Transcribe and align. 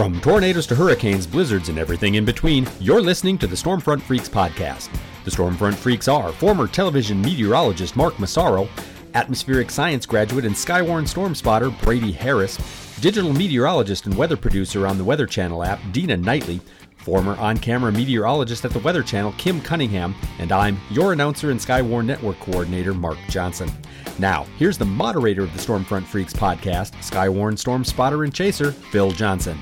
From 0.00 0.18
tornadoes 0.22 0.66
to 0.68 0.74
hurricanes, 0.74 1.26
blizzards, 1.26 1.68
and 1.68 1.78
everything 1.78 2.14
in 2.14 2.24
between, 2.24 2.66
you're 2.80 3.02
listening 3.02 3.36
to 3.36 3.46
the 3.46 3.54
Stormfront 3.54 4.00
Freaks 4.00 4.30
podcast. 4.30 4.88
The 5.26 5.30
Stormfront 5.30 5.74
Freaks 5.74 6.08
are 6.08 6.32
former 6.32 6.66
television 6.66 7.20
meteorologist 7.20 7.96
Mark 7.96 8.18
Massaro, 8.18 8.66
atmospheric 9.12 9.70
science 9.70 10.06
graduate 10.06 10.46
and 10.46 10.54
Skywarn 10.54 11.06
storm 11.06 11.34
spotter 11.34 11.68
Brady 11.68 12.12
Harris, 12.12 12.56
digital 13.02 13.34
meteorologist 13.34 14.06
and 14.06 14.16
weather 14.16 14.38
producer 14.38 14.86
on 14.86 14.96
the 14.96 15.04
Weather 15.04 15.26
Channel 15.26 15.62
app 15.62 15.78
Dina 15.92 16.16
Knightley, 16.16 16.62
former 16.96 17.36
on 17.36 17.58
camera 17.58 17.92
meteorologist 17.92 18.64
at 18.64 18.70
the 18.70 18.78
Weather 18.78 19.02
Channel 19.02 19.34
Kim 19.36 19.60
Cunningham, 19.60 20.14
and 20.38 20.50
I'm 20.50 20.80
your 20.88 21.12
announcer 21.12 21.50
and 21.50 21.60
Skywarn 21.60 22.06
Network 22.06 22.40
coordinator 22.40 22.94
Mark 22.94 23.18
Johnson. 23.28 23.70
Now, 24.18 24.46
here's 24.58 24.78
the 24.78 24.86
moderator 24.86 25.42
of 25.42 25.52
the 25.52 25.58
Stormfront 25.58 26.04
Freaks 26.04 26.32
podcast, 26.32 26.92
Skywarn 27.02 27.58
storm 27.58 27.84
spotter 27.84 28.24
and 28.24 28.32
chaser, 28.34 28.72
Phil 28.72 29.10
Johnson. 29.10 29.58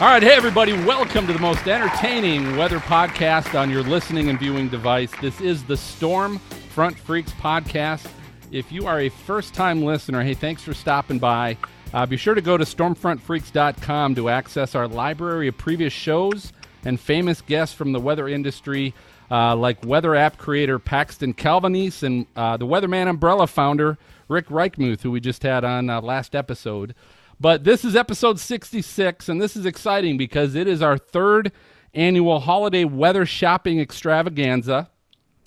All 0.00 0.06
right, 0.06 0.22
hey 0.22 0.32
everybody, 0.32 0.72
welcome 0.72 1.26
to 1.26 1.32
the 1.34 1.38
most 1.38 1.68
entertaining 1.68 2.56
weather 2.56 2.78
podcast 2.78 3.54
on 3.54 3.68
your 3.68 3.82
listening 3.82 4.30
and 4.30 4.38
viewing 4.38 4.70
device. 4.70 5.10
This 5.20 5.38
is 5.42 5.62
the 5.64 5.76
Storm 5.76 6.38
Front 6.70 6.98
Freaks 6.98 7.32
podcast. 7.32 8.08
If 8.50 8.72
you 8.72 8.86
are 8.86 9.00
a 9.00 9.10
first 9.10 9.52
time 9.52 9.82
listener, 9.82 10.22
hey, 10.22 10.32
thanks 10.32 10.62
for 10.62 10.72
stopping 10.72 11.18
by. 11.18 11.58
Uh, 11.92 12.06
be 12.06 12.16
sure 12.16 12.34
to 12.34 12.40
go 12.40 12.56
to 12.56 12.64
stormfrontfreaks.com 12.64 14.14
to 14.14 14.30
access 14.30 14.74
our 14.74 14.88
library 14.88 15.48
of 15.48 15.58
previous 15.58 15.92
shows 15.92 16.54
and 16.86 16.98
famous 16.98 17.42
guests 17.42 17.74
from 17.74 17.92
the 17.92 18.00
weather 18.00 18.26
industry, 18.26 18.94
uh, 19.30 19.54
like 19.54 19.84
weather 19.84 20.14
app 20.14 20.38
creator 20.38 20.78
Paxton 20.78 21.34
Calvanese 21.34 22.02
and 22.04 22.24
uh, 22.36 22.56
the 22.56 22.66
Weatherman 22.66 23.06
Umbrella 23.06 23.46
founder 23.46 23.98
Rick 24.28 24.48
Reichmuth, 24.48 25.02
who 25.02 25.10
we 25.10 25.20
just 25.20 25.42
had 25.42 25.62
on 25.62 25.90
uh, 25.90 26.00
last 26.00 26.34
episode. 26.34 26.94
But 27.40 27.64
this 27.64 27.86
is 27.86 27.96
episode 27.96 28.38
66, 28.38 29.30
and 29.30 29.40
this 29.40 29.56
is 29.56 29.64
exciting 29.64 30.18
because 30.18 30.54
it 30.54 30.68
is 30.68 30.82
our 30.82 30.98
third 30.98 31.52
annual 31.94 32.40
holiday 32.40 32.84
weather 32.84 33.24
shopping 33.24 33.80
extravaganza. 33.80 34.90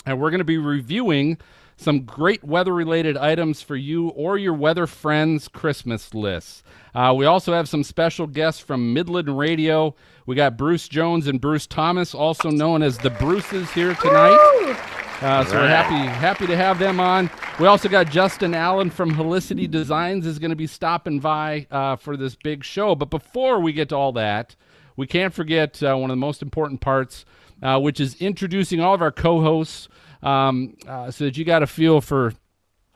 And 0.04 0.20
we're 0.20 0.32
going 0.32 0.40
to 0.40 0.44
be 0.44 0.58
reviewing 0.58 1.38
some 1.78 2.02
great 2.02 2.44
weather 2.44 2.74
related 2.74 3.16
items 3.16 3.62
for 3.62 3.76
you 3.76 4.10
or 4.10 4.40
your 4.40 4.56
weather 4.56 4.88
friends' 4.88 5.48
Christmas 5.48 6.16
lists. 6.16 6.64
Uh, 6.96 7.14
we 7.16 7.28
also 7.28 7.54
have 7.54 7.70
some 7.70 7.84
special 7.84 8.26
guests 8.26 8.60
from 8.60 8.94
Midland 8.94 9.38
Radio. 9.38 9.96
We 10.26 10.36
got 10.36 10.58
Bruce 10.58 10.88
Jones 10.88 11.28
and 11.28 11.40
Bruce 11.40 11.68
Thomas, 11.68 12.16
also 12.16 12.50
known 12.50 12.82
as 12.82 12.98
the 12.98 13.12
Bruces, 13.12 13.70
here 13.72 13.94
tonight. 13.96 14.80
Uh, 15.24 15.46
so 15.46 15.56
we're 15.56 15.70
happy 15.70 15.96
happy 15.96 16.46
to 16.46 16.58
have 16.58 16.78
them 16.80 17.00
on. 17.00 17.30
We 17.58 17.66
also 17.66 17.88
got 17.88 18.10
Justin 18.10 18.54
Allen 18.54 18.90
from 18.90 19.14
Helicity 19.14 19.72
Designs 19.72 20.28
is 20.28 20.38
going 20.38 20.50
to 20.50 20.56
be 20.58 20.68
stopping 20.68 21.22
by 21.22 21.66
uh, 21.72 21.96
for 21.96 22.18
this 22.18 22.36
big 22.36 22.66
show. 22.66 22.94
But 22.94 23.10
before 23.10 23.62
we 23.62 23.72
get 23.72 23.88
to 23.90 23.96
all 23.96 24.12
that, 24.14 24.58
we 24.98 25.08
can't 25.08 25.34
forget 25.34 25.82
uh, 25.82 25.96
one 25.96 26.10
of 26.10 26.16
the 26.18 26.20
most 26.20 26.42
important 26.42 26.82
parts, 26.82 27.24
uh, 27.62 27.80
which 27.80 28.02
is 28.02 28.16
introducing 28.16 28.82
all 28.82 28.94
of 28.94 29.02
our 29.02 29.14
co-hosts, 29.14 29.88
um, 30.22 30.76
uh, 30.86 31.10
so 31.10 31.24
that 31.24 31.38
you 31.38 31.46
got 31.46 31.64
a 31.64 31.68
feel 31.68 32.02
for 32.02 32.34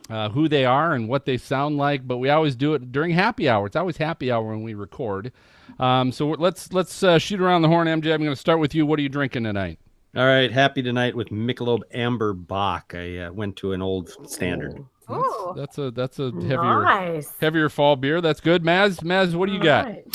uh, 0.09 0.27
who 0.27 0.49
they 0.49 0.65
are 0.65 0.91
and 0.91 1.07
what 1.07 1.23
they 1.23 1.37
sound 1.37 1.77
like. 1.77 2.05
But 2.05 2.17
we 2.17 2.27
always 2.27 2.57
do 2.57 2.73
it 2.73 2.91
during 2.91 3.11
happy 3.11 3.47
hour. 3.47 3.67
It's 3.67 3.77
always 3.77 3.95
happy 3.95 4.33
hour 4.33 4.49
when 4.49 4.63
we 4.63 4.73
record. 4.73 5.31
Um, 5.79 6.11
so 6.11 6.31
let's 6.31 6.73
let's 6.73 7.03
uh, 7.03 7.19
shoot 7.19 7.39
around 7.39 7.61
the 7.61 7.69
horn, 7.69 7.87
MJ. 7.87 8.13
I'm 8.13 8.21
going 8.21 8.31
to 8.31 8.35
start 8.35 8.59
with 8.59 8.75
you. 8.75 8.85
What 8.85 8.99
are 8.99 9.03
you 9.03 9.07
drinking 9.07 9.45
tonight? 9.45 9.79
All 10.15 10.25
right, 10.25 10.51
happy 10.51 10.81
tonight 10.81 11.15
with 11.15 11.29
Michelob 11.29 11.81
Amber 11.93 12.33
Bock. 12.33 12.93
I 12.95 13.17
uh, 13.17 13.31
went 13.33 13.55
to 13.57 13.73
an 13.73 13.81
old 13.81 14.09
standard. 14.29 14.83
Oh, 15.09 15.53
That's 15.55 15.77
a 15.77 15.89
that's 15.91 16.19
a 16.19 16.31
heavier 16.31 16.81
nice. 16.83 17.31
heavier 17.39 17.69
fall 17.69 17.95
beer. 17.95 18.19
That's 18.19 18.41
good. 18.41 18.63
Maz, 18.63 18.99
Maz, 19.03 19.35
what 19.35 19.45
do 19.47 19.53
you 19.53 19.63
got? 19.63 19.85
Alright. 19.85 20.05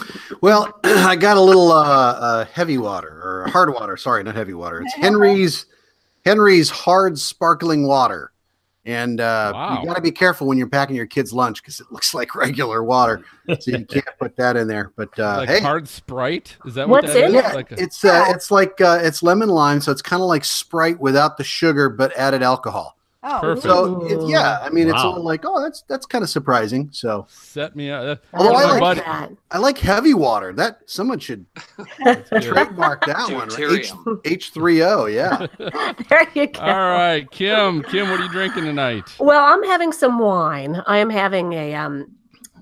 Well, 0.42 0.78
I 0.84 1.16
got 1.16 1.38
a 1.38 1.40
little 1.40 1.72
uh, 1.72 1.82
uh, 2.12 2.44
heavy 2.46 2.76
water 2.76 3.08
or 3.08 3.48
hard 3.50 3.72
water. 3.72 3.96
Sorry, 3.96 4.22
not 4.22 4.34
heavy 4.34 4.52
water. 4.52 4.82
It's 4.82 4.92
Henry's 4.94 5.64
Henry's 6.26 6.68
hard 6.68 7.18
sparkling 7.18 7.86
water, 7.86 8.31
and 8.84 9.20
uh, 9.20 9.52
Wow. 9.54 9.80
you 9.80 9.86
got 9.86 9.94
to 9.96 10.02
be 10.02 10.10
careful 10.10 10.46
when 10.46 10.58
you're 10.58 10.68
packing 10.68 10.96
your 10.96 11.06
kids' 11.06 11.32
lunch 11.32 11.62
because 11.62 11.78
it 11.80 11.86
looks 11.92 12.14
like 12.14 12.34
regular 12.34 12.82
water, 12.82 13.22
so 13.60 13.70
you 13.70 13.84
can't 13.88 14.04
put 14.18 14.36
that 14.36 14.56
in 14.56 14.66
there. 14.68 14.92
But 14.96 15.16
uh, 15.18 15.36
like 15.38 15.48
hey, 15.48 15.60
hard 15.60 15.88
Sprite? 15.88 16.56
Is 16.64 16.74
that 16.74 16.88
what 16.88 17.02
What's 17.04 17.14
that 17.14 17.24
in 17.24 17.34
is? 17.34 17.42
yeah, 17.42 17.52
Like 17.52 17.72
a- 17.72 17.80
it's 17.82 18.04
uh, 18.04 18.24
it's 18.28 18.50
like 18.50 18.80
uh, 18.80 18.98
it's 19.02 19.22
lemon 19.22 19.48
lime, 19.48 19.80
so 19.80 19.92
it's 19.92 20.02
kind 20.02 20.22
of 20.22 20.28
like 20.28 20.44
Sprite 20.44 20.98
without 21.00 21.36
the 21.36 21.44
sugar 21.44 21.88
but 21.88 22.16
added 22.16 22.42
alcohol. 22.42 22.96
Oh, 23.24 23.38
Perfect. 23.40 23.62
So 23.62 24.04
it, 24.06 24.28
yeah, 24.28 24.58
I 24.60 24.70
mean, 24.70 24.88
it's 24.88 24.98
all 24.98 25.22
like, 25.22 25.44
oh, 25.44 25.62
that's 25.62 25.82
that's 25.82 26.06
kind 26.06 26.24
of 26.24 26.30
surprising. 26.30 26.88
So 26.90 27.26
set 27.28 27.76
me 27.76 27.88
up. 27.88 28.20
Although 28.34 28.54
I 28.54 28.78
my 28.78 28.78
like 28.78 29.04
that. 29.04 29.30
I 29.52 29.58
like 29.58 29.78
heavy 29.78 30.12
water. 30.12 30.52
That 30.52 30.80
someone 30.86 31.20
should 31.20 31.46
trademark 32.40 33.06
that 33.06 33.30
one. 33.30 33.48
H 33.56 33.92
H 34.24 34.50
three 34.50 34.82
O. 34.82 35.06
Yeah. 35.06 35.46
There 36.08 36.28
you 36.34 36.46
go. 36.48 36.60
All 36.60 36.68
right, 36.68 37.30
Kim. 37.30 37.82
Kim, 37.84 38.10
what 38.10 38.20
are 38.20 38.24
you 38.24 38.30
drinking 38.30 38.64
tonight? 38.64 39.04
Well, 39.18 39.44
I'm 39.44 39.62
having 39.64 39.92
some 39.92 40.18
wine. 40.18 40.82
I 40.86 40.98
am 40.98 41.10
having 41.10 41.52
a 41.52 41.74
um, 41.74 42.10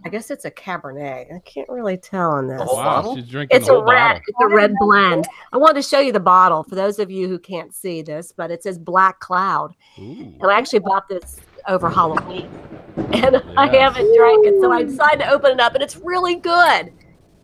I 0.05 0.09
guess 0.09 0.31
it's 0.31 0.45
a 0.45 0.51
Cabernet. 0.51 1.35
I 1.35 1.39
can't 1.45 1.69
really 1.69 1.97
tell 1.97 2.31
on 2.33 2.49
this. 2.49 2.61
whole 2.61 2.77
Wow, 2.77 2.85
bottle? 2.85 3.17
she's 3.17 3.29
drinking 3.29 3.57
It's 3.59 3.69
a 3.69 3.75
red. 3.75 3.85
bottle. 3.85 4.21
It's 4.27 4.39
a 4.43 4.49
red 4.49 4.75
blend. 4.81 5.29
I 5.53 5.59
wanted 5.59 5.83
to 5.83 5.89
show 5.89 6.01
you 6.01 6.13
the 6.13 6.21
bottle 6.21 6.63
for 6.65 6.75
those 6.75 6.99
of 6.99 7.11
you 7.11 7.29
who 7.29 7.39
can't 7.39 7.75
see 7.75 8.01
this, 8.03 8.33
but 8.33 8.51
it 8.51 8.63
says 8.63 8.79
Black 8.79 9.21
Cloud, 9.21 9.75
Ooh. 9.99 10.35
and 10.41 10.51
I 10.51 10.59
actually 10.59 10.79
bought 10.81 11.09
this 11.09 11.39
over 11.69 11.91
Halloween, 11.91 12.49
and 13.13 13.43
I 13.57 13.67
haven't 13.67 14.17
drank 14.17 14.47
it, 14.47 14.61
so 14.61 14.73
I 14.73 14.85
decided 14.85 15.21
to 15.25 15.31
open 15.31 15.53
it 15.53 15.61
up, 15.61 15.75
and 15.75 15.83
it's 15.83 15.97
really 15.97 16.37
good. 16.37 16.93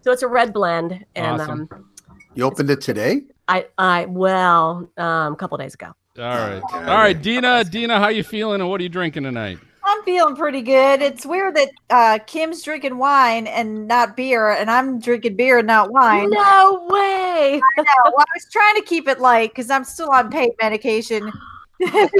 So 0.03 0.13
it's 0.13 0.23
a 0.23 0.29
red 0.29 0.53
blend, 0.53 1.05
and 1.15 1.41
Awesome. 1.41 1.69
um, 1.73 1.91
You 2.35 2.45
opened 2.45 2.71
it 2.71 2.81
today? 2.81 3.23
I 3.49 3.67
I 3.77 4.07
well 4.07 4.89
um, 4.97 5.33
a 5.35 5.37
couple 5.37 5.59
days 5.59 5.75
ago. 5.75 5.93
All 6.19 6.23
right, 6.25 6.63
all 6.75 6.81
right, 6.97 7.21
Dina. 7.21 7.63
Dina, 7.65 7.99
how 8.01 8.09
you 8.09 8.23
feeling, 8.25 8.61
and 8.63 8.71
what 8.71 8.81
are 8.81 8.83
you 8.85 8.89
drinking 8.89 9.25
tonight? 9.25 9.59
I'm 10.07 10.15
feeling 10.15 10.37
pretty 10.37 10.63
good. 10.63 11.03
It's 11.03 11.27
weird 11.27 11.57
that 11.57 11.71
uh, 11.91 12.19
Kim's 12.27 12.63
drinking 12.63 12.97
wine 12.99 13.49
and 13.49 13.89
not 13.89 14.17
beer, 14.17 14.51
and 14.51 14.71
I'm 14.71 15.01
drinking 15.01 15.35
beer 15.37 15.59
and 15.59 15.67
not 15.67 15.91
wine. 15.91 16.31
No 16.31 16.87
way! 16.89 17.61
No, 17.77 17.85
well, 18.05 18.15
I 18.21 18.25
was 18.35 18.47
trying 18.53 18.77
to 18.77 18.83
keep 18.83 19.09
it 19.09 19.19
light 19.21 19.51
because 19.51 19.69
I'm 19.69 19.83
still 19.85 20.11
on 20.11 20.31
pain 20.31 20.51
medication. 20.63 21.29
I 21.83 21.89
Can 22.09 22.11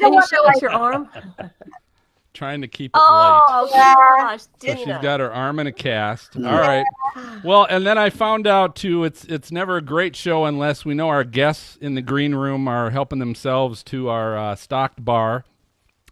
don't 0.00 0.12
you 0.12 0.22
show 0.26 0.42
to 0.42 0.48
us 0.50 0.60
your 0.62 0.72
arm? 0.72 1.08
Trying 2.34 2.62
to 2.62 2.68
keep 2.68 2.92
it 2.94 2.98
light. 2.98 3.42
Oh 3.48 3.68
Yeah. 3.70 3.94
gosh, 4.18 4.40
So 4.58 4.74
she's 4.74 5.02
got 5.02 5.20
her 5.20 5.30
arm 5.32 5.58
in 5.58 5.66
a 5.66 5.72
cast. 5.72 6.34
All 6.36 6.42
Yeah. 6.42 6.60
right. 6.60 6.86
Well, 7.44 7.66
and 7.68 7.86
then 7.86 7.98
I 7.98 8.08
found 8.08 8.46
out 8.46 8.74
too. 8.74 9.04
It's 9.04 9.24
it's 9.24 9.52
never 9.52 9.76
a 9.76 9.82
great 9.82 10.16
show 10.16 10.46
unless 10.46 10.84
we 10.86 10.94
know 10.94 11.08
our 11.10 11.24
guests 11.24 11.76
in 11.80 11.94
the 11.94 12.00
green 12.00 12.34
room 12.34 12.68
are 12.68 12.88
helping 12.90 13.18
themselves 13.18 13.82
to 13.84 14.08
our 14.08 14.36
uh, 14.38 14.54
stocked 14.54 15.04
bar. 15.04 15.44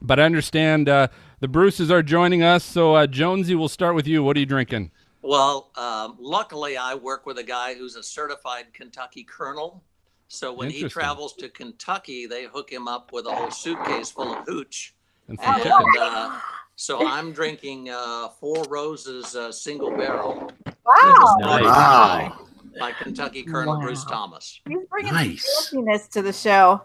But 0.02 0.18
I 0.20 0.24
understand 0.24 0.88
uh, 0.88 1.08
the 1.40 1.48
Bruces 1.48 1.90
are 1.90 2.02
joining 2.02 2.42
us. 2.42 2.64
So 2.64 2.94
uh, 2.94 3.06
Jonesy, 3.06 3.54
we'll 3.54 3.68
start 3.68 3.94
with 3.94 4.06
you. 4.06 4.22
What 4.22 4.36
are 4.36 4.40
you 4.40 4.46
drinking? 4.46 4.90
Well, 5.22 5.70
um, 5.76 6.16
luckily, 6.18 6.76
I 6.76 6.94
work 6.94 7.26
with 7.26 7.38
a 7.38 7.42
guy 7.42 7.74
who's 7.74 7.96
a 7.96 8.02
certified 8.02 8.72
Kentucky 8.72 9.24
colonel. 9.24 9.82
So 10.28 10.52
when 10.52 10.70
he 10.70 10.88
travels 10.88 11.34
to 11.34 11.48
Kentucky, 11.48 12.26
they 12.26 12.44
hook 12.44 12.70
him 12.70 12.86
up 12.88 13.12
with 13.12 13.26
a 13.26 13.34
whole 13.34 13.50
suitcase 13.50 14.10
full 14.10 14.32
of 14.32 14.44
hooch. 14.46 14.94
And 15.28 15.38
some 15.38 15.54
And 15.54 15.62
chicken. 15.64 15.84
uh, 16.00 16.40
so 16.76 17.06
I'm 17.06 17.32
drinking 17.32 17.90
uh, 17.90 18.28
Four 18.40 18.64
Roses 18.70 19.34
uh, 19.36 19.52
single 19.52 19.90
barrel 19.90 20.50
Wow, 20.86 21.36
Nice. 21.40 21.64
Wow. 21.64 22.38
by 22.78 22.92
Kentucky 22.92 23.42
Colonel 23.42 23.74
Wow. 23.74 23.82
Bruce 23.82 24.04
Thomas. 24.04 24.60
he's 24.68 24.78
bringing 24.88 25.12
Nice. 25.12 25.68
some 25.68 25.84
to 26.12 26.22
the 26.22 26.32
show. 26.32 26.80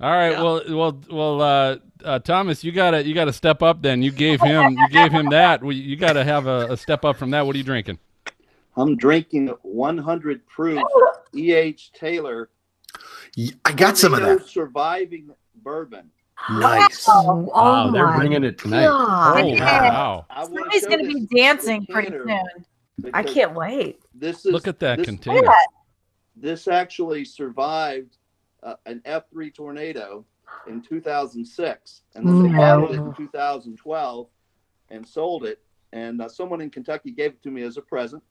All 0.00 0.10
right. 0.12 0.30
Yeah. 0.32 0.42
Well, 0.42 0.62
well, 0.68 1.00
well. 1.10 1.42
Uh, 1.42 1.76
uh, 2.04 2.18
Thomas, 2.20 2.62
you 2.62 2.70
gotta 2.70 3.04
you 3.04 3.12
gotta 3.14 3.32
step 3.32 3.62
up. 3.62 3.82
Then 3.82 4.02
you 4.02 4.12
gave 4.12 4.40
him 4.40 4.76
you 4.78 4.88
gave 4.90 5.10
him 5.10 5.30
that. 5.30 5.62
We, 5.64 5.74
you 5.74 5.96
gotta 5.96 6.22
have 6.22 6.46
a, 6.46 6.72
a 6.72 6.76
step 6.76 7.04
up 7.04 7.16
from 7.16 7.30
that. 7.30 7.44
What 7.44 7.56
are 7.56 7.58
you 7.58 7.64
drinking? 7.64 7.98
I'm 8.76 8.96
drinking 8.96 9.48
100 9.62 10.46
proof 10.46 10.80
E.H. 11.34 11.90
Taylor. 11.92 12.50
I 13.64 13.72
got 13.72 13.98
some 13.98 14.14
of 14.14 14.20
that. 14.20 14.46
Surviving 14.46 15.30
bourbon. 15.56 16.10
Nice. 16.50 17.04
Oh, 17.08 17.50
Wow, 17.52 17.90
they're 17.90 18.12
bringing 18.16 18.44
it 18.44 18.58
tonight. 18.58 18.86
God. 18.86 19.40
Oh 19.40 19.46
Yeah. 19.48 19.90
wow! 19.90 20.26
I 20.30 20.44
Somebody's 20.44 20.86
going 20.86 21.04
to 21.04 21.12
be 21.12 21.26
dancing 21.36 21.84
pretty 21.86 22.10
soon. 22.10 22.40
I 23.12 23.22
can't 23.24 23.54
wait. 23.54 24.00
This 24.14 24.46
is 24.46 24.52
Look 24.52 24.68
at 24.68 24.78
that 24.78 24.98
this, 24.98 25.04
container. 25.06 25.48
This 26.36 26.68
actually 26.68 27.24
survived 27.24 28.16
uh, 28.62 28.74
an 28.86 29.00
F3 29.06 29.52
tornado 29.54 30.24
in 30.66 30.80
2006, 30.82 32.02
and 32.14 32.26
then 32.26 32.42
they 32.42 32.48
No. 32.50 32.58
bottled 32.58 32.90
it 32.90 32.98
in 32.98 33.14
2012 33.14 34.26
and 34.90 35.06
sold 35.06 35.44
it. 35.44 35.60
And 35.92 36.20
uh, 36.20 36.28
someone 36.28 36.60
in 36.60 36.70
Kentucky 36.70 37.10
gave 37.10 37.32
it 37.32 37.42
to 37.42 37.50
me 37.50 37.62
as 37.62 37.76
a 37.76 37.82
present. 37.82 38.22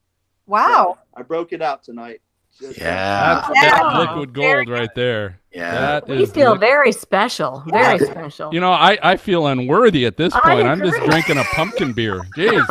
Wow. 0.46 0.98
I 1.16 1.22
broke 1.24 1.54
it 1.54 1.62
out 1.62 1.84
tonight. 1.84 2.22
Just, 2.60 2.80
uh, 2.80 2.84
Yeah. 2.86 3.36
That's, 3.48 3.50
Yeah. 3.64 3.70
that's 3.84 4.00
liquid 4.10 4.34
gold 4.34 4.70
right 4.70 4.90
there. 4.96 5.40
Yeah. 5.52 5.72
That 5.72 6.08
We 6.08 6.24
is 6.24 6.32
feel 6.32 6.52
liquid- 6.54 6.60
very 6.62 6.92
special. 6.92 7.64
Very 7.68 8.00
Yeah. 8.00 8.12
special. 8.12 8.54
You 8.54 8.60
know, 8.62 8.72
I, 8.72 8.98
I 9.04 9.18
feel 9.18 9.48
unworthy 9.48 10.06
at 10.06 10.18
this 10.18 10.34
point. 10.34 10.66
I'm 10.68 10.80
just 10.80 11.00
drinking 11.10 11.38
a 11.38 11.44
pumpkin 11.54 11.94
beer. 11.94 12.20
Jeez. 12.36 12.66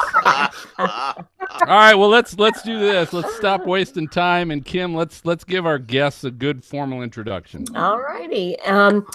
right, 1.67 1.95
well 1.95 2.09
let's 2.09 2.39
let's 2.39 2.63
do 2.63 2.79
this. 2.79 3.13
Let's 3.13 3.35
stop 3.37 3.67
wasting 3.67 4.09
time. 4.09 4.51
And 4.51 4.65
Kim, 4.65 4.95
let's 4.95 5.25
let's 5.25 5.45
give 5.45 5.67
our 5.67 5.79
guests 5.79 6.25
a 6.25 6.31
good 6.31 6.65
formal 6.65 7.03
introduction. 7.03 7.65
All 7.77 8.01
righty. 8.01 8.59
Um, 8.61 9.07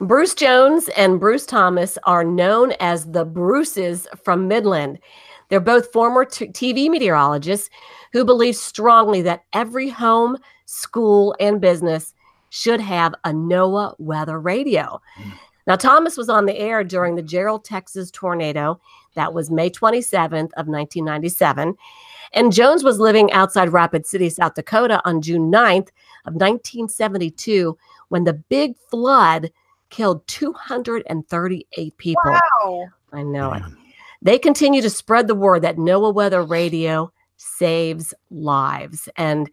Bruce 0.00 0.34
Jones 0.34 0.88
and 0.96 1.18
Bruce 1.20 1.46
Thomas 1.46 1.98
are 2.04 2.24
known 2.24 2.72
as 2.80 3.12
the 3.12 3.24
Bruces 3.24 4.06
from 4.24 4.48
Midland. 4.48 4.98
They're 5.48 5.60
both 5.60 5.92
former 5.92 6.24
t- 6.24 6.48
TV 6.48 6.90
meteorologists 6.90 7.70
who 8.12 8.24
believe 8.24 8.56
strongly 8.56 9.22
that 9.22 9.44
every 9.52 9.88
home, 9.88 10.36
school, 10.64 11.34
and 11.38 11.60
business 11.60 12.14
should 12.50 12.80
have 12.80 13.14
a 13.24 13.30
NOAA 13.30 13.94
weather 13.98 14.40
radio. 14.40 15.00
Now, 15.66 15.76
Thomas 15.76 16.16
was 16.16 16.28
on 16.28 16.46
the 16.46 16.56
air 16.56 16.84
during 16.84 17.16
the 17.16 17.22
Jarrell, 17.22 17.62
Texas 17.62 18.10
tornado. 18.10 18.80
That 19.16 19.34
was 19.34 19.50
May 19.50 19.68
27th 19.68 20.52
of 20.56 20.68
1997. 20.68 21.74
And 22.32 22.52
Jones 22.52 22.84
was 22.84 23.00
living 23.00 23.32
outside 23.32 23.72
Rapid 23.72 24.06
City, 24.06 24.30
South 24.30 24.54
Dakota 24.54 25.02
on 25.04 25.20
June 25.20 25.50
9th 25.50 25.88
of 26.26 26.34
1972 26.34 27.76
when 28.08 28.24
the 28.24 28.34
big 28.34 28.76
flood 28.90 29.50
killed 29.90 30.26
238 30.26 31.96
people. 31.96 32.20
Wow. 32.24 32.88
I 33.12 33.22
know 33.22 33.52
it. 33.52 33.62
They 34.22 34.38
continue 34.38 34.82
to 34.82 34.90
spread 34.90 35.28
the 35.28 35.34
word 35.34 35.62
that 35.62 35.76
NOAA 35.76 36.14
Weather 36.14 36.42
Radio 36.42 37.12
saves 37.36 38.12
lives. 38.30 39.08
And 39.16 39.50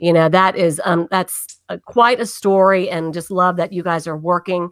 you 0.00 0.12
know 0.12 0.28
that 0.28 0.56
is 0.56 0.80
um 0.84 1.06
that's 1.10 1.54
a, 1.68 1.78
quite 1.78 2.20
a 2.20 2.26
story 2.26 2.88
and 2.90 3.14
just 3.14 3.30
love 3.30 3.56
that 3.56 3.72
you 3.72 3.82
guys 3.82 4.06
are 4.06 4.16
working 4.16 4.70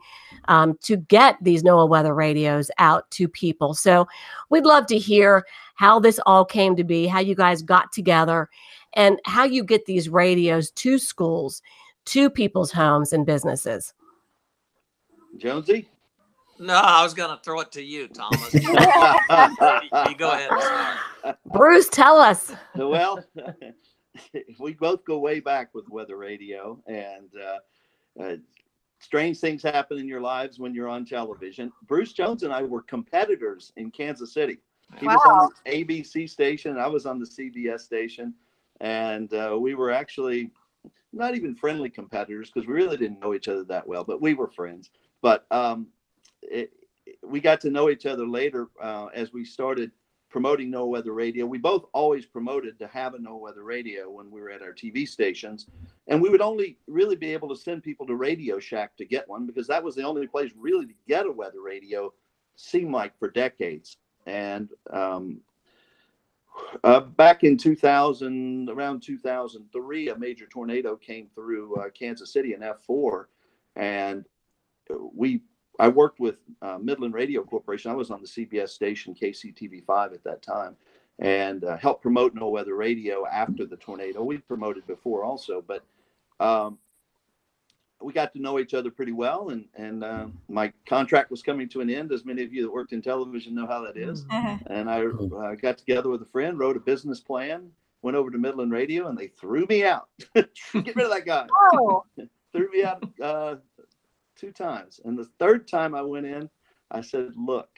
um, 0.49 0.77
to 0.83 0.97
get 0.97 1.37
these 1.41 1.63
NOAA 1.63 1.89
weather 1.89 2.15
radios 2.15 2.71
out 2.79 3.11
to 3.13 3.29
people. 3.29 3.75
So 3.75 4.07
we'd 4.51 4.65
love 4.65 4.87
to 4.87 4.99
hear 4.99 5.45
how 5.75 5.99
this 6.01 6.21
all 6.27 6.45
came 6.45 6.77
to 6.77 6.85
be, 6.85 7.07
how 7.07 7.21
you 7.21 7.35
guys 7.35 7.63
got 7.63 7.93
together, 7.93 8.49
and 8.95 9.19
how 9.25 9.45
you 9.45 9.65
get 9.65 9.87
these 9.87 10.09
radios 10.09 10.71
to 10.73 10.99
schools, 10.99 11.63
to 12.07 12.29
people's 12.29 12.73
homes 12.73 13.13
and 13.13 13.25
businesses. 13.25 13.95
Jonesy? 15.39 15.89
No, 16.59 16.75
I 16.75 17.03
was 17.03 17.15
going 17.15 17.31
to 17.37 17.43
throw 17.43 17.61
it 17.61 17.73
to 17.73 17.83
you, 17.83 18.07
Thomas. 18.09 18.55
you, 18.55 18.61
you 18.71 20.17
go 20.17 20.31
ahead. 20.31 21.37
Bruce, 21.47 21.89
tell 21.89 22.19
us. 22.19 22.53
well, 22.77 23.25
we 24.59 24.75
both 24.75 25.05
go 25.05 25.19
way 25.19 25.41
back 25.41 25.75
with 25.75 25.89
weather 25.89 26.17
radio, 26.17 26.81
and 26.87 27.31
uh, 27.41 28.23
uh, 28.23 28.37
strange 28.99 29.39
things 29.39 29.63
happen 29.63 29.99
in 29.99 30.07
your 30.07 30.21
lives 30.21 30.59
when 30.59 30.75
you're 30.75 30.89
on 30.89 31.05
television. 31.05 31.73
Bruce 31.87 32.13
Jones 32.13 32.43
and 32.43 32.53
I 32.53 32.63
were 32.63 32.83
competitors 32.83 33.73
in 33.77 33.91
Kansas 33.91 34.33
City. 34.33 34.59
He 34.99 35.07
was 35.07 35.21
on 35.25 35.49
the 35.65 35.85
ABC 35.85 36.29
station, 36.29 36.77
I 36.77 36.87
was 36.87 37.07
on 37.07 37.19
the 37.19 37.25
CBS 37.25 37.81
station, 37.81 38.35
and 38.81 39.33
uh, 39.33 39.57
we 39.59 39.75
were 39.75 39.91
actually 39.91 40.51
not 41.15 41.35
even 41.35 41.55
friendly 41.55 41.89
competitors 41.89 42.51
because 42.51 42.67
we 42.67 42.75
really 42.75 42.97
didn't 42.97 43.21
know 43.21 43.35
each 43.35 43.49
other 43.49 43.65
that 43.65 43.87
well, 43.87 44.05
but 44.05 44.21
we 44.21 44.35
were 44.35 44.49
friends. 44.49 44.91
But 45.23 45.47
um, 45.51 45.87
it, 46.43 46.73
we 47.23 47.41
got 47.41 47.61
to 47.63 47.71
know 47.71 47.91
each 47.91 48.07
other 48.07 48.27
later 48.27 48.69
uh, 48.81 49.07
as 49.15 49.33
we 49.33 49.45
started 49.45 49.93
promoting 50.33 50.73
NOAA 50.73 50.89
Weather 50.89 51.13
Radio. 51.13 51.45
We 51.47 51.59
both 51.59 51.85
always 51.93 52.25
promoted 52.25 52.79
to 52.79 52.89
have 52.89 53.15
a 53.15 53.19
NOAA 53.19 53.41
Weather 53.41 53.63
Radio 53.63 54.11
when 54.11 54.31
we 54.31 54.41
were 54.41 54.51
at 54.51 54.63
our 54.63 54.73
TV 54.73 55.07
stations, 55.07 55.67
and 56.09 56.21
we 56.21 56.31
would 56.31 56.41
only 56.41 56.79
really 56.89 57.15
be 57.15 57.33
able 57.33 57.49
to 57.51 57.57
send 57.57 57.83
people 57.83 58.07
to 58.07 58.17
Radio 58.17 58.59
Shack 58.59 58.97
to 58.97 59.05
get 59.05 59.29
one 59.29 59.47
because 59.47 59.67
that 59.69 59.85
was 59.85 59.95
the 59.95 60.03
only 60.03 60.27
place 60.27 60.51
really 60.57 60.87
to 60.87 60.95
get 61.07 61.27
a 61.27 61.31
weather 61.31 61.61
radio. 61.61 62.13
Seemed 62.57 62.93
like 62.93 63.17
for 63.19 63.31
decades, 63.31 63.99
and 64.27 64.71
um, 64.91 65.41
uh, 66.85 67.01
back 67.01 67.45
in 67.45 67.57
2000, 67.57 68.69
around 68.69 69.03
2003, 69.03 70.09
a 70.09 70.19
major 70.19 70.47
tornado 70.47 70.97
came 70.97 71.29
through 71.35 71.77
uh, 71.77 71.89
Kansas 71.91 72.33
City 72.33 72.55
in 72.55 72.61
F4, 72.61 73.25
and 73.77 74.27
we 75.15 75.43
I 75.79 75.89
worked 75.89 76.21
with 76.21 76.37
uh, 76.61 76.79
Midland 76.79 77.15
Radio 77.15 77.43
Corporation. 77.43 77.91
I 77.91 77.95
was 77.95 78.11
on 78.11 78.21
the 78.21 78.29
CBS 78.29 78.71
station 78.71 79.15
KCTV5 79.15 80.15
at 80.15 80.25
that 80.25 80.43
time, 80.43 80.77
and 81.19 81.65
uh, 81.65 81.77
helped 81.77 82.03
promote 82.03 82.35
NOAA 82.35 82.51
Weather 82.51 82.75
Radio 82.75 83.27
after 83.27 83.65
the 83.65 83.77
tornado. 83.77 84.23
We 84.23 84.39
promoted 84.39 84.87
before 84.87 85.25
also, 85.25 85.65
but 85.67 85.85
um, 86.41 86.79
we 88.03 88.13
got 88.13 88.33
to 88.35 88.41
know 88.41 88.59
each 88.59 88.75
other 88.75 88.91
pretty 88.91 89.13
well. 89.13 89.51
And 89.51 89.67
and 89.75 90.05
uh, 90.05 90.27
my 90.49 90.73
contract 90.87 91.31
was 91.31 91.43
coming 91.43 91.69
to 91.71 91.81
an 91.81 91.91
end, 91.91 92.13
as 92.13 92.25
many 92.25 92.43
of 92.43 92.53
you 92.53 92.63
that 92.63 92.73
worked 92.73 92.93
in 92.93 93.03
television 93.03 93.55
know 93.55 93.67
how 93.67 93.81
that 93.83 93.97
is. 93.97 94.25
Uh-huh. 94.31 94.59
And 94.67 94.91
I 94.91 95.05
uh, 95.07 95.55
got 95.55 95.79
together 95.79 96.11
with 96.11 96.23
a 96.23 96.27
friend, 96.27 96.59
wrote 96.59 96.77
a 96.77 96.81
business 96.81 97.21
plan, 97.21 97.71
went 98.03 98.17
over 98.17 98.31
to 98.31 98.39
Midland 98.39 98.73
Radio, 98.73 99.09
and 99.09 99.17
they 99.17 99.29
threw 99.29 99.67
me 99.67 99.85
out. 99.85 100.09
Get 100.35 100.51
rid 100.75 101.07
of 101.07 101.11
that 101.11 101.25
guy 101.25 101.47
Oh, 101.75 102.05
threw 102.53 102.71
me 102.71 102.85
out 102.85 103.03
uh, 103.23 103.57
two 104.43 104.53
times. 104.53 105.01
And 105.05 105.17
the 105.17 105.29
third 105.39 105.69
time 105.69 105.95
I 105.95 106.03
went 106.03 106.27
in, 106.27 106.51
I 106.91 107.01
said, 107.01 107.33
Look, 107.37 107.69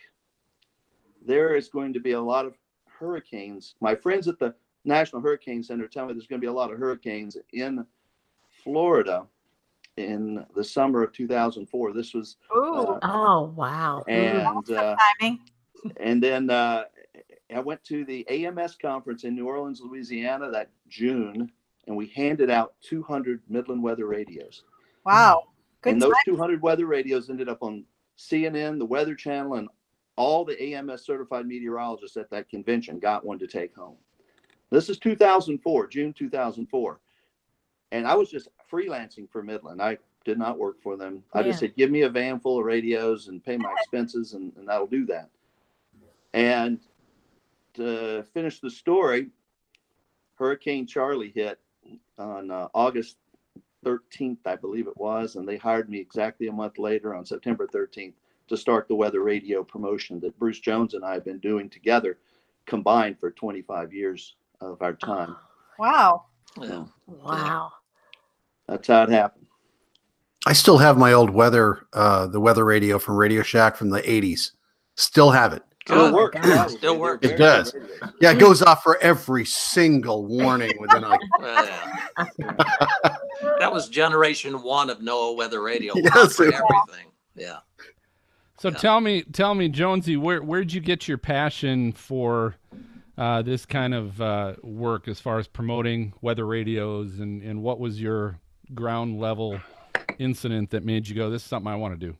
there 1.24 1.54
is 1.56 1.68
going 1.68 1.92
to 1.92 2.00
be 2.00 2.12
a 2.12 2.20
lot 2.20 2.46
of 2.46 2.54
hurricanes. 2.86 3.74
My 3.80 3.94
friends 3.94 4.28
at 4.28 4.38
the 4.38 4.54
National 4.84 5.20
Hurricane 5.20 5.62
Center 5.62 5.86
tell 5.86 6.06
me 6.06 6.14
there's 6.14 6.26
going 6.26 6.40
to 6.40 6.44
be 6.44 6.50
a 6.50 6.52
lot 6.52 6.72
of 6.72 6.78
hurricanes 6.78 7.36
in 7.52 7.84
Florida 8.62 9.26
in 9.96 10.44
the 10.56 10.64
summer 10.64 11.02
of 11.02 11.12
2004. 11.12 11.92
This 11.92 12.14
was, 12.14 12.36
ooh, 12.56 12.74
uh, 12.78 12.98
Oh, 13.02 13.52
wow. 13.56 14.02
And 14.08 14.70
uh, 14.70 14.96
timing. 15.20 15.40
and 15.98 16.22
then 16.22 16.48
uh, 16.50 16.84
I 17.54 17.60
went 17.60 17.84
to 17.84 18.04
the 18.06 18.26
AMS 18.28 18.76
conference 18.80 19.24
in 19.24 19.34
New 19.34 19.46
Orleans, 19.46 19.80
Louisiana 19.82 20.50
that 20.50 20.70
June, 20.88 21.50
and 21.86 21.96
we 21.96 22.08
handed 22.08 22.50
out 22.50 22.74
200 22.82 23.42
Midland 23.48 23.82
weather 23.82 24.06
radios. 24.06 24.64
Wow. 25.04 25.44
Good 25.84 25.92
and 25.92 26.02
those 26.02 26.12
time. 26.12 26.34
200 26.34 26.62
weather 26.62 26.86
radios 26.86 27.28
ended 27.28 27.48
up 27.48 27.62
on 27.62 27.84
CNN, 28.16 28.78
the 28.78 28.86
Weather 28.86 29.14
Channel, 29.14 29.56
and 29.56 29.68
all 30.16 30.44
the 30.44 30.60
AMS 30.74 31.04
certified 31.04 31.46
meteorologists 31.46 32.16
at 32.16 32.30
that 32.30 32.48
convention 32.48 32.98
got 32.98 33.24
one 33.24 33.38
to 33.38 33.46
take 33.46 33.76
home. 33.76 33.96
This 34.70 34.88
is 34.88 34.98
2004, 34.98 35.86
June 35.88 36.14
2004. 36.14 37.00
And 37.92 38.06
I 38.06 38.14
was 38.14 38.30
just 38.30 38.48
freelancing 38.72 39.30
for 39.30 39.42
Midland. 39.42 39.82
I 39.82 39.98
did 40.24 40.38
not 40.38 40.58
work 40.58 40.80
for 40.82 40.96
them. 40.96 41.22
I 41.34 41.42
just 41.42 41.58
said, 41.60 41.76
give 41.76 41.90
me 41.90 42.02
a 42.02 42.08
van 42.08 42.40
full 42.40 42.58
of 42.58 42.64
radios 42.64 43.28
and 43.28 43.44
pay 43.44 43.58
my 43.58 43.70
expenses, 43.72 44.32
and, 44.32 44.52
and 44.56 44.66
that'll 44.66 44.86
do 44.86 45.04
that. 45.06 45.28
And 46.32 46.80
to 47.74 48.24
finish 48.32 48.58
the 48.58 48.70
story, 48.70 49.28
Hurricane 50.36 50.86
Charley 50.86 51.30
hit 51.34 51.60
on 52.16 52.50
uh, 52.50 52.68
August 52.72 53.18
13th, 53.84 54.38
I 54.46 54.56
believe 54.56 54.86
it 54.86 54.96
was, 54.96 55.36
and 55.36 55.46
they 55.46 55.56
hired 55.56 55.88
me 55.88 55.98
exactly 55.98 56.48
a 56.48 56.52
month 56.52 56.78
later 56.78 57.14
on 57.14 57.24
September 57.24 57.66
13th 57.66 58.14
to 58.48 58.56
start 58.56 58.88
the 58.88 58.94
weather 58.94 59.22
radio 59.22 59.62
promotion 59.62 60.20
that 60.20 60.38
Bruce 60.38 60.60
Jones 60.60 60.94
and 60.94 61.04
I 61.04 61.14
have 61.14 61.24
been 61.24 61.38
doing 61.38 61.68
together 61.70 62.18
combined 62.66 63.18
for 63.18 63.30
25 63.30 63.92
years 63.92 64.34
of 64.60 64.80
our 64.82 64.94
time. 64.94 65.36
Wow. 65.78 66.24
Yeah. 66.60 66.84
Wow. 67.06 67.72
That's 68.68 68.88
how 68.88 69.02
it 69.02 69.10
happened. 69.10 69.46
I 70.46 70.52
still 70.52 70.78
have 70.78 70.98
my 70.98 71.12
old 71.12 71.30
weather, 71.30 71.86
uh, 71.92 72.26
the 72.26 72.40
weather 72.40 72.64
radio 72.64 72.98
from 72.98 73.16
Radio 73.16 73.42
Shack 73.42 73.76
from 73.76 73.90
the 73.90 74.02
80s. 74.02 74.52
Still 74.96 75.30
have 75.30 75.52
it. 75.52 75.62
Still 75.86 76.06
Good. 76.10 76.14
works. 76.14 76.40
God. 76.40 76.70
Still 76.70 76.92
They're 76.94 77.00
works. 77.00 77.26
It 77.28 77.36
does. 77.36 77.72
good. 77.72 77.88
Yeah, 78.20 78.32
it 78.32 78.38
goes 78.38 78.62
off 78.62 78.82
for 78.82 78.96
every 79.02 79.44
single 79.44 80.24
warning 80.24 80.72
within 80.80 81.02
like 81.02 81.20
Yeah. 81.42 81.96
that 83.58 83.70
was 83.70 83.88
generation 83.90 84.62
one 84.62 84.88
of 84.88 85.00
NOAA 85.00 85.36
Weather 85.36 85.62
Radio. 85.62 85.92
Yes, 85.96 86.36
for 86.36 86.44
everything. 86.44 87.10
Yeah. 87.36 87.58
So 88.58 88.68
Yeah. 88.70 88.76
tell 88.76 89.00
me, 89.02 89.22
tell 89.24 89.54
me, 89.54 89.68
Jonesy, 89.68 90.16
where 90.16 90.42
where'd 90.42 90.72
you 90.72 90.80
get 90.80 91.06
your 91.06 91.18
passion 91.18 91.92
for 91.92 92.54
uh, 93.18 93.42
this 93.42 93.66
kind 93.66 93.92
of 93.94 94.18
uh, 94.22 94.54
work 94.62 95.06
as 95.06 95.20
far 95.20 95.38
as 95.38 95.46
promoting 95.46 96.14
weather 96.22 96.46
radios, 96.46 97.18
and 97.20 97.42
and 97.42 97.62
what 97.62 97.78
was 97.78 98.00
your 98.00 98.38
ground 98.74 99.20
level 99.20 99.60
incident 100.18 100.70
that 100.70 100.82
made 100.84 101.06
you 101.06 101.14
go, 101.14 101.28
this 101.28 101.42
is 101.42 101.48
something 101.48 101.70
I 101.70 101.76
want 101.76 101.98
to 102.00 102.06
do? 102.06 102.16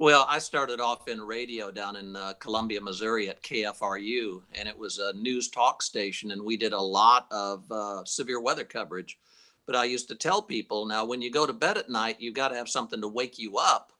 Well, 0.00 0.26
I 0.28 0.40
started 0.40 0.80
off 0.80 1.06
in 1.06 1.20
radio 1.20 1.70
down 1.70 1.94
in 1.94 2.16
uh, 2.16 2.32
Columbia, 2.40 2.80
Missouri 2.80 3.28
at 3.28 3.44
KFRU, 3.44 4.42
and 4.52 4.68
it 4.68 4.76
was 4.76 4.98
a 4.98 5.12
news 5.12 5.48
talk 5.48 5.82
station, 5.82 6.32
and 6.32 6.42
we 6.42 6.56
did 6.56 6.72
a 6.72 6.80
lot 6.80 7.28
of 7.30 7.70
uh, 7.70 8.04
severe 8.04 8.40
weather 8.40 8.64
coverage. 8.64 9.20
But 9.66 9.76
I 9.76 9.84
used 9.84 10.08
to 10.08 10.16
tell 10.16 10.42
people 10.42 10.84
now, 10.84 11.04
when 11.04 11.22
you 11.22 11.30
go 11.30 11.46
to 11.46 11.52
bed 11.52 11.78
at 11.78 11.90
night, 11.90 12.16
you've 12.18 12.34
got 12.34 12.48
to 12.48 12.56
have 12.56 12.68
something 12.68 13.00
to 13.00 13.06
wake 13.06 13.38
you 13.38 13.56
up 13.56 13.92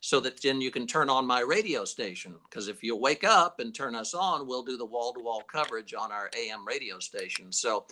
so 0.00 0.20
that 0.20 0.40
then 0.40 0.62
you 0.62 0.70
can 0.70 0.86
turn 0.86 1.10
on 1.10 1.26
my 1.26 1.40
radio 1.40 1.84
station. 1.84 2.34
Because 2.48 2.68
if 2.68 2.82
you 2.82 2.96
wake 2.96 3.22
up 3.22 3.60
and 3.60 3.74
turn 3.74 3.94
us 3.94 4.14
on, 4.14 4.46
we'll 4.46 4.62
do 4.62 4.78
the 4.78 4.86
wall 4.86 5.12
to 5.12 5.20
wall 5.20 5.42
coverage 5.42 5.92
on 5.92 6.12
our 6.12 6.30
AM 6.34 6.66
radio 6.66 6.98
station. 6.98 7.52
So 7.52 7.84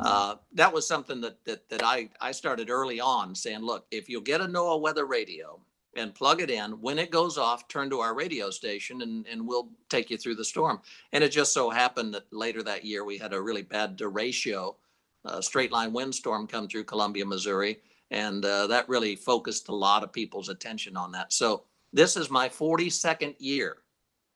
uh, 0.00 0.34
that 0.52 0.72
was 0.72 0.86
something 0.86 1.22
that, 1.22 1.42
that, 1.46 1.66
that 1.70 1.82
I, 1.82 2.10
I 2.20 2.32
started 2.32 2.68
early 2.68 3.00
on 3.00 3.34
saying, 3.34 3.60
look, 3.60 3.86
if 3.90 4.08
you'll 4.08 4.20
get 4.20 4.42
a 4.42 4.46
NOAA 4.46 4.80
weather 4.82 5.06
radio, 5.06 5.60
and 5.96 6.14
plug 6.14 6.40
it 6.40 6.50
in. 6.50 6.72
When 6.80 6.98
it 6.98 7.10
goes 7.10 7.36
off, 7.38 7.68
turn 7.68 7.90
to 7.90 8.00
our 8.00 8.14
radio 8.14 8.50
station 8.50 9.02
and, 9.02 9.26
and 9.26 9.46
we'll 9.46 9.70
take 9.88 10.10
you 10.10 10.16
through 10.16 10.36
the 10.36 10.44
storm. 10.44 10.80
And 11.12 11.24
it 11.24 11.30
just 11.30 11.52
so 11.52 11.70
happened 11.70 12.14
that 12.14 12.32
later 12.32 12.62
that 12.62 12.84
year 12.84 13.04
we 13.04 13.18
had 13.18 13.32
a 13.32 13.40
really 13.42 13.62
bad 13.62 13.98
derecho, 13.98 14.76
uh, 15.24 15.40
straight 15.40 15.72
line 15.72 15.92
windstorm 15.92 16.46
come 16.46 16.68
through 16.68 16.84
Columbia, 16.84 17.26
Missouri. 17.26 17.80
And 18.10 18.44
uh, 18.44 18.66
that 18.68 18.88
really 18.88 19.16
focused 19.16 19.68
a 19.68 19.74
lot 19.74 20.02
of 20.02 20.12
people's 20.12 20.48
attention 20.48 20.96
on 20.96 21.12
that. 21.12 21.32
So 21.32 21.64
this 21.92 22.16
is 22.16 22.30
my 22.30 22.48
42nd 22.48 23.34
year 23.38 23.78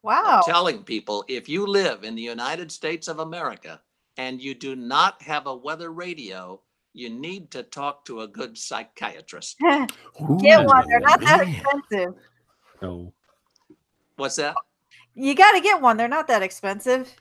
Wow. 0.03 0.43
telling 0.45 0.85
people 0.85 1.25
if 1.29 1.49
you 1.49 1.67
live 1.67 2.05
in 2.05 2.15
the 2.15 2.23
United 2.23 2.71
States 2.71 3.09
of 3.09 3.21
America 3.21 3.81
and 4.17 4.41
you 4.41 4.55
do 4.55 4.77
not 4.77 5.21
have 5.23 5.47
a 5.47 5.57
weather 5.57 5.93
radio, 5.93 6.61
you 6.95 7.11
need 7.11 7.51
to 7.51 7.63
talk 7.65 8.05
to 8.07 8.21
a 8.21 8.29
good 8.29 8.57
psychiatrist. 8.57 9.59
Get 9.61 9.91
Ooh, 10.21 10.65
one. 10.65 10.85
They're 10.89 11.01
not 11.01 11.21
that 11.21 11.41
expensive. 11.43 12.15
No. 12.81 13.13
What's 14.17 14.37
that? 14.37 14.55
You 15.15 15.35
got 15.35 15.53
to 15.53 15.61
get 15.61 15.81
one. 15.81 15.97
They're 15.97 16.09
not 16.09 16.29
that 16.29 16.43
expensive. 16.43 17.13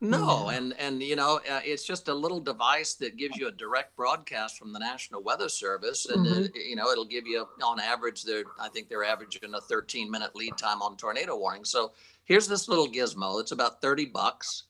No, 0.00 0.48
and 0.48 0.74
and 0.80 1.00
you 1.00 1.14
know 1.14 1.38
uh, 1.48 1.60
it's 1.64 1.84
just 1.84 2.08
a 2.08 2.14
little 2.14 2.40
device 2.40 2.94
that 2.94 3.16
gives 3.16 3.36
you 3.36 3.46
a 3.46 3.52
direct 3.52 3.94
broadcast 3.94 4.58
from 4.58 4.72
the 4.72 4.80
National 4.80 5.22
Weather 5.22 5.48
Service, 5.48 6.06
and 6.06 6.26
Mhm. 6.26 6.48
uh, 6.48 6.48
you 6.54 6.74
know 6.74 6.90
it'll 6.90 7.04
give 7.04 7.24
you 7.24 7.46
on 7.62 7.78
average 7.78 8.24
they're 8.24 8.42
I 8.58 8.68
think 8.68 8.88
they're 8.88 9.04
averaging 9.04 9.54
a 9.54 9.60
13 9.60 10.10
minute 10.10 10.34
lead 10.34 10.58
time 10.58 10.82
on 10.82 10.96
tornado 10.96 11.36
warning. 11.36 11.64
So 11.64 11.92
here's 12.24 12.48
this 12.48 12.66
little 12.66 12.88
gizmo. 12.88 13.40
It's 13.40 13.52
about 13.52 13.80
30 13.80 14.06
bucks, 14.06 14.64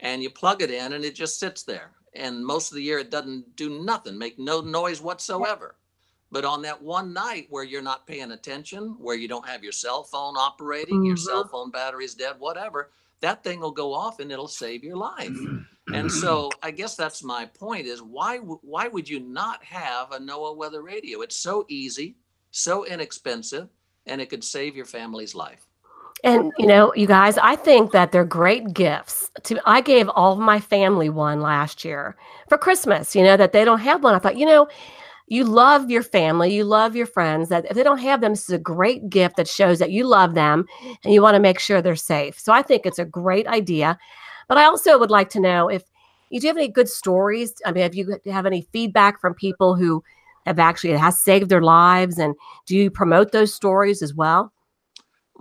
and 0.00 0.22
you 0.22 0.30
plug 0.30 0.62
it 0.62 0.70
in, 0.70 0.94
and 0.94 1.04
it 1.04 1.14
just 1.14 1.38
sits 1.38 1.62
there. 1.62 1.92
And 2.12 2.44
most 2.44 2.70
of 2.70 2.76
the 2.76 2.82
year 2.82 2.98
it 2.98 3.10
doesn't 3.10 3.56
do 3.56 3.82
nothing, 3.82 4.18
make 4.18 4.38
no 4.38 4.60
noise 4.60 5.00
whatsoever. 5.00 5.76
But 6.32 6.44
on 6.44 6.62
that 6.62 6.82
one 6.82 7.12
night 7.12 7.46
where 7.50 7.64
you're 7.64 7.82
not 7.82 8.06
paying 8.06 8.32
attention, 8.32 8.96
where 8.98 9.16
you 9.16 9.28
don't 9.28 9.46
have 9.48 9.64
your 9.64 9.72
cell 9.72 10.04
phone 10.04 10.36
operating, 10.36 11.04
your 11.04 11.16
Mhm. 11.16 11.18
cell 11.18 11.44
phone 11.48 11.70
battery's 11.70 12.14
dead, 12.14 12.38
whatever, 12.40 12.92
that 13.20 13.42
thing 13.44 13.60
will 13.60 13.72
go 13.72 13.92
off 13.94 14.20
and 14.20 14.30
it'll 14.32 14.48
save 14.48 14.84
your 14.84 14.96
life. 14.96 15.36
And 15.92 16.10
so 16.12 16.58
I 16.62 16.70
guess 16.70 16.94
that's 16.96 17.22
my 17.24 17.46
point 17.46 17.86
is 17.86 18.00
why 18.00 18.38
why 18.38 18.86
would 18.88 19.08
you 19.08 19.18
not 19.20 19.64
have 19.64 20.12
a 20.12 20.20
NOAA 20.20 20.56
weather 20.56 20.82
radio? 20.82 21.20
It's 21.22 21.36
so 21.36 21.66
easy, 21.68 22.16
so 22.52 22.84
inexpensive, 22.86 23.70
and 24.06 24.20
it 24.20 24.30
could 24.30 24.44
save 24.44 24.76
your 24.76 24.86
family's 24.86 25.34
life. 25.34 25.69
And 26.22 26.52
you 26.58 26.66
know, 26.66 26.92
you 26.94 27.06
guys, 27.06 27.38
I 27.38 27.56
think 27.56 27.92
that 27.92 28.12
they're 28.12 28.24
great 28.24 28.72
gifts. 28.74 29.30
To 29.44 29.60
I 29.64 29.80
gave 29.80 30.08
all 30.10 30.32
of 30.34 30.38
my 30.38 30.60
family 30.60 31.08
one 31.08 31.40
last 31.40 31.84
year 31.84 32.16
for 32.48 32.58
Christmas. 32.58 33.16
You 33.16 33.22
know 33.24 33.36
that 33.36 33.52
they 33.52 33.64
don't 33.64 33.80
have 33.80 34.02
one. 34.02 34.14
I 34.14 34.18
thought, 34.18 34.36
you 34.36 34.46
know, 34.46 34.68
you 35.28 35.44
love 35.44 35.90
your 35.90 36.02
family, 36.02 36.52
you 36.52 36.64
love 36.64 36.96
your 36.96 37.06
friends. 37.06 37.48
That 37.48 37.64
if 37.66 37.74
they 37.74 37.82
don't 37.82 37.98
have 37.98 38.20
them, 38.20 38.32
this 38.32 38.48
is 38.48 38.54
a 38.54 38.58
great 38.58 39.08
gift 39.08 39.36
that 39.36 39.48
shows 39.48 39.78
that 39.78 39.92
you 39.92 40.06
love 40.06 40.34
them 40.34 40.66
and 41.04 41.14
you 41.14 41.22
want 41.22 41.36
to 41.36 41.40
make 41.40 41.58
sure 41.58 41.80
they're 41.80 41.96
safe. 41.96 42.38
So 42.38 42.52
I 42.52 42.62
think 42.62 42.84
it's 42.84 42.98
a 42.98 43.04
great 43.04 43.46
idea. 43.46 43.98
But 44.48 44.58
I 44.58 44.64
also 44.64 44.98
would 44.98 45.10
like 45.10 45.30
to 45.30 45.40
know 45.40 45.68
if 45.68 45.84
you 46.30 46.40
do 46.40 46.48
have 46.48 46.56
any 46.56 46.68
good 46.68 46.88
stories. 46.88 47.54
I 47.64 47.72
mean, 47.72 47.84
if 47.84 47.94
you 47.94 48.18
have 48.26 48.46
any 48.46 48.62
feedback 48.72 49.20
from 49.20 49.34
people 49.34 49.74
who 49.76 50.02
have 50.46 50.58
actually 50.58 50.90
it 50.90 50.98
has 50.98 51.20
saved 51.20 51.48
their 51.48 51.62
lives, 51.62 52.18
and 52.18 52.34
do 52.66 52.76
you 52.76 52.90
promote 52.90 53.32
those 53.32 53.54
stories 53.54 54.02
as 54.02 54.12
well? 54.14 54.52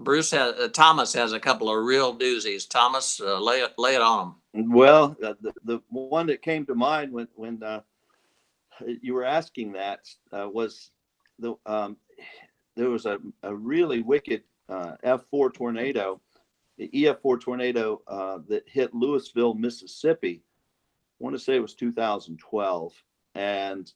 Bruce 0.03 0.31
has, 0.31 0.55
uh, 0.55 0.67
Thomas 0.69 1.13
has 1.13 1.33
a 1.33 1.39
couple 1.39 1.69
of 1.69 1.83
real 1.83 2.17
doozies. 2.17 2.67
Thomas, 2.67 3.19
uh, 3.19 3.39
lay 3.39 3.59
it 3.59 3.73
lay 3.77 3.95
it 3.95 4.01
on 4.01 4.35
him. 4.53 4.71
Well, 4.71 5.15
uh, 5.23 5.33
the, 5.41 5.53
the 5.63 5.81
one 5.89 6.27
that 6.27 6.41
came 6.41 6.65
to 6.65 6.75
mind 6.75 7.11
when 7.11 7.27
when 7.35 7.61
uh, 7.61 7.81
you 9.01 9.13
were 9.13 9.25
asking 9.25 9.73
that 9.73 10.07
uh, 10.31 10.49
was 10.51 10.91
the 11.37 11.55
um, 11.65 11.97
there 12.75 12.89
was 12.89 13.05
a, 13.05 13.19
a 13.43 13.53
really 13.53 14.01
wicked 14.01 14.43
uh, 14.69 14.95
F4 15.03 15.53
tornado, 15.53 16.21
the 16.77 16.89
EF4 16.89 17.41
tornado 17.41 18.01
that 18.47 18.63
hit 18.67 18.93
Louisville, 18.93 19.53
Mississippi. 19.53 20.41
I 21.19 21.23
want 21.23 21.35
to 21.35 21.41
say 21.41 21.55
it 21.55 21.61
was 21.61 21.73
2012, 21.75 22.93
and 23.35 23.91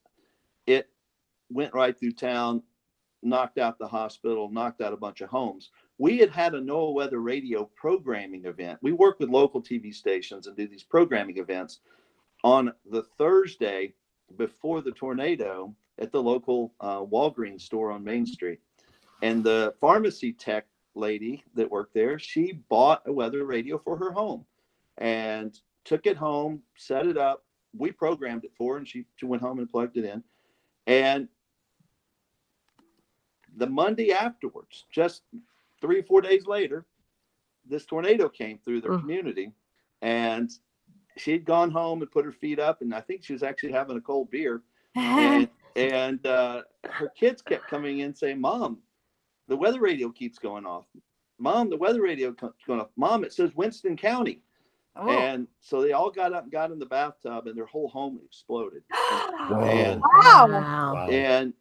it 0.68 0.90
went 1.50 1.74
right 1.74 1.98
through 1.98 2.12
town, 2.12 2.62
knocked 3.22 3.58
out 3.58 3.80
the 3.80 3.88
hospital, 3.88 4.50
knocked 4.52 4.82
out 4.82 4.92
a 4.92 4.98
bunch 4.98 5.22
of 5.22 5.30
homes 5.30 5.72
we 5.98 6.18
had 6.18 6.30
had 6.32 6.56
a 6.56 6.62
NOAA 6.62 6.94
Weather 6.94 7.20
Radio 7.20 7.70
programming 7.76 8.46
event. 8.46 8.80
We 8.82 8.92
work 8.92 9.20
with 9.20 9.30
local 9.30 9.62
TV 9.62 9.94
stations 9.94 10.48
and 10.48 10.58
do 10.58 10.68
these 10.68 10.84
programming 10.84 11.38
events 11.38 11.80
on 12.44 12.74
the 12.90 13.04
Thursday 13.18 13.94
before 14.38 14.82
the 14.82 14.92
tornado 14.92 15.74
at 16.00 16.12
the 16.12 16.22
local 16.22 16.74
uh, 16.80 17.02
Walgreens 17.02 17.62
store 17.62 17.92
on 17.92 18.04
Main 18.04 18.26
Street. 18.26 18.60
And 19.22 19.44
the 19.44 19.74
pharmacy 19.80 20.34
tech 20.34 20.66
lady 20.96 21.44
that 21.56 21.70
worked 21.70 21.94
there, 21.94 22.20
she 22.20 22.54
bought 22.70 23.04
a 23.06 23.14
weather 23.14 23.46
radio 23.46 23.78
for 23.78 23.96
her 23.98 24.12
home 24.12 24.46
and 24.98 25.58
took 25.86 26.06
it 26.08 26.18
home, 26.18 26.62
set 26.76 27.06
it 27.06 27.18
up. 27.18 27.46
We 27.76 27.92
programmed 27.92 28.46
it 28.46 28.52
for 28.58 28.74
her, 28.74 28.78
and 28.80 28.88
she, 28.88 29.06
she 29.16 29.26
went 29.26 29.42
home 29.42 29.60
and 29.60 29.70
plugged 29.70 29.98
it 29.98 30.06
in. 30.06 30.24
And 30.88 31.28
the 33.56 33.68
Monday 33.68 34.12
afterwards, 34.12 34.86
just 34.92 35.24
three 35.84 36.00
or 36.00 36.04
four 36.04 36.22
days 36.22 36.48
later, 36.48 36.86
this 37.70 37.86
tornado 37.86 38.30
came 38.30 38.58
through 38.64 38.82
their 38.82 38.92
Mm. 38.94 39.02
community, 39.02 39.52
and 40.02 40.50
she'd 41.18 41.46
gone 41.46 41.70
home 41.70 42.02
and 42.02 42.10
put 42.12 42.26
her 42.26 42.32
feet 42.32 42.58
up, 42.60 42.82
and 42.82 42.96
I 42.96 43.02
think 43.02 43.24
she 43.24 43.34
was 43.34 43.44
actually 43.44 43.74
having 43.74 43.98
a 43.98 44.02
cold 44.02 44.32
beer, 44.32 44.64
and 44.96 45.48
and 45.76 46.26
uh, 46.26 46.64
her 46.90 47.10
kids 47.10 47.42
kept 47.42 47.68
coming 47.68 48.00
in 48.00 48.16
saying, 48.16 48.40
"Mom, 48.40 48.80
the 49.48 49.58
weather 49.58 49.80
radio 49.82 50.10
keeps 50.10 50.40
going 50.40 50.66
off. 50.66 50.86
Mom, 51.40 51.70
the 51.70 51.78
weather 51.78 52.02
radio 52.02 52.32
co- 52.34 52.54
going 52.66 52.80
off. 52.80 52.90
Mom, 52.96 53.24
it 53.24 53.34
says 53.34 53.54
Winston 53.56 53.98
County." 53.98 54.42
Oh. 54.96 55.10
And 55.10 55.48
so 55.60 55.82
they 55.82 55.92
all 55.94 56.12
got 56.12 56.34
up 56.34 56.44
and 56.44 56.52
got 56.52 56.72
in 56.72 56.78
the 56.80 56.86
bathtub, 56.86 57.48
and 57.48 57.58
their 57.58 57.66
whole 57.66 57.90
home 57.90 58.20
exploded. 58.24 58.84
And 59.40 60.00
Wow. 60.02 60.48
Wow. 60.50 60.94
Wow. 60.94 61.08
and 61.10 61.54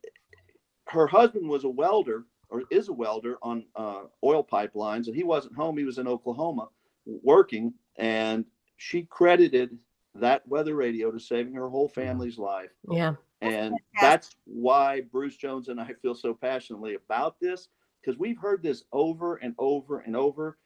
her 0.89 1.07
husband 1.07 1.49
was 1.49 1.65
a 1.65 1.69
welder 1.69 2.27
or 2.53 2.63
is 2.71 2.89
a 2.89 2.93
welder 2.93 3.39
on 3.43 3.65
uh, 3.75 4.03
oil 4.23 4.45
pipelines 4.45 5.07
and 5.07 5.17
he 5.17 5.25
wasn't 5.25 5.55
home 5.57 5.77
he 5.77 5.85
was 5.85 5.99
in 5.99 6.07
oklahoma 6.07 6.69
working 7.07 7.73
and 7.97 8.45
she 8.77 9.03
credited 9.03 9.77
that 10.15 10.47
weather 10.47 10.75
radio 10.77 11.11
to 11.11 11.19
saving 11.19 11.55
her 11.55 11.69
whole 11.69 11.89
family's 11.89 12.39
life 12.39 12.71
Yeah. 12.91 13.15
and 13.41 13.75
that's 14.01 14.37
why 14.45 15.01
bruce 15.11 15.37
jones 15.37 15.69
and 15.69 15.81
i 15.81 15.91
feel 16.03 16.15
so 16.15 16.35
passionately 16.35 16.95
about 16.95 17.41
this 17.41 17.69
because 18.01 18.19
we've 18.19 18.39
heard 18.39 18.63
this 18.63 18.85
over 18.93 19.37
and 19.37 19.55
over 19.59 20.01
and 20.01 20.15
over 20.17 20.59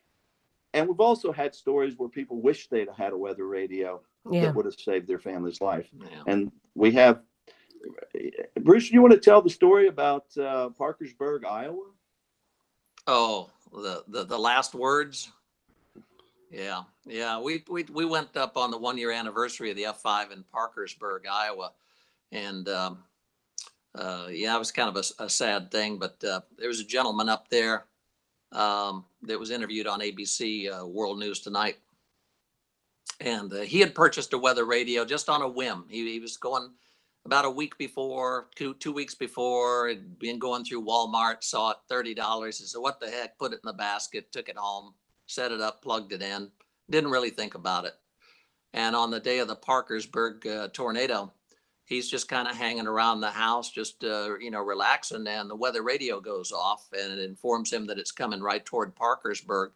and 0.74 0.88
we've 0.88 1.00
also 1.00 1.32
had 1.32 1.54
stories 1.54 1.94
where 1.96 2.08
people 2.08 2.40
wish 2.42 2.68
they'd 2.68 2.88
had 2.96 3.12
a 3.12 3.18
weather 3.18 3.46
radio 3.46 4.00
Yeah. 4.30 4.42
that 4.46 4.54
would 4.56 4.64
have 4.66 4.74
saved 4.74 5.06
their 5.06 5.20
family's 5.20 5.60
life 5.60 5.88
Yeah. 5.98 6.22
and 6.26 6.50
we 6.74 6.90
have 6.92 7.22
Bruce. 8.60 8.90
You 8.90 9.02
want 9.02 9.14
to 9.14 9.20
tell 9.20 9.42
the 9.42 9.50
story 9.50 9.88
about 9.88 10.24
uh, 10.36 10.70
Parkersburg, 10.70 11.44
Iowa? 11.44 11.90
Oh, 13.06 13.50
the, 13.72 14.04
the 14.08 14.24
the 14.24 14.38
last 14.38 14.74
words. 14.74 15.30
Yeah, 16.50 16.82
yeah. 17.04 17.40
We 17.40 17.64
we 17.68 17.84
we 17.84 18.04
went 18.04 18.36
up 18.36 18.56
on 18.56 18.70
the 18.70 18.78
one 18.78 18.98
year 18.98 19.10
anniversary 19.10 19.70
of 19.70 19.76
the 19.76 19.86
F 19.86 20.00
five 20.00 20.30
in 20.30 20.44
Parkersburg, 20.52 21.24
Iowa, 21.30 21.72
and 22.32 22.68
um, 22.68 22.98
uh, 23.94 24.28
yeah, 24.30 24.54
it 24.54 24.58
was 24.58 24.72
kind 24.72 24.88
of 24.88 24.96
a, 24.96 25.24
a 25.24 25.28
sad 25.28 25.70
thing. 25.70 25.98
But 25.98 26.22
uh, 26.24 26.40
there 26.58 26.68
was 26.68 26.80
a 26.80 26.84
gentleman 26.84 27.28
up 27.28 27.48
there 27.48 27.86
um, 28.52 29.04
that 29.22 29.38
was 29.38 29.50
interviewed 29.50 29.86
on 29.86 30.00
ABC 30.00 30.70
uh, 30.70 30.86
World 30.86 31.18
News 31.18 31.40
Tonight, 31.40 31.76
and 33.20 33.52
uh, 33.52 33.60
he 33.60 33.80
had 33.80 33.94
purchased 33.94 34.32
a 34.32 34.38
weather 34.38 34.64
radio 34.64 35.04
just 35.04 35.28
on 35.28 35.42
a 35.42 35.48
whim. 35.48 35.84
He, 35.88 36.12
he 36.12 36.20
was 36.20 36.36
going 36.36 36.70
about 37.26 37.44
a 37.44 37.50
week 37.50 37.76
before, 37.76 38.46
two 38.54 38.74
two 38.74 38.92
weeks 38.92 39.14
before, 39.14 39.88
had 39.88 40.18
been 40.18 40.38
going 40.38 40.64
through 40.64 40.86
Walmart, 40.86 41.42
saw 41.42 41.72
it 41.72 41.76
thirty 41.88 42.14
dollars. 42.14 42.58
He 42.58 42.64
said, 42.64 42.78
"What 42.78 43.00
the 43.00 43.10
heck?" 43.10 43.36
Put 43.38 43.52
it 43.52 43.60
in 43.62 43.66
the 43.66 43.72
basket, 43.72 44.32
took 44.32 44.48
it 44.48 44.56
home, 44.56 44.94
set 45.26 45.52
it 45.52 45.60
up, 45.60 45.82
plugged 45.82 46.12
it 46.12 46.22
in. 46.22 46.50
Didn't 46.88 47.10
really 47.10 47.30
think 47.30 47.54
about 47.54 47.84
it. 47.84 47.94
And 48.72 48.94
on 48.94 49.10
the 49.10 49.20
day 49.20 49.40
of 49.40 49.48
the 49.48 49.56
Parkersburg 49.56 50.46
uh, 50.46 50.68
tornado, 50.72 51.32
he's 51.84 52.08
just 52.08 52.28
kind 52.28 52.46
of 52.46 52.56
hanging 52.56 52.86
around 52.86 53.20
the 53.20 53.30
house, 53.30 53.70
just 53.70 54.04
uh, 54.04 54.38
you 54.38 54.52
know, 54.52 54.62
relaxing. 54.62 55.26
And 55.26 55.50
the 55.50 55.56
weather 55.56 55.82
radio 55.82 56.20
goes 56.20 56.52
off, 56.52 56.86
and 56.92 57.12
it 57.12 57.18
informs 57.18 57.72
him 57.72 57.86
that 57.88 57.98
it's 57.98 58.12
coming 58.12 58.40
right 58.40 58.64
toward 58.64 58.94
Parkersburg. 58.94 59.72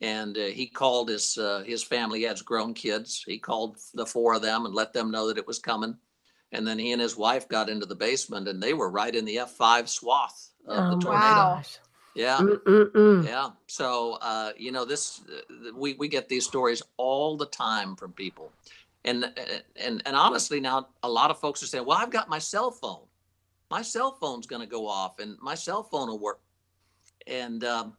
And 0.00 0.36
uh, 0.38 0.46
he 0.46 0.66
called 0.66 1.10
his 1.10 1.36
uh, 1.36 1.62
his 1.66 1.82
family. 1.82 2.20
He 2.20 2.24
has 2.24 2.40
grown 2.40 2.72
kids. 2.72 3.22
He 3.26 3.38
called 3.38 3.76
the 3.92 4.06
four 4.06 4.34
of 4.34 4.42
them 4.42 4.64
and 4.64 4.74
let 4.74 4.94
them 4.94 5.10
know 5.10 5.28
that 5.28 5.38
it 5.38 5.46
was 5.46 5.58
coming. 5.58 5.98
And 6.52 6.66
then 6.66 6.78
he 6.78 6.92
and 6.92 7.00
his 7.00 7.16
wife 7.16 7.48
got 7.48 7.68
into 7.68 7.86
the 7.86 7.96
basement, 7.96 8.48
and 8.48 8.62
they 8.62 8.72
were 8.72 8.88
right 8.88 9.14
in 9.14 9.24
the 9.24 9.36
F5 9.36 9.88
swath 9.88 10.50
of 10.66 10.78
Oh 10.78 10.96
the 10.96 11.02
tornado. 11.02 11.36
Wow. 11.36 11.62
Yeah. 12.14 12.38
Mm-mm-mm. 12.38 13.26
Yeah. 13.26 13.50
So, 13.66 14.18
uh, 14.22 14.52
you 14.56 14.72
know, 14.72 14.84
this 14.84 15.20
uh, 15.28 15.72
we 15.74 15.94
we 15.94 16.08
get 16.08 16.28
these 16.28 16.46
stories 16.46 16.82
all 16.96 17.36
the 17.36 17.46
time 17.46 17.96
from 17.96 18.12
people, 18.12 18.52
and 19.04 19.24
uh, 19.24 19.30
and 19.76 20.02
and 20.06 20.16
honestly, 20.16 20.60
now 20.60 20.88
a 21.02 21.08
lot 21.10 21.30
of 21.30 21.38
folks 21.40 21.62
are 21.62 21.66
saying, 21.66 21.84
"Well, 21.84 21.98
I've 21.98 22.10
got 22.10 22.28
my 22.28 22.38
cell 22.38 22.70
phone. 22.70 23.02
My 23.70 23.82
cell 23.82 24.12
phone's 24.12 24.46
going 24.46 24.62
to 24.62 24.68
go 24.68 24.86
off, 24.86 25.18
and 25.18 25.36
my 25.42 25.56
cell 25.56 25.82
phone 25.82 26.08
will 26.08 26.18
work." 26.18 26.40
and 27.26 27.64
um, 27.64 27.96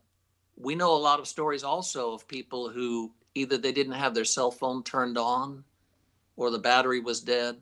we 0.56 0.76
know 0.76 0.96
a 0.96 0.98
lot 0.98 1.20
of 1.20 1.28
stories 1.28 1.64
also 1.64 2.14
of 2.14 2.28
people 2.28 2.70
who 2.70 3.12
either 3.36 3.58
they 3.58 3.72
didn't 3.72 3.94
have 3.94 4.14
their 4.14 4.26
cell 4.26 4.52
phone 4.52 4.84
turned 4.84 5.18
on, 5.18 5.64
or 6.36 6.50
the 6.50 6.60
battery 6.60 7.00
was 7.00 7.22
dead, 7.22 7.58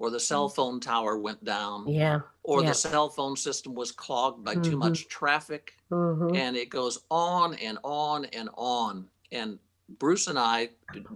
or 0.00 0.08
the 0.10 0.18
cell 0.18 0.48
phone 0.48 0.80
tower 0.80 1.18
went 1.18 1.44
down, 1.44 1.86
Yeah. 1.86 2.20
or 2.42 2.62
yeah. 2.62 2.68
the 2.70 2.74
cell 2.74 3.10
phone 3.10 3.36
system 3.36 3.74
was 3.74 3.92
clogged 3.92 4.42
by 4.42 4.54
too 4.54 4.76
Mhm. 4.76 4.78
much 4.78 5.08
traffic 5.08 5.76
Mm-hmm. 5.90 6.34
and 6.34 6.56
it 6.56 6.70
goes 6.70 7.00
on 7.10 7.52
and 7.56 7.78
on 7.84 8.24
and 8.24 8.48
on. 8.54 9.06
And 9.30 9.58
Bruce 9.98 10.26
and 10.26 10.38
I 10.38 10.70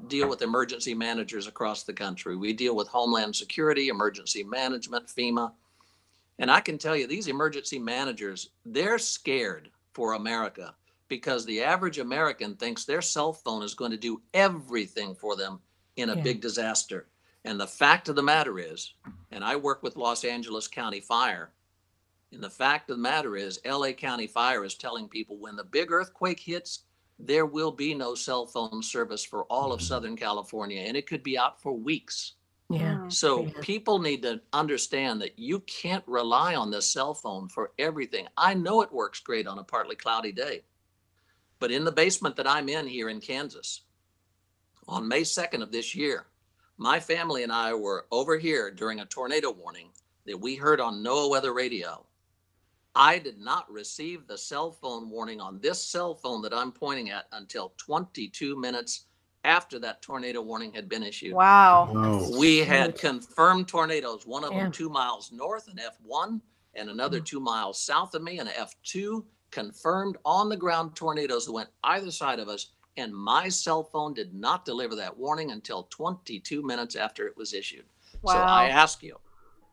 deal 0.09 0.29
with 0.29 0.43
emergency 0.43 0.93
managers 0.95 1.47
across 1.47 1.85
the 1.85 1.95
country. 1.95 2.37
We 2.37 2.53
deal 2.53 2.77
with 2.77 2.89
Homeland 2.89 3.35
Security, 3.35 3.89
emergency 3.89 4.43
management, 4.45 5.07
FEMA. 5.07 5.53
And 6.39 6.51
I 6.51 6.61
can 6.61 6.77
tell 6.77 6.95
you, 6.95 7.07
these 7.07 7.29
emergency 7.29 7.79
managers, 7.79 8.51
they're 8.67 8.99
scared 8.99 9.71
for 9.95 10.13
America 10.13 10.75
because 11.09 11.47
the 11.47 11.63
average 11.63 11.99
American 12.01 12.55
thinks 12.57 12.85
their 12.85 13.01
cell 13.01 13.33
phone 13.33 13.63
is 13.63 13.73
going 13.75 13.93
to 13.93 13.97
do 13.97 14.21
everything 14.35 15.15
for 15.15 15.37
them 15.37 15.61
in 15.97 16.11
a 16.11 16.17
Yeah. 16.17 16.23
big 16.23 16.41
disaster. 16.43 17.07
And 17.45 17.61
the 17.61 17.67
fact 17.67 18.09
of 18.09 18.17
the 18.17 18.23
matter 18.23 18.59
is, 18.59 18.95
and 19.31 19.45
I 19.45 19.57
work 19.57 19.83
with 19.83 19.97
Los 19.97 20.25
Angeles 20.25 20.67
County 20.67 21.01
Fire, 21.01 21.51
and 22.33 22.43
the 22.43 22.51
fact 22.51 22.91
of 22.91 22.97
the 22.97 23.03
matter 23.03 23.37
is, 23.37 23.61
LA 23.65 23.93
County 23.93 24.27
Fire 24.27 24.65
is 24.65 24.75
telling 24.75 25.09
people 25.09 25.37
when 25.37 25.57
the 25.57 25.65
big 25.65 25.93
earthquake 25.93 26.41
hits, 26.41 26.85
there 27.19 27.47
will 27.47 27.71
be 27.71 27.95
no 27.95 28.15
cell 28.15 28.47
phone 28.47 28.83
service 28.83 29.25
for 29.25 29.45
all 29.45 29.73
of 29.73 29.83
Southern 29.83 30.17
California, 30.17 30.81
and 30.81 30.97
it 30.97 31.07
could 31.07 31.23
be 31.23 31.39
out 31.39 31.61
for 31.61 31.73
weeks. 31.73 32.33
Yeah. 32.71 33.09
So 33.09 33.45
Yeah. 33.45 33.61
people 33.61 33.99
need 33.99 34.23
to 34.23 34.41
understand 34.53 35.21
that 35.21 35.39
you 35.39 35.61
can't 35.61 36.03
rely 36.09 36.57
on 36.57 36.71
the 36.71 36.83
cell 36.83 37.15
phone 37.15 37.49
for 37.49 37.73
everything. 37.79 38.27
I 38.37 38.55
know 38.55 38.81
it 38.81 38.91
works 38.91 39.21
great 39.21 39.47
on 39.47 39.59
a 39.59 39.65
partly 39.65 39.95
cloudy 39.95 40.33
day, 40.33 40.65
but 41.61 41.71
in 41.71 41.85
the 41.85 41.93
basement 41.93 42.37
that 42.37 42.49
I'm 42.49 42.69
in 42.69 42.87
here 42.87 43.11
in 43.11 43.21
Kansas, 43.21 43.83
on 44.89 45.07
May 45.07 45.23
2nd 45.23 45.63
of 45.63 45.71
this 45.71 45.95
year, 45.95 46.27
my 46.77 46.99
family 46.99 47.43
and 47.43 47.53
I 47.53 47.75
were 47.75 48.07
over 48.11 48.37
here 48.37 48.71
during 48.71 49.01
a 49.01 49.07
tornado 49.07 49.51
warning 49.53 49.91
that 50.27 50.41
we 50.41 50.57
heard 50.57 50.81
on 50.81 51.03
NOAA 51.03 51.31
Weather 51.31 51.53
Radio. 51.53 52.07
I 52.97 53.19
did 53.19 53.39
not 53.39 53.71
receive 53.71 54.27
the 54.27 54.39
cell 54.39 54.71
phone 54.71 55.11
warning 55.11 55.41
on 55.41 55.59
this 55.61 55.83
cell 55.83 56.15
phone 56.15 56.43
that 56.43 56.55
I'm 56.55 56.73
pointing 56.73 57.11
at 57.11 57.27
until 57.33 57.75
22 57.79 58.57
minutes 58.57 59.07
after 59.45 59.79
that 59.81 60.01
tornado 60.01 60.41
warning 60.41 60.73
had 60.73 60.89
been 60.89 61.03
issued. 61.03 61.35
Wow. 61.35 61.91
Oh, 61.95 62.39
We 62.39 62.59
had 62.59 62.97
confirmed 62.97 63.69
tornadoes, 63.69 64.27
one 64.27 64.45
of 64.45 64.53
Yeah. 64.53 64.65
them 64.65 64.73
two 64.73 64.89
miles 64.89 65.33
north, 65.33 65.69
an 65.69 65.79
F1, 65.79 66.41
and 66.75 66.89
another 66.89 67.21
mm. 67.21 67.27
two 67.27 67.41
miles 67.41 67.81
south 67.81 68.15
of 68.15 68.23
me, 68.23 68.39
an 68.39 68.49
F2, 68.49 69.25
confirmed 69.51 70.17
on 70.25 70.49
the 70.49 70.57
ground 70.57 70.97
tornadoes 70.97 71.47
that 71.47 71.53
went 71.53 71.69
either 71.85 72.11
side 72.11 72.41
of 72.41 72.49
us. 72.49 72.71
And 72.97 73.15
my 73.15 73.49
cell 73.49 73.83
phone 73.83 74.15
did 74.15 74.35
not 74.35 74.65
deliver 74.65 74.95
that 74.97 75.17
warning 75.17 75.51
until 75.51 75.85
22 75.91 76.63
minutes 76.63 76.95
after 76.95 77.27
it 77.27 77.37
was 77.37 77.53
issued. 77.53 77.85
Wow. 78.23 78.33
So 78.33 78.39
I 78.39 78.69
ask 78.69 79.03
you, 79.03 79.17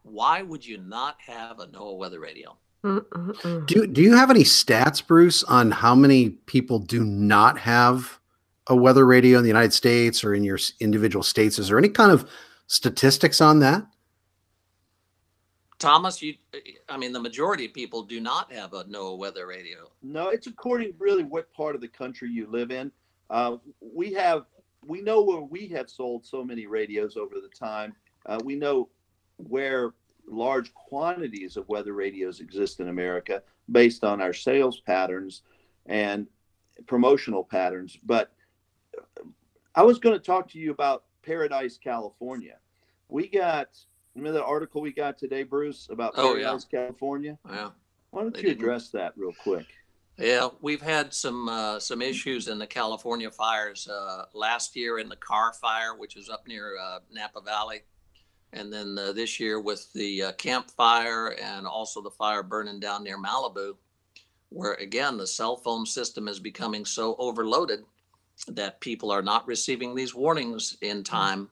why 0.03 0.41
would 0.41 0.65
you 0.65 0.77
not 0.77 1.17
have 1.25 1.59
a 1.59 1.67
NOAA 1.67 1.97
weather 1.97 2.19
radio? 2.19 2.57
Do 2.83 3.85
do 3.85 4.01
you 4.01 4.15
have 4.15 4.31
any 4.31 4.43
stats, 4.43 5.05
Bruce, 5.05 5.43
on 5.43 5.69
how 5.69 5.93
many 5.93 6.31
people 6.31 6.79
do 6.79 7.03
not 7.03 7.59
have 7.59 8.19
a 8.65 8.75
weather 8.75 9.05
radio 9.05 9.37
in 9.37 9.43
the 9.43 9.49
United 9.49 9.73
States 9.73 10.23
or 10.23 10.33
in 10.33 10.43
your 10.43 10.57
individual 10.79 11.21
states? 11.21 11.59
Is 11.59 11.67
there 11.67 11.77
any 11.77 11.89
kind 11.89 12.11
of 12.11 12.27
statistics 12.65 13.39
on 13.39 13.59
that? 13.59 13.85
Thomas, 15.77 16.21
you, 16.21 16.35
I 16.89 16.97
mean, 16.97 17.11
the 17.11 17.19
majority 17.19 17.65
of 17.65 17.73
people 17.73 18.03
do 18.03 18.19
not 18.19 18.51
have 18.51 18.73
a 18.73 18.83
NOAA 18.83 19.17
weather 19.17 19.47
radio. 19.47 19.91
No, 20.03 20.29
it's 20.29 20.47
according 20.47 20.93
really 20.99 21.23
what 21.23 21.51
part 21.53 21.73
of 21.75 21.81
the 21.81 21.87
country 21.87 22.29
you 22.29 22.47
live 22.47 22.71
in. 22.71 22.91
Uh, 23.31 23.57
we 23.79 24.11
have 24.13 24.43
we 24.85 25.01
know 25.01 25.21
where 25.23 25.41
we 25.41 25.67
have 25.67 25.89
sold 25.89 26.25
so 26.25 26.43
many 26.43 26.67
radios 26.67 27.15
over 27.15 27.35
the 27.35 27.47
time. 27.47 27.93
Uh, 28.25 28.39
we 28.43 28.55
know 28.55 28.89
where 29.37 29.93
large 30.27 30.73
quantities 30.73 31.55
of 31.55 31.67
weather 31.69 31.93
radios 31.93 32.39
exist 32.41 32.79
in 32.79 32.89
America 32.89 33.41
based 33.71 34.03
on 34.03 34.21
our 34.21 34.33
sales 34.33 34.79
patterns 34.81 35.43
and 35.85 36.27
promotional 36.87 37.43
patterns. 37.43 37.97
But 38.03 38.33
I 39.75 39.83
was 39.83 39.97
going 39.99 40.17
to 40.19 40.23
talk 40.23 40.49
to 40.49 40.59
you 40.59 40.71
about 40.71 41.03
Paradise, 41.23 41.77
California. 41.81 42.57
We 43.07 43.27
got 43.27 43.69
remember 44.15 44.39
the 44.39 44.43
article 44.45 44.81
we 44.81 44.91
got 44.91 45.17
today, 45.17 45.43
Bruce, 45.43 45.87
about 45.89 46.13
Oh, 46.17 46.35
yeah. 46.35 46.43
Paradise, 46.45 46.65
California. 46.65 47.37
Yeah. 47.47 47.69
Why 48.09 48.23
don't 48.23 48.33
They 48.33 48.41
you 48.41 48.47
didn't- 48.49 48.61
address 48.63 48.89
that 48.89 49.13
real 49.15 49.33
quick? 49.43 49.67
Yeah, 50.21 50.49
we've 50.61 50.83
had 50.83 51.15
some 51.15 51.49
uh, 51.49 51.79
some 51.79 51.99
issues 51.99 52.47
in 52.47 52.59
the 52.59 52.67
California 52.67 53.31
fires 53.31 53.87
uh, 53.87 54.25
last 54.35 54.75
year 54.75 54.99
in 54.99 55.09
the 55.09 55.15
Carr 55.15 55.51
Fire, 55.53 55.95
which 55.97 56.15
is 56.15 56.29
up 56.29 56.47
near 56.47 56.77
uh, 56.77 56.99
Napa 57.11 57.41
Valley, 57.41 57.79
and 58.53 58.71
then 58.71 58.95
uh, 58.99 59.13
this 59.13 59.39
year 59.39 59.59
with 59.59 59.91
the 59.93 60.25
uh, 60.25 60.31
Camp 60.33 60.69
Fire 60.69 61.35
and 61.41 61.65
also 61.65 62.03
the 62.03 62.11
fire 62.11 62.43
burning 62.43 62.79
down 62.79 63.03
near 63.03 63.17
Malibu, 63.17 63.73
where 64.49 64.75
again 64.75 65.17
the 65.17 65.25
cell 65.25 65.55
phone 65.55 65.87
system 65.87 66.27
is 66.27 66.39
becoming 66.39 66.85
so 66.85 67.15
overloaded 67.17 67.83
that 68.47 68.79
people 68.79 69.09
are 69.09 69.23
not 69.23 69.47
receiving 69.47 69.95
these 69.95 70.13
warnings 70.13 70.77
in 70.81 71.03
time. 71.03 71.49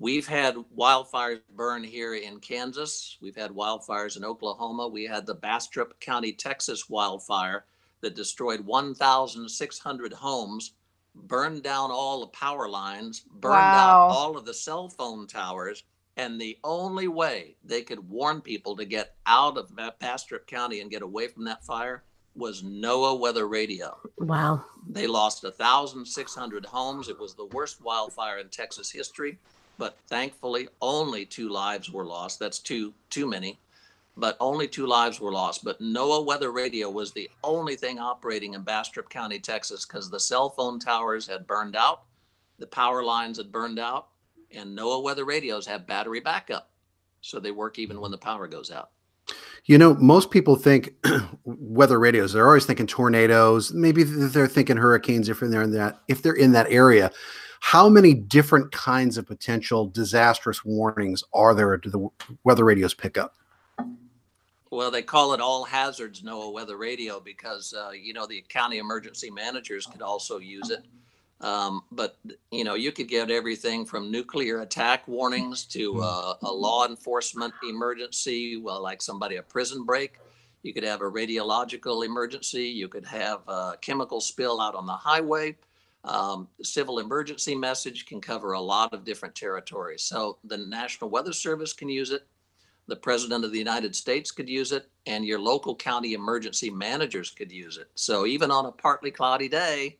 We've 0.00 0.26
had 0.26 0.56
wildfires 0.76 1.40
burn 1.54 1.84
here 1.84 2.14
in 2.14 2.40
Kansas. 2.40 3.16
We've 3.20 3.36
had 3.36 3.52
wildfires 3.52 4.16
in 4.16 4.24
Oklahoma. 4.24 4.88
We 4.88 5.04
had 5.04 5.24
the 5.24 5.34
Bastrop 5.34 5.98
County, 6.00 6.32
Texas 6.32 6.88
wildfire 6.90 7.64
that 8.00 8.16
destroyed 8.16 8.60
1,600 8.60 10.12
homes, 10.12 10.72
burned 11.14 11.62
down 11.62 11.90
all 11.92 12.20
the 12.20 12.26
power 12.26 12.68
lines, 12.68 13.20
burned 13.20 13.54
Wow. 13.54 14.08
out 14.08 14.10
all 14.10 14.36
of 14.36 14.44
the 14.44 14.52
cell 14.52 14.88
phone 14.88 15.28
towers. 15.28 15.84
And 16.16 16.40
the 16.40 16.58
only 16.64 17.06
way 17.08 17.56
they 17.64 17.82
could 17.82 18.08
warn 18.10 18.40
people 18.40 18.74
to 18.76 18.84
get 18.84 19.14
out 19.26 19.56
of 19.56 19.74
Ba- 19.76 19.94
Bastrop 20.00 20.46
County 20.48 20.80
and 20.80 20.90
get 20.90 21.02
away 21.02 21.28
from 21.28 21.44
that 21.44 21.64
fire 21.64 22.02
was 22.34 22.62
NOAA 22.64 23.14
weather 23.18 23.46
radio. 23.46 23.96
Wow. 24.18 24.64
They 24.88 25.06
lost 25.06 25.44
1,600 25.44 26.66
homes. 26.66 27.08
It 27.08 27.18
was 27.18 27.34
the 27.34 27.46
worst 27.46 27.80
wildfire 27.80 28.38
in 28.38 28.48
Texas 28.48 28.90
history, 28.90 29.38
but 29.78 29.96
thankfully 30.08 30.68
only 30.80 31.24
two 31.24 31.48
lives 31.48 31.90
were 31.90 32.04
lost. 32.04 32.38
That's 32.38 32.58
too 32.58 32.92
too 33.10 33.26
many, 33.26 33.58
but 34.16 34.36
only 34.40 34.68
two 34.68 34.86
lives 34.86 35.20
were 35.20 35.32
lost. 35.32 35.64
But 35.64 35.80
NOAA 35.80 36.24
Weather 36.24 36.52
Radio 36.52 36.90
was 36.90 37.12
the 37.12 37.30
only 37.42 37.76
thing 37.76 37.98
operating 37.98 38.54
in 38.54 38.62
Bastrop 38.62 39.08
County, 39.08 39.38
Texas, 39.38 39.84
because 39.84 40.10
the 40.10 40.20
cell 40.20 40.50
phone 40.50 40.78
towers 40.78 41.26
had 41.26 41.46
burned 41.46 41.76
out, 41.76 42.02
the 42.58 42.66
power 42.66 43.02
lines 43.02 43.38
had 43.38 43.52
burned 43.52 43.78
out, 43.78 44.08
and 44.50 44.76
NOAA 44.76 45.02
Weather 45.02 45.24
Radios 45.24 45.66
have 45.66 45.86
battery 45.86 46.20
backup, 46.20 46.70
so 47.20 47.40
they 47.40 47.50
work 47.50 47.78
even 47.78 48.00
when 48.00 48.10
the 48.10 48.18
power 48.18 48.46
goes 48.46 48.70
out. 48.70 48.90
You 49.66 49.78
know, 49.78 49.94
most 49.94 50.30
people 50.30 50.56
think 50.56 50.94
weather 51.44 51.98
radios. 51.98 52.34
They're 52.34 52.46
always 52.46 52.66
thinking 52.66 52.86
tornadoes. 52.86 53.72
Maybe 53.72 54.02
they're 54.02 54.46
thinking 54.46 54.76
hurricanes 54.76 55.30
if 55.30 55.40
they're 55.40 55.62
in 55.62 55.72
that 55.72 56.00
if 56.06 56.20
they're 56.20 56.34
in 56.34 56.52
that 56.52 56.66
area. 56.68 57.10
How 57.64 57.88
many 57.88 58.12
different 58.12 58.72
kinds 58.72 59.16
of 59.16 59.26
potential 59.26 59.86
disastrous 59.86 60.66
warnings 60.66 61.24
are 61.32 61.54
there 61.54 61.78
to 61.78 61.88
the 61.88 62.08
weather 62.44 62.62
radios 62.62 62.92
pick 62.92 63.16
up? 63.16 63.36
Well, 64.70 64.90
they 64.90 65.00
call 65.00 65.32
it 65.32 65.40
all 65.40 65.64
hazards 65.64 66.20
NOAA 66.20 66.52
weather 66.52 66.76
radio 66.76 67.20
because, 67.20 67.72
uh, 67.72 67.90
you 67.90 68.12
know, 68.12 68.26
the 68.26 68.44
county 68.50 68.76
emergency 68.76 69.30
managers 69.30 69.86
could 69.86 70.02
also 70.02 70.38
use 70.38 70.68
it. 70.68 70.84
Um, 71.40 71.80
but, 71.90 72.18
you 72.52 72.64
know, 72.64 72.74
you 72.74 72.92
could 72.92 73.08
get 73.08 73.30
everything 73.30 73.86
from 73.86 74.10
nuclear 74.10 74.60
attack 74.60 75.08
warnings 75.08 75.64
to 75.68 76.02
uh, 76.02 76.34
a 76.42 76.52
law 76.52 76.86
enforcement 76.86 77.54
emergency, 77.66 78.58
well, 78.58 78.82
like 78.82 79.00
somebody, 79.00 79.36
a 79.36 79.42
prison 79.42 79.84
break. 79.84 80.18
You 80.62 80.74
could 80.74 80.84
have 80.84 81.00
a 81.00 81.10
radiological 81.10 82.04
emergency. 82.04 82.66
You 82.66 82.88
could 82.88 83.06
have 83.06 83.40
a 83.48 83.78
chemical 83.80 84.20
spill 84.20 84.60
out 84.60 84.74
on 84.74 84.84
the 84.84 84.92
highway. 84.92 85.56
Um, 86.04 86.48
civil 86.62 86.98
emergency 86.98 87.54
message 87.54 88.06
can 88.06 88.20
cover 88.20 88.52
a 88.52 88.60
lot 88.60 88.92
of 88.92 89.04
different 89.04 89.34
territories. 89.34 90.02
So 90.02 90.38
the 90.44 90.58
National 90.58 91.08
Weather 91.10 91.32
Service 91.32 91.72
can 91.72 91.88
use 91.88 92.10
it 92.10 92.26
the 92.86 92.96
president 92.96 93.44
of 93.44 93.52
the 93.52 93.58
United 93.58 93.96
States 93.96 94.30
could 94.30 94.48
use 94.48 94.72
it, 94.72 94.88
and 95.06 95.24
your 95.24 95.38
local 95.38 95.74
county 95.74 96.12
emergency 96.12 96.70
managers 96.70 97.30
could 97.30 97.50
use 97.50 97.78
it. 97.78 97.88
So 97.94 98.26
even 98.26 98.50
on 98.50 98.66
a 98.66 98.72
partly 98.72 99.10
cloudy 99.10 99.48
day, 99.48 99.98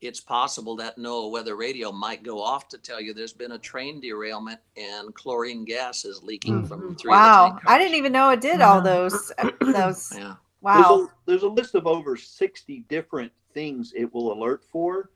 it's 0.00 0.20
possible 0.20 0.76
that 0.76 0.96
NOAA 0.96 1.30
weather 1.30 1.56
radio 1.56 1.92
might 1.92 2.22
go 2.22 2.42
off 2.42 2.68
to 2.68 2.78
tell 2.78 3.00
you 3.00 3.12
there's 3.12 3.34
been 3.34 3.52
a 3.52 3.58
train 3.58 4.00
derailment 4.00 4.58
and 4.76 5.14
chlorine 5.14 5.64
gas 5.64 6.06
is 6.06 6.22
leaking 6.22 6.64
from 6.66 6.94
three 6.96 7.12
of 7.12 7.18
the 7.18 7.28
Wow. 7.28 7.48
tank 7.50 7.60
I 7.66 7.78
didn't 7.78 7.96
even 7.96 8.12
know 8.12 8.30
it 8.30 8.40
did 8.40 8.62
all 8.62 8.80
those. 8.80 9.30
Those. 9.60 10.14
Yeah. 10.16 10.34
Wow. 10.62 10.72
There's 10.74 10.88
a, 10.88 11.08
there's 11.26 11.42
a 11.42 11.48
list 11.48 11.74
of 11.74 11.86
over 11.86 12.16
60 12.16 12.84
different 12.88 13.32
things 13.52 13.92
it 13.94 14.12
will 14.12 14.32
alert 14.32 14.64
for. 14.64 15.10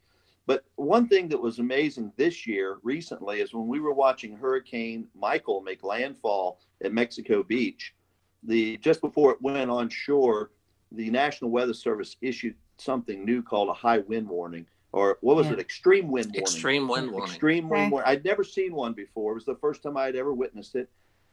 But 0.46 0.64
one 0.76 1.08
thing 1.08 1.28
that 1.28 1.40
was 1.40 1.58
amazing 1.58 2.12
this 2.16 2.46
year 2.46 2.78
recently 2.82 3.40
is 3.40 3.54
when 3.54 3.66
we 3.66 3.80
were 3.80 3.94
watching 3.94 4.36
Hurricane 4.36 5.06
Michael 5.14 5.62
make 5.62 5.82
landfall 5.82 6.60
at 6.82 6.92
Mexico 6.92 7.42
Beach, 7.42 7.94
the 8.42 8.76
just 8.78 9.00
before 9.00 9.32
it 9.32 9.40
went 9.40 9.70
on 9.70 9.88
shore, 9.88 10.50
the 10.92 11.10
National 11.10 11.50
Weather 11.50 11.72
Service 11.72 12.16
issued 12.20 12.54
something 12.76 13.24
new 13.24 13.42
called 13.42 13.70
a 13.70 13.72
high 13.72 13.98
wind 13.98 14.28
warning, 14.28 14.66
or 14.92 15.18
what 15.22 15.36
was 15.36 15.46
Yeah. 15.46 15.54
it? 15.54 15.60
Extreme 15.60 16.08
wind 16.08 16.26
warning. 16.26 16.42
Extreme 16.42 16.88
wind 16.88 17.10
warning. 17.10 17.30
Extreme 17.30 17.68
wind 17.68 17.82
Okay. 17.84 17.90
warning. 17.90 18.08
I'd 18.10 18.24
never 18.24 18.44
seen 18.44 18.74
one 18.74 18.92
before. 18.92 19.32
It 19.32 19.36
was 19.36 19.44
the 19.46 19.56
first 19.56 19.82
time 19.82 19.96
I'd 19.96 20.16
ever 20.16 20.34
witnessed 20.34 20.74
it, 20.74 20.90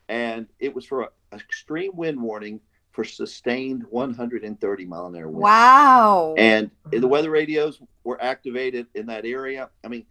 and 0.07 0.47
it 0.59 0.73
was 0.73 0.85
for 0.85 1.03
an 1.03 1.39
extreme 1.39 1.95
wind 1.95 2.21
warning 2.21 2.61
for 2.91 3.03
sustained 3.03 3.83
130 3.89 4.85
mile 4.85 5.07
an 5.07 5.15
hour 5.15 5.27
winds. 5.27 5.41
Wow. 5.41 6.35
And 6.37 6.71
the 6.85 6.97
mm-hmm. 6.97 7.07
weather 7.07 7.29
radios 7.29 7.81
were 8.03 8.21
activated 8.21 8.87
in 8.95 9.05
that 9.07 9.25
area. 9.25 9.69
I 9.83 9.87
mean, 9.87 10.05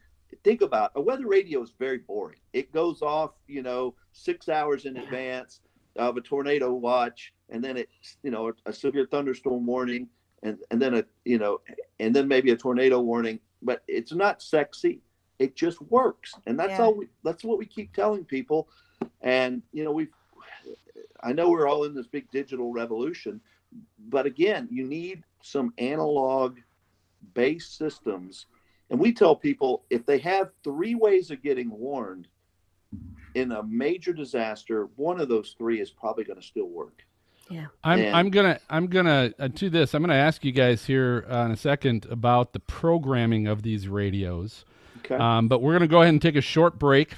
think 0.44 0.62
about 0.62 0.92
a 0.94 1.00
weather 1.00 1.26
radio 1.26 1.62
is 1.62 1.72
very 1.78 1.98
boring. 1.98 2.38
It 2.52 2.72
goes 2.72 3.02
off, 3.02 3.32
you 3.48 3.62
know, 3.62 3.94
six 4.12 4.48
hours 4.48 4.84
in 4.84 4.96
advance 4.96 5.60
of 5.96 6.16
a 6.16 6.20
tornado 6.20 6.72
watch, 6.72 7.32
and 7.48 7.62
then 7.62 7.76
it's, 7.76 8.16
you 8.22 8.30
know, 8.30 8.52
a 8.66 8.72
severe 8.72 9.06
thunderstorm 9.10 9.66
warning, 9.66 10.08
and 10.42 10.58
and 10.70 10.80
then 10.80 10.94
a, 10.94 11.04
you 11.24 11.38
know, 11.38 11.60
and 11.98 12.14
then 12.14 12.28
maybe 12.28 12.50
a 12.52 12.56
tornado 12.56 13.00
warning. 13.00 13.40
But 13.62 13.82
it's 13.88 14.12
not 14.12 14.40
sexy. 14.42 15.00
It 15.38 15.56
just 15.56 15.80
works, 15.82 16.34
and 16.46 16.58
that's 16.58 16.78
Yeah. 16.78 16.84
all. 16.84 16.94
We, 16.94 17.08
that's 17.24 17.44
what 17.44 17.58
we 17.58 17.66
keep 17.66 17.92
telling 17.92 18.24
people. 18.24 18.68
And 19.22 19.62
you 19.72 19.84
know, 19.84 19.92
we've. 19.92 20.12
I 21.22 21.32
know 21.32 21.50
we're 21.50 21.68
all 21.68 21.84
in 21.84 21.94
this 21.94 22.06
big 22.06 22.30
digital 22.30 22.72
revolution, 22.72 23.40
but 24.08 24.24
again, 24.26 24.68
you 24.70 24.86
need 24.86 25.24
some 25.42 25.72
analog 25.76 26.58
based 27.34 27.76
systems. 27.76 28.46
And 28.90 28.98
we 28.98 29.12
tell 29.12 29.36
people 29.36 29.84
if 29.90 30.04
they 30.04 30.18
have 30.18 30.50
three 30.64 30.94
ways 30.94 31.30
of 31.30 31.42
getting 31.42 31.70
warned 31.70 32.26
in 33.34 33.52
a 33.52 33.62
major 33.62 34.12
disaster, 34.12 34.88
one 34.96 35.20
of 35.20 35.28
those 35.28 35.54
three 35.56 35.80
is 35.80 35.90
probably 35.90 36.24
going 36.24 36.40
to 36.40 36.46
still 36.46 36.68
work. 36.68 37.04
Yeah. 37.48 37.66
I'm 37.82 37.98
And- 38.00 38.16
I'm 38.16 38.30
gonna 38.30 38.60
I'm 38.70 38.86
gonna 38.86 39.32
uh, 39.38 39.48
to 39.48 39.70
this. 39.70 39.92
I'm 39.92 40.02
gonna 40.02 40.14
ask 40.14 40.44
you 40.44 40.52
guys 40.52 40.84
here 40.84 41.26
uh, 41.28 41.46
in 41.46 41.50
a 41.50 41.56
second 41.56 42.06
about 42.08 42.52
the 42.52 42.60
programming 42.60 43.48
of 43.48 43.62
these 43.62 43.88
radios. 43.88 44.64
Okay. 44.98 45.16
Um, 45.16 45.48
but 45.48 45.60
we're 45.60 45.72
gonna 45.72 45.88
go 45.88 46.00
ahead 46.00 46.12
and 46.12 46.22
take 46.22 46.36
a 46.36 46.40
short 46.40 46.78
break. 46.78 47.16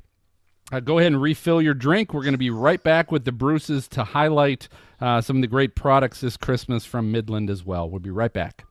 Uh, 0.72 0.80
go 0.80 0.98
ahead 0.98 1.12
and 1.12 1.20
refill 1.20 1.60
your 1.60 1.74
drink. 1.74 2.14
We're 2.14 2.24
gonna 2.24 2.38
be 2.38 2.48
right 2.48 2.82
back 2.82 3.12
with 3.12 3.26
the 3.26 3.32
Bruces 3.32 3.88
to 3.88 4.04
highlight 4.04 4.68
uh, 5.02 5.20
some 5.20 5.36
of 5.36 5.42
the 5.42 5.48
great 5.48 5.74
products 5.74 6.22
this 6.22 6.38
Christmas 6.38 6.86
from 6.86 7.12
Midland 7.12 7.50
as 7.50 7.62
well. 7.62 7.90
We'll 7.90 8.00
be 8.00 8.08
right 8.08 8.32
back. 8.32 8.64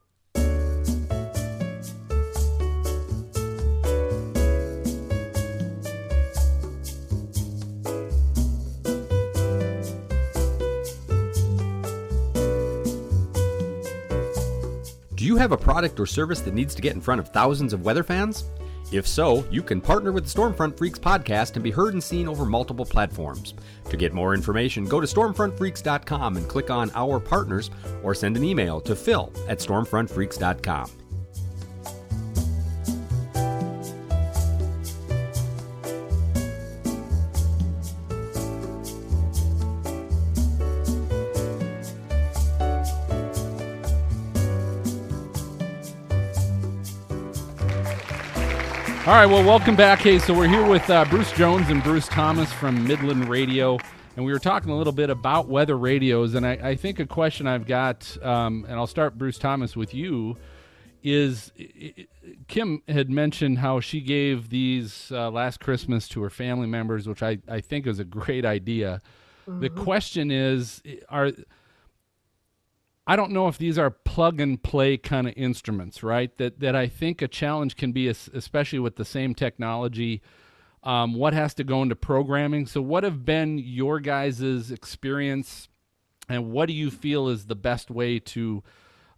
Have 15.41 15.51
a 15.51 15.57
product 15.57 15.99
or 15.99 16.05
service 16.05 16.41
that 16.41 16.53
needs 16.53 16.75
to 16.75 16.81
get 16.81 16.93
in 16.93 17.01
front 17.01 17.19
of 17.19 17.29
thousands 17.29 17.73
of 17.73 17.83
weather 17.83 18.03
fans? 18.03 18.45
If 18.91 19.07
so, 19.07 19.43
you 19.49 19.63
can 19.63 19.81
partner 19.81 20.11
with 20.11 20.25
the 20.25 20.39
Stormfront 20.41 20.77
Freaks 20.77 20.99
podcast 20.99 21.55
and 21.55 21.63
be 21.63 21.71
heard 21.71 21.93
and 21.93 22.03
seen 22.03 22.27
over 22.27 22.45
multiple 22.45 22.85
platforms. 22.85 23.53
To 23.89 23.97
get 23.97 24.13
more 24.13 24.35
information, 24.35 24.85
go 24.85 24.99
to 24.99 25.07
stormfrontfreaks.com 25.07 26.37
and 26.37 26.47
click 26.47 26.69
on 26.69 26.91
Our 26.93 27.19
Partners 27.19 27.71
or 28.03 28.13
send 28.13 28.37
an 28.37 28.43
email 28.43 28.81
to 28.81 28.95
phil 28.95 29.31
at 29.47 29.59
stormfrontfreaks.com. 29.59 31.00
All 49.07 49.13
right, 49.13 49.25
well, 49.25 49.43
welcome 49.43 49.75
back. 49.75 49.97
Hey, 49.97 50.19
so 50.19 50.31
we're 50.31 50.47
here 50.47 50.63
with 50.63 50.87
uh, 50.87 51.05
Bruce 51.05 51.31
Jones 51.31 51.69
and 51.69 51.81
Bruce 51.81 52.07
Thomas 52.07 52.53
from 52.53 52.87
Midland 52.87 53.27
Radio, 53.27 53.79
and 54.15 54.23
we 54.23 54.31
were 54.31 54.37
talking 54.37 54.69
a 54.69 54.77
little 54.77 54.93
bit 54.93 55.09
about 55.09 55.47
weather 55.47 55.75
radios. 55.75 56.35
And 56.35 56.45
I, 56.45 56.51
I 56.51 56.75
think 56.75 56.99
a 56.99 57.07
question 57.07 57.47
I've 57.47 57.65
got, 57.65 58.15
um, 58.21 58.63
and 58.69 58.75
I'll 58.75 58.85
start, 58.85 59.17
Bruce 59.17 59.39
Thomas, 59.39 59.75
with 59.75 59.95
you, 59.95 60.37
is 61.01 61.51
Kim 62.47 62.83
had 62.87 63.09
mentioned 63.09 63.57
how 63.57 63.79
she 63.79 64.01
gave 64.01 64.49
these 64.49 65.11
uh, 65.11 65.31
last 65.31 65.59
Christmas 65.59 66.07
to 66.09 66.21
her 66.21 66.29
family 66.29 66.67
members, 66.67 67.07
which 67.07 67.23
I, 67.23 67.39
I 67.49 67.59
think 67.59 67.87
is 67.87 67.97
a 67.97 68.05
great 68.05 68.45
idea. 68.45 69.01
The 69.47 69.69
question 69.69 70.29
is, 70.29 70.83
are 71.09 71.31
I 73.07 73.15
don't 73.15 73.31
know 73.31 73.47
if 73.47 73.57
these 73.57 73.77
are 73.77 73.89
plug 73.89 74.39
and 74.39 74.61
play 74.61 74.97
kind 74.97 75.27
of 75.27 75.33
instruments, 75.35 76.03
right? 76.03 76.35
That 76.37 76.59
that 76.59 76.75
I 76.75 76.87
think 76.87 77.21
a 77.21 77.27
challenge 77.27 77.75
can 77.75 77.91
be, 77.91 78.07
especially 78.07 78.79
with 78.79 78.95
the 78.95 79.05
SAME 79.05 79.35
technology. 79.35 80.21
Um, 80.83 81.13
what 81.13 81.33
has 81.33 81.53
to 81.55 81.63
go 81.63 81.83
into 81.83 81.95
programming? 81.95 82.65
So, 82.65 82.81
what 82.81 83.03
have 83.03 83.25
been 83.25 83.57
your 83.57 83.99
guys' 83.99 84.71
experience, 84.71 85.67
and 86.29 86.51
what 86.51 86.67
do 86.67 86.73
you 86.73 86.89
feel 86.89 87.27
is 87.27 87.45
the 87.45 87.55
best 87.55 87.91
way 87.91 88.19
to 88.19 88.63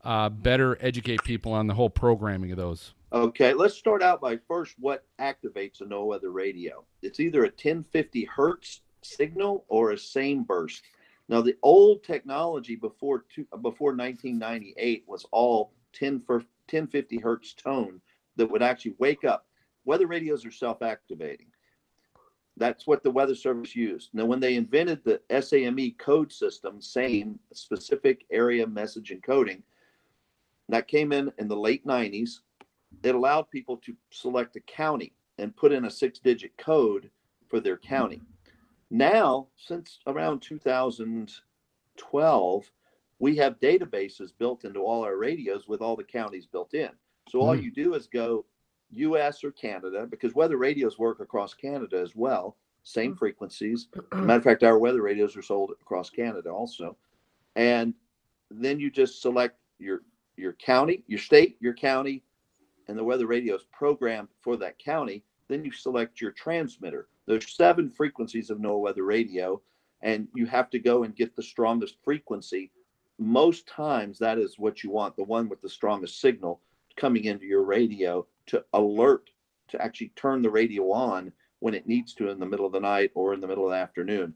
uh, 0.03 0.29
better 0.29 0.77
educate 0.81 1.23
people 1.23 1.53
on 1.53 1.67
the 1.67 1.73
whole 1.73 1.89
programming 1.89 2.51
of 2.51 2.57
those? 2.57 2.93
Okay, 3.11 3.53
let's 3.53 3.75
start 3.75 4.01
out 4.01 4.19
by 4.21 4.37
first 4.47 4.75
what 4.79 5.05
activates 5.19 5.81
a 5.81 5.85
NOAA 5.85 6.07
weather 6.07 6.31
radio. 6.31 6.83
It's 7.01 7.19
either 7.19 7.41
a 7.43 7.47
1050 7.47 8.25
hertz 8.25 8.81
signal 9.03 9.65
or 9.67 9.91
a 9.91 9.97
SAME 9.97 10.43
burst. 10.43 10.83
Now, 11.29 11.41
the 11.41 11.55
old 11.63 12.03
technology 12.03 12.75
before 12.75 13.25
two, 13.33 13.45
before 13.61 13.95
1998 13.95 15.03
was 15.07 15.25
all 15.31 15.73
10 15.93 16.21
for 16.21 16.37
1050 16.37 17.17
hertz 17.17 17.53
tone 17.53 18.01
that 18.35 18.49
would 18.49 18.63
actually 18.63 18.95
wake 18.99 19.23
up. 19.23 19.45
Weather 19.85 20.07
radios 20.07 20.45
are 20.45 20.51
self-activating. 20.51 21.47
That's 22.57 22.85
what 22.85 23.03
the 23.03 23.11
Weather 23.11 23.35
Service 23.35 23.75
used. 23.75 24.09
Now, 24.13 24.25
when 24.25 24.39
they 24.39 24.55
invented 24.55 25.03
the 25.03 25.21
SAME 25.41 25.95
code 25.97 26.31
system, 26.31 26.81
same 26.81 27.39
specific 27.51 28.25
area 28.31 28.67
message 28.67 29.11
encoding, 29.11 29.63
that 30.69 30.87
came 30.87 31.11
in 31.11 31.31
in 31.39 31.47
the 31.47 31.55
late 31.55 31.85
90s 31.85 32.39
it 33.01 33.15
allowed 33.15 33.49
people 33.49 33.77
to 33.77 33.95
select 34.11 34.55
a 34.55 34.59
county 34.61 35.13
and 35.39 35.55
put 35.55 35.71
in 35.71 35.85
a 35.85 35.91
six 35.91 36.19
digit 36.19 36.55
code 36.57 37.09
for 37.49 37.59
their 37.59 37.77
county. 37.77 38.21
Now, 38.93 39.47
since 39.57 39.99
around 40.05 40.39
2012, 40.41 42.71
we 43.19 43.35
have 43.37 43.59
databases 43.59 44.31
built 44.37 44.65
into 44.65 44.81
all 44.81 45.03
our 45.03 45.17
radios 45.17 45.67
with 45.67 45.81
all 45.81 45.95
the 45.95 46.03
counties 46.03 46.45
built 46.45 46.75
in. 46.75 46.91
So 47.27 47.41
all 47.41 47.55
Hmm. 47.55 47.63
you 47.63 47.71
do 47.71 47.95
is 47.95 48.05
go 48.07 48.45
US 48.91 49.43
or 49.43 49.51
Canada 49.51 50.05
because 50.05 50.35
weather 50.35 50.57
radios 50.57 50.99
work 50.99 51.19
across 51.21 51.55
Canada 51.55 51.99
as 51.99 52.15
well, 52.15 52.55
same 52.83 53.15
frequencies. 53.15 53.87
Matter 54.13 54.37
of 54.37 54.43
fact, 54.43 54.61
our 54.63 54.77
weather 54.77 55.01
radios 55.01 55.35
are 55.35 55.41
sold 55.41 55.71
across 55.81 56.11
Canada 56.11 56.51
also. 56.51 56.95
And 57.55 57.95
then 58.51 58.79
you 58.79 58.91
just 58.91 59.23
select 59.23 59.57
your 59.79 60.03
your 60.37 60.53
county, 60.53 61.03
your 61.07 61.19
state, 61.19 61.57
your 61.61 61.73
county, 61.73 62.23
and 62.87 62.95
the 62.97 63.03
weather 63.03 63.25
radio 63.25 63.55
is 63.55 63.63
programmed 63.71 64.27
for 64.41 64.55
that 64.57 64.77
county. 64.77 65.23
Then 65.53 65.63
you 65.63 65.71
select 65.71 66.19
your 66.19 66.31
transmitter. 66.31 67.09
There's 67.27 67.55
seven 67.55 67.91
frequencies 67.91 68.49
of 68.49 68.57
NOAA 68.57 68.79
weather 68.79 69.03
radio, 69.03 69.61
and 70.01 70.27
you 70.33 70.47
have 70.47 70.71
to 70.71 70.79
go 70.79 71.03
and 71.03 71.15
get 71.15 71.35
the 71.35 71.43
strongest 71.43 71.97
frequency. 72.03 72.71
Most 73.19 73.67
times, 73.67 74.17
that 74.17 74.39
is 74.39 74.57
what 74.57 74.83
you 74.83 74.89
want 74.89 75.15
the 75.15 75.23
one 75.23 75.47
with 75.47 75.61
the 75.61 75.69
strongest 75.69 76.19
signal 76.19 76.59
coming 76.95 77.25
into 77.25 77.45
your 77.45 77.61
radio 77.61 78.25
to 78.47 78.65
alert 78.73 79.29
to 79.67 79.79
actually 79.79 80.11
turn 80.15 80.41
the 80.41 80.49
radio 80.49 80.91
on 80.91 81.31
when 81.59 81.75
it 81.75 81.87
needs 81.87 82.15
to 82.15 82.29
in 82.29 82.39
the 82.39 82.47
middle 82.47 82.65
of 82.65 82.73
the 82.73 82.79
night 82.79 83.11
or 83.13 83.35
in 83.35 83.39
the 83.39 83.47
middle 83.47 83.65
of 83.65 83.69
the 83.69 83.77
afternoon. 83.77 84.33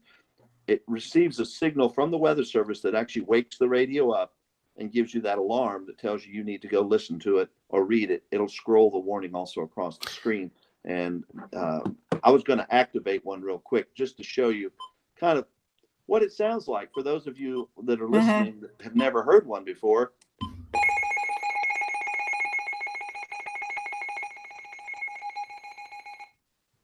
It 0.68 0.84
receives 0.86 1.40
a 1.40 1.44
signal 1.44 1.88
from 1.88 2.12
the 2.12 2.16
weather 2.16 2.44
service 2.44 2.80
that 2.82 2.94
actually 2.94 3.22
wakes 3.22 3.58
the 3.58 3.68
radio 3.68 4.12
up 4.12 4.34
and 4.76 4.92
gives 4.92 5.12
you 5.12 5.20
that 5.22 5.38
alarm 5.38 5.84
that 5.86 5.98
tells 5.98 6.24
you 6.24 6.32
you 6.32 6.44
need 6.44 6.62
to 6.62 6.68
go 6.68 6.80
listen 6.80 7.18
to 7.18 7.38
it 7.38 7.48
or 7.70 7.84
read 7.84 8.12
it. 8.12 8.22
It'll 8.30 8.46
scroll 8.46 8.92
the 8.92 9.00
warning 9.00 9.34
also 9.34 9.62
across 9.62 9.98
the 9.98 10.10
screen. 10.10 10.52
And 10.84 11.24
uh, 11.54 11.80
I 12.22 12.30
was 12.30 12.42
going 12.42 12.58
to 12.58 12.74
activate 12.74 13.24
one 13.24 13.42
real 13.42 13.58
quick 13.58 13.94
just 13.94 14.16
to 14.18 14.22
show 14.22 14.48
you 14.48 14.72
kind 15.18 15.38
of 15.38 15.46
what 16.06 16.22
it 16.22 16.32
sounds 16.32 16.68
like 16.68 16.92
for 16.94 17.02
those 17.02 17.26
of 17.26 17.38
you 17.38 17.68
that 17.84 18.00
are 18.00 18.08
listening 18.08 18.60
that 18.60 18.70
have 18.82 18.94
never 18.96 19.22
heard 19.22 19.46
one 19.46 19.64
before. 19.64 20.12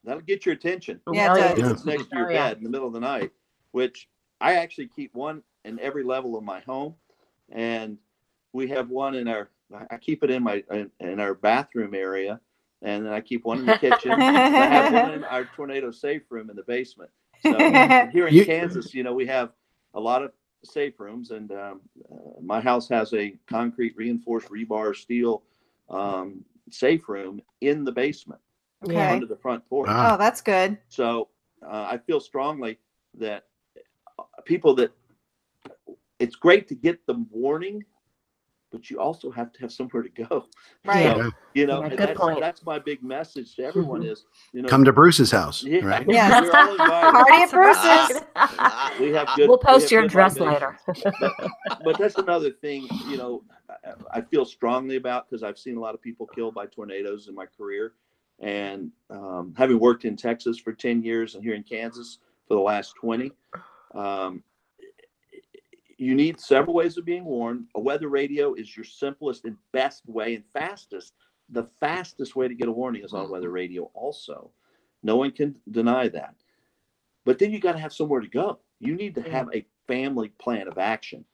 That'll 0.04 0.20
get 0.22 0.44
your 0.44 0.54
attention 0.54 1.00
Yeah, 1.12 1.34
it 1.34 1.56
does. 1.58 1.72
it's 1.72 1.84
next 1.86 2.10
to 2.10 2.16
your 2.16 2.28
Oh, 2.28 2.32
bed 2.32 2.58
in 2.58 2.64
the 2.64 2.70
middle 2.70 2.86
of 2.86 2.92
the 2.92 3.00
night, 3.00 3.32
which 3.72 4.08
I 4.40 4.54
actually 4.56 4.88
keep 4.88 5.14
one 5.14 5.42
in 5.64 5.80
every 5.80 6.04
level 6.04 6.36
of 6.36 6.44
my 6.44 6.60
home, 6.60 6.94
and 7.50 7.96
we 8.52 8.68
have 8.68 8.90
one 8.90 9.14
in 9.14 9.28
our. 9.28 9.48
I 9.90 9.96
keep 9.96 10.22
it 10.22 10.30
in 10.30 10.42
my 10.42 10.62
in, 10.70 10.90
in 11.00 11.20
our 11.20 11.32
bathroom 11.34 11.94
area, 11.94 12.38
and 12.84 13.06
then 13.06 13.12
I 13.12 13.20
keep 13.20 13.44
one 13.44 13.58
in 13.60 13.66
the 13.66 13.78
kitchen. 13.78 14.22
I 14.22 14.66
have 14.66 14.92
one 14.92 15.10
in 15.10 15.24
our 15.24 15.44
tornado 15.44 15.90
safe 15.90 16.22
room 16.30 16.50
in 16.50 16.56
the 16.56 16.62
basement. 16.62 17.10
So 17.42 17.58
here 18.12 18.28
in 18.28 18.34
You- 18.34 18.44
Kansas, 18.44 18.94
you 18.94 19.02
know, 19.02 19.14
we 19.14 19.26
have 19.26 19.50
a 19.94 20.00
lot 20.00 20.22
of 20.22 20.32
safe 20.64 21.00
rooms, 21.00 21.30
and 21.30 21.50
um, 21.52 21.80
uh, 22.12 22.40
my 22.42 22.60
house 22.60 22.88
has 22.88 23.12
a 23.14 23.34
concrete 23.48 23.94
reinforced 23.96 24.48
rebar 24.50 24.94
steel 24.94 25.42
um, 25.90 26.44
safe 26.70 27.08
room 27.08 27.42
in 27.60 27.84
the 27.84 27.92
basement 27.92 28.40
Okay. 28.84 29.08
Under 29.10 29.26
the 29.26 29.36
front 29.36 29.66
porch. 29.68 29.88
Ah. 29.90 30.14
Oh, 30.14 30.18
that's 30.18 30.40
good. 30.42 30.76
So 30.88 31.28
uh, 31.66 31.88
I 31.90 31.98
feel 31.98 32.20
strongly 32.20 32.78
that 33.18 33.44
uh, 34.18 34.24
people 34.44 34.74
that 34.76 34.92
it's 36.18 36.36
great 36.36 36.68
to 36.68 36.74
get 36.74 37.04
the 37.06 37.14
warning, 37.30 37.84
but 38.74 38.90
you 38.90 38.98
also 39.00 39.30
have 39.30 39.52
to 39.52 39.60
have 39.60 39.70
somewhere 39.72 40.02
to 40.02 40.08
go. 40.08 40.46
Right. 40.84 41.04
So, 41.16 41.30
you 41.54 41.66
know, 41.66 41.80
Yeah, 41.82 41.88
good 41.90 41.98
that's, 42.00 42.20
point. 42.20 42.40
that's 42.40 42.62
my 42.66 42.78
big 42.78 43.02
message 43.02 43.54
to 43.56 43.64
everyone 43.64 44.02
Mhm. 44.02 44.10
is, 44.12 44.26
you 44.52 44.60
know, 44.60 44.68
Come 44.68 44.84
to 44.84 44.92
Bruce's 44.92 45.30
house, 45.30 45.62
yeah, 45.62 45.82
right? 45.84 46.04
Yeah. 46.08 46.42
we're 46.42 46.50
all 46.54 46.72
invited. 46.72 47.12
Party 47.12 47.32
at 47.42 47.50
Bruce's. 48.90 49.00
We 49.00 49.12
have 49.12 49.28
good. 49.36 49.48
we'll 49.48 49.58
we 49.58 49.64
post 49.64 49.84
have 49.84 49.90
your 49.92 50.02
good 50.02 50.10
address 50.10 50.38
libations. 50.38 51.04
later. 51.04 51.50
but 51.84 51.98
that's 51.98 52.16
another 52.16 52.50
thing 52.50 52.86
you 53.08 53.16
know 53.16 53.42
I, 53.70 54.18
I 54.18 54.20
feel 54.20 54.44
strongly 54.44 54.96
about 54.96 55.28
because 55.28 55.42
i've 55.42 55.58
seen 55.58 55.76
a 55.76 55.80
lot 55.80 55.94
of 55.94 56.02
people 56.02 56.26
killed 56.26 56.54
by 56.54 56.66
tornadoes 56.66 57.28
in 57.28 57.34
my 57.34 57.46
career 57.46 57.94
and 58.40 58.90
um, 59.10 59.54
having 59.56 59.78
worked 59.78 60.04
in 60.04 60.16
texas 60.16 60.58
for 60.58 60.72
10 60.72 61.02
years 61.02 61.34
and 61.34 61.42
here 61.42 61.54
in 61.54 61.62
kansas 61.62 62.18
for 62.46 62.54
the 62.54 62.60
last 62.60 62.94
20 62.96 63.32
um, 63.94 64.42
you 66.04 66.14
need 66.14 66.40
several 66.40 66.74
ways 66.74 66.96
of 66.96 67.04
being 67.04 67.24
warned. 67.24 67.66
A 67.74 67.80
weather 67.80 68.08
radio 68.08 68.54
is 68.54 68.76
your 68.76 68.84
simplest 68.84 69.44
and 69.44 69.56
best 69.72 70.02
way 70.06 70.34
and 70.34 70.44
fastest 70.52 71.14
the 71.50 71.64
fastest 71.80 72.36
way 72.36 72.48
to 72.48 72.54
get 72.54 72.68
a 72.68 72.72
warning 72.72 73.04
is 73.04 73.12
on 73.12 73.30
weather 73.30 73.50
radio 73.50 73.90
also. 73.94 74.50
No 75.02 75.16
one 75.16 75.30
can 75.30 75.56
deny 75.70 76.08
that. 76.08 76.34
But 77.24 77.38
then 77.38 77.52
you 77.52 77.60
got 77.60 77.72
to 77.72 77.78
have 77.78 77.92
somewhere 77.92 78.20
to 78.20 78.28
go. 78.28 78.60
You 78.80 78.94
need 78.94 79.14
to 79.16 79.22
have 79.22 79.48
a 79.54 79.66
family 79.86 80.30
plan 80.40 80.68
of 80.68 80.78
action. 80.78 81.24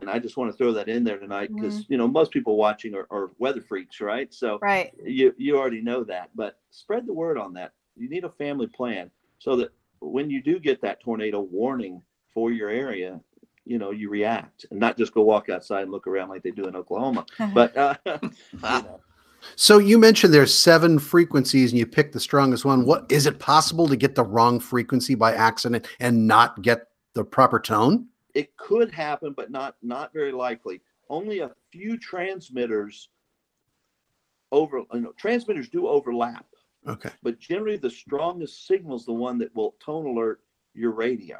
And 0.00 0.10
i 0.10 0.18
just 0.18 0.36
want 0.36 0.50
to 0.50 0.56
throw 0.56 0.72
that 0.72 0.88
in 0.88 1.04
there 1.04 1.18
tonight 1.18 1.50
because 1.54 1.82
mm-hmm. 1.82 1.92
you 1.92 1.98
know 1.98 2.08
most 2.08 2.32
people 2.32 2.56
watching 2.56 2.96
are, 2.96 3.06
are 3.12 3.30
weather 3.38 3.60
freaks 3.60 4.00
right? 4.00 4.32
So 4.34 4.58
Right. 4.60 4.92
you 5.04 5.32
you 5.36 5.56
already 5.56 5.80
know 5.80 6.02
that. 6.04 6.30
But 6.34 6.58
spread 6.70 7.06
the 7.06 7.12
word 7.12 7.38
on 7.38 7.52
that. 7.54 7.72
You 7.96 8.08
need 8.08 8.24
a 8.24 8.30
family 8.30 8.66
plan 8.66 9.10
so 9.38 9.54
that 9.56 9.70
when 10.00 10.30
you 10.30 10.42
do 10.42 10.58
get 10.58 10.80
that 10.82 11.00
tornado 11.00 11.40
warning 11.40 12.02
for 12.32 12.50
your 12.50 12.70
area 12.70 13.20
you 13.64 13.78
know 13.78 13.90
you 13.90 14.10
react 14.10 14.66
and 14.70 14.78
not 14.80 14.96
just 14.96 15.14
go 15.14 15.22
walk 15.22 15.48
outside 15.48 15.82
and 15.82 15.90
look 15.90 16.06
around 16.06 16.28
like 16.28 16.42
they 16.42 16.50
do 16.50 16.66
in 16.66 16.76
oklahoma 16.76 17.24
but 17.54 17.76
uh, 17.76 17.94
you 18.06 18.20
know, 18.60 19.00
So 19.56 19.78
you 19.78 19.98
mentioned 19.98 20.32
there's 20.32 20.54
seven 20.54 20.98
frequencies 20.98 21.70
and 21.72 21.78
you 21.78 21.86
pick 21.86 22.12
the 22.12 22.20
strongest 22.20 22.64
one. 22.64 22.86
What 22.86 23.04
is 23.10 23.26
it 23.26 23.38
possible 23.38 23.86
to 23.88 23.96
get 23.96 24.14
the 24.14 24.24
wrong 24.24 24.58
frequency 24.58 25.14
by 25.14 25.34
accident 25.34 25.86
and 26.00 26.26
not 26.26 26.62
get 26.62 26.88
the 27.14 27.24
proper 27.24 27.60
tone? 27.60 28.08
it 28.34 28.56
could 28.56 28.90
happen 28.90 29.32
but 29.32 29.50
not 29.50 29.76
not 29.82 30.12
very 30.12 30.32
likely 30.32 30.80
only 31.08 31.38
a 31.38 31.50
few 31.70 31.96
transmitters 31.96 33.08
over 34.52 34.82
you 34.92 35.00
know 35.00 35.12
transmitters 35.12 35.68
do 35.68 35.86
overlap 35.86 36.46
Okay. 36.86 37.10
but 37.22 37.38
generally 37.38 37.78
the 37.78 37.88
strongest 37.88 38.66
signal 38.66 38.96
is 38.96 39.06
the 39.06 39.12
one 39.12 39.38
that 39.38 39.54
will 39.56 39.74
tone 39.80 40.06
alert 40.06 40.40
your 40.74 40.90
radio 40.90 41.38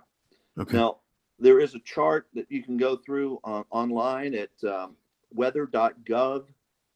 Okay. 0.57 0.77
Now, 0.77 0.99
there 1.39 1.61
is 1.61 1.75
a 1.75 1.81
chart 1.81 2.27
that 2.35 2.47
you 2.51 2.63
can 2.63 2.77
go 2.77 2.97
through 2.97 3.41
on, 3.45 3.65
online 3.71 4.35
at 4.35 4.51
um, 4.69 4.97
weather.gov 5.33 6.45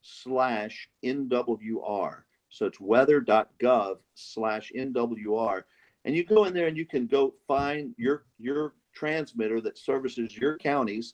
slash 0.03 0.89
NWR. 1.05 2.23
So 2.51 2.67
it's 2.67 2.81
weather.gov 2.81 3.99
slash 4.15 4.73
NWR. 4.77 5.63
And 6.05 6.17
you 6.17 6.25
go 6.25 6.45
in 6.45 6.55
there 6.55 6.69
and 6.69 6.77
you 6.77 6.87
can 6.87 7.07
go 7.07 7.35
find 7.47 7.95
your 7.99 8.25
your 8.39 8.75
transmitter 8.95 9.61
that 9.61 9.77
services 9.77 10.37
your 10.37 10.57
counties 10.57 11.13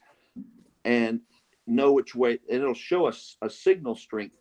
and 0.85 1.19
know 1.67 1.91
which 1.91 2.15
way 2.15 2.39
and 2.49 2.61
it'll 2.61 2.73
show 2.73 3.05
us 3.05 3.37
a 3.41 3.49
signal 3.49 3.95
strength 3.95 4.37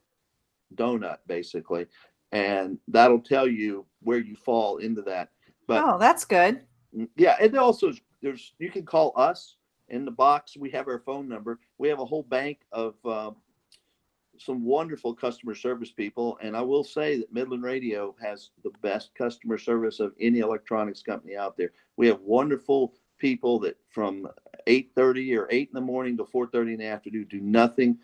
donut 0.77 1.19
basically 1.27 1.87
and 2.33 2.79
that'll 2.89 3.21
tell 3.21 3.47
you 3.49 3.85
where 4.01 4.19
you 4.19 4.37
fall 4.37 4.79
into 4.79 5.03
that 5.03 5.31
but 5.67 5.83
oh, 5.85 5.99
that's 5.99 6.25
good. 6.25 6.61
Mm, 6.97 7.09
Yeah, 7.17 7.37
and 7.41 7.57
also 7.57 7.93
there's 8.25 8.55
you 8.59 8.71
can 8.71 8.85
call 8.87 9.13
us 9.17 9.57
in 9.91 10.05
the 10.05 10.11
box. 10.11 10.57
We 10.57 10.71
have 10.71 10.89
our 10.89 10.99
phone 10.99 11.29
number. 11.29 11.61
We 11.79 11.89
have 11.89 12.01
a 12.01 12.07
whole 12.07 12.23
bank 12.23 12.61
of 12.73 12.95
um, 13.05 13.37
some 14.39 14.65
wonderful 14.65 15.15
customer 15.15 15.55
service 15.55 15.93
people, 15.93 16.39
and 16.41 16.57
I 16.57 16.63
will 16.63 16.83
say 16.83 17.19
that 17.19 17.33
Midland 17.33 17.63
Radio 17.63 18.17
has 18.21 18.51
the 18.65 18.73
best 18.83 19.15
customer 19.15 19.59
service 19.59 20.01
of 20.01 20.15
any 20.19 20.39
electronics 20.39 21.03
company 21.03 21.37
out 21.37 21.57
there. 21.57 21.73
We 21.97 22.07
have 22.09 22.21
wonderful 22.23 22.95
people 23.19 23.61
that 23.61 23.77
from 23.91 24.27
8:30 24.67 25.37
or 25.37 25.47
8 25.51 25.69
in 25.69 25.75
the 25.75 25.81
morning 25.83 26.17
to 26.17 26.25
4:30 26.25 26.73
in 26.73 26.79
the 26.79 26.87
afternoon 26.87 27.27
do 27.29 27.41
nothing 27.41 27.99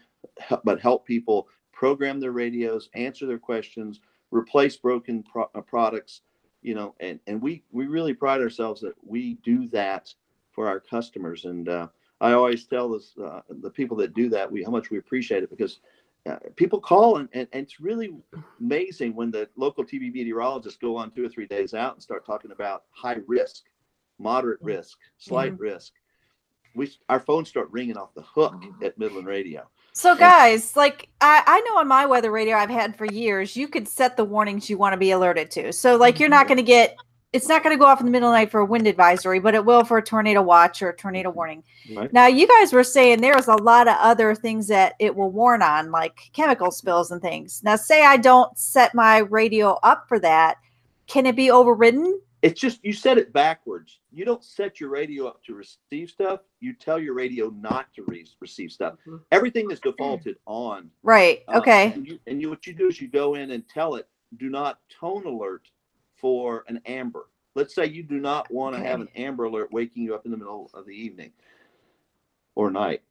but 0.64 0.80
help 0.80 1.06
people 1.06 1.48
program 1.72 2.20
their 2.20 2.32
radios, 2.32 2.90
answer 2.92 3.26
their 3.26 3.38
questions, 3.38 4.00
replace 4.30 4.76
broken 4.76 5.22
pro- 5.22 5.50
uh, 5.54 5.62
products 5.62 6.20
you 6.62 6.74
know 6.74 6.94
and 7.00 7.20
and 7.26 7.40
we 7.40 7.62
we 7.70 7.86
really 7.86 8.14
pride 8.14 8.40
ourselves 8.40 8.80
that 8.80 8.94
we 9.04 9.34
do 9.42 9.68
that 9.68 10.12
for 10.52 10.66
our 10.68 10.80
customers. 10.80 11.44
And 11.44 11.68
uh, 11.68 11.88
i 12.20 12.32
always 12.32 12.64
tell 12.64 12.90
this 12.90 13.14
uh, 13.22 13.40
the 13.48 13.70
people 13.70 13.96
that 13.96 14.14
do 14.14 14.28
that 14.28 14.50
we 14.50 14.62
how 14.62 14.70
much 14.70 14.90
we 14.90 14.98
appreciate 14.98 15.42
it 15.42 15.50
because 15.50 15.80
uh, 16.26 16.36
people 16.54 16.78
call 16.78 17.16
and, 17.16 17.28
and, 17.32 17.48
and 17.52 17.62
it's 17.62 17.80
really 17.80 18.12
amazing 18.60 19.14
when 19.14 19.30
the 19.30 19.48
local 19.56 19.84
tv 19.84 20.12
meteorologists 20.12 20.78
go 20.78 20.96
on 20.96 21.10
two 21.10 21.24
or 21.24 21.28
three 21.28 21.46
days 21.46 21.72
out 21.72 21.94
and 21.94 22.02
start 22.02 22.26
talking 22.26 22.52
about 22.52 22.84
high 22.90 23.16
risk 23.26 23.64
moderate 24.18 24.60
risk 24.60 24.98
slight 25.18 25.58
risk. 25.58 25.92
We 26.74 26.90
our 27.08 27.20
phones 27.20 27.48
start 27.48 27.68
ringing 27.72 27.96
off 27.96 28.14
the 28.14 28.22
hook 28.22 28.62
at 28.82 28.98
midland 28.98 29.26
radio 29.26 29.68
So, 29.92 30.14
guys, 30.14 30.76
like 30.76 31.08
I, 31.20 31.42
I 31.46 31.60
know 31.60 31.78
on 31.78 31.88
my 31.88 32.06
weather 32.06 32.30
radio 32.30 32.56
I've 32.56 32.70
had 32.70 32.96
for 32.96 33.06
years, 33.06 33.56
you 33.56 33.68
could 33.68 33.88
set 33.88 34.16
the 34.16 34.24
warnings 34.24 34.70
you 34.70 34.78
want 34.78 34.92
to 34.92 34.96
be 34.96 35.10
alerted 35.10 35.50
to. 35.52 35.72
So, 35.72 35.96
like, 35.96 36.20
you're 36.20 36.28
not 36.28 36.42
mm-hmm. 36.42 36.48
going 36.48 36.56
to 36.58 36.62
get 36.62 36.96
it's 37.32 37.48
not 37.48 37.62
going 37.62 37.74
to 37.74 37.78
go 37.78 37.86
off 37.86 38.00
in 38.00 38.06
the 38.06 38.12
middle 38.12 38.28
of 38.28 38.32
the 38.32 38.38
night 38.38 38.50
for 38.50 38.60
a 38.60 38.64
wind 38.64 38.88
advisory, 38.88 39.38
but 39.38 39.54
it 39.54 39.64
will 39.64 39.84
for 39.84 39.98
a 39.98 40.02
tornado 40.02 40.42
watch 40.42 40.82
or 40.82 40.88
a 40.88 40.96
tornado 40.96 41.30
warning. 41.30 41.62
right 41.94 42.12
Now, 42.12 42.26
you 42.26 42.48
guys 42.48 42.72
were 42.72 42.82
saying 42.82 43.20
there's 43.20 43.46
a 43.46 43.54
lot 43.54 43.86
of 43.86 43.96
other 44.00 44.34
things 44.34 44.66
that 44.66 44.94
it 44.98 45.14
will 45.14 45.30
warn 45.30 45.62
on, 45.62 45.92
like 45.92 46.18
chemical 46.32 46.72
spills 46.72 47.12
and 47.12 47.22
things. 47.22 47.62
Now, 47.62 47.76
say 47.76 48.04
I 48.04 48.16
don't 48.16 48.58
set 48.58 48.96
my 48.96 49.18
radio 49.18 49.78
up 49.84 50.06
for 50.08 50.18
that, 50.18 50.56
can 51.06 51.24
it 51.24 51.36
be 51.36 51.50
overridden? 51.50 52.20
It's 52.42 52.60
just 52.60 52.82
you 52.84 52.92
set 52.92 53.18
it 53.18 53.32
backwards. 53.32 54.00
You 54.12 54.24
don't 54.24 54.42
set 54.44 54.80
your 54.80 54.88
radio 54.90 55.26
up 55.26 55.42
to 55.44 55.54
receive 55.54 56.10
stuff. 56.10 56.40
You 56.60 56.72
tell 56.74 56.98
your 56.98 57.14
radio 57.14 57.50
not 57.50 57.92
to 57.94 58.04
re- 58.06 58.26
receive 58.40 58.72
stuff. 58.72 58.94
Mhm. 59.06 59.20
Everything 59.30 59.70
is 59.70 59.80
defaulted 59.80 60.36
on. 60.46 60.90
Right. 61.02 61.42
uh, 61.48 61.58
Okay. 61.58 61.92
and, 61.92 62.06
you, 62.06 62.18
and 62.26 62.40
you, 62.40 62.48
what 62.50 62.66
you 62.66 62.72
do 62.72 62.86
is 62.88 63.00
you 63.00 63.08
go 63.08 63.34
in 63.34 63.50
and 63.50 63.68
tell 63.68 63.96
it, 63.96 64.08
do 64.38 64.48
not 64.48 64.78
tone 64.90 65.26
alert 65.26 65.68
for 66.16 66.64
an 66.68 66.80
amber. 66.86 67.26
Let's 67.54 67.74
say 67.74 67.86
you 67.86 68.02
do 68.02 68.20
not 68.20 68.50
want 68.50 68.76
to 68.76 68.82
have 68.82 69.00
an 69.00 69.08
amber 69.16 69.44
alert 69.44 69.72
waking 69.72 70.04
you 70.04 70.14
up 70.14 70.24
in 70.24 70.30
the 70.30 70.36
middle 70.36 70.70
of 70.72 70.86
the 70.86 70.92
evening 70.94 71.32
or 72.54 72.70
night. 72.70 73.02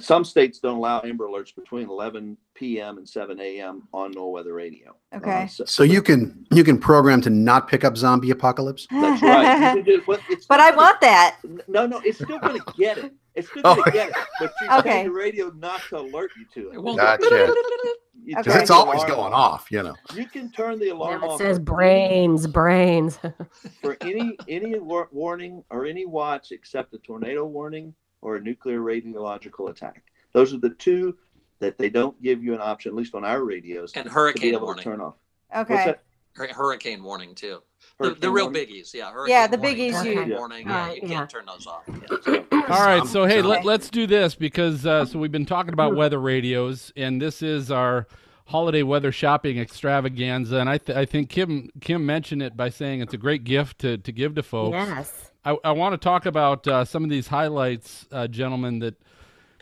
Some 0.00 0.24
states 0.24 0.60
don't 0.60 0.76
allow 0.76 1.00
amber 1.02 1.26
alerts 1.26 1.54
between 1.54 1.88
11 1.88 2.36
p.m. 2.54 2.98
and 2.98 3.08
7 3.08 3.40
a.m. 3.40 3.88
on 3.92 4.14
NOAA 4.14 4.30
weather 4.32 4.52
radio. 4.54 4.94
Uh, 5.12 5.16
Okay. 5.16 5.46
so, 5.48 5.64
So 5.64 5.82
you 5.82 6.02
can 6.02 6.46
you 6.52 6.62
can 6.62 6.78
program 6.78 7.20
to 7.22 7.30
not 7.30 7.66
pick 7.68 7.84
up 7.84 7.96
zombie 7.96 8.30
apocalypse. 8.30 8.86
that's 8.90 9.22
right. 9.22 9.74
You 9.76 9.82
do- 9.82 10.02
but 10.06 10.20
but 10.48 10.60
I 10.60 10.70
gonna- 10.70 10.76
want 10.82 11.00
that. 11.00 11.38
No, 11.66 11.86
no, 11.86 12.00
it's 12.04 12.18
still 12.18 12.38
going 12.38 12.60
to 12.66 12.72
get 12.78 12.98
it. 12.98 13.12
It's 13.34 13.48
still 13.48 13.62
Oh, 13.64 13.74
going 13.74 13.84
to 13.86 13.90
get 13.92 14.08
it. 14.10 14.14
But 14.40 14.52
you 14.60 14.68
Okay. 14.78 14.90
tell 14.90 15.02
your 15.04 15.12
radio 15.14 15.50
not 15.50 15.80
to 15.90 15.98
alert 15.98 16.30
you 16.38 16.44
to 16.54 16.70
it. 16.70 16.74
It 16.74 16.82
won't 16.82 16.98
Gotcha. 16.98 17.24
You 17.24 18.34
Okay. 18.34 18.42
Because 18.42 18.56
it's 18.56 18.70
always 18.70 19.02
going 19.04 19.32
off. 19.32 19.62
off, 19.62 19.70
you 19.72 19.82
know. 19.82 19.94
You 20.14 20.26
can 20.26 20.50
turn 20.52 20.78
the 20.78 20.88
alarm 20.90 21.20
Now 21.22 21.26
it 21.28 21.30
off 21.30 21.38
says 21.40 21.58
brains, 21.58 22.46
brains. 22.46 23.18
for 23.82 23.96
any 24.02 24.36
any 24.48 24.78
war- 24.78 25.08
warning 25.12 25.64
or 25.70 25.86
any 25.86 26.04
watch 26.04 26.52
except 26.52 26.92
a 26.94 26.98
tornado 26.98 27.44
warning 27.46 27.94
or 28.20 28.36
a 28.36 28.40
nuclear 28.40 28.80
radiological 28.80 29.70
attack. 29.70 30.02
Those 30.32 30.52
are 30.52 30.58
the 30.58 30.70
two 30.70 31.16
that 31.60 31.78
they 31.78 31.88
don't 31.90 32.20
give 32.22 32.42
you 32.42 32.54
an 32.54 32.60
option, 32.60 32.90
at 32.90 32.94
least 32.96 33.14
on 33.14 33.24
our 33.24 33.42
radios, 33.44 33.92
And 33.94 34.04
to 34.04 34.10
be 34.10 34.14
hurricane 34.14 34.48
able 34.54 34.58
to 34.60 34.64
warning. 34.66 34.84
turn 34.84 35.00
off. 35.00 35.14
Okay. 35.56 35.94
Hurricane 36.34 37.02
warning 37.02 37.34
too. 37.34 37.62
The, 37.98 38.10
the 38.14 38.30
real 38.30 38.44
warning? 38.46 38.66
biggies, 38.66 38.94
yeah. 38.94 39.10
Hurricane 39.10 39.34
Yeah, 39.34 39.46
the 39.48 39.56
warning, 39.56 39.76
biggies 39.76 40.04
you- 40.04 40.14
tornado 40.14 40.54
Yeah. 40.56 40.86
Yeah, 40.86 40.92
you 40.92 41.00
yeah. 41.02 41.08
can't 41.08 41.30
turn 41.30 41.46
those 41.46 41.66
off. 41.66 41.84
Yeah. 42.68 42.74
All 42.74 42.84
right, 42.84 43.06
so 43.06 43.24
hey, 43.24 43.38
Okay. 43.38 43.48
let, 43.48 43.64
let's 43.64 43.88
do 43.88 44.06
this 44.06 44.34
because 44.34 44.84
uh, 44.84 45.06
so 45.06 45.18
we've 45.18 45.32
been 45.32 45.46
talking 45.46 45.72
about 45.72 45.96
weather 45.96 46.20
radios, 46.20 46.92
and 46.96 47.20
this 47.22 47.40
is 47.42 47.70
our 47.70 48.06
holiday 48.46 48.82
weather 48.82 49.10
shopping 49.10 49.58
extravaganza, 49.58 50.56
and 50.58 50.68
I 50.68 50.76
th- 50.76 50.96
I 50.98 51.06
think 51.06 51.30
Kim 51.30 51.70
Kim 51.80 52.04
mentioned 52.04 52.42
it 52.42 52.56
by 52.58 52.68
saying 52.68 53.00
it's 53.00 53.14
a 53.14 53.16
great 53.16 53.44
gift 53.44 53.78
to 53.80 53.96
to 53.96 54.12
give 54.12 54.34
to 54.34 54.42
folks. 54.42 54.74
yes. 54.74 55.27
I, 55.44 55.56
I 55.64 55.72
want 55.72 55.92
to 55.94 55.98
talk 55.98 56.26
about 56.26 56.66
uh, 56.66 56.84
some 56.84 57.04
of 57.04 57.10
these 57.10 57.28
highlights, 57.28 58.06
uh, 58.12 58.26
gentlemen, 58.26 58.80
that 58.80 58.94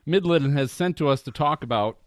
Midland 0.04 0.56
has 0.56 0.72
sent 0.72 0.96
to 0.98 1.08
us 1.08 1.22
to 1.22 1.30
talk 1.30 1.62
about. 1.62 1.98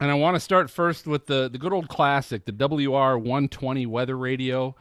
And 0.00 0.10
I 0.10 0.14
want 0.14 0.34
to 0.34 0.40
start 0.40 0.70
first 0.70 1.06
with 1.06 1.26
the, 1.26 1.48
the 1.48 1.58
good 1.58 1.72
old 1.72 1.88
classic, 1.88 2.44
the 2.44 2.52
WR 2.52 3.16
120 3.18 3.86
weather 3.86 4.16
radio. 4.16 4.74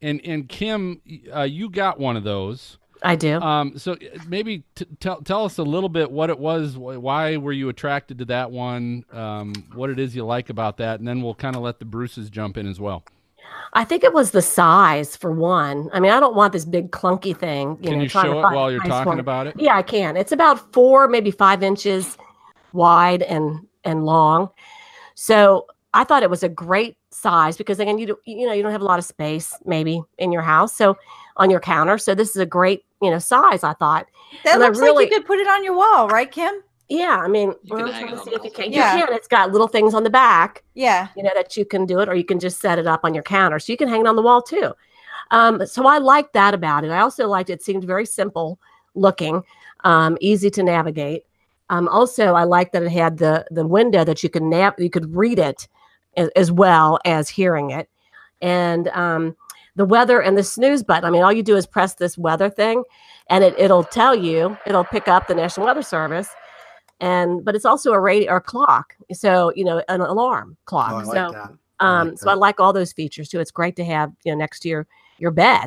And, 0.00 0.20
and 0.24 0.48
Kim, 0.48 1.00
uh, 1.34 1.42
you 1.42 1.68
got 1.68 1.98
one 1.98 2.16
of 2.16 2.22
those. 2.22 2.78
I 3.02 3.16
do. 3.16 3.40
Um, 3.40 3.78
so 3.78 3.92
uh, 3.92 3.96
maybe 4.26 4.64
t- 4.74 4.86
tell 4.98 5.20
tell 5.22 5.44
us 5.44 5.58
a 5.58 5.62
little 5.62 5.88
bit 5.88 6.10
what 6.10 6.30
it 6.30 6.38
was. 6.38 6.74
wh- 6.74 7.00
Why 7.00 7.36
were 7.36 7.52
you 7.52 7.68
attracted 7.68 8.18
to 8.18 8.24
that 8.26 8.50
one? 8.50 9.04
Um, 9.12 9.52
what 9.74 9.88
it 9.90 10.00
is 10.00 10.16
you 10.16 10.24
like 10.24 10.50
about 10.50 10.78
that, 10.78 10.98
and 10.98 11.06
then 11.06 11.22
we'll 11.22 11.34
kind 11.36 11.54
of 11.54 11.62
let 11.62 11.78
the 11.78 11.84
Bruces 11.84 12.28
jump 12.28 12.56
in 12.56 12.66
as 12.66 12.80
well. 12.80 13.04
I 13.74 13.84
think 13.84 14.02
it 14.02 14.12
was 14.14 14.30
the 14.30 14.40
size 14.42 15.14
for 15.16 15.30
one. 15.30 15.90
I 15.92 16.00
mean, 16.00 16.10
I 16.10 16.20
don't 16.20 16.34
want 16.34 16.52
this 16.54 16.64
big 16.64 16.90
clunky 16.90 17.36
thing. 17.36 17.76
You 17.82 17.90
Can 17.90 17.98
know, 17.98 18.02
you 18.04 18.08
trying 18.08 18.24
to 18.26 18.30
show 18.32 18.38
it 18.38 18.54
while 18.54 18.72
you're 18.72 18.80
talking 18.80 19.06
one. 19.06 19.20
about 19.20 19.46
it? 19.46 19.54
Yeah, 19.58 19.76
I 19.76 19.82
can. 19.82 20.16
It's 20.16 20.32
about 20.32 20.72
four, 20.72 21.06
maybe 21.06 21.30
five 21.30 21.62
inches 21.62 22.16
wide 22.72 23.22
and 23.22 23.66
and 23.84 24.04
long. 24.04 24.50
So 25.14 25.66
I 25.94 26.04
thought 26.04 26.22
it 26.22 26.30
was 26.30 26.42
a 26.42 26.48
great 26.48 26.96
size 27.10 27.56
because 27.56 27.78
again, 27.80 27.98
you 27.98 28.06
do, 28.06 28.18
you 28.24 28.46
know 28.46 28.52
you 28.52 28.62
don't 28.62 28.72
have 28.72 28.80
a 28.82 28.84
lot 28.86 28.98
of 28.98 29.04
space 29.04 29.54
maybe 29.64 30.02
in 30.18 30.32
your 30.32 30.42
house, 30.42 30.74
so 30.74 30.96
on 31.36 31.50
your 31.50 31.60
counter. 31.60 31.98
So 31.98 32.14
this 32.14 32.30
is 32.30 32.36
a 32.36 32.46
great 32.46 32.84
you 33.02 33.10
know 33.10 33.18
size. 33.18 33.64
I 33.64 33.74
thought. 33.74 34.06
That 34.44 34.54
And 34.54 34.62
I 34.62 34.66
looks 34.66 34.78
really- 34.78 35.04
like 35.04 35.10
you 35.10 35.18
could 35.18 35.26
put 35.26 35.38
it 35.38 35.46
on 35.46 35.62
your 35.64 35.74
wall, 35.76 36.08
right, 36.08 36.30
Kim? 36.30 36.62
Yeah, 36.88 37.20
I 37.22 37.28
mean, 37.28 37.48
You 37.64 37.76
can 37.76 37.84
well, 37.84 37.92
hang 37.92 38.06
let 38.06 38.08
trying 38.08 38.24
to 38.24 38.24
see 38.24 38.34
if 38.36 38.44
you 38.44 38.50
can. 38.50 38.72
Yeah. 38.72 38.96
You 38.96 39.04
can. 39.06 39.14
It's 39.14 39.28
got 39.28 39.52
little 39.52 39.68
things 39.68 39.92
on 39.94 40.04
the 40.04 40.10
back 40.10 40.64
Yeah. 40.74 41.08
you 41.16 41.22
know 41.22 41.30
that 41.34 41.56
you 41.56 41.64
can 41.64 41.84
do 41.86 42.00
it 42.00 42.08
or 42.08 42.14
you 42.14 42.24
can 42.24 42.38
just 42.38 42.60
set 42.60 42.78
it 42.78 42.86
up 42.86 43.00
on 43.04 43.12
your 43.14 43.22
counter 43.22 43.58
so 43.58 43.72
you 43.72 43.76
can 43.76 43.88
hang 43.88 44.00
it 44.00 44.06
on 44.06 44.16
the 44.16 44.22
wall 44.22 44.40
too 44.42 44.72
um, 45.30 45.66
so 45.66 45.86
i 45.86 45.98
liked 45.98 46.32
that 46.32 46.54
about 46.54 46.84
it 46.84 46.90
i 46.90 47.00
also 47.00 47.28
liked 47.28 47.50
it 47.50 47.62
seemed 47.62 47.84
very 47.84 48.06
simple 48.06 48.58
looking 48.94 49.42
um, 49.84 50.16
easy 50.20 50.48
to 50.50 50.62
navigate 50.62 51.24
um, 51.68 51.88
also 51.88 52.34
i 52.34 52.44
liked 52.44 52.72
that 52.72 52.82
it 52.82 52.90
had 52.90 53.18
the 53.18 53.44
the 53.50 53.66
window 53.66 54.02
that 54.04 54.22
you 54.22 54.30
could 54.30 54.42
nav- 54.42 54.74
you 54.78 54.88
could 54.90 55.14
read 55.14 55.38
it 55.38 55.68
as, 56.16 56.28
as 56.36 56.50
well 56.50 56.98
as 57.04 57.28
hearing 57.28 57.70
it 57.70 57.88
and 58.40 58.88
um, 58.88 59.36
the 59.76 59.84
weather 59.84 60.20
and 60.22 60.38
the 60.38 60.42
snooze 60.44 60.82
button 60.82 61.04
i 61.04 61.10
mean 61.10 61.22
all 61.22 61.32
you 61.32 61.42
do 61.42 61.56
is 61.56 61.66
press 61.66 61.94
this 61.94 62.16
weather 62.16 62.48
thing 62.48 62.82
and 63.28 63.44
it, 63.44 63.54
it'll 63.58 63.84
tell 63.84 64.14
you 64.14 64.56
it'll 64.66 64.84
pick 64.84 65.06
up 65.06 65.26
the 65.26 65.34
national 65.34 65.66
weather 65.66 65.82
service 65.82 66.30
and 67.00 67.44
but 67.44 67.54
it's 67.54 67.64
also 67.64 67.92
a 67.92 68.00
radio 68.00 68.32
or 68.32 68.40
clock 68.40 68.96
so 69.12 69.52
you 69.54 69.64
know 69.64 69.82
an 69.88 70.00
alarm 70.00 70.56
clock 70.64 70.90
Oh, 70.92 70.96
I 70.96 71.02
like 71.02 71.06
so 71.16 71.32
that. 71.32 71.52
I 71.80 72.00
um, 72.00 72.08
like 72.08 72.18
so 72.18 72.30
I 72.30 72.34
like 72.34 72.58
all 72.60 72.72
those 72.72 72.92
features 72.92 73.28
too. 73.28 73.38
It's 73.40 73.50
great 73.52 73.76
to 73.76 73.84
have 73.84 74.12
you 74.24 74.32
know 74.32 74.38
next 74.38 74.60
to 74.60 74.68
your 74.68 74.86
your 75.18 75.30
bed. 75.30 75.66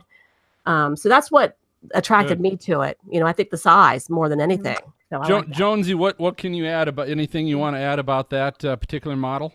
Um, 0.66 0.96
so 0.96 1.08
that's 1.10 1.32
what 1.32 1.58
attracted 1.96 2.38
Good. 2.38 2.42
me 2.42 2.58
to 2.58 2.82
it. 2.82 2.98
You 3.10 3.20
know, 3.20 3.26
I 3.26 3.34
think 3.34 3.50
the 3.50 3.58
size 3.58 4.10
more 4.10 4.28
than 4.30 4.40
Mm-hmm. 4.40 4.52
anything. 4.52 4.78
So 5.10 5.24
Jo- 5.24 5.36
like. 5.38 5.50
Jonesy, 5.52 5.94
what 5.94 6.20
what 6.20 6.38
can 6.38 6.54
you 6.54 6.66
add 6.68 6.88
about 6.88 7.08
anything 7.10 7.48
you 7.48 7.58
want 7.58 7.76
to 7.76 7.80
add 7.80 7.98
about 8.00 8.30
that 8.32 8.64
uh, 8.66 8.76
particular 8.76 9.16
model? 9.16 9.54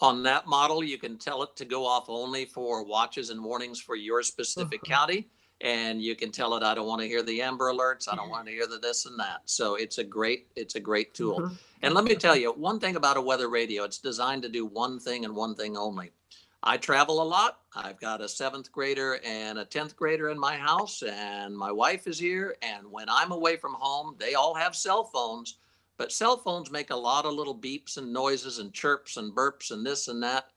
On 0.00 0.22
that 0.24 0.46
model, 0.46 0.82
you 0.84 0.98
can 0.98 1.16
tell 1.18 1.42
it 1.42 1.56
to 1.56 1.64
go 1.64 1.86
off 1.86 2.06
only 2.08 2.44
for 2.44 2.84
watches 2.84 3.30
and 3.30 3.42
warnings 3.42 3.80
for 3.80 3.96
your 3.96 4.22
specific 4.22 4.82
Mhm. 4.82 4.88
county. 4.88 5.28
And 5.60 6.02
you 6.02 6.14
can 6.16 6.30
tell 6.30 6.54
it, 6.56 6.62
I 6.62 6.74
don't 6.74 6.86
want 6.86 7.00
to 7.00 7.08
hear 7.08 7.22
the 7.22 7.40
Amber 7.40 7.72
alerts. 7.72 8.08
I 8.12 8.16
don't 8.16 8.28
want 8.28 8.46
to 8.46 8.52
hear 8.52 8.66
the 8.66 8.78
this 8.78 9.06
and 9.06 9.18
that. 9.20 9.42
So 9.46 9.76
it's 9.76 9.98
a 9.98 10.04
great, 10.04 10.48
it's 10.56 10.74
a 10.74 10.80
great 10.80 11.14
tool. 11.14 11.40
Mhm. 11.40 11.56
And 11.82 11.94
let 11.94 12.04
me 12.04 12.16
tell 12.16 12.36
you 12.36 12.52
one 12.52 12.80
thing 12.80 12.96
about 12.96 13.16
a 13.16 13.20
weather 13.20 13.48
radio, 13.48 13.84
it's 13.84 13.98
designed 13.98 14.42
to 14.42 14.48
do 14.48 14.66
one 14.66 14.98
thing 14.98 15.24
and 15.24 15.34
one 15.34 15.54
thing 15.54 15.76
only. 15.76 16.12
I 16.62 16.78
travel 16.78 17.20
a 17.20 17.24
lot. 17.24 17.60
I've 17.76 18.00
got 18.00 18.22
a 18.22 18.28
seventh 18.28 18.72
grader 18.72 19.20
and 19.22 19.58
a 19.58 19.66
10th 19.66 19.96
grader 19.96 20.30
in 20.30 20.38
my 20.38 20.56
house, 20.56 21.02
and 21.02 21.56
my 21.56 21.70
wife 21.70 22.06
is 22.06 22.18
here. 22.18 22.56
And 22.62 22.90
when 22.90 23.08
I'm 23.08 23.32
away 23.32 23.56
from 23.56 23.74
home, 23.74 24.16
they 24.18 24.34
all 24.34 24.54
have 24.54 24.74
cell 24.74 25.04
phones, 25.04 25.58
but 25.98 26.10
cell 26.10 26.38
phones 26.38 26.70
make 26.70 26.90
a 26.90 26.96
lot 26.96 27.26
of 27.26 27.34
little 27.34 27.54
beeps 27.54 27.98
and 27.98 28.12
noises 28.12 28.58
and 28.58 28.72
chirps 28.72 29.18
and 29.18 29.34
burps 29.34 29.70
and 29.70 29.84
this 29.84 30.08
and 30.08 30.22
that. 30.22 30.50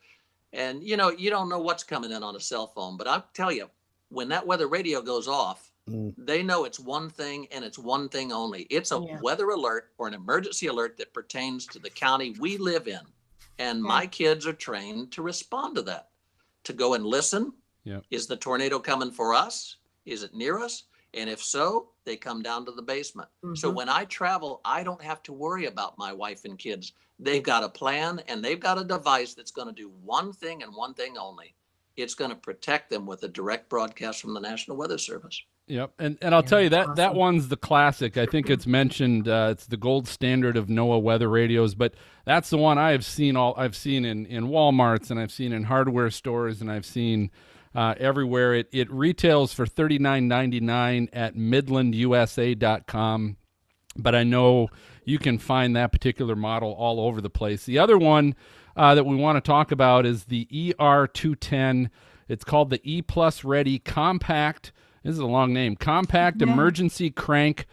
And 0.54 0.82
you 0.82 0.96
know, 0.96 1.10
you 1.10 1.30
don't 1.30 1.50
know 1.50 1.60
what's 1.60 1.84
coming 1.84 2.12
in 2.12 2.24
on 2.24 2.38
a 2.38 2.40
cell 2.40 2.68
phone, 2.68 2.96
but 2.96 3.08
I'll 3.08 3.28
tell 3.34 3.52
you, 3.52 3.70
when 4.10 4.30
that 4.30 4.46
weather 4.46 4.68
radio 4.68 5.02
goes 5.02 5.28
off, 5.28 5.72
Mm. 5.88 6.14
they 6.18 6.44
know 6.44 6.66
it's 6.66 6.80
one 6.80 7.10
thing 7.10 7.48
and 7.52 7.64
it's 7.64 7.80
one 7.80 8.10
thing 8.10 8.34
only. 8.34 8.64
It's 8.64 8.92
a 8.92 9.00
Yeah. 9.00 9.20
weather 9.22 9.50
alert 9.52 9.94
or 9.98 10.08
an 10.08 10.14
emergency 10.14 10.68
alert 10.68 10.98
that 10.98 11.14
pertains 11.14 11.66
to 11.68 11.80
the 11.80 11.90
county 11.90 12.32
we 12.40 12.58
live 12.58 12.88
in. 12.90 13.00
And 13.58 13.82
my 13.82 14.06
kids 14.06 14.46
are 14.46 14.54
trained 14.54 15.12
to 15.14 15.22
respond 15.22 15.76
to 15.76 15.82
that, 15.84 16.10
to 16.66 16.74
go 16.74 16.94
and 16.94 17.06
listen. 17.06 17.54
Yep. 17.86 18.04
Is 18.12 18.28
the 18.28 18.36
tornado 18.36 18.80
coming 18.80 19.12
for 19.12 19.34
us? 19.34 19.78
Is 20.06 20.24
it 20.24 20.34
near 20.34 20.60
us? 20.60 20.84
And 21.14 21.30
if 21.30 21.42
so, 21.42 21.90
they 22.04 22.18
come 22.18 22.42
down 22.44 22.66
to 22.66 22.72
the 22.72 22.82
basement. 22.82 23.30
So 23.56 23.72
Mhm. 23.72 23.76
when 23.76 23.90
I 23.90 24.04
travel, 24.06 24.60
I 24.66 24.84
don't 24.84 25.02
have 25.02 25.24
to 25.24 25.34
worry 25.34 25.66
about 25.68 25.98
my 25.98 26.12
wife 26.12 26.44
and 26.44 26.60
kids. 26.60 26.92
They've 27.18 27.42
got 27.42 27.64
a 27.64 27.70
plan 27.70 28.20
and 28.28 28.44
they've 28.44 28.60
got 28.60 28.78
a 28.78 28.84
device 28.84 29.34
that's 29.34 29.52
going 29.52 29.70
to 29.70 29.74
do 29.74 29.88
one 29.90 30.34
thing 30.34 30.62
and 30.64 30.76
one 30.76 30.94
thing 30.94 31.18
only. 31.18 31.56
It's 31.98 32.14
going 32.16 32.30
to 32.32 32.38
protect 32.38 32.90
them 32.92 33.06
with 33.08 33.24
a 33.24 33.28
direct 33.28 33.70
broadcast 33.70 34.22
from 34.22 34.34
the 34.36 34.40
National 34.40 34.78
Weather 34.78 34.98
Service. 35.00 35.42
Yep, 35.68 35.92
and 36.00 36.18
and 36.22 36.34
I'll 36.36 36.42
Yeah, 36.42 36.44
tell 36.44 36.62
you 36.62 36.70
that 36.70 36.96
that 36.96 37.14
one's 37.16 37.48
the 37.50 37.58
classic. 37.58 38.18
I 38.18 38.26
think 38.26 38.50
it's 38.50 38.66
mentioned. 38.68 39.28
Uh, 39.28 39.50
it's 39.52 39.66
the 39.68 39.76
gold 39.78 40.08
standard 40.08 40.56
of 40.58 40.68
NOAA 40.68 41.02
weather 41.02 41.30
radios, 41.30 41.76
but 41.76 41.94
that's 42.26 42.50
the 42.50 42.58
one 42.58 42.78
I 42.78 42.92
have 42.92 43.04
seen 43.06 43.36
all. 43.36 43.54
I've 43.58 43.76
seen 43.76 44.06
in 44.06 44.26
in 44.28 44.46
WalMarts 44.48 45.12
and 45.12 45.20
I've 45.20 45.32
seen 45.32 45.52
in 45.54 45.64
hardware 45.66 46.10
stores 46.10 46.62
and 46.62 46.72
I've 46.72 46.86
seen 46.86 47.32
uh, 47.76 47.96
everywhere. 47.98 48.54
It 48.56 48.70
it 48.72 48.90
retails 48.92 49.54
for 49.54 49.66
thirty 49.66 50.00
nine 50.00 50.28
ninety 50.30 50.60
nine 50.62 51.10
at 51.14 51.36
MidlandUSA.com, 51.36 53.38
but 53.98 54.16
I 54.16 54.24
know 54.24 54.70
you 55.06 55.20
can 55.20 55.38
find 55.38 55.76
that 55.76 55.92
particular 55.92 56.36
model 56.36 56.72
all 56.74 57.00
over 57.02 57.20
the 57.22 57.30
place. 57.30 57.66
The 57.66 57.80
other 57.80 57.98
one 57.98 58.36
uh, 58.78 58.96
that 58.96 59.06
we 59.06 59.16
want 59.16 59.36
to 59.36 59.42
talk 59.42 59.72
about 59.72 60.06
is 60.06 60.26
the 60.26 60.46
ER210. 60.46 61.90
It's 62.30 62.44
called 62.44 62.70
the 62.70 62.80
E 62.84 63.02
Plus 63.02 63.44
Ready 63.44 63.80
Compact. 63.80 64.72
This 65.04 65.14
is 65.14 65.20
a 65.20 65.26
long 65.26 65.54
name. 65.54 65.76
Compact 65.76 66.42
Yeah. 66.42 66.52
Emergency 66.52 67.10
Crank 67.10 67.66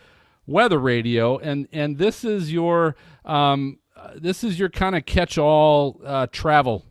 Weather 0.47 0.79
Radio, 0.79 1.39
and 1.39 1.69
and 1.73 1.99
this 1.99 2.25
is 2.25 2.53
your 2.53 2.97
um, 3.25 3.79
uh, 3.97 4.11
this 4.17 4.45
is 4.45 4.59
your 4.59 4.69
kind 4.69 4.95
of 4.95 5.07
catch-all 5.07 6.01
uh, 6.05 6.27
travel 6.31 6.85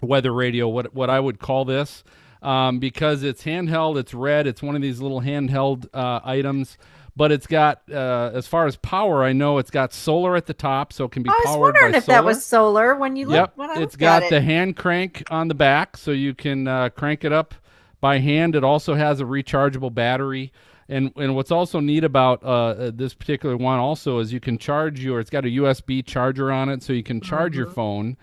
weather 0.00 0.32
radio. 0.32 0.68
What 0.68 0.94
what 0.94 1.10
I 1.10 1.20
would 1.20 1.38
call 1.38 1.64
this. 1.64 2.04
Um, 2.42 2.78
because 2.78 3.22
it's 3.22 3.44
handheld, 3.44 3.98
it's 3.98 4.12
red. 4.12 4.46
It's 4.46 4.62
one 4.62 4.76
of 4.76 4.82
these 4.82 5.00
little 5.00 5.22
handheld 5.22 5.86
uh, 5.94 6.20
items, 6.22 6.76
but 7.16 7.30
it's 7.30 7.46
got, 7.46 7.82
uh, 7.90 8.30
as 8.34 8.46
far 8.46 8.66
as 8.66 8.76
power, 8.76 9.22
I 9.22 9.32
know 9.32 9.58
it's 9.58 9.70
got 9.70 9.92
solar 9.92 10.34
at 10.34 10.46
the 10.46 10.54
top, 10.54 10.92
so 10.92 11.04
it 11.04 11.12
can 11.12 11.22
be 11.22 11.30
I 11.30 11.42
was 11.46 11.56
wondering 11.58 11.94
if 11.94 12.04
solar. 12.04 12.16
that 12.16 12.24
was 12.24 12.44
solar 12.44 12.96
when 12.96 13.14
you 13.14 13.26
look. 13.26 13.34
Yep, 13.34 13.52
when 13.56 13.70
I 13.70 13.74
it's 13.74 13.94
looked 13.94 13.98
got 13.98 14.30
the 14.30 14.40
hand 14.40 14.76
crank 14.76 15.22
on 15.30 15.48
the 15.48 15.54
back, 15.54 15.96
so 15.96 16.10
you 16.10 16.34
can 16.34 16.66
uh, 16.66 16.88
crank 16.90 17.24
it 17.24 17.32
up 17.32 17.54
by 18.00 18.18
hand. 18.18 18.56
It 18.56 18.64
also 18.64 18.94
has 18.94 19.20
a 19.20 19.24
rechargeable 19.24 19.94
battery, 19.94 20.52
and 20.88 21.12
and 21.16 21.36
what's 21.36 21.52
also 21.52 21.78
neat 21.78 22.02
about 22.02 22.42
uh, 22.42 22.48
uh, 22.48 22.90
this 22.92 23.14
particular 23.14 23.56
one 23.56 23.78
also 23.78 24.18
is 24.18 24.32
you 24.32 24.40
can 24.40 24.58
charge 24.58 25.00
your. 25.00 25.20
It's 25.20 25.30
got 25.30 25.44
a 25.44 25.48
USB 25.48 26.04
charger 26.04 26.50
on 26.50 26.68
it, 26.68 26.82
so 26.82 26.92
you 26.92 27.04
can 27.04 27.20
charge 27.20 27.56
your 27.56 27.70
phone. 27.70 28.16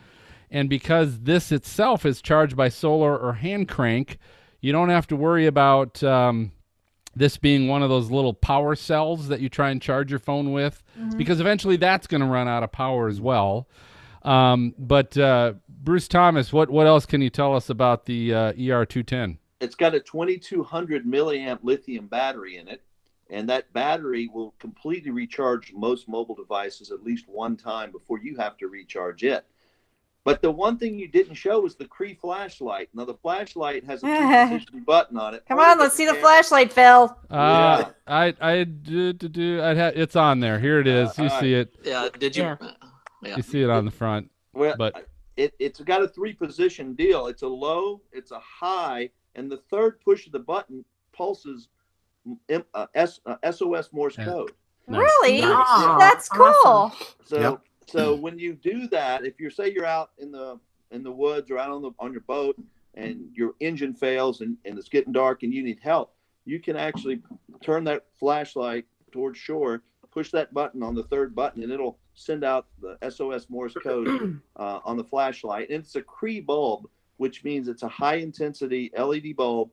And 0.54 0.69
because 0.69 1.21
this 1.21 1.54
itself 1.54 2.06
is 2.06 2.21
charged 2.21 2.58
by 2.58 2.67
solar 2.67 3.17
or 3.17 3.34
hand 3.34 3.69
crank, 3.69 4.17
you 4.60 4.73
don't 4.73 4.89
have 4.89 5.08
to 5.08 5.15
worry 5.15 5.45
about 5.45 6.04
um, 6.04 6.51
this 7.15 7.38
being 7.38 7.67
one 7.67 7.84
of 7.84 7.89
those 7.89 8.10
little 8.10 8.34
power 8.34 8.76
cells 8.76 9.28
that 9.28 9.41
you 9.41 9.50
try 9.50 9.69
and 9.69 9.82
charge 9.82 10.10
your 10.10 10.19
phone 10.19 10.52
with, 10.52 10.82
because 11.17 11.39
eventually 11.39 11.76
that's 11.78 12.08
going 12.08 12.21
to 12.21 12.28
run 12.28 12.47
out 12.47 12.63
of 12.63 12.71
power 12.71 13.08
as 13.08 13.19
well. 13.19 13.67
Um, 14.24 14.76
but 14.78 15.17
uh, 15.17 15.54
Bruce 15.67 16.08
Thomas, 16.08 16.54
what 16.54 16.69
what 16.69 16.88
else 16.88 17.06
can 17.06 17.21
you 17.21 17.30
tell 17.30 17.56
us 17.56 17.69
about 17.69 18.06
the 18.06 18.34
uh, 18.34 18.54
ER210? 18.54 19.38
It's 19.60 19.76
got 19.76 19.93
a 19.93 20.00
2200 20.00 21.06
milliamp 21.06 21.60
lithium 21.63 22.08
battery 22.08 22.58
in 22.58 22.67
it, 22.67 22.84
and 23.30 23.50
that 23.50 23.71
battery 23.74 24.30
will 24.34 24.54
completely 24.60 25.12
recharge 25.12 25.74
most 25.74 26.08
mobile 26.08 26.36
devices 26.36 26.91
at 26.91 27.04
least 27.04 27.26
one 27.28 27.58
time 27.58 27.91
before 27.91 28.19
you 28.19 28.36
have 28.38 28.58
to 28.58 28.67
recharge 28.67 29.24
it. 29.24 29.45
But 30.23 30.41
the 30.43 30.51
one 30.51 30.77
thing 30.77 30.99
you 30.99 31.07
didn't 31.07 31.34
show 31.34 31.62
was 31.62 31.75
the 31.75 31.86
Cree 31.86 32.13
flashlight. 32.13 32.89
Now 32.93 33.05
the 33.05 33.15
flashlight 33.15 33.84
has 33.86 34.03
a 34.03 34.05
two-position 34.05 34.84
button 34.86 35.17
on 35.17 35.34
it. 35.34 35.43
Come 35.47 35.57
on, 35.60 35.79
let's 35.79 35.95
see 35.95 36.05
the 36.05 36.12
camera- 36.12 36.21
flashlight, 36.21 36.71
Phil. 36.71 37.17
Uh, 37.31 37.86
I 38.05 38.34
I 38.39 38.63
do 38.65 39.13
do 39.13 39.27
do. 39.27 39.62
I'd 39.63 39.77
ha- 39.77 39.91
it's 39.96 40.15
on 40.15 40.39
there. 40.39 40.60
Here 40.60 40.79
it 40.79 40.87
is. 40.87 41.17
You 41.17 41.25
Uh, 41.25 41.39
see 41.39 41.54
it. 41.56 41.75
Yeah. 41.83 42.10
Did 42.19 42.35
you? 42.35 42.43
Yeah. 42.43 42.58
Yeah. 43.23 43.35
You 43.37 43.41
see 43.43 43.63
it 43.63 43.69
on 43.71 43.85
the 43.85 43.91
front. 43.91 44.29
Well, 44.54 44.75
But- 44.77 45.08
it, 45.37 45.54
it's 45.60 45.79
got 45.79 46.04
a 46.04 46.08
three 46.08 46.33
position 46.33 46.93
deal. 46.93 47.25
It's 47.27 47.41
a 47.41 47.48
low, 47.48 48.02
it's 48.12 48.31
a 48.31 48.39
high, 48.39 49.10
and 49.35 49.50
the 49.50 49.58
third 49.71 50.00
push 50.02 50.25
of 50.27 50.33
the 50.33 50.39
button 50.39 50.83
pulses 51.13 51.69
M- 52.50 52.65
uh, 52.75 52.85
S, 52.93 53.19
uh, 53.25 53.37
SOS 53.52 53.91
Morse 53.91 54.17
Yeah. 54.19 54.25
code. 54.25 54.52
Nice. 54.87 55.00
Really? 55.00 55.41
Nice. 55.41 56.00
That's 56.00 56.29
cool. 56.29 56.54
Awesome. 56.65 57.08
So 57.23 57.39
Yep. 57.39 57.62
so 57.88 58.15
when 58.15 58.40
you 58.40 58.54
do 58.54 58.88
that, 58.90 59.25
if 59.25 59.40
you're 59.40 59.52
say 59.52 59.71
you're 59.71 59.86
out 59.86 60.12
in 60.17 60.32
the 60.32 60.60
in 60.92 61.04
the 61.04 61.12
woods 61.12 61.50
or 61.50 61.58
out 61.58 61.69
on 61.71 61.82
the 61.82 61.92
on 62.00 62.12
your 62.12 62.21
boat 62.21 62.58
and 62.96 63.29
your 63.34 63.54
engine 63.62 63.94
fails 63.94 64.42
and, 64.42 64.58
and 64.65 64.77
it's 64.77 64.90
getting 64.90 65.13
dark 65.13 65.44
and 65.44 65.54
you 65.54 65.63
need 65.63 65.79
help, 65.82 66.13
you 66.46 66.60
can 66.60 66.75
actually 66.75 67.21
turn 67.62 67.84
that 67.86 68.06
flashlight 68.19 68.86
towards 69.12 69.38
shore, 69.38 69.84
push 70.12 70.32
that 70.32 70.54
button 70.54 70.84
on 70.84 70.94
the 70.96 71.04
third 71.04 71.34
button, 71.34 71.63
and 71.63 71.71
it'll 71.71 71.98
send 72.13 72.44
out 72.44 72.67
the 72.82 72.98
SOS 73.10 73.50
Morse 73.50 73.73
code 73.82 74.42
uh, 74.58 74.79
on 74.84 74.98
the 74.98 75.04
flashlight. 75.04 75.69
And 75.69 75.79
it's 75.79 75.96
a 75.96 76.02
Cree 76.02 76.42
bulb, 76.42 76.90
which 77.17 77.44
means 77.44 77.67
it's 77.69 77.84
a 77.84 77.88
high 77.88 78.15
intensity 78.15 78.92
LED 78.98 79.36
bulb 79.38 79.69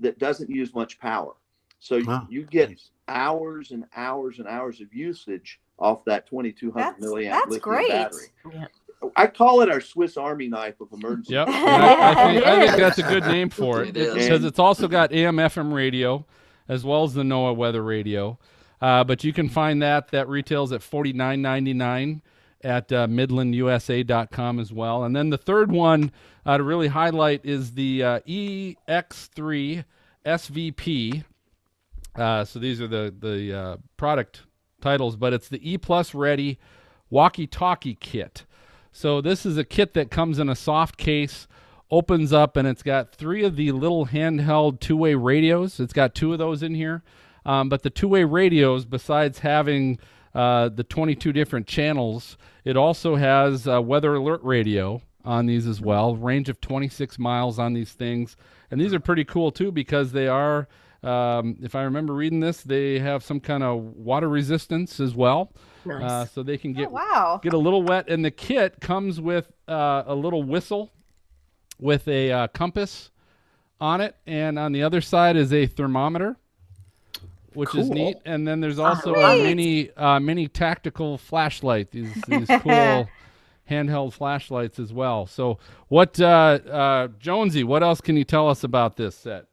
that 0.00 0.18
doesn't 0.18 0.50
use 0.50 0.74
much 0.74 0.98
power. 0.98 1.34
So 1.80 2.02
Wow. 2.04 2.26
you 2.28 2.42
get 2.44 2.80
hours 3.06 3.70
and 3.70 3.84
hours 3.94 4.38
and 4.40 4.48
hours 4.48 4.80
of 4.80 4.92
usage 4.92 5.60
off 5.78 6.04
that 6.06 6.26
2200 6.28 6.74
That's- 6.82 7.00
milliamp 7.02 7.30
that's 7.30 7.46
lithium 7.46 7.60
great. 7.62 7.88
battery. 7.88 8.26
Yeah. 8.52 8.66
I 9.14 9.28
call 9.28 9.60
it 9.60 9.70
our 9.70 9.80
Swiss 9.80 10.16
Army 10.16 10.48
knife 10.48 10.80
of 10.80 10.88
emergency. 10.92 11.34
Yep. 11.34 11.48
I, 11.50 12.10
I 12.10 12.14
think, 12.32 12.46
I 12.46 12.66
think 12.66 12.76
that's 12.78 12.98
a 12.98 13.02
good 13.04 13.24
name 13.26 13.48
for 13.48 13.82
it 13.84 13.90
It 13.90 13.96
is. 13.96 14.14
because 14.14 14.44
it's 14.44 14.58
also 14.58 14.88
got 14.88 15.12
AM 15.12 15.36
FM 15.36 15.72
radio 15.72 16.26
as 16.68 16.84
well 16.84 17.04
as 17.04 17.14
the 17.14 17.22
NOAA 17.22 17.54
weather 17.56 17.82
radio. 17.82 18.38
Uh, 18.80 19.04
but 19.04 19.22
you 19.22 19.32
can 19.32 19.48
find 19.48 19.80
that 19.82 20.08
that 20.10 20.28
retails 20.28 20.72
at 20.72 20.82
forty 20.82 21.12
nine 21.12 21.40
ninety 21.42 21.72
nine 21.74 22.22
at 22.62 22.90
uh, 22.92 23.06
midlandusa.com 23.06 24.58
as 24.58 24.72
well. 24.72 25.04
And 25.04 25.14
then 25.14 25.30
the 25.30 25.38
third 25.38 25.70
one 25.70 26.10
uh, 26.44 26.56
to 26.58 26.62
really 26.64 26.88
highlight 26.88 27.40
is 27.44 27.72
the 27.74 28.02
uh, 28.02 28.20
EX3 28.20 29.84
SVP. 30.26 31.24
Uh, 32.16 32.44
so 32.44 32.58
these 32.58 32.80
are 32.80 32.88
the 32.88 33.14
the 33.18 33.56
uh, 33.56 33.76
product 33.96 34.42
titles, 34.80 35.16
but 35.16 35.32
it's 35.32 35.48
the 35.48 35.70
E 35.70 35.78
Plus 35.78 36.14
Ready 36.14 36.58
walkie-talkie 37.10 37.96
kit. 37.96 38.44
So 38.92 39.20
this 39.20 39.46
is 39.46 39.56
a 39.56 39.64
kit 39.64 39.94
that 39.94 40.10
comes 40.10 40.38
in 40.38 40.48
a 40.48 40.56
soft 40.56 40.96
case, 40.96 41.46
opens 41.90 42.32
up, 42.32 42.56
and 42.56 42.66
it's 42.66 42.82
got 42.82 43.14
three 43.14 43.44
of 43.44 43.56
the 43.56 43.72
little 43.72 44.06
handheld 44.06 44.80
two-way 44.80 45.14
radios. 45.14 45.80
It's 45.80 45.92
got 45.92 46.14
two 46.14 46.32
of 46.32 46.38
those 46.38 46.62
in 46.62 46.74
here, 46.74 47.02
um, 47.46 47.68
but 47.68 47.82
the 47.82 47.90
two-way 47.90 48.24
radios, 48.24 48.84
besides 48.84 49.38
having 49.38 49.98
uh, 50.34 50.68
the 50.68 50.84
22 50.84 51.32
different 51.32 51.66
channels, 51.66 52.36
it 52.64 52.76
also 52.76 53.16
has 53.16 53.66
a 53.66 53.80
weather 53.80 54.14
alert 54.14 54.40
radio 54.42 55.00
on 55.24 55.46
these 55.46 55.66
as 55.66 55.80
well. 55.80 56.16
Range 56.16 56.48
of 56.48 56.60
26 56.60 57.18
miles 57.18 57.58
on 57.58 57.72
these 57.72 57.92
things, 57.92 58.36
and 58.70 58.80
these 58.80 58.92
are 58.92 59.00
pretty 59.00 59.24
cool 59.24 59.50
too 59.50 59.72
because 59.72 60.12
they 60.12 60.28
are. 60.28 60.68
Um, 61.02 61.56
if 61.62 61.74
I 61.74 61.82
remember 61.82 62.12
reading 62.12 62.40
this, 62.40 62.62
they 62.62 62.98
have 62.98 63.22
some 63.22 63.38
kind 63.40 63.62
of 63.62 63.78
water 63.96 64.28
resistance 64.28 64.98
as 64.98 65.14
well, 65.14 65.52
Nice. 65.84 66.02
uh, 66.02 66.26
so 66.26 66.42
they 66.42 66.58
can 66.58 66.72
Oh, 66.72 66.80
get 66.80 66.90
wow. 66.90 67.40
get 67.42 67.52
a 67.52 67.58
little 67.58 67.82
wet. 67.82 68.08
And 68.08 68.24
the 68.24 68.30
kit 68.32 68.80
comes 68.80 69.20
with 69.20 69.52
uh, 69.68 70.02
a 70.06 70.14
little 70.14 70.42
whistle 70.42 70.90
with 71.78 72.08
a 72.08 72.32
uh, 72.32 72.46
compass 72.48 73.10
on 73.80 74.00
it, 74.00 74.16
and 74.26 74.58
on 74.58 74.72
the 74.72 74.82
other 74.82 75.00
side 75.00 75.36
is 75.36 75.52
a 75.52 75.66
thermometer, 75.66 76.36
which 77.54 77.74
is 77.76 77.88
neat. 77.90 78.16
And 78.24 78.46
then 78.46 78.60
there's 78.60 78.80
also 78.80 79.14
a 79.14 79.40
mini 79.42 79.90
uh, 79.96 80.18
mini 80.18 80.48
tactical 80.48 81.16
flashlight. 81.16 81.92
These 81.92 82.12
these 82.26 82.48
cool 82.48 83.08
handheld 83.70 84.14
flashlights 84.14 84.80
as 84.80 84.92
well. 84.92 85.26
So 85.26 85.58
what, 85.88 86.18
uh, 86.20 86.24
uh, 86.26 87.08
Jonesy? 87.20 87.62
What 87.62 87.82
else 87.84 88.00
can 88.00 88.16
you 88.16 88.24
tell 88.24 88.48
us 88.48 88.64
about 88.64 88.96
this 88.96 89.14
set? 89.14 89.44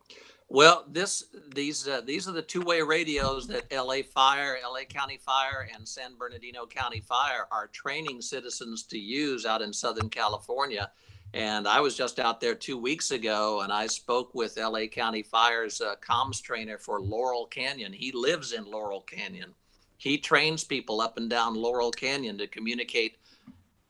Well, 0.48 0.86
this 0.88 1.26
these 1.56 1.88
uh, 1.88 2.02
these 2.02 2.28
are 2.28 2.32
the 2.32 2.42
two-way 2.42 2.82
radios 2.82 3.48
that 3.48 3.72
LA 3.72 4.04
Fire, 4.14 4.58
LA 4.64 4.84
County 4.88 5.18
Fire, 5.18 5.68
and 5.74 5.88
San 5.88 6.16
Bernardino 6.18 6.68
County 6.68 7.02
Fire 7.02 7.48
are 7.52 7.68
training 7.68 8.22
citizens 8.22 8.84
to 8.84 8.98
use 8.98 9.46
out 9.46 9.64
in 9.64 9.74
Southern 9.74 10.10
California. 10.10 10.92
And 11.34 11.68
I 11.68 11.82
was 11.82 11.98
just 11.98 12.20
out 12.20 12.40
there 12.40 12.56
two 12.56 12.78
weeks 12.78 13.12
ago, 13.12 13.62
and 13.62 13.74
I 13.74 13.88
spoke 13.88 14.34
with 14.36 14.58
LA 14.58 14.86
County 14.86 15.24
Fire's 15.24 15.82
uh, 15.82 15.96
comms 15.96 16.42
trainer 16.42 16.78
for 16.78 17.02
Laurel 17.02 17.48
Canyon. 17.48 17.92
He 17.92 18.12
lives 18.12 18.54
in 18.54 18.66
Laurel 18.66 19.02
Canyon. 19.02 19.54
He 19.98 20.18
trains 20.18 20.64
people 20.64 21.02
up 21.02 21.18
and 21.18 21.30
down 21.30 21.56
Laurel 21.56 21.92
Canyon 21.92 22.38
to 22.38 22.48
communicate 22.48 23.18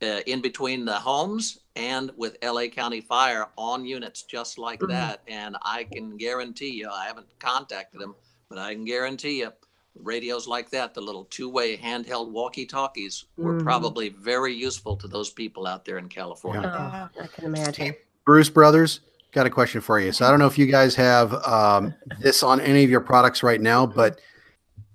uh, 0.01 0.21
in 0.25 0.41
between 0.41 0.85
the 0.85 0.93
homes 0.93 1.59
and 1.75 2.11
with 2.15 2.37
LA 2.41 2.67
County 2.67 3.01
Fire 3.01 3.47
on 3.57 3.85
units 3.85 4.23
just 4.23 4.57
like 4.57 4.79
Mhm. 4.79 4.89
that. 4.89 5.21
And 5.27 5.57
I 5.61 5.83
can 5.83 6.17
guarantee 6.17 6.69
you, 6.71 6.89
I 6.89 7.05
haven't 7.05 7.27
contacted 7.39 7.99
them, 8.01 8.15
but 8.49 8.57
I 8.57 8.73
can 8.73 8.85
guarantee 8.85 9.39
you, 9.39 9.51
radios 9.95 10.47
like 10.47 10.69
that, 10.71 10.93
the 10.93 11.01
little 11.01 11.25
two-way 11.25 11.77
handheld 11.77 12.29
walkie-talkies, 12.31 13.25
were 13.37 13.55
Mhm. 13.55 13.63
probably 13.63 14.09
very 14.09 14.53
useful 14.53 14.95
to 14.97 15.07
those 15.07 15.29
people 15.29 15.67
out 15.67 15.85
there 15.85 15.97
in 15.97 16.09
California. 16.09 16.69
Oh, 16.73 17.21
I 17.23 17.27
can 17.27 17.45
imagine. 17.45 17.95
Bruce 18.25 18.49
Brothers, 18.49 19.01
got 19.31 19.45
a 19.45 19.49
question 19.49 19.81
for 19.81 19.99
you. 19.99 20.11
So 20.11 20.25
I 20.25 20.29
don't 20.29 20.39
know 20.39 20.47
if 20.47 20.57
you 20.57 20.65
guys 20.65 20.95
have 20.95 21.33
um, 21.45 21.93
this 22.19 22.41
on 22.41 22.61
any 22.61 22.83
of 22.83 22.89
your 22.89 23.01
products 23.01 23.43
right 23.43 23.61
now, 23.61 23.85
but 23.85 24.19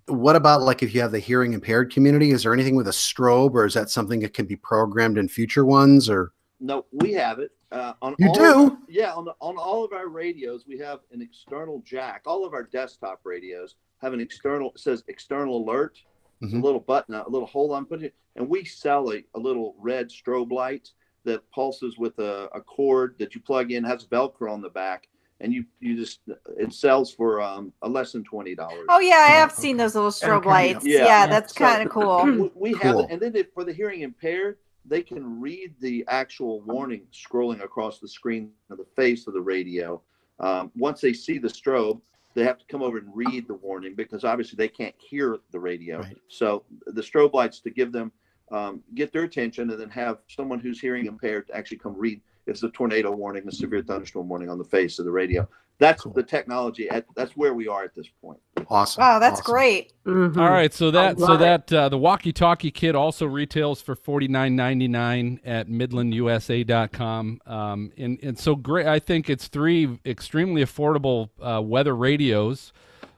what 0.07 0.35
about 0.35 0.63
like 0.63 0.83
if 0.83 0.95
you 0.95 1.01
have 1.03 1.13
the 1.13 1.19
hearing 1.19 1.53
impaired 1.53 1.93
community? 1.93 2.31
Is 2.31 2.43
there 2.43 2.53
anything 2.53 2.75
with 2.75 2.89
a 2.89 2.93
strobe, 2.93 3.53
or 3.53 3.65
is 3.67 3.75
that 3.75 3.91
something 3.91 4.21
that 4.21 4.35
can 4.35 4.47
be 4.47 4.57
programmed 4.57 5.19
in 5.19 5.29
future 5.29 5.65
ones? 5.65 6.09
Or 6.09 6.33
No, 6.61 6.85
we 6.93 7.13
have 7.15 7.39
it. 7.39 7.51
Uh, 7.73 7.95
on 8.03 8.15
You 8.19 8.29
all 8.29 8.35
do? 8.35 8.79
yeah, 8.89 9.13
on, 9.15 9.25
the, 9.25 9.35
on 9.41 9.57
all 9.57 9.85
of 9.85 9.93
our 9.93 10.09
radios, 10.09 10.65
we 10.67 10.79
have 10.79 11.01
an 11.13 11.23
external 11.23 11.83
jack. 11.87 12.23
All 12.27 12.45
of 12.45 12.53
our 12.53 12.65
desktop 12.65 13.21
radios 13.25 13.77
have 14.03 14.13
an 14.13 14.21
external, 14.21 14.71
it 14.75 14.81
says 14.81 15.03
external 15.09 15.57
alert, 15.65 15.99
It's 16.43 16.53
a 16.53 16.57
little 16.57 16.81
button, 16.81 17.15
a 17.15 17.29
little 17.29 17.47
hole 17.47 17.73
on 17.73 17.85
put 17.87 18.03
it, 18.03 18.15
and 18.37 18.49
we 18.49 18.65
sell 18.65 19.13
a, 19.13 19.25
a 19.35 19.39
little 19.39 19.75
red 19.79 20.09
strobe 20.11 20.53
light 20.53 20.91
that 21.25 21.49
pulses 21.51 21.97
with 21.99 22.19
a, 22.19 22.49
a 22.55 22.61
cord 22.61 23.15
that 23.19 23.35
you 23.35 23.41
plug 23.41 23.71
in, 23.73 23.85
has 23.85 24.07
Velcro 24.07 24.51
on 24.51 24.61
the 24.63 24.71
back, 24.71 25.09
and 25.41 25.53
you 25.53 25.65
you 25.81 25.97
just 25.97 26.21
it 26.59 26.73
sells 26.73 27.13
for 27.13 27.41
um 27.43 27.73
a 27.83 27.89
less 27.89 28.13
than 28.13 28.25
twenty 28.25 28.55
dollars. 28.55 28.87
Oh 28.89 29.01
yeah, 29.01 29.17
I 29.29 29.33
have 29.33 29.53
seen 29.53 29.77
those 29.77 29.95
little 29.95 30.11
strobe 30.11 30.39
Okay. 30.39 30.49
lights. 30.49 30.87
Yeah. 30.87 31.05
Yeah, 31.05 31.27
that's 31.27 31.55
So- 31.55 31.65
kind 31.65 31.83
of 31.83 31.91
cool. 31.93 32.25
we, 32.25 32.51
we 32.73 32.79
have 32.81 32.97
it, 33.01 33.07
and 33.11 33.21
then 33.21 33.37
if, 33.37 33.49
for 33.53 33.65
the 33.65 33.73
hearing 33.73 34.01
impaired, 34.01 34.57
they 34.85 35.03
can 35.03 35.41
read 35.41 35.75
the 35.81 36.05
actual 36.09 36.63
warning 36.63 37.07
scrolling 37.13 37.63
across 37.63 37.99
the 37.99 38.09
screen 38.09 38.51
of 38.71 38.79
the 38.79 38.87
face 38.97 39.27
of 39.27 39.35
the 39.35 39.41
radio. 39.41 40.01
Um, 40.39 40.71
once 40.75 41.01
they 41.01 41.13
see 41.13 41.39
the 41.39 41.49
strobe, 41.49 42.01
they 42.35 42.45
have 42.45 42.59
to 42.59 42.65
come 42.67 42.83
over 42.83 42.99
and 42.99 43.09
read 43.15 43.49
the 43.49 43.55
warning 43.55 43.95
because 43.95 44.25
obviously 44.25 44.57
they 44.57 44.69
can't 44.69 44.95
hear 44.99 45.39
the 45.53 45.61
radio. 45.61 45.99
Right. 45.99 46.17
So 46.29 46.65
the 46.87 47.03
strobe 47.03 47.35
lights 47.35 47.61
to 47.61 47.71
give 47.71 47.93
them 47.93 48.13
um, 48.51 48.83
get 48.95 49.13
their 49.13 49.23
attention, 49.23 49.71
and 49.71 49.81
then 49.81 49.91
have 49.91 50.19
someone 50.29 50.59
who's 50.59 50.81
hearing 50.81 51.07
impaired 51.07 51.47
to 51.49 51.57
actually 51.57 51.79
come 51.79 51.97
read. 51.97 52.21
It's 52.47 52.63
a 52.63 52.69
tornado 52.71 53.13
warning, 53.13 53.47
a 53.47 53.53
severe 53.53 53.83
thunderstorm 53.83 54.29
warning 54.29 54.49
on 54.49 54.59
the 54.59 54.65
face 54.65 54.99
of 54.99 55.05
the 55.05 55.13
radio. 55.13 55.49
That's 55.81 56.03
Cool. 56.03 56.13
the 56.13 56.23
technology. 56.23 56.89
At, 56.91 57.07
that's 57.17 57.37
where 57.37 57.55
we 57.55 57.67
are 57.67 57.83
at 57.83 57.95
this 57.97 58.07
point. 58.23 58.39
awesome. 58.69 59.01
Wow, 59.01 59.19
that's 59.19 59.41
awesome. 59.41 59.53
great. 59.53 59.93
Mhm. 60.07 60.37
All 60.37 60.51
right, 60.51 60.73
so 60.73 60.91
that 60.93 61.19
so 61.19 61.33
it. 61.33 61.39
that 61.39 61.73
uh, 61.73 61.89
the 61.89 61.99
walkie-talkie 61.99 62.71
kit 62.71 62.95
also 62.95 63.27
retails 63.27 63.81
for 63.83 63.97
forty 63.97 64.29
nine 64.29 64.55
ninety 64.55 64.87
nine 64.87 65.41
at 65.45 65.69
midlandusa.com. 65.69 67.41
Um, 67.47 67.93
and 67.97 68.19
and 68.23 68.39
so 68.39 68.55
great. 68.55 68.87
I 68.87 68.99
think 68.99 69.29
it's 69.31 69.49
three 69.49 69.99
extremely 70.05 70.63
affordable 70.65 71.31
uh, 71.41 71.61
weather 71.63 71.97
radios. 71.97 72.73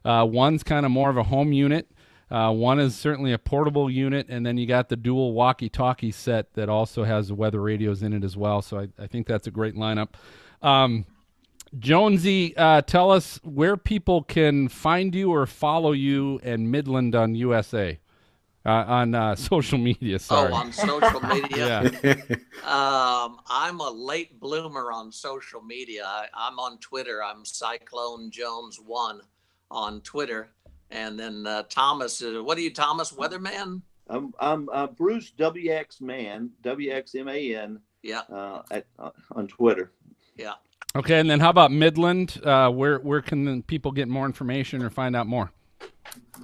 Uh, 0.05 0.27
one's 0.29 0.63
kind 0.63 0.85
of 0.87 0.93
more 0.93 1.11
of 1.11 1.17
a 1.17 1.23
home 1.25 1.53
unit. 1.53 1.89
Uh, 2.31 2.51
one 2.51 2.81
is 2.81 2.97
certainly 2.97 3.33
a 3.33 3.39
portable 3.39 3.91
unit, 3.91 4.27
and 4.31 4.45
then 4.47 4.57
you 4.57 4.67
got 4.67 4.89
the 4.89 4.97
dual 4.97 5.33
walkie-talkie 5.35 6.11
set 6.11 6.55
that 6.55 6.69
also 6.71 7.05
has 7.05 7.29
the 7.29 7.35
weather 7.35 7.61
radios 7.61 8.03
in 8.03 8.15
it 8.15 8.25
as 8.25 8.37
well. 8.39 8.63
So 8.63 8.79
I, 8.79 8.89
I 8.99 9.07
think 9.07 9.27
that's 9.27 9.47
a 9.47 9.51
great 9.51 9.75
lineup. 9.75 10.09
Um, 10.63 11.05
Jonesy, 11.79 12.57
uh, 12.57 12.83
tell 12.83 13.11
us 13.11 13.41
where 13.43 13.77
people 13.77 14.23
can 14.23 14.69
find 14.69 15.15
you 15.15 15.33
or 15.33 15.47
follow 15.47 15.93
you 15.93 16.39
and 16.43 16.71
Midland 16.71 17.15
on 17.15 17.35
USA 17.35 17.99
uh, 18.67 18.69
on 18.71 19.15
uh, 19.15 19.35
social 19.37 19.79
media. 19.79 20.19
Sorry. 20.19 20.53
Oh, 20.53 20.55
on 20.55 20.73
social 20.73 21.21
media. 21.21 21.91
yeah. 22.03 22.15
Um, 22.63 23.41
I'm 23.49 23.81
a 23.81 23.91
late 23.91 24.39
bloomer 24.39 24.93
on 24.93 25.11
social 25.11 25.61
media. 25.63 26.05
I, 26.07 26.27
I'm 26.33 26.61
on 26.61 26.79
Twitter. 26.79 27.23
I'm 27.23 27.45
Cyclone 27.45 28.31
Jones 28.31 28.79
One 28.79 29.21
on 29.69 30.01
Twitter, 30.03 30.51
and 30.91 31.19
then 31.19 31.45
uh, 31.45 31.65
Thomas. 31.69 32.23
Uh, 32.23 32.41
what 32.45 32.57
are 32.57 32.61
you, 32.61 32.73
Thomas 32.73 33.11
Weatherman? 33.13 33.83
I'm 34.09 34.33
I'm 34.39 34.69
uh, 34.73 34.87
Bruce 34.87 35.33
WX 35.37 36.01
Man 36.01 36.51
W 36.63 36.93
X 36.93 37.17
M 37.17 37.29
A 37.29 37.57
N 37.57 37.81
Yeah, 38.03 38.21
uh, 38.33 38.63
at 38.71 38.87
uh, 38.99 39.11
on 39.33 39.49
Twitter. 39.49 39.91
yeah. 40.37 40.53
Okay, 40.95 41.19
and 41.19 41.31
then 41.31 41.41
how 41.41 41.49
about 41.51 41.73
Midland? 41.73 42.41
Uh, 42.45 42.71
where 42.71 42.99
where 42.99 43.23
can 43.23 43.45
the 43.45 43.63
people 43.67 43.93
get 43.93 44.09
more 44.09 44.27
information 44.27 44.83
or 44.83 44.91
find 44.91 45.17
out 45.17 45.27
more? 45.27 45.51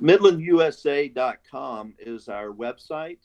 MidlandUSA.com 0.01 1.95
is 1.99 2.29
our 2.29 2.51
website. 2.51 3.19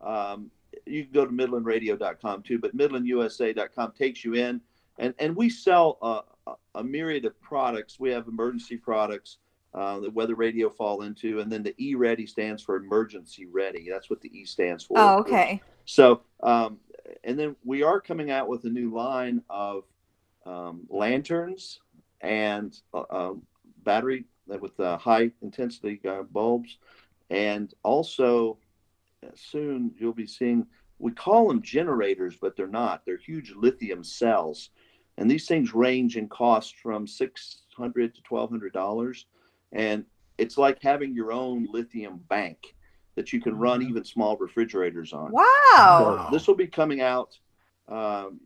Um, 0.00 0.50
you 0.86 1.04
can 1.04 1.12
go 1.12 1.26
to 1.26 1.32
MidlandRadio.com 1.32 2.42
too, 2.42 2.58
but 2.58 2.76
MidlandUSA.com 2.76 3.92
takes 3.98 4.24
you 4.24 4.34
in, 4.34 4.60
and 4.98 5.14
and 5.18 5.34
we 5.34 5.50
sell 5.50 5.98
uh, 6.00 6.20
a- 6.46 6.78
a 6.80 6.84
myriad 6.84 7.24
of 7.24 7.40
products. 7.40 7.98
We 7.98 8.10
have 8.10 8.28
emergency 8.28 8.76
products 8.76 9.38
uh, 9.74 9.98
that 10.00 10.12
Weather 10.12 10.36
Radio 10.36 10.70
fall 10.70 11.02
into, 11.02 11.40
and 11.40 11.50
then 11.50 11.64
the 11.64 11.74
E 11.78 11.96
Ready 11.96 12.26
stands 12.26 12.62
for 12.62 12.76
Emergency 12.76 13.46
Ready. 13.46 13.88
That's 13.90 14.08
what 14.10 14.20
the 14.20 14.30
E 14.38 14.44
stands 14.44 14.84
for. 14.84 14.96
Oh, 14.98 15.18
okay. 15.18 15.60
So, 15.86 16.20
um, 16.42 16.78
and 17.24 17.36
then 17.36 17.56
we 17.64 17.82
are 17.82 18.00
coming 18.00 18.30
out 18.30 18.46
with 18.48 18.64
a 18.64 18.68
new 18.70 18.92
line 18.94 19.42
of 19.50 19.82
um, 20.48 20.86
lanterns 20.88 21.80
and 22.20 22.70
uh, 22.94 23.04
uh, 23.10 23.34
battery 23.84 24.24
with 24.46 24.78
uh, 24.80 24.96
high 24.98 25.30
intensity 25.42 26.00
uh, 26.08 26.22
bulbs, 26.22 26.78
and 27.30 27.74
also 27.82 28.58
uh, 29.24 29.30
soon 29.34 29.92
you'll 29.98 30.12
be 30.14 30.26
seeing. 30.26 30.66
We 31.00 31.12
call 31.12 31.48
them 31.48 31.62
generators, 31.62 32.36
but 32.40 32.56
they're 32.56 32.66
not. 32.66 33.02
They're 33.04 33.18
huge 33.30 33.52
lithium 33.54 34.02
cells, 34.02 34.70
and 35.16 35.30
these 35.30 35.46
things 35.46 35.74
range 35.74 36.16
in 36.16 36.28
cost 36.28 36.76
from 36.82 37.06
six 37.06 37.62
hundred 37.76 38.14
to 38.14 38.22
twelve 38.22 38.50
hundred 38.50 38.72
dollars. 38.72 39.26
and 39.72 40.04
it's 40.38 40.56
like 40.56 40.80
having 40.82 41.14
your 41.14 41.32
own 41.32 41.66
lithium 41.72 42.20
bank 42.28 42.58
that 43.16 43.32
you 43.32 43.40
can 43.40 43.58
run 43.58 43.80
Mm-hmm. 43.80 43.90
even 43.90 44.04
small 44.04 44.36
refrigerators 44.36 45.12
on. 45.12 45.32
Wow. 45.32 45.46
So 45.98 46.26
this 46.32 46.46
will 46.46 46.54
be 46.54 46.68
coming 46.68 47.00
out. 47.00 47.38
Um, 47.88 48.40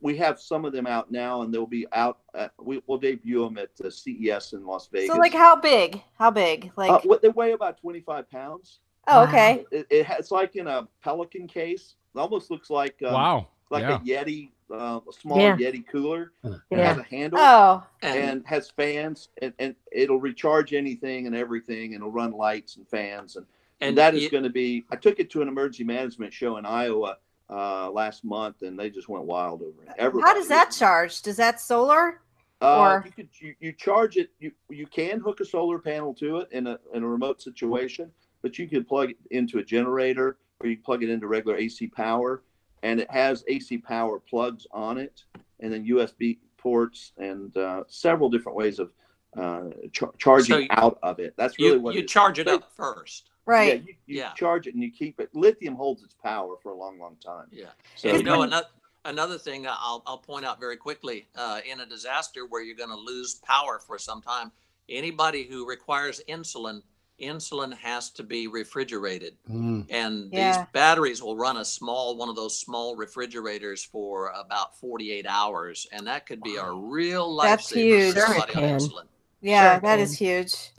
we 0.00 0.16
have 0.16 0.40
some 0.40 0.64
of 0.64 0.72
them 0.72 0.86
out 0.86 1.10
now, 1.10 1.42
and 1.42 1.52
they'll 1.52 1.66
be 1.66 1.86
out. 1.92 2.18
At, 2.34 2.52
we, 2.58 2.82
we'll 2.86 2.98
debut 2.98 3.44
them 3.44 3.58
at 3.58 3.70
uh, 3.84 3.90
CES 3.90 4.52
in 4.52 4.64
Las 4.66 4.88
Vegas. 4.92 5.08
So 5.14 5.18
like 5.18 5.32
how 5.34 5.56
big? 5.56 6.02
How 6.18 6.30
big? 6.30 6.70
Like 6.76 6.90
Uh, 6.90 7.00
what 7.04 7.22
they 7.22 7.28
weigh 7.28 7.52
about 7.52 7.78
25 7.80 8.30
pounds. 8.30 8.80
oh 9.08 9.24
okay. 9.24 9.64
It, 9.70 9.86
it 9.90 10.06
it's 10.10 10.30
like 10.30 10.56
in 10.56 10.66
a 10.66 10.88
Pelican 11.02 11.46
case. 11.46 11.94
It 12.14 12.18
almost 12.18 12.50
looks 12.50 12.70
like 12.70 12.96
um, 13.04 13.12
wow. 13.12 13.46
like 13.70 13.82
yeah. 13.82 13.96
a 13.96 14.24
Yeti, 14.24 14.50
uh, 14.72 15.00
a 15.08 15.12
small 15.12 15.38
Yeah. 15.38 15.56
Yeti 15.56 15.86
cooler. 15.86 16.32
It 16.44 16.60
Yeah. 16.70 16.88
has 16.94 16.98
a 16.98 17.02
handle 17.02 17.38
Oh. 17.40 17.84
And, 18.02 18.18
and 18.18 18.46
has 18.46 18.70
fans, 18.70 19.28
and, 19.42 19.52
and 19.58 19.74
it'll 19.92 20.18
recharge 20.20 20.72
anything 20.72 21.26
and 21.26 21.36
everything, 21.36 21.94
and 21.94 21.96
it'll 21.96 22.10
run 22.10 22.32
lights 22.32 22.76
and 22.76 22.88
fans, 22.88 23.36
and, 23.36 23.44
and, 23.80 23.88
and 23.90 23.98
that 23.98 24.14
is 24.14 24.22
you- 24.24 24.30
going 24.30 24.44
to 24.44 24.50
be. 24.50 24.86
I 24.90 24.96
took 24.96 25.20
it 25.20 25.28
to 25.30 25.42
an 25.42 25.48
emergency 25.48 25.84
management 25.84 26.32
show 26.32 26.56
in 26.56 26.64
Iowa 26.64 27.18
uh, 27.50 27.90
last 27.90 28.24
month, 28.24 28.62
and 28.62 28.78
they 28.78 28.90
just 28.90 29.08
went 29.08 29.24
wild 29.24 29.62
over 29.62 29.82
it. 29.82 29.88
How 29.98 30.34
does 30.34 30.48
that 30.48 30.70
charge? 30.70 31.22
Does 31.22 31.36
that 31.36 31.60
solar? 31.60 32.20
Uh, 32.62 32.78
or- 32.78 33.02
you 33.04 33.12
could 33.12 33.28
you, 33.40 33.54
you 33.60 33.72
charge 33.72 34.16
it. 34.16 34.30
You 34.40 34.52
you 34.70 34.86
can 34.86 35.20
hook 35.20 35.40
a 35.40 35.44
solar 35.44 35.78
panel 35.78 36.14
to 36.14 36.38
it 36.38 36.48
in 36.52 36.66
a 36.66 36.78
in 36.94 37.02
a 37.02 37.08
remote 37.08 37.42
situation, 37.42 38.10
but 38.42 38.58
you 38.58 38.66
can 38.68 38.84
plug 38.84 39.10
it 39.10 39.16
into 39.30 39.58
a 39.58 39.64
generator 39.64 40.38
or 40.60 40.68
you 40.68 40.76
can 40.76 40.84
plug 40.84 41.02
it 41.02 41.10
into 41.10 41.26
regular 41.26 41.56
AC 41.58 41.86
power, 41.88 42.42
and 42.82 42.98
it 42.98 43.10
has 43.10 43.44
AC 43.46 43.76
power 43.78 44.18
plugs 44.18 44.66
on 44.72 44.96
it, 44.96 45.24
and 45.60 45.70
then 45.72 45.84
USB 45.86 46.38
ports 46.56 47.12
and 47.18 47.54
uh, 47.58 47.84
several 47.88 48.30
different 48.30 48.56
ways 48.56 48.78
of 48.78 48.90
uh, 49.36 49.64
char- 49.92 50.14
charging 50.16 50.54
So 50.54 50.58
you- 50.60 50.66
out 50.70 50.98
of 51.02 51.18
it. 51.20 51.34
That's 51.36 51.58
really 51.58 51.72
you, 51.74 51.80
what 51.80 51.92
you 51.94 52.00
it 52.00 52.04
is. 52.06 52.10
charge 52.10 52.38
it 52.38 52.48
up 52.48 52.72
first. 52.74 53.28
Right. 53.46 53.80
Yeah, 53.80 53.86
you, 53.86 53.94
you 54.06 54.18
Yeah. 54.18 54.32
charge 54.34 54.66
it 54.66 54.74
and 54.74 54.82
you 54.82 54.90
keep 54.90 55.20
it. 55.20 55.30
Lithium 55.32 55.76
holds 55.76 56.02
its 56.02 56.14
power 56.14 56.56
for 56.62 56.72
a 56.72 56.74
long, 56.76 56.98
long 56.98 57.16
time. 57.24 57.46
Yeah. 57.52 57.66
So 57.94 58.14
you 58.16 58.22
know, 58.24 58.42
another, 58.42 58.66
another 59.04 59.38
thing 59.38 59.66
I'll, 59.68 60.02
I'll 60.06 60.18
point 60.18 60.44
out 60.44 60.58
very 60.60 60.76
quickly 60.76 61.26
uh, 61.36 61.60
in 61.70 61.80
a 61.80 61.86
disaster 61.86 62.44
where 62.46 62.62
you're 62.62 62.76
going 62.76 62.90
to 62.90 62.96
lose 62.96 63.34
power 63.34 63.78
for 63.78 63.98
some 63.98 64.20
time, 64.20 64.50
anybody 64.88 65.44
who 65.44 65.66
requires 65.68 66.20
insulin, 66.28 66.82
insulin 67.22 67.72
has 67.78 68.10
to 68.10 68.24
be 68.24 68.48
refrigerated. 68.48 69.36
Mm. 69.48 69.86
And 69.90 70.32
Yeah. 70.32 70.58
these 70.58 70.66
batteries 70.72 71.22
will 71.22 71.36
run 71.36 71.58
a 71.58 71.64
small, 71.64 72.16
one 72.16 72.28
of 72.28 72.34
those 72.34 72.58
small 72.58 72.96
refrigerators 72.96 73.84
for 73.84 74.30
about 74.30 74.76
48 74.78 75.24
hours. 75.28 75.86
And 75.92 76.04
that 76.08 76.26
could 76.26 76.42
be 76.42 76.56
a 76.56 76.68
real 76.68 77.32
life 77.32 77.48
That's 77.48 77.70
huge. 77.70 78.14
for 78.14 78.20
Sure 78.26 78.40
on 78.42 78.48
can. 78.48 78.62
insulin. 78.80 79.04
Yeah, 79.40 79.74
Sure 79.74 79.80
that 79.82 79.96
can. 79.96 80.00
is 80.00 80.18
huge. 80.18 80.72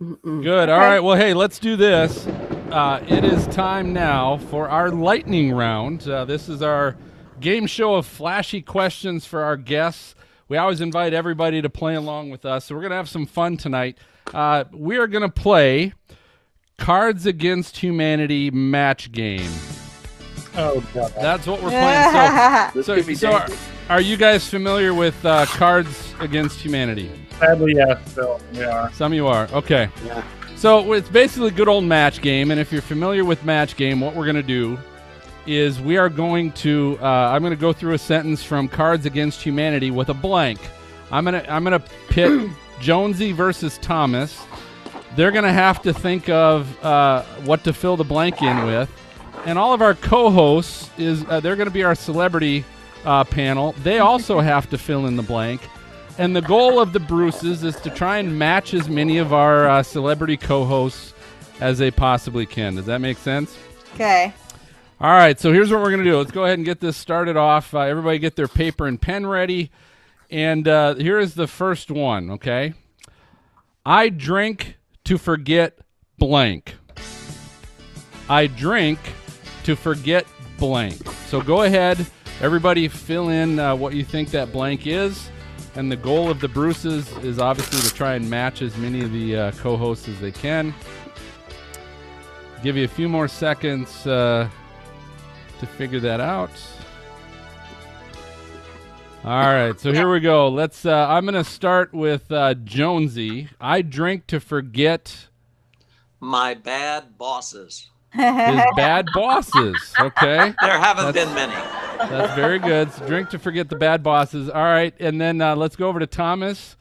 Mm-mm. 0.00 0.42
Good. 0.42 0.68
All 0.68 0.78
Okay. 0.78 0.86
right. 0.86 1.00
Well, 1.00 1.16
hey, 1.16 1.34
let's 1.34 1.58
do 1.58 1.76
this. 1.76 2.26
Uh, 2.70 3.02
it 3.08 3.24
is 3.24 3.46
time 3.48 3.92
now 3.92 4.36
for 4.36 4.68
our 4.68 4.90
lightning 4.90 5.52
round. 5.52 6.06
Uh, 6.08 6.24
this 6.24 6.48
is 6.48 6.62
our 6.62 6.96
game 7.40 7.66
show 7.66 7.94
of 7.94 8.06
flashy 8.06 8.60
questions 8.62 9.24
for 9.24 9.42
our 9.42 9.56
guests. 9.56 10.14
We 10.48 10.56
always 10.56 10.80
invite 10.80 11.12
everybody 11.14 11.60
to 11.62 11.68
play 11.68 11.94
along 11.94 12.30
with 12.30 12.44
us. 12.44 12.66
So 12.66 12.74
we're 12.74 12.82
going 12.82 12.90
to 12.90 12.96
have 12.96 13.08
some 13.08 13.26
fun 13.26 13.56
tonight. 13.56 13.98
Uh, 14.32 14.64
we 14.72 14.98
are 14.98 15.06
going 15.06 15.22
to 15.22 15.28
play 15.28 15.92
Cards 16.78 17.26
Against 17.26 17.78
Humanity 17.78 18.50
match 18.50 19.10
game. 19.12 19.50
Oh 20.56 20.84
god. 20.94 21.12
That's 21.16 21.46
what 21.46 21.62
we're 21.62 21.70
playing. 21.70 22.72
So, 22.72 22.82
so, 23.02 23.12
so 23.14 23.32
are, 23.32 23.48
are 23.90 24.00
you 24.00 24.16
guys 24.16 24.48
familiar 24.48 24.92
with 24.94 25.22
uh, 25.24 25.46
Cards 25.46 26.14
Against 26.20 26.60
Humanity? 26.60 27.10
Sadly, 27.38 27.74
yes, 27.76 28.12
Phil. 28.14 28.40
We 28.52 28.64
are. 28.64 28.92
Some 28.92 29.12
of 29.12 29.16
you 29.16 29.26
are. 29.26 29.48
Okay. 29.52 29.88
Yeah. 30.04 30.22
So 30.56 30.92
it's 30.92 31.08
basically 31.08 31.48
a 31.48 31.52
good 31.52 31.68
old 31.68 31.84
match 31.84 32.20
game, 32.20 32.50
and 32.50 32.58
if 32.58 32.72
you're 32.72 32.82
familiar 32.82 33.24
with 33.24 33.44
match 33.44 33.76
game, 33.76 34.00
what 34.00 34.16
we're 34.16 34.24
going 34.24 34.36
to 34.36 34.42
do 34.42 34.76
is 35.46 35.80
we 35.80 35.96
are 35.96 36.08
going 36.08 36.52
to 36.52 36.98
uh, 37.00 37.06
I'm 37.06 37.42
going 37.42 37.52
to 37.52 37.56
go 37.56 37.72
through 37.72 37.94
a 37.94 37.98
sentence 37.98 38.42
from 38.42 38.68
Cards 38.68 39.06
Against 39.06 39.40
Humanity 39.40 39.90
with 39.90 40.08
a 40.08 40.14
blank. 40.14 40.58
I'm 41.10 41.24
gonna 41.24 41.44
I'm 41.48 41.64
gonna 41.64 41.82
pit 42.08 42.50
Jonesy 42.80 43.32
versus 43.32 43.78
Thomas. 43.78 44.38
They're 45.16 45.30
gonna 45.30 45.52
have 45.52 45.80
to 45.82 45.92
think 45.94 46.28
of 46.28 46.84
uh, 46.84 47.22
what 47.44 47.64
to 47.64 47.72
fill 47.72 47.96
the 47.96 48.04
blank 48.04 48.42
in 48.42 48.66
with, 48.66 48.90
and 49.46 49.58
all 49.58 49.72
of 49.72 49.80
our 49.80 49.94
co-hosts 49.94 50.90
is 50.98 51.24
uh, 51.28 51.40
they're 51.40 51.56
going 51.56 51.68
to 51.68 51.72
be 51.72 51.84
our 51.84 51.94
celebrity 51.94 52.64
uh, 53.04 53.24
panel. 53.24 53.72
They 53.82 54.00
also 54.00 54.40
have 54.40 54.68
to 54.70 54.78
fill 54.78 55.06
in 55.06 55.16
the 55.16 55.22
blank. 55.22 55.62
And 56.18 56.34
the 56.34 56.42
goal 56.42 56.80
of 56.80 56.92
the 56.92 57.00
Bruces 57.00 57.62
is 57.62 57.76
to 57.76 57.90
try 57.90 58.18
and 58.18 58.36
match 58.36 58.74
as 58.74 58.88
many 58.88 59.18
of 59.18 59.32
our 59.32 59.68
uh, 59.68 59.82
celebrity 59.84 60.36
co-hosts 60.36 61.14
as 61.60 61.78
they 61.78 61.92
possibly 61.92 62.44
can. 62.44 62.74
Does 62.74 62.86
that 62.86 63.00
make 63.00 63.18
sense? 63.18 63.56
okay. 63.94 64.32
All 65.00 65.12
right, 65.12 65.38
so 65.38 65.52
here's 65.52 65.70
what 65.70 65.80
we're 65.80 65.90
going 65.90 66.02
to 66.02 66.10
do. 66.10 66.18
Let's 66.18 66.32
go 66.32 66.44
ahead 66.44 66.58
and 66.58 66.64
get 66.64 66.80
this 66.80 66.96
started 66.96 67.36
off. 67.36 67.72
Uh, 67.72 67.80
everybody 67.80 68.18
get 68.18 68.34
their 68.34 68.48
paper 68.48 68.88
and 68.88 69.00
pen 69.00 69.26
ready. 69.28 69.70
And 70.28 70.66
uh, 70.66 70.96
here 70.96 71.20
is 71.20 71.34
the 71.34 71.46
first 71.46 71.88
one, 71.88 72.30
okay? 72.30 72.74
I 73.86 74.08
drink 74.08 74.76
to 75.04 75.16
forget 75.16 75.78
blank. 76.18 76.74
I 78.28 78.48
drink 78.48 78.98
to 79.64 79.76
forget 79.76 80.26
blank. 80.58 80.96
So 81.26 81.40
go 81.40 81.62
ahead, 81.62 82.04
everybody 82.40 82.88
fill 82.88 83.28
in 83.28 83.60
uh, 83.60 83.76
what 83.76 83.94
you 83.94 84.02
think 84.04 84.32
that 84.32 84.52
blank 84.52 84.86
is. 84.86 85.30
And 85.78 85.92
the 85.92 85.96
goal 85.96 86.28
of 86.28 86.40
the 86.40 86.48
Bruces 86.48 87.08
is 87.18 87.38
obviously 87.38 87.80
to 87.88 87.94
try 87.94 88.14
and 88.14 88.28
match 88.28 88.62
as 88.62 88.76
many 88.78 89.00
of 89.00 89.12
the 89.12 89.36
uh, 89.36 89.52
co 89.52 89.76
hosts 89.76 90.08
as 90.08 90.18
they 90.18 90.32
can. 90.32 90.74
Give 92.64 92.76
you 92.76 92.82
a 92.82 92.88
few 92.88 93.08
more 93.08 93.28
seconds 93.28 94.04
uh, 94.04 94.50
to 95.60 95.66
figure 95.66 96.00
that 96.00 96.18
out. 96.18 96.50
All 99.22 99.30
right, 99.30 99.78
so 99.78 99.92
here 99.92 100.10
we 100.10 100.18
go. 100.18 100.48
Let's. 100.48 100.84
Uh, 100.84 101.06
I'm 101.08 101.24
going 101.24 101.34
to 101.34 101.48
start 101.48 101.94
with 101.94 102.32
uh, 102.32 102.54
Jonesy. 102.54 103.48
I 103.60 103.82
drink 103.82 104.26
to 104.26 104.40
forget 104.40 105.28
My 106.18 106.54
bad 106.54 107.16
bosses. 107.16 107.88
His 108.12 108.62
bad 108.76 109.06
bosses. 109.14 109.92
Okay, 110.00 110.54
There 110.62 110.78
haven't 110.78 111.12
That's- 111.12 111.26
been 111.26 111.34
many. 111.34 111.52
that's 112.10 112.34
very 112.34 112.58
good. 112.58 112.92
So 112.92 113.06
drink 113.06 113.30
to 113.30 113.38
forget 113.38 113.68
the 113.68 113.76
bad 113.76 114.02
bosses. 114.02 114.48
All 114.48 114.62
right, 114.62 114.94
and 115.00 115.20
then 115.20 115.40
uh, 115.40 115.56
let's 115.56 115.76
go 115.76 115.88
over 115.88 115.98
to 115.98 116.06
Thomas. 116.06 116.76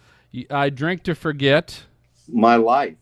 I 0.51 0.69
drink 0.69 1.03
to 1.03 1.15
forget 1.15 1.83
My 2.27 2.55
life. 2.57 2.95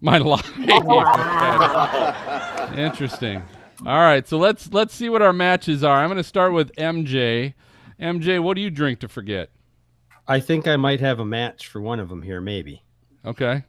my 0.00 0.18
life. 0.18 0.50
Interesting. 2.76 3.42
All 3.86 3.98
right, 3.98 4.26
so 4.26 4.38
let's 4.38 4.72
let's 4.72 4.94
see 4.94 5.08
what 5.08 5.22
our 5.22 5.32
matches 5.32 5.84
are. 5.84 5.98
I'm 5.98 6.08
going 6.08 6.16
to 6.16 6.22
start 6.24 6.52
with 6.52 6.74
MJ. 6.76 7.54
MJ, 8.00 8.42
what 8.42 8.54
do 8.54 8.60
you 8.60 8.70
drink 8.70 8.98
to 9.00 9.08
forget? 9.08 9.50
I 10.26 10.40
think 10.40 10.66
I 10.66 10.76
might 10.76 11.00
have 11.00 11.20
a 11.20 11.24
match 11.24 11.68
for 11.68 11.80
one 11.80 12.00
of 12.00 12.08
them 12.08 12.22
here, 12.22 12.40
maybe. 12.40 12.82
Okay. 13.24 13.62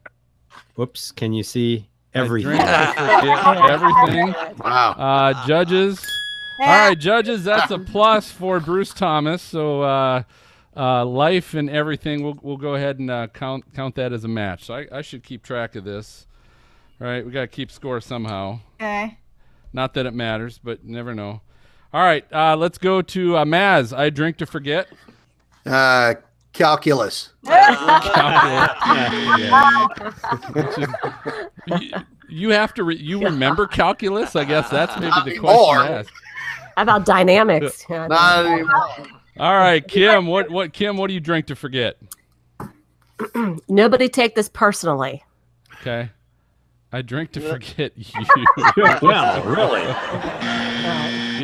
Whoops, 0.76 1.12
can 1.12 1.34
you 1.34 1.44
see 1.44 1.80
I 1.80 1.86
everything? 2.16 2.52
drink 2.52 2.64
everything. 2.68 4.34
Wow. 4.60 4.92
Uh, 4.92 5.48
judges. 5.48 6.00
All 6.60 6.68
right, 6.68 6.98
judges. 6.98 7.44
That's 7.44 7.72
a 7.72 7.80
plus 7.80 8.32
for 8.32 8.60
Bruce 8.60 8.94
Thomas. 8.94 9.42
So 9.42 9.82
uh, 9.82 10.24
uh, 10.76 11.06
life 11.06 11.54
and 11.54 11.70
everything. 11.70 12.24
We'll 12.24 12.40
we'll 12.42 12.58
go 12.58 12.76
ahead 12.76 13.00
and 13.00 13.12
uh, 13.12 13.28
count 13.28 13.66
count 13.74 13.96
that 13.96 14.14
as 14.14 14.24
a 14.24 14.30
match. 14.30 14.66
So 14.66 14.74
I, 14.76 14.88
I 14.92 15.02
should 15.02 15.24
keep 15.24 15.44
track 15.44 15.76
of 15.76 15.84
this. 15.84 16.28
All 17.02 17.08
right, 17.08 17.26
we 17.26 17.32
got 17.32 17.42
to 17.42 17.48
keep 17.48 17.72
score 17.72 18.00
somehow. 18.00 18.60
Okay. 18.76 19.18
Not 19.74 19.94
that 19.96 20.06
it 20.06 20.14
matters, 20.14 20.58
but 20.64 20.86
never 20.86 21.14
know. 21.14 21.42
All 21.94 22.02
right, 22.02 22.26
uh, 22.34 22.56
let's 22.56 22.78
go 22.78 23.02
to 23.02 23.38
uh, 23.38 23.46
Maz. 23.46 23.96
I 23.96 24.10
drink 24.10 24.38
to 24.38 24.46
forget. 24.46 24.88
Uh, 25.66 26.16
calculus. 26.56 27.30
you, 31.68 31.92
you 32.30 32.50
have 32.50 32.74
to. 32.74 32.84
Re- 32.84 32.98
you 32.98 33.22
remember 33.22 33.68
calculus? 33.68 34.36
I 34.36 34.46
guess 34.46 34.70
that's 34.70 35.00
maybe 35.00 35.14
the 35.26 35.38
question 35.40 35.86
to 35.86 35.92
ask. 36.00 36.14
How 36.76 36.84
about 36.84 37.06
dynamics? 37.06 37.86
Not 37.90 38.46
anymore. 38.46 38.90
All 39.38 39.54
right, 39.54 39.86
Kim. 39.88 40.28
What 40.28 40.50
what 40.50 40.74
Kim? 40.74 40.98
What 40.98 41.08
do 41.08 41.14
you 41.14 41.20
drink 41.20 41.48
to 41.48 41.56
forget? 41.56 41.98
Nobody 43.68 44.10
take 44.10 44.36
this 44.36 44.50
personally. 44.50 45.24
Okay. 45.82 46.10
I 46.96 47.02
drink 47.02 47.32
to 47.34 47.42
forget 47.42 47.92
you. 47.98 48.06
well, 49.02 49.44
really? 49.44 49.82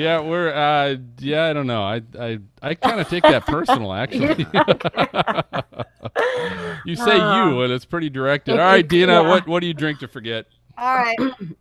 yeah, 0.02 0.22
we're 0.22 0.50
uh 0.54 0.96
yeah, 1.20 1.50
I 1.50 1.54
don't 1.54 1.68
know. 1.68 1.84
I 1.84 2.02
I 2.18 2.40
I 2.62 2.74
kind 2.76 3.02
of 3.02 3.10
take 3.10 3.24
that 3.24 3.46
personal 3.46 3.92
actually. 3.92 4.46
you 6.86 6.96
say 6.96 7.18
you 7.18 7.62
and 7.64 7.74
it's 7.74 7.84
pretty 7.84 8.10
directed. 8.10 8.54
All 8.54 8.60
right, 8.60 8.88
Dina, 8.88 9.24
Yeah. 9.24 9.28
what 9.28 9.46
what 9.46 9.60
do 9.60 9.68
you 9.68 9.74
drink 9.74 10.00
to 10.00 10.08
forget? 10.08 10.46
All 10.78 10.96
right. 10.96 11.18
Can 11.18 11.58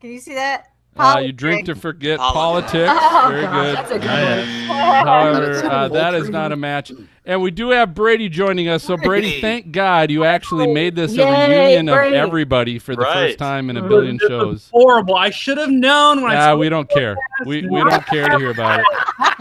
you 0.00 0.18
see 0.18 0.32
that? 0.34 0.68
Uh, 0.96 1.20
you 1.22 1.30
drink 1.30 1.66
to 1.66 1.74
forget 1.74 2.18
Politics. 2.18 2.88
politics. 2.88 3.02
Oh, 3.02 3.28
Very 3.28 3.42
gosh, 3.42 3.52
good. 3.52 3.76
That's 3.76 3.90
a 3.90 3.98
good 3.98 4.68
one. 4.70 5.06
However, 5.06 5.64
uh, 5.66 5.88
that 5.88 6.14
is 6.14 6.30
not 6.30 6.52
a 6.52 6.56
match. 6.56 6.90
And 7.28 7.42
we 7.42 7.50
do 7.50 7.70
have 7.70 7.92
Brady 7.92 8.28
joining 8.28 8.68
us. 8.68 8.84
So, 8.84 8.96
Brady, 8.96 9.40
thank 9.40 9.72
God 9.72 10.12
you 10.12 10.22
actually 10.22 10.72
made 10.72 10.94
this 10.94 11.12
a 11.14 11.16
Yay, 11.16 11.48
reunion 11.74 11.88
of 11.88 11.98
everybody 11.98 12.78
for 12.78 12.94
the 12.94 13.04
first 13.04 13.36
time 13.36 13.68
in 13.68 13.76
a 13.76 13.82
billion 13.86 14.16
shows. 14.18 14.70
Horrible. 14.72 15.16
I 15.16 15.30
should 15.30 15.58
have 15.58 15.70
known 15.70 16.22
when 16.22 16.30
I 16.30 16.34
Nah, 16.34 16.40
saw 16.52 16.56
we 16.56 16.68
don't 16.68 16.88
care. 16.88 17.16
We, 17.44 17.66
we 17.66 17.82
don't 17.82 18.06
care 18.06 18.28
to 18.28 18.38
hear 18.38 18.50
about 18.50 18.78
it. 18.80 18.86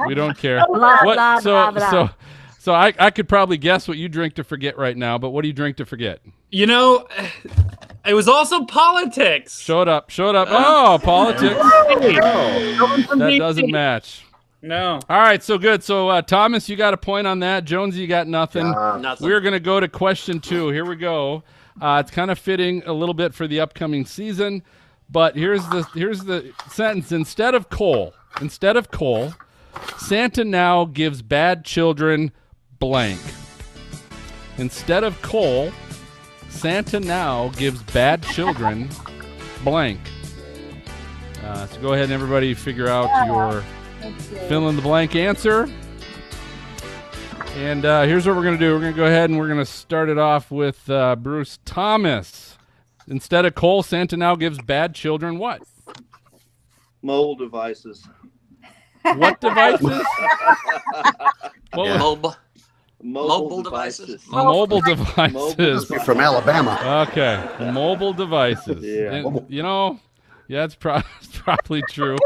We 0.07 0.15
don't 0.15 0.35
care. 0.35 0.65
Blah, 0.67 0.97
What? 1.03 1.13
blah, 1.15 1.39
So 1.39 1.51
blah, 1.51 1.71
blah. 1.71 1.89
so 1.91 2.09
so 2.57 2.73
I, 2.73 2.91
I 2.97 3.11
could 3.11 3.29
probably 3.29 3.57
guess 3.57 3.87
what 3.87 3.97
you 3.99 4.09
drink 4.09 4.33
to 4.35 4.43
forget 4.43 4.75
right 4.79 4.97
now. 4.97 5.19
But 5.19 5.29
what 5.29 5.43
do 5.43 5.47
you 5.47 5.53
drink 5.53 5.77
to 5.77 5.85
forget? 5.85 6.21
You 6.49 6.65
know, 6.65 7.07
it 8.05 8.15
was 8.15 8.27
also 8.27 8.65
politics. 8.65 9.59
Show 9.59 9.83
it 9.83 9.87
up. 9.87 10.09
Show 10.09 10.29
it 10.29 10.35
up. 10.35 10.47
Uh, 10.49 10.53
oh, 10.57 10.99
politics. 11.03 11.55
Hey, 11.99 12.75
someone 12.77 13.19
That 13.19 13.35
doesn't 13.37 13.69
match. 13.69 14.25
No. 14.61 14.99
All 15.09 15.19
right, 15.19 15.43
so 15.43 15.57
good. 15.57 15.83
So 15.83 16.09
uh, 16.09 16.21
Thomas, 16.21 16.67
you 16.67 16.75
got 16.75 16.93
a 16.93 16.97
point 16.97 17.27
on 17.27 17.39
that. 17.41 17.65
Jonesy, 17.65 17.99
you 17.99 18.07
got 18.07 18.27
nothing. 18.27 18.71
Nothing. 18.71 19.27
We're 19.27 19.41
going 19.41 19.53
to 19.53 19.59
go 19.59 19.79
to 19.79 19.87
question 19.87 20.39
two. 20.39 20.69
Here 20.69 20.85
we 20.85 20.95
go. 20.95 21.43
Uh, 21.79 22.01
it's 22.03 22.11
kind 22.11 22.31
of 22.31 22.39
fitting 22.39 22.81
a 22.85 22.93
little 22.93 23.13
bit 23.13 23.33
for 23.33 23.47
the 23.47 23.59
upcoming 23.59 24.05
season, 24.05 24.63
but 25.09 25.35
here's 25.35 25.67
the 25.69 25.85
here's 25.93 26.23
the 26.23 26.53
sentence. 26.71 27.11
Instead 27.11 27.53
of 27.53 27.69
coal, 27.69 28.13
instead 28.41 28.77
of 28.77 28.91
coal, 28.91 29.33
Santa 29.97 30.45
now 30.45 30.85
gives 30.85 31.21
bad 31.21 31.65
children 31.65 32.31
blank. 32.79 33.19
Instead 34.57 35.03
of 35.03 35.21
coal, 35.21 35.71
Santa 36.47 36.99
now 37.01 37.49
gives 37.49 37.83
bad 37.83 38.23
children 38.23 38.89
blank. 39.63 39.99
Uh, 41.43 41.67
so 41.67 41.81
go 41.81 41.91
ahead 41.93 42.05
and 42.05 42.13
everybody 42.13 42.53
figure 42.53 42.87
out 42.87 43.09
your 43.27 43.63
fill 44.13 44.69
in 44.69 44.75
the 44.75 44.81
blank 44.81 45.15
answer. 45.15 45.69
And 47.55 47.85
uh, 47.85 48.03
here's 48.03 48.27
what 48.27 48.35
we're 48.35 48.43
going 48.43 48.57
to 48.57 48.63
do. 48.65 48.73
We're 48.73 48.81
going 48.81 48.93
to 48.93 48.97
go 48.97 49.05
ahead 49.05 49.29
and 49.29 49.39
we're 49.39 49.47
going 49.47 49.59
to 49.59 49.65
start 49.65 50.09
it 50.09 50.17
off 50.17 50.51
with 50.51 50.89
uh, 50.89 51.15
Bruce 51.15 51.59
Thomas. 51.63 52.57
Instead 53.07 53.45
of 53.45 53.55
coal, 53.55 53.81
Santa 53.83 54.17
now 54.17 54.35
gives 54.35 54.59
bad 54.61 54.93
children 54.93 55.37
what? 55.37 55.61
Mobile 57.01 57.35
devices. 57.35 58.07
What 59.03 59.39
devices? 59.39 59.87
what 61.73 61.87
Yeah. 61.87 61.97
Mobile. 61.97 62.35
Mobile, 63.03 63.27
Mobile 63.27 63.63
devices. 63.63 64.07
devices. 64.23 64.27
Mobile 64.31 64.81
devices. 64.81 65.89
You're 65.91 65.99
from 65.99 66.19
Alabama. 66.19 67.05
Okay, 67.09 67.71
mobile 67.71 68.13
devices. 68.13 68.83
Yeah. 68.83 69.13
And, 69.13 69.45
you 69.47 69.61
know, 69.61 69.99
yeah, 70.47 70.63
it's, 70.63 70.73
pro- 70.75 70.95
it's 71.21 71.37
probably 71.37 71.83
true. 71.83 72.17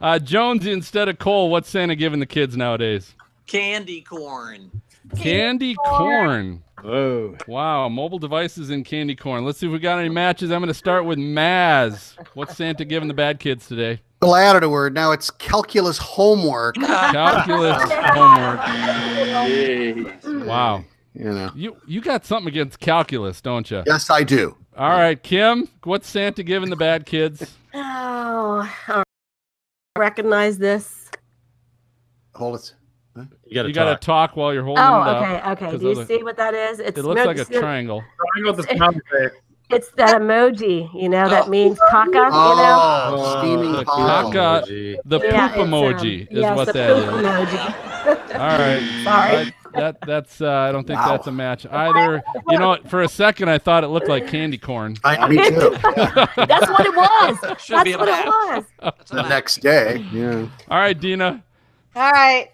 Uh, 0.00 0.18
Jonesy, 0.18 0.72
instead 0.72 1.08
of 1.08 1.18
coal, 1.18 1.50
what's 1.50 1.68
Santa 1.68 1.96
giving 1.96 2.20
the 2.20 2.26
kids 2.26 2.56
nowadays? 2.56 3.14
Candy 3.46 4.00
corn. 4.02 4.70
Candy 5.16 5.74
corn. 5.74 6.62
Whoa. 6.82 7.36
Wow, 7.48 7.88
mobile 7.88 8.20
devices 8.20 8.70
and 8.70 8.84
candy 8.84 9.16
corn. 9.16 9.44
Let's 9.44 9.58
see 9.58 9.66
if 9.66 9.72
we 9.72 9.80
got 9.80 9.98
any 9.98 10.08
matches. 10.08 10.52
I'm 10.52 10.60
going 10.60 10.68
to 10.68 10.74
start 10.74 11.04
with 11.04 11.18
Maz. 11.18 12.14
What's 12.34 12.56
Santa 12.56 12.84
giving 12.84 13.08
the 13.08 13.14
bad 13.14 13.40
kids 13.40 13.66
today? 13.66 14.00
Well, 14.22 14.34
I 14.34 14.42
added 14.44 14.66
word. 14.68 14.94
Now 14.94 15.10
it's 15.12 15.30
calculus 15.30 15.98
homework. 15.98 16.74
Calculus 16.76 17.82
homework. 17.90 18.60
Jeez. 18.60 20.46
Wow. 20.46 20.84
You 21.14 21.24
know. 21.24 21.50
You 21.54 21.76
you 21.86 22.00
got 22.00 22.24
something 22.24 22.48
against 22.48 22.78
calculus, 22.78 23.40
don't 23.40 23.68
you? 23.70 23.82
Yes, 23.86 24.10
I 24.10 24.22
do. 24.22 24.56
All 24.76 24.90
right, 24.90 25.20
Kim, 25.20 25.68
what's 25.82 26.08
Santa 26.08 26.44
giving 26.44 26.70
the 26.70 26.76
bad 26.76 27.06
kids? 27.06 27.56
Oh, 27.74 28.70
I 28.86 29.02
recognize 29.98 30.58
this. 30.58 31.10
Hold 32.34 32.56
it. 32.60 32.74
You 33.46 33.54
got 33.54 33.62
to 33.62 33.68
You 33.68 33.74
got 33.74 33.84
to 33.86 33.90
talk. 33.94 34.30
talk 34.30 34.36
while 34.36 34.54
you're 34.54 34.62
holding 34.62 34.84
Oh, 34.84 35.02
it 35.02 35.08
up. 35.08 35.22
okay, 35.22 35.50
okay. 35.50 35.70
'cause 35.72 35.80
Do 35.80 35.86
you 35.86 35.92
other- 35.92 36.06
see 36.06 36.22
what 36.22 36.36
that 36.36 36.54
is? 36.54 36.78
It's 36.78 36.98
It 36.98 37.04
looks 37.04 37.18
no, 37.18 37.24
like 37.24 37.38
a 37.38 37.44
triangle. 37.44 38.04
Triangle 38.34 38.54
with 38.56 38.68
the 38.68 38.76
sound 38.78 38.96
effect. 39.12 39.36
It's 39.70 39.90
that 39.96 40.22
emoji, 40.22 40.88
you 40.94 41.08
know, 41.10 41.28
that 41.28 41.48
means 41.50 41.78
caca, 41.90 42.06
you 42.06 42.12
know? 42.12 42.30
Oh, 42.30 43.38
steaming 43.40 43.72
the 43.72 43.84
pile. 43.84 44.30
caca- 44.32 44.62
Emoji. 44.62 44.96
The 45.04 45.20
Yeah, 45.20 45.48
poop 45.48 45.58
um, 45.58 45.70
emoji 45.72 46.22
is 46.30 46.38
yes, 46.38 46.56
what 46.56 46.66
the 46.68 46.72
that 46.72 46.94
poop 46.94 47.04
is. 47.04 47.26
emoji. 47.26 48.34
All 48.40 48.58
right. 48.58 49.04
Sorry. 49.04 49.54
I- 49.78 49.80
that 49.80 50.00
that's 50.06 50.40
uh, 50.40 50.50
I 50.50 50.72
don't 50.72 50.86
think 50.86 50.98
Wow. 51.00 51.08
that's 51.12 51.26
a 51.26 51.32
match 51.32 51.66
either. 51.70 52.22
You 52.48 52.58
know, 52.58 52.76
for 52.88 53.02
a 53.02 53.08
second 53.08 53.48
I 53.48 53.58
thought 53.58 53.84
it 53.84 53.88
looked 53.88 54.08
like 54.08 54.26
candy 54.28 54.58
corn. 54.58 54.96
I, 55.04 55.28
me 55.28 55.36
too. 55.36 55.70
That's 55.80 56.68
what 56.70 56.86
it 56.86 56.94
was. 56.96 57.38
Should 57.64 57.76
That's 57.76 57.84
be 57.84 57.92
a 57.92 57.98
what 57.98 58.08
it 58.08 58.26
was. 58.26 58.64
The 59.08 59.22
next 59.28 59.56
day. 59.60 60.04
Yeah. 60.12 60.46
All 60.70 60.78
right, 60.78 60.98
Dina. 60.98 61.42
All 61.96 62.10
right. 62.12 62.50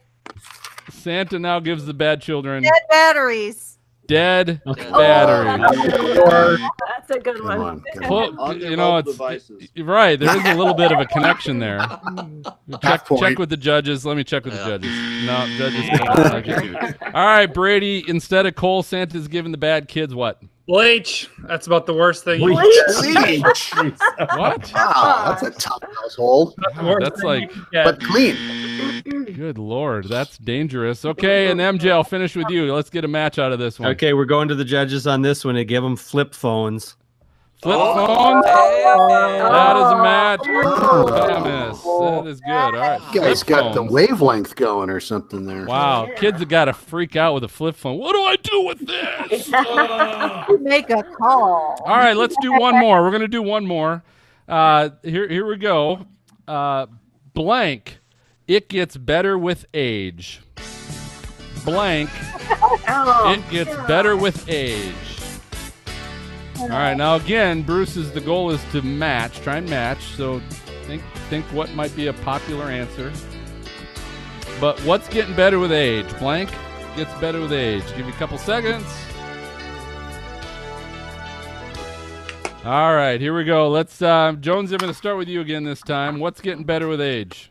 Santa 0.91 1.39
now 1.39 1.61
gives 1.61 1.85
the 1.87 1.95
bad 1.95 2.21
children 2.23 2.63
Dead 2.63 2.73
batteries. 2.91 3.79
dead 4.07 4.61
Oh, 4.67 4.75
batteries. 4.75 6.61
That's 7.07 7.21
a 7.21 7.23
good 7.23 7.37
Come 7.39 7.47
one. 7.47 7.61
on. 7.61 7.85
Well, 8.09 8.41
On 8.41 8.61
you 8.61 8.77
know, 8.77 8.99
it's 8.99 9.11
devices. 9.11 9.69
right. 9.79 10.19
There 10.19 10.37
is 10.37 10.45
a 10.45 10.55
little 10.55 10.75
bit 10.75 10.93
of 10.93 10.99
a 11.01 11.07
connection 11.07 11.59
there. 11.59 11.79
Check, 12.83 13.07
check 13.19 13.39
with 13.39 13.51
the 13.51 13.57
judges. 13.57 14.05
Let 14.07 14.17
me 14.17 14.25
check 14.25 14.45
with 14.45 14.55
the 14.55 14.65
judges. 14.65 14.91
No, 15.27 15.47
judges. 15.59 15.89
don't 15.99 16.33
like 16.33 16.49
it. 16.49 17.03
All 17.15 17.27
right, 17.27 17.47
Brady. 17.47 18.05
Instead 18.09 18.47
of 18.47 18.55
coal, 18.55 18.83
Santa's 18.83 19.29
giving 19.29 19.53
the 19.53 19.59
bad 19.59 19.89
kids 19.89 20.15
what? 20.15 20.43
Bleach. 20.67 21.29
That's 21.47 21.67
about 21.67 21.85
the 21.87 21.93
worst 21.95 22.25
thing. 22.25 22.41
you 22.41 22.55
Bleach. 22.55 23.73
What? 24.37 24.73
Wow, 24.75 25.25
that's 25.29 25.43
a 25.43 25.51
tough 25.61 25.83
household, 26.01 26.55
Wow, 26.77 26.97
that's 27.01 27.23
like, 27.23 27.53
Yeah. 27.73 27.85
but 27.85 28.01
clean. 28.03 28.37
good 29.35 29.59
lord, 29.59 30.09
that's 30.09 30.39
dangerous. 30.39 31.05
Okay, 31.05 31.51
and 31.51 31.61
MJ, 31.61 31.91
I'll 31.91 32.03
finish 32.05 32.35
with 32.35 32.49
you. 32.49 32.73
Let's 32.75 32.91
get 32.91 33.05
a 33.05 33.09
match 33.09 33.39
out 33.39 33.53
of 33.53 33.59
this 33.59 33.79
one. 33.79 33.91
Okay, 33.91 34.15
we're 34.15 34.25
going 34.25 34.49
to 34.49 34.55
the 34.55 34.65
judges 34.65 35.07
on 35.07 35.21
this 35.23 35.45
one 35.45 35.57
and 35.57 35.69
give 35.69 35.83
them 35.83 35.97
flip 35.97 36.35
phones. 36.35 36.97
Flip 37.65 37.77
Oh, 37.81 38.07
phones. 38.07 38.45
yeah. 38.47 39.49
That 39.51 39.77
is 39.77 39.93
a 39.93 40.03
match. 40.03 40.41
Oh. 40.47 41.09
Thomas. 41.09 41.83
That 41.83 42.27
is 42.31 42.41
good. 42.43 42.51
All 42.53 42.73
right. 42.73 43.01
You 43.15 43.21
guys 43.23 43.43
flip 43.43 43.59
got 43.59 43.75
the 43.75 43.83
wavelength 43.83 44.55
going 44.55 44.91
or 44.91 45.01
something 45.01 45.47
there. 45.47 45.65
Wow, 45.65 46.09
kids 46.15 46.41
have 46.41 46.49
got 46.51 46.67
to 46.67 46.75
freak 46.75 47.17
out 47.17 47.33
with 47.33 47.43
a 47.45 47.49
flip 47.49 47.75
phone. 47.75 47.97
What 47.99 48.13
do 48.13 48.21
I 48.23 48.37
do 48.37 48.63
with 48.67 48.87
this? 48.87 49.49
Make 50.61 50.91
a 50.91 51.03
call. 51.03 51.83
All 51.87 51.97
right, 51.97 52.15
let's 52.17 52.37
do 52.43 52.53
one 52.53 52.79
more. 52.79 53.03
We're 53.03 53.11
gonna 53.13 53.29
do 53.29 53.43
one 53.43 53.65
more. 53.67 54.03
Uh, 54.47 54.91
here, 55.03 55.27
here 55.27 55.47
we 55.47 55.57
go. 55.57 56.07
Uh, 56.47 56.85
blank. 57.33 57.99
It 58.47 58.69
gets 58.69 58.95
better 58.99 59.39
with 59.39 59.65
age. 59.73 60.43
Blank. 61.65 62.11
Oh, 62.87 63.33
It 63.33 63.51
gets 63.51 63.75
better 63.89 64.17
with 64.19 64.47
age. 64.51 64.93
All 66.61 66.69
right, 66.69 66.97
now 66.97 67.17
again, 67.17 67.63
Bruce's 67.63 68.13
the 68.13 68.21
goal 68.21 68.51
is 68.51 68.63
to 68.73 68.81
match, 68.81 69.41
try 69.41 69.57
and 69.57 69.69
match. 69.69 70.03
So 70.17 70.41
think 70.87 71.03
think 71.29 71.45
what 71.47 71.71
might 71.75 71.95
be 71.97 72.07
a 72.07 72.13
popular 72.13 72.67
answer. 72.67 73.13
But 74.61 74.79
what's 74.81 75.09
getting 75.09 75.35
better 75.35 75.59
with 75.59 75.73
age? 75.73 76.07
Blank 76.19 76.51
gets 76.97 77.13
better 77.15 77.41
with 77.41 77.53
age. 77.53 77.85
Give 77.97 78.07
you 78.07 78.13
a 78.13 78.17
couple 78.17 78.39
seconds. 78.39 78.87
All 82.65 82.95
right, 82.95 83.21
here 83.21 83.37
we 83.37 83.45
go. 83.45 83.69
Let's 83.69 84.01
uh, 84.01 84.33
Jones. 84.41 84.73
I'm 84.73 84.79
going 84.79 84.93
to 84.93 84.97
start 84.97 85.19
with 85.19 85.29
you 85.29 85.41
again 85.41 85.65
this 85.65 85.81
time. 85.81 86.19
What's 86.19 86.41
getting 86.41 86.65
better 86.65 86.89
with 86.89 87.01
age? 87.01 87.51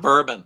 Bourbon. 0.00 0.44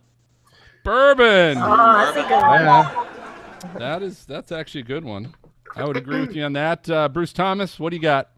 Bourbon. 0.84 1.59
oh, 1.59 2.12
that's 2.14 2.16
a 2.16 2.22
good 2.22 2.40
one. 2.40 3.78
That 3.78 4.03
is 4.03 4.24
that's 4.24 4.53
actually 4.53 4.80
a 4.80 4.84
good 4.84 5.05
one. 5.05 5.34
I 5.77 5.85
would 5.85 5.97
agree 5.97 6.20
with 6.20 6.35
you 6.37 6.45
on 6.45 6.53
that. 6.55 6.89
Uh, 6.89 7.09
Bruce 7.09 7.33
Thomas, 7.33 7.79
what 7.81 7.91
do 7.91 7.97
you 7.97 8.03
got? 8.03 8.29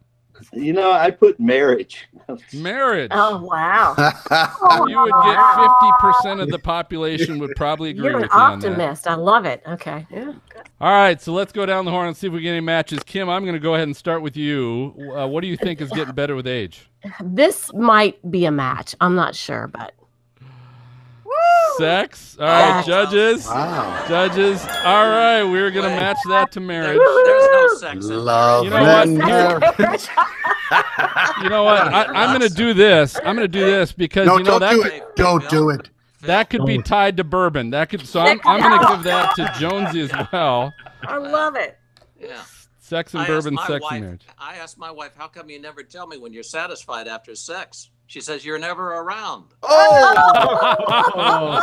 You 0.52 0.72
know, 0.72 0.90
I 0.92 1.12
put 1.12 1.38
marriage. 1.38 2.08
Marriage. 2.52 3.12
Oh, 3.14 3.38
wow. 3.44 3.94
You 4.88 5.00
would 5.00 5.12
get 5.12 5.54
fifty 5.54 5.90
percent 6.00 6.40
of 6.40 6.48
the 6.50 6.58
population 6.58 7.38
would 7.38 7.52
probably 7.56 7.90
agree 7.90 8.04
You're 8.06 8.16
an 8.16 8.22
with 8.22 8.30
you 8.32 8.38
on 8.38 8.58
that. 8.60 8.68
optimist. 8.70 9.06
I 9.06 9.14
love 9.14 9.44
it. 9.44 9.62
Okay. 9.66 10.06
Yeah. 10.10 10.32
All 10.80 10.90
right, 10.92 11.20
so 11.20 11.32
let's 11.32 11.52
go 11.52 11.64
down 11.64 11.84
the 11.84 11.90
horn 11.92 12.08
and 12.08 12.16
see 12.16 12.26
if 12.26 12.32
we 12.32 12.40
get 12.40 12.50
any 12.50 12.60
matches. 12.60 13.00
Kim, 13.04 13.28
I'm 13.30 13.42
going 13.44 13.54
to 13.54 13.60
go 13.60 13.74
ahead 13.74 13.86
and 13.86 13.96
start 13.96 14.22
with 14.22 14.36
you. 14.36 14.92
Uh, 15.16 15.26
what 15.28 15.40
do 15.42 15.46
you 15.46 15.56
think 15.56 15.80
is 15.80 15.90
getting 15.90 16.14
better 16.14 16.34
with 16.34 16.46
age? 16.46 16.90
This 17.22 17.72
might 17.72 18.18
be 18.30 18.44
a 18.44 18.50
match. 18.50 18.94
I'm 19.00 19.14
not 19.14 19.34
sure, 19.36 19.68
but 19.68 19.92
Sex. 21.78 22.36
All 22.38 22.46
right, 22.46 22.74
Sex. 22.84 22.86
judges. 22.86 23.46
Wow. 23.46 24.04
Judges. 24.08 24.62
All 24.84 25.08
right, 25.08 25.42
we're 25.44 25.70
going 25.70 25.88
to 25.88 25.94
match 25.96 26.18
that 26.28 26.52
to 26.52 26.60
There- 26.60 26.66
marriage. 26.66 26.98
there's 26.98 27.48
no 27.50 27.68
sex. 27.78 28.04
in 28.04 28.08
there. 28.10 28.18
Love 28.18 28.64
You 28.64 28.70
know 28.70 28.82
what? 28.82 29.08
and 29.08 29.22
Here- 29.22 29.58
marriage. 29.78 30.08
You 31.42 31.48
know 31.48 31.64
what? 31.64 31.82
I, 31.92 32.04
I'm 32.06 32.36
going 32.38 32.48
to 32.48 32.54
do 32.54 32.74
this. 32.74 33.16
I'm 33.16 33.36
going 33.36 33.38
to 33.38 33.48
do 33.48 33.64
this 33.64 33.92
because 33.92 34.26
No, 34.26 34.38
you 34.38 34.44
know 34.44 34.58
don't 34.58 34.60
that 34.60 34.70
do 34.72 34.82
could, 34.82 34.92
it. 34.92 35.16
Don't 35.16 35.48
do 35.50 35.70
it. 35.70 35.88
that 36.22 36.48
could 36.50 36.64
be 36.64 36.80
tied 36.80 37.16
to 37.18 37.24
bourbon. 37.24 37.70
That 37.70 37.88
could. 37.90 38.06
So 38.06 38.20
I'm, 38.20 38.40
I'm 38.44 38.60
going 38.60 38.80
to 38.80 38.86
give 38.94 39.02
that 39.04 39.34
to 39.36 39.52
Jonesy 39.58 40.00
as 40.02 40.12
well. 40.32 40.72
I 41.02 41.16
love 41.18 41.56
it. 41.56 41.78
Yeah. 42.18 42.40
Sex 42.78 43.14
and 43.14 43.22
I 43.22 43.26
bourbon, 43.26 43.56
sex 43.66 43.82
wife, 43.82 43.92
and 43.92 44.00
marriage. 44.02 44.26
I 44.38 44.56
asked 44.56 44.78
my 44.78 44.90
wife, 44.90 45.12
"How 45.16 45.26
come 45.26 45.48
you 45.50 45.60
never 45.60 45.82
tell 45.82 46.06
me 46.06 46.18
when 46.18 46.32
you're 46.32 46.42
satisfied 46.42 47.08
after 47.08 47.34
sex?" 47.34 47.90
She 48.14 48.20
says, 48.20 48.44
"You're 48.44 48.60
never 48.60 48.92
around." 48.94 49.46
Oh! 49.66 51.58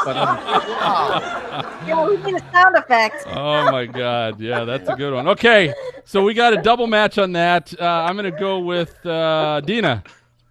Yeah, 1.88 2.06
we 2.10 2.18
need 2.18 2.36
a 2.36 2.52
sound 2.52 2.76
effect. 2.76 3.24
oh 3.28 3.72
my 3.72 3.86
god 3.86 4.40
yeah 4.42 4.66
that's 4.66 4.90
a 4.90 4.96
good 4.98 5.14
one 5.14 5.28
okay 5.30 5.74
so 6.04 6.22
we 6.24 6.34
got 6.34 6.54
a 6.54 6.62
double 6.62 6.88
match 6.88 7.18
on 7.18 7.32
that 7.34 7.74
uh, 7.80 7.86
i'm 8.08 8.16
gonna 8.18 8.32
go 8.32 8.60
with 8.60 9.04
uh, 9.06 9.62
dina 9.62 10.04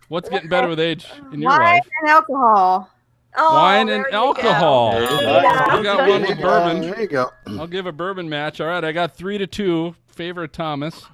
what's 0.09 0.29
getting 0.31 0.49
better 0.49 0.69
with 0.69 0.81
age 0.81 1.07
in 1.33 1.41
your 1.43 1.51
Wine 1.51 1.61
life 1.61 1.87
and 2.01 2.11
alcohol. 2.11 2.91
Oh, 3.37 3.55
wine 3.55 3.89
and 3.91 4.05
you 4.07 4.11
go. 4.11 4.17
alcohol 4.17 4.93
Yeah. 4.95 5.77
we 5.77 5.83
got 5.83 6.09
one 6.09 6.23
with 6.23 6.41
bourbon 6.41 6.81
there 6.83 7.01
you 7.01 7.07
go. 7.09 7.31
i'll 7.47 7.67
give 7.67 7.85
a 7.87 7.93
bourbon 7.93 8.29
match 8.29 8.61
all 8.61 8.69
right 8.69 8.85
i 8.85 8.93
got 8.93 9.15
three 9.15 9.37
to 9.39 9.47
two 9.47 9.95
favor 10.09 10.45
of 10.45 10.53
thomas 10.53 11.05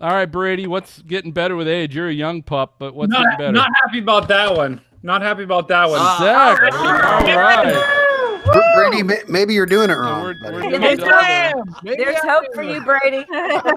all 0.00 0.10
right 0.10 0.26
brady 0.30 0.66
what's 0.66 1.00
getting 1.02 1.32
better 1.32 1.56
with 1.56 1.66
age 1.68 1.94
you're 1.94 2.08
a 2.08 2.12
young 2.12 2.42
pup 2.42 2.74
but 2.78 2.94
what's 2.94 3.10
Not, 3.10 3.22
getting 3.22 3.38
better 3.38 3.52
not 3.52 3.70
happy 3.82 3.98
about 4.00 4.28
that 4.28 4.54
one. 4.54 4.80
Not 5.02 5.22
happy 5.22 5.44
about 5.44 5.68
that 5.68 5.88
one. 5.88 6.00
Ah. 6.02 6.18
Zach, 6.20 6.72
all 6.72 7.36
right 7.36 8.02
Br- 8.44 8.60
Brady, 8.90 9.22
maybe 9.28 9.54
you're 9.54 9.66
doing 9.66 9.90
it 9.90 9.94
wrong. 9.94 10.22
we're- 10.22 10.36
we're 10.52 10.60
doing 10.62 10.80
There's 10.80 10.98
double. 10.98 11.64
hope. 11.64 11.82
There's 11.84 12.18
hope 12.22 12.44
for 12.54 12.62
you, 12.62 12.80
Brady. 12.80 13.24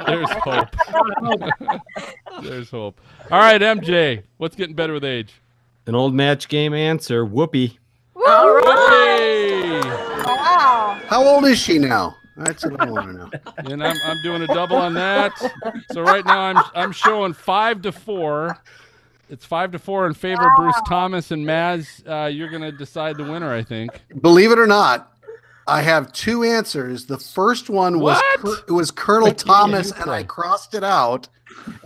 there's 0.07 0.29
hope 0.31 0.75
there's 2.43 2.69
hope 2.71 2.99
all 3.31 3.39
right 3.39 3.61
mj 3.61 4.23
what's 4.37 4.55
getting 4.55 4.75
better 4.75 4.93
with 4.93 5.03
age 5.03 5.33
An 5.87 5.95
old 5.95 6.13
match 6.13 6.47
game 6.49 6.73
answer. 6.73 7.25
Whoopee. 7.25 7.77
All 8.15 8.53
right. 8.53 8.89
Hey! 8.91 9.81
Wow. 10.25 10.99
How 11.07 11.23
old 11.23 11.45
is 11.45 11.57
she 11.57 11.79
now? 11.79 12.15
That's 12.39 12.65
what 12.65 12.79
I 12.81 12.89
want 12.89 13.07
to 13.07 13.13
know. 13.13 13.29
and 13.73 13.83
I'm, 13.83 13.97
I'm 14.05 14.21
doing 14.23 14.41
a 14.41 14.47
double 14.47 14.77
on 14.77 14.93
that. 14.95 15.31
So 15.91 16.01
right 16.01 16.25
now 16.25 16.39
I'm 16.41 16.57
I'm 16.73 16.91
showing 16.91 17.33
five 17.33 17.81
to 17.83 17.91
four. 17.91 18.57
It's 19.29 19.45
five 19.45 19.71
to 19.73 19.79
four 19.79 20.07
in 20.07 20.13
favor 20.13 20.41
of 20.49 20.55
Bruce 20.57 20.79
Thomas 20.87 21.31
and 21.31 21.45
Maz. 21.45 22.01
Uh, 22.07 22.27
you're 22.27 22.49
gonna 22.49 22.71
decide 22.71 23.17
the 23.17 23.23
winner, 23.23 23.53
I 23.53 23.61
think. 23.63 23.91
Believe 24.21 24.51
it 24.51 24.57
or 24.59 24.65
not, 24.67 25.13
I 25.67 25.81
have 25.81 26.11
two 26.13 26.43
answers. 26.43 27.05
The 27.05 27.17
first 27.19 27.69
one 27.69 27.99
was 27.99 28.15
What? 28.17 28.39
Col- 28.39 28.53
it 28.67 28.71
was 28.71 28.89
Colonel 28.89 29.31
Thomas, 29.33 29.91
and 29.91 30.09
I 30.09 30.23
crossed 30.23 30.73
it 30.73 30.83
out, 30.83 31.27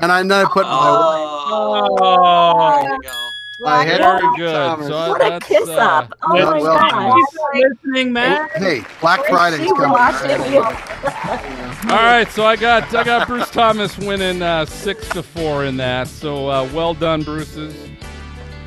and 0.02 0.12
I 0.12 0.22
then 0.24 0.32
I 0.32 0.46
put 0.46 0.64
my. 0.64 0.70
Oh, 0.72 1.98
Oh. 2.00 2.82
there 2.82 2.94
you 2.94 3.02
go. 3.02 3.30
I 3.66 3.86
had 3.86 3.98
Very 4.00 4.20
Colonel 4.20 4.36
good. 4.38 4.54
Thomas. 4.54 4.88
So 4.88 5.10
What 5.10 5.22
a 5.26 5.30
that's, 5.30 5.48
kiss 5.48 5.70
uh, 5.70 5.74
up. 5.74 6.14
Oh 6.24 6.34
well- 6.34 6.52
my 6.52 6.60
well 6.62 6.78
gosh. 6.90 7.22
Listening, 7.56 8.14
man. 8.14 8.50
Hey, 8.56 8.82
Black 9.02 9.24
Friday's 9.26 9.68
coming. 9.72 9.90
watched 9.92 10.24
right? 10.24 11.90
All 11.90 11.98
right, 11.98 12.28
so 12.32 12.46
I 12.46 12.56
got 12.56 12.94
I 12.96 13.04
got 13.04 13.28
Bruce 13.28 13.50
Thomas 13.52 13.98
winning 13.98 14.42
uh, 14.42 14.66
six 14.66 15.08
to 15.10 15.22
four 15.24 15.66
in 15.66 15.78
that. 15.78 16.08
So 16.08 16.50
uh, 16.50 16.70
well 16.74 16.94
done, 16.94 17.24
Bruce's. 17.24 17.76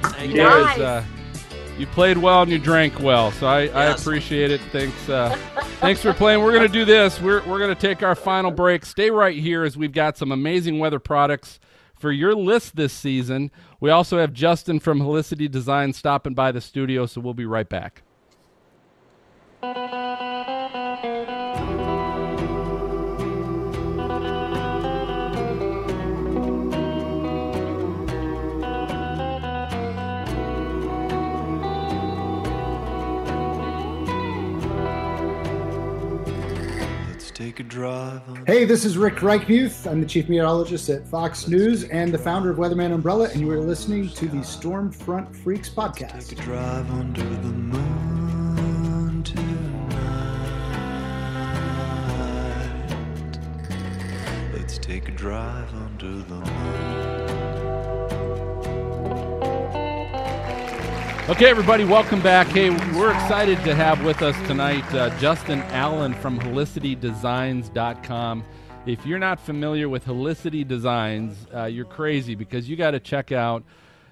Thank 0.02 0.30
You 0.34 0.42
you. 0.42 0.48
guys, 0.48 0.78
Nice. 0.78 0.78
uh, 0.78 1.04
you 1.78 1.86
played 1.88 2.18
well 2.18 2.42
and 2.42 2.50
you 2.50 2.58
drank 2.58 3.00
well, 3.00 3.32
so 3.32 3.46
I, 3.46 3.62
I 3.62 3.88
Yes. 3.88 4.00
appreciate 4.00 4.50
it. 4.50 4.60
Thanks, 4.72 5.08
uh, 5.08 5.36
thanks 5.80 6.00
for 6.00 6.12
playing. 6.14 6.42
We're 6.42 6.52
gonna 6.52 6.68
do 6.68 6.84
this. 6.84 7.20
We're 7.20 7.42
we're 7.46 7.58
gonna 7.58 7.74
take 7.74 8.02
our 8.02 8.14
final 8.14 8.50
break. 8.50 8.86
Stay 8.86 9.10
right 9.10 9.36
here 9.36 9.64
as 9.64 9.76
we've 9.76 9.92
got 9.92 10.16
some 10.16 10.30
amazing 10.32 10.78
weather 10.78 10.98
products 11.00 11.58
for 11.98 12.12
your 12.12 12.34
list 12.34 12.76
this 12.76 12.92
season. 12.92 13.50
We 13.80 13.90
also 13.90 14.18
have 14.18 14.32
Justin 14.32 14.80
from 14.80 15.00
Helicity 15.00 15.50
Design 15.50 15.92
stopping 15.92 16.34
by 16.34 16.52
the 16.52 16.60
studio, 16.60 17.06
so 17.06 17.20
we'll 17.20 17.34
be 17.34 17.46
right 17.46 17.68
back. 17.68 18.02
Take 37.36 37.60
a 37.60 37.62
drive 37.62 38.26
on 38.30 38.46
Hey, 38.46 38.64
this 38.64 38.86
is 38.86 38.96
Rick 38.96 39.16
Reichmuth. 39.16 39.86
I'm 39.86 40.00
the 40.00 40.06
chief 40.06 40.26
meteorologist 40.30 40.88
at 40.88 41.06
Fox 41.06 41.46
News 41.46 41.84
and 41.84 42.10
the 42.10 42.16
founder 42.16 42.50
of 42.50 42.56
Weatherman 42.56 42.94
Umbrella, 42.94 43.28
and 43.28 43.42
you 43.42 43.50
are 43.50 43.60
listening 43.60 44.08
to 44.08 44.26
the 44.26 44.38
Stormfront 44.38 45.36
Freaks 45.36 45.68
podcast. 45.68 46.30
Take 46.30 46.38
a 46.38 46.42
drive 46.42 46.90
under 46.90 47.20
the 47.20 47.48
moon 47.48 49.22
tonight. 49.22 49.78
Let's 54.54 54.78
take 54.78 55.10
a 55.10 55.12
drive 55.12 55.74
under 55.74 56.22
the 56.22 56.36
moon. 56.36 56.95
Okay, 61.28 61.46
everybody, 61.46 61.82
welcome 61.82 62.22
back. 62.22 62.46
Hey, 62.46 62.70
we're 62.70 63.10
excited 63.10 63.58
to 63.64 63.74
have 63.74 64.04
with 64.04 64.22
us 64.22 64.36
tonight 64.46 64.84
uh, 64.94 65.10
Justin 65.18 65.58
Allen 65.72 66.14
from 66.14 66.38
HelicityDesigns.com. 66.38 68.44
If 68.86 69.04
you're 69.04 69.18
not 69.18 69.40
familiar 69.40 69.88
with 69.88 70.04
Helicity 70.04 70.64
Designs, 70.64 71.48
uh, 71.52 71.64
you're 71.64 71.84
crazy 71.84 72.36
because 72.36 72.68
you 72.68 72.76
got 72.76 72.92
to 72.92 73.00
check 73.00 73.32
out 73.32 73.64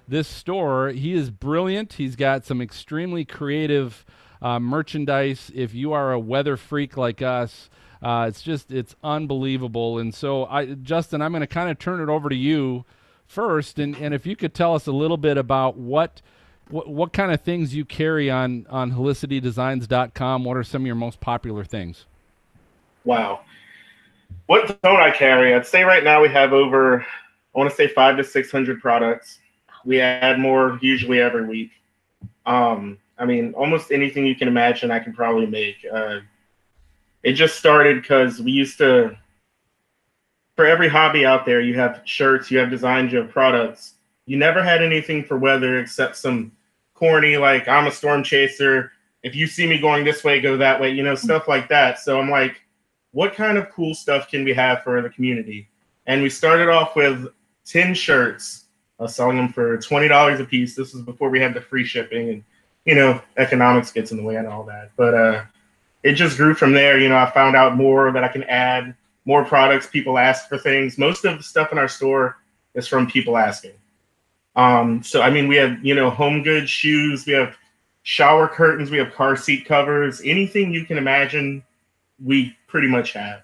this 0.09 0.27
store. 0.27 0.89
He 0.89 1.13
is 1.13 1.29
brilliant. 1.29 1.93
He's 1.93 2.17
got 2.17 2.43
some 2.43 2.61
extremely 2.61 3.23
creative 3.23 4.05
uh, 4.41 4.59
merchandise. 4.59 5.49
If 5.55 5.73
you 5.73 5.93
are 5.93 6.11
a 6.11 6.19
weather 6.19 6.57
freak 6.57 6.97
like 6.97 7.21
us, 7.21 7.69
uh, 8.01 8.25
it's 8.27 8.41
just 8.41 8.73
it's 8.73 8.93
unbelievable. 9.01 9.99
And 9.99 10.13
so, 10.13 10.47
I, 10.47 10.65
Justin, 10.65 11.21
I'm 11.21 11.31
going 11.31 11.39
to 11.39 11.47
kind 11.47 11.71
of 11.71 11.79
turn 11.79 12.01
it 12.01 12.09
over 12.09 12.27
to 12.27 12.35
you 12.35 12.83
first, 13.25 13.79
and, 13.79 13.95
and 13.95 14.13
if 14.13 14.25
you 14.25 14.35
could 14.35 14.53
tell 14.53 14.75
us 14.75 14.85
a 14.85 14.91
little 14.91 15.15
bit 15.15 15.37
about 15.37 15.77
what 15.77 16.21
what, 16.69 16.87
what 16.87 17.13
kind 17.13 17.31
of 17.31 17.41
things 17.41 17.75
you 17.75 17.85
carry 17.85 18.29
on 18.29 18.65
on 18.69 18.91
helicitydesigns.com 18.91 20.43
what 20.43 20.57
are 20.57 20.63
some 20.63 20.81
of 20.81 20.85
your 20.85 20.95
most 20.95 21.19
popular 21.19 21.63
things 21.63 22.05
Wow. 23.05 23.41
What 24.47 24.81
don't 24.81 24.99
I 24.99 25.11
carry? 25.11 25.53
I'd 25.53 25.65
say 25.65 25.83
right 25.83 26.03
now 26.03 26.21
we 26.21 26.29
have 26.29 26.53
over, 26.53 27.01
I 27.01 27.57
want 27.57 27.69
to 27.69 27.75
say 27.75 27.87
five 27.87 28.17
to 28.17 28.23
600 28.23 28.81
products. 28.81 29.39
We 29.85 30.01
add 30.01 30.39
more 30.39 30.79
usually 30.81 31.21
every 31.21 31.45
week. 31.45 31.71
Um, 32.45 32.97
I 33.17 33.25
mean, 33.25 33.53
almost 33.53 33.91
anything 33.91 34.25
you 34.25 34.35
can 34.35 34.47
imagine, 34.47 34.91
I 34.91 34.99
can 34.99 35.13
probably 35.13 35.45
make. 35.45 35.77
Uh, 35.91 36.19
it 37.23 37.33
just 37.33 37.57
started 37.57 38.01
because 38.01 38.41
we 38.41 38.51
used 38.51 38.77
to, 38.79 39.17
for 40.55 40.65
every 40.65 40.89
hobby 40.89 41.25
out 41.25 41.45
there, 41.45 41.61
you 41.61 41.75
have 41.75 42.01
shirts, 42.05 42.51
you 42.51 42.57
have 42.57 42.69
designs, 42.69 43.13
you 43.13 43.19
have 43.19 43.29
products. 43.29 43.93
You 44.25 44.37
never 44.37 44.63
had 44.63 44.81
anything 44.81 45.23
for 45.23 45.37
weather 45.37 45.79
except 45.79 46.17
some 46.17 46.51
corny, 46.95 47.37
like, 47.37 47.67
I'm 47.67 47.85
a 47.85 47.91
storm 47.91 48.23
chaser. 48.23 48.91
If 49.21 49.35
you 49.35 49.45
see 49.45 49.67
me 49.67 49.79
going 49.79 50.03
this 50.03 50.23
way, 50.23 50.41
go 50.41 50.57
that 50.57 50.81
way, 50.81 50.91
you 50.91 51.03
know, 51.03 51.15
stuff 51.15 51.47
like 51.47 51.69
that. 51.69 51.99
So 51.99 52.19
I'm 52.19 52.29
like, 52.29 52.61
what 53.11 53.35
kind 53.35 53.57
of 53.57 53.69
cool 53.69 53.93
stuff 53.93 54.29
can 54.29 54.43
we 54.43 54.53
have 54.53 54.83
for 54.83 55.01
the 55.01 55.09
community? 55.09 55.69
And 56.07 56.21
we 56.21 56.29
started 56.29 56.69
off 56.69 56.95
with 56.95 57.27
10 57.65 57.93
shirts, 57.93 58.65
uh, 58.99 59.07
selling 59.07 59.37
them 59.37 59.49
for 59.49 59.77
$20 59.77 60.39
a 60.39 60.45
piece. 60.45 60.75
This 60.75 60.93
was 60.93 61.01
before 61.03 61.29
we 61.29 61.39
had 61.39 61.53
the 61.53 61.61
free 61.61 61.85
shipping 61.85 62.29
and, 62.29 62.43
you 62.85 62.95
know, 62.95 63.21
economics 63.37 63.91
gets 63.91 64.11
in 64.11 64.17
the 64.17 64.23
way 64.23 64.35
and 64.35 64.47
all 64.47 64.63
that. 64.63 64.91
But 64.95 65.13
uh, 65.13 65.43
it 66.03 66.13
just 66.13 66.37
grew 66.37 66.53
from 66.53 66.73
there. 66.73 66.99
You 66.99 67.09
know, 67.09 67.17
I 67.17 67.29
found 67.31 67.55
out 67.55 67.75
more 67.75 68.11
that 68.11 68.23
I 68.23 68.27
can 68.27 68.43
add 68.43 68.95
more 69.25 69.43
products. 69.43 69.87
People 69.87 70.17
ask 70.17 70.47
for 70.47 70.57
things. 70.57 70.97
Most 70.97 71.25
of 71.25 71.37
the 71.37 71.43
stuff 71.43 71.71
in 71.71 71.77
our 71.77 71.87
store 71.87 72.37
is 72.75 72.87
from 72.87 73.07
people 73.07 73.37
asking. 73.37 73.73
Um, 74.55 75.03
so, 75.03 75.21
I 75.21 75.29
mean, 75.29 75.47
we 75.47 75.57
have, 75.57 75.83
you 75.83 75.93
know, 75.95 76.09
home 76.09 76.43
goods, 76.43 76.69
shoes, 76.69 77.25
we 77.25 77.33
have 77.33 77.55
shower 78.03 78.47
curtains, 78.47 78.89
we 78.91 78.97
have 78.97 79.13
car 79.13 79.35
seat 79.35 79.65
covers, 79.65 80.21
anything 80.23 80.71
you 80.71 80.85
can 80.85 80.97
imagine, 80.97 81.63
we 82.23 82.55
pretty 82.67 82.87
much 82.87 83.11
have. 83.13 83.41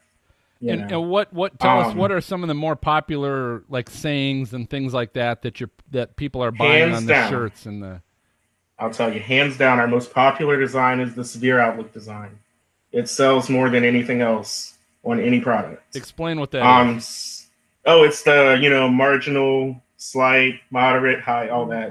and, 0.65 0.91
and 0.91 1.09
what 1.09 1.33
what 1.33 1.59
tell 1.59 1.79
us 1.81 1.87
Um, 1.91 1.97
what 1.97 2.11
are 2.11 2.21
some 2.21 2.43
of 2.43 2.47
the 2.47 2.53
more 2.53 2.75
popular 2.75 3.63
like 3.67 3.89
sayings 3.89 4.53
and 4.53 4.69
things 4.69 4.93
like 4.93 5.13
that 5.13 5.41
that 5.41 5.59
you're 5.59 5.71
that 5.89 6.15
people 6.15 6.43
are 6.43 6.51
buying 6.51 6.93
on 6.93 7.05
the 7.07 7.13
down. 7.13 7.29
shirts 7.29 7.65
and 7.65 7.81
the 7.83 8.01
I'll 8.79 8.91
tell 8.91 9.13
you, 9.13 9.19
hands 9.19 9.57
down, 9.57 9.79
our 9.79 9.87
most 9.87 10.11
popular 10.13 10.59
design 10.59 10.99
is 11.01 11.13
the 11.13 11.23
severe 11.25 11.59
outlook 11.59 11.91
design. 11.93 12.39
It 12.91 13.07
sells 13.09 13.49
more 13.49 13.69
than 13.69 13.83
anything 13.83 14.21
else 14.21 14.77
on 15.03 15.19
any 15.19 15.39
product. 15.41 15.95
explain 15.95 16.39
what 16.39 16.51
that 16.51 16.63
Um, 16.63 16.97
is. 16.97 17.47
oh, 17.85 18.03
it's 18.03 18.21
the 18.23 18.57
you 18.61 18.69
know 18.69 18.87
marginal, 18.87 19.81
slight, 20.01 20.59
moderate, 20.71 21.19
high, 21.21 21.49
all 21.49 21.65
that. 21.67 21.89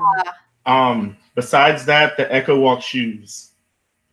Um, 0.67 1.17
besides 1.35 1.85
that, 1.87 2.17
the 2.17 2.33
Echo 2.35 2.59
Walk 2.59 2.83
shoes 2.83 3.53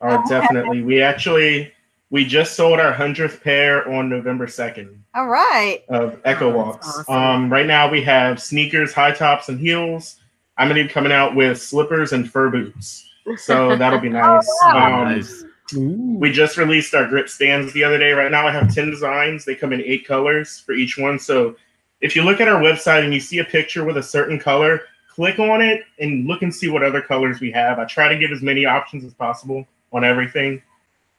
are 0.01 0.23
definitely. 0.29 0.83
We 0.83 1.01
actually 1.01 1.73
we 2.09 2.23
just 2.25 2.55
sold 2.55 2.79
our 2.79 2.93
hundredth 2.93 3.43
pair 3.43 3.89
on 3.91 4.07
November 4.07 4.47
second 4.47 5.03
All 5.13 5.27
right. 5.27 5.83
of 5.89 6.21
Echo 6.23 6.51
Oh, 6.53 6.55
Walks. 6.57 6.85
that's 6.85 6.99
awesome. 7.09 7.13
Um, 7.15 7.51
right 7.51 7.65
now 7.65 7.89
we 7.89 8.01
have 8.03 8.41
sneakers, 8.41 8.93
high 8.93 9.11
tops, 9.11 9.49
and 9.49 9.59
heels. 9.59 10.17
I'm 10.57 10.67
gonna 10.69 10.83
be 10.83 10.89
coming 10.89 11.11
out 11.11 11.35
with 11.35 11.61
slippers 11.61 12.13
and 12.13 12.31
fur 12.31 12.49
boots, 12.49 13.09
so 13.37 13.75
that'll 13.75 13.99
be 13.99 14.09
nice. 14.09 14.47
wow. 14.61 15.01
Um, 15.03 15.09
Nice. 15.15 15.43
We 15.75 16.31
just 16.31 16.55
released 16.55 16.95
our 16.95 17.05
grip 17.07 17.27
stands 17.27 17.73
the 17.73 17.83
other 17.83 17.97
day. 17.97 18.11
Right 18.13 18.31
now, 18.31 18.47
I 18.47 18.51
have 18.51 18.73
10 18.73 18.89
designs. 18.89 19.43
They 19.43 19.53
come 19.53 19.73
in 19.73 19.81
eight 19.81 20.07
colors 20.07 20.59
for 20.65 20.71
each 20.71 20.97
one. 20.97 21.19
So 21.19 21.57
if 22.01 22.15
you 22.15 22.23
look 22.23 22.39
at 22.39 22.47
our 22.47 22.61
website 22.61 23.03
and 23.03 23.13
you 23.13 23.19
see 23.19 23.39
a 23.39 23.43
picture 23.43 23.83
with 23.83 23.97
a 23.97 24.03
certain 24.03 24.39
color, 24.39 24.81
click 25.09 25.39
on 25.39 25.61
it 25.61 25.83
and 25.99 26.27
look 26.27 26.41
and 26.43 26.53
see 26.53 26.69
what 26.69 26.83
other 26.83 27.01
colors 27.01 27.39
we 27.39 27.51
have. 27.51 27.79
I 27.79 27.85
try 27.85 28.07
to 28.07 28.17
give 28.17 28.31
as 28.31 28.41
many 28.41 28.65
options 28.65 29.03
as 29.03 29.13
possible 29.13 29.65
on 29.91 30.03
everything 30.03 30.61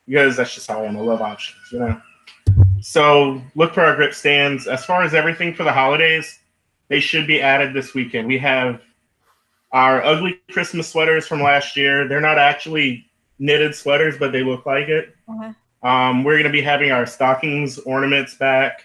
because 0.07 0.37
that's 0.37 0.55
just 0.55 0.69
how 0.69 0.83
I 0.83 0.87
am. 0.87 0.97
I 0.97 1.01
love 1.01 1.21
options, 1.21 1.59
you 1.73 1.81
know. 1.81 2.01
So 2.81 3.43
look 3.57 3.75
for 3.75 3.83
our 3.83 3.97
grip 3.97 4.15
stands. 4.15 4.67
As 4.69 4.85
far 4.85 5.03
as 5.03 5.15
everything 5.15 5.53
for 5.53 5.65
the 5.65 5.73
holidays, 5.73 6.39
they 6.89 7.01
should 7.01 7.27
be 7.27 7.41
added 7.41 7.75
this 7.75 7.93
weekend. 7.93 8.29
We 8.29 8.39
have 8.39 8.81
our 9.73 10.03
ugly 10.05 10.41
Christmas 10.51 10.89
sweaters 10.89 11.27
from 11.27 11.43
last 11.43 11.77
year. 11.77 12.07
They're 12.09 12.21
not 12.21 12.39
actually 12.39 13.05
knitted 13.39 13.75
sweaters, 13.75 14.17
but 14.17 14.33
they 14.33 14.43
look 14.43 14.65
like 14.65 14.89
it. 14.89 15.15
Um, 15.83 16.25
we're 16.25 16.35
going 16.35 16.45
to 16.45 16.51
be 16.51 16.63
having 16.63 16.91
our 16.91 17.05
stockings 17.05 17.79
ornaments 17.81 18.35
back. 18.37 18.85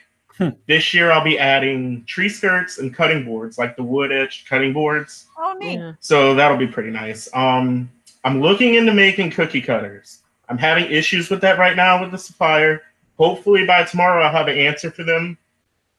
This 0.67 0.93
year, 0.93 1.11
I'll 1.11 1.23
be 1.23 1.37
adding 1.37 2.03
tree 2.05 2.29
skirts 2.29 2.79
and 2.79 2.93
cutting 2.93 3.23
boards, 3.25 3.57
like 3.57 3.75
the 3.75 3.83
wood 3.83 4.11
edge 4.11 4.45
cutting 4.47 4.73
boards. 4.73 5.25
Oh, 5.37 5.55
neat. 5.59 5.95
So 5.99 6.33
that'll 6.33 6.57
be 6.57 6.67
pretty 6.67 6.89
nice. 6.89 7.29
Um, 7.33 7.89
I'm 8.23 8.41
looking 8.41 8.75
into 8.75 8.93
making 8.93 9.31
cookie 9.31 9.61
cutters. 9.61 10.19
I'm 10.49 10.57
having 10.57 10.85
issues 10.91 11.29
with 11.29 11.41
that 11.41 11.59
right 11.59 11.75
now 11.75 12.01
with 12.01 12.11
the 12.11 12.17
supplier. 12.17 12.81
Hopefully 13.17 13.65
by 13.65 13.83
tomorrow 13.83 14.23
I'll 14.23 14.31
have 14.31 14.47
an 14.47 14.57
answer 14.57 14.89
for 14.91 15.03
them 15.03 15.37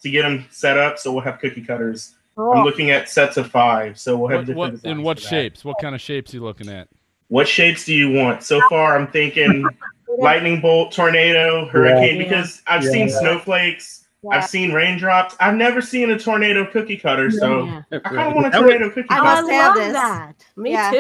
to 0.03 0.11
get 0.11 0.22
them 0.22 0.45
set 0.51 0.76
up. 0.78 0.99
So 0.99 1.12
we'll 1.12 1.22
have 1.22 1.39
cookie 1.39 1.62
cutters. 1.62 2.14
Cool. 2.37 2.53
I'm 2.53 2.64
looking 2.64 2.91
at 2.91 3.09
sets 3.09 3.37
of 3.37 3.49
five. 3.51 3.99
So 3.99 4.16
we'll 4.16 4.28
have 4.28 4.41
What, 4.41 4.47
different 4.72 4.82
what, 4.85 4.91
in 4.91 5.03
what 5.03 5.18
shapes? 5.20 5.64
What 5.64 5.76
kind 5.80 5.95
of 5.95 6.01
shapes 6.01 6.32
are 6.32 6.39
you 6.39 6.43
looking 6.43 6.68
at? 6.68 6.89
What 7.28 7.47
shapes 7.49 7.85
do 7.85 7.95
you 7.95 8.11
want? 8.11 8.43
So 8.43 8.61
far 8.68 8.99
I'm 8.99 9.07
thinking 9.07 9.64
lightning 10.18 10.61
bolt, 10.61 10.93
tornado, 10.93 11.66
hurricane, 11.68 12.16
Yeah. 12.18 12.24
because 12.24 12.62
I've 12.66 12.82
Yeah. 12.85 12.91
seen 12.91 13.09
snowflakes. 13.11 14.03
I've 14.33 14.47
seen 14.49 14.72
raindrops. 14.72 15.37
I've 15.41 15.55
never 15.57 15.81
seen 15.81 16.11
a 16.11 16.18
tornado 16.18 16.64
cookie 16.70 16.97
cutter, 16.97 17.31
so 17.31 17.64
Yeah. 17.64 17.83
I 17.93 17.99
kind 17.99 18.29
of 18.29 18.35
want 18.35 18.47
a 18.47 18.51
That 18.51 18.62
would- 18.62 18.70
tornado 18.70 18.91
cookie 18.91 19.07
I 19.11 19.18
cutter. 19.18 19.25
must 19.43 19.51
have 19.53 19.77
love 19.77 19.85
this. 19.85 19.93
that. 19.93 20.35
Me 20.57 20.70
Yeah. 20.72 20.91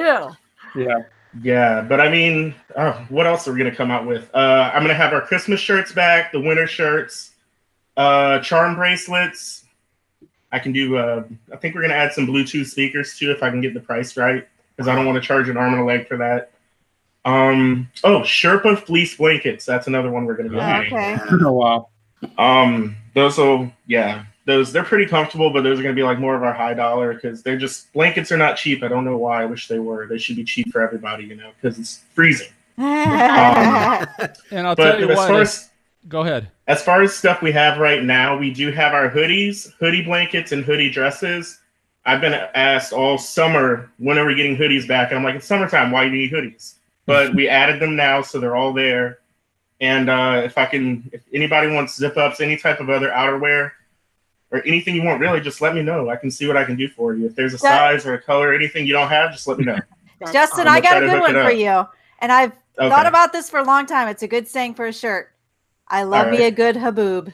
too. 0.74 0.80
Yeah. 0.80 0.98
Yeah, 1.42 1.80
but 1.80 2.00
I 2.00 2.08
mean, 2.10 2.54
oh, 2.76 2.92
what 3.08 3.26
else 3.26 3.48
are 3.48 3.52
we 3.52 3.58
gonna 3.58 3.74
come 3.74 3.90
out 3.90 4.06
with? 4.06 4.30
Uh, 4.34 4.70
I'm 4.72 4.82
gonna 4.82 4.94
have 4.94 5.12
our 5.12 5.20
Christmas 5.20 5.58
shirts 5.58 5.90
back, 5.90 6.30
the 6.30 6.38
winter 6.40 6.68
shirts, 6.68 7.32
uh, 7.96 8.38
charm 8.38 8.76
bracelets. 8.76 9.64
I 10.52 10.60
can 10.60 10.70
do. 10.70 10.96
Uh, 10.96 11.24
I 11.52 11.56
think 11.56 11.74
we're 11.74 11.80
gonna 11.82 11.94
add 11.94 12.12
some 12.12 12.28
Bluetooth 12.28 12.66
speakers 12.66 13.18
too, 13.18 13.32
if 13.32 13.42
I 13.42 13.50
can 13.50 13.60
get 13.60 13.74
the 13.74 13.80
price 13.80 14.16
right, 14.16 14.46
because 14.76 14.86
I 14.86 14.94
don't 14.94 15.06
want 15.06 15.16
to 15.20 15.26
charge 15.26 15.48
an 15.48 15.56
arm 15.56 15.72
and 15.72 15.82
a 15.82 15.84
leg 15.84 16.06
for 16.06 16.16
that. 16.18 16.52
Um. 17.24 17.88
Oh, 18.04 18.20
Sherpa 18.20 18.78
fleece 18.78 19.16
blankets. 19.16 19.64
That's 19.64 19.88
another 19.88 20.12
one 20.12 20.26
we're 20.26 20.36
gonna 20.36 20.50
be 20.50 20.56
Oh, 20.60 20.60
doing. 20.60 20.92
okay. 20.94 21.18
Oh 21.44 21.52
wow. 21.52 21.88
Um, 22.38 22.94
those 23.14 23.38
will, 23.38 23.70
yeah, 23.86 24.24
those 24.44 24.72
they're 24.72 24.84
pretty 24.84 25.06
comfortable, 25.06 25.50
but 25.50 25.62
those 25.62 25.78
are 25.80 25.82
gonna 25.82 25.94
be 25.94 26.02
like 26.02 26.18
more 26.18 26.34
of 26.36 26.42
our 26.42 26.52
high 26.52 26.74
dollar 26.74 27.14
because 27.14 27.42
they're 27.42 27.56
just 27.56 27.92
blankets 27.92 28.30
are 28.30 28.36
not 28.36 28.56
cheap. 28.56 28.82
I 28.82 28.88
don't 28.88 29.04
know 29.04 29.16
why. 29.16 29.42
I 29.42 29.46
wish 29.46 29.68
they 29.68 29.78
were. 29.78 30.06
They 30.06 30.18
should 30.18 30.36
be 30.36 30.44
cheap 30.44 30.70
for 30.72 30.80
everybody, 30.82 31.24
you 31.24 31.36
know, 31.36 31.50
because 31.60 31.78
it's 31.78 32.04
freezing. 32.14 32.48
Um, 32.76 32.84
And 34.50 34.66
I'll 34.66 34.76
tell 34.76 35.00
you 35.00 35.10
as 35.10 35.16
what. 35.16 35.28
far 35.28 35.40
as 35.40 35.70
go 36.08 36.20
ahead. 36.20 36.50
as 36.66 36.82
far 36.82 37.02
as 37.02 37.14
stuff 37.14 37.40
we 37.40 37.52
have 37.52 37.78
right 37.78 38.02
now, 38.02 38.36
we 38.36 38.52
do 38.52 38.70
have 38.70 38.92
our 38.92 39.08
hoodies, 39.10 39.72
hoodie 39.78 40.02
blankets, 40.02 40.52
and 40.52 40.64
hoodie 40.64 40.90
dresses. 40.90 41.60
I've 42.06 42.20
been 42.20 42.34
asked 42.34 42.92
all 42.92 43.16
summer, 43.16 43.90
when 43.98 44.18
are 44.18 44.26
we 44.26 44.34
getting 44.34 44.56
hoodies 44.56 44.86
back? 44.86 45.10
And 45.10 45.18
I'm 45.18 45.24
like, 45.24 45.36
it's 45.36 45.46
summertime. 45.46 45.90
Why 45.90 46.04
do 46.04 46.10
you 46.14 46.22
need 46.22 46.32
hoodies? 46.32 46.74
But 47.06 47.34
we 47.38 47.48
added 47.48 47.80
them 47.80 47.96
now, 47.96 48.20
so 48.20 48.38
they're 48.40 48.56
all 48.56 48.74
there. 48.74 49.20
And 49.84 50.08
uh, 50.08 50.40
if 50.42 50.56
I 50.56 50.64
can, 50.64 51.10
if 51.12 51.20
anybody 51.34 51.68
wants 51.68 51.94
zip 51.94 52.16
ups, 52.16 52.40
any 52.40 52.56
type 52.56 52.80
of 52.80 52.88
other 52.88 53.10
outerwear, 53.10 53.72
or 54.50 54.62
anything 54.64 54.94
you 54.94 55.02
want, 55.02 55.20
really, 55.20 55.40
just 55.42 55.60
let 55.60 55.74
me 55.74 55.82
know. 55.82 56.08
I 56.08 56.16
can 56.16 56.30
see 56.30 56.46
what 56.46 56.56
I 56.56 56.64
can 56.64 56.74
do 56.74 56.88
for 56.88 57.12
you. 57.14 57.26
If 57.26 57.34
there's 57.36 57.52
a 57.52 57.58
That- 57.58 57.78
size 57.92 58.06
or 58.06 58.14
a 58.14 58.20
color, 58.22 58.48
or 58.48 58.54
anything 58.54 58.86
you 58.86 58.94
don't 58.94 59.08
have, 59.08 59.30
just 59.30 59.46
let 59.46 59.58
me 59.58 59.66
know. 59.66 59.78
Justin, 60.32 60.66
I'm 60.68 60.76
I 60.76 60.80
gonna 60.80 61.00
got 61.00 61.02
a 61.02 61.06
good 61.06 61.20
one 61.34 61.44
for 61.44 61.50
you. 61.52 61.86
And 62.20 62.32
I've 62.32 62.52
Okay. 62.78 62.88
thought 62.88 63.06
about 63.06 63.32
this 63.32 63.48
for 63.50 63.58
a 63.60 63.62
long 63.62 63.84
time. 63.86 64.08
It's 64.08 64.22
a 64.22 64.26
good 64.26 64.48
saying 64.48 64.74
for 64.74 64.86
a 64.86 64.92
shirt. 64.92 65.30
I 65.86 66.02
love 66.04 66.30
me 66.30 66.44
a 66.44 66.50
good 66.50 66.74
haboob. 66.76 67.32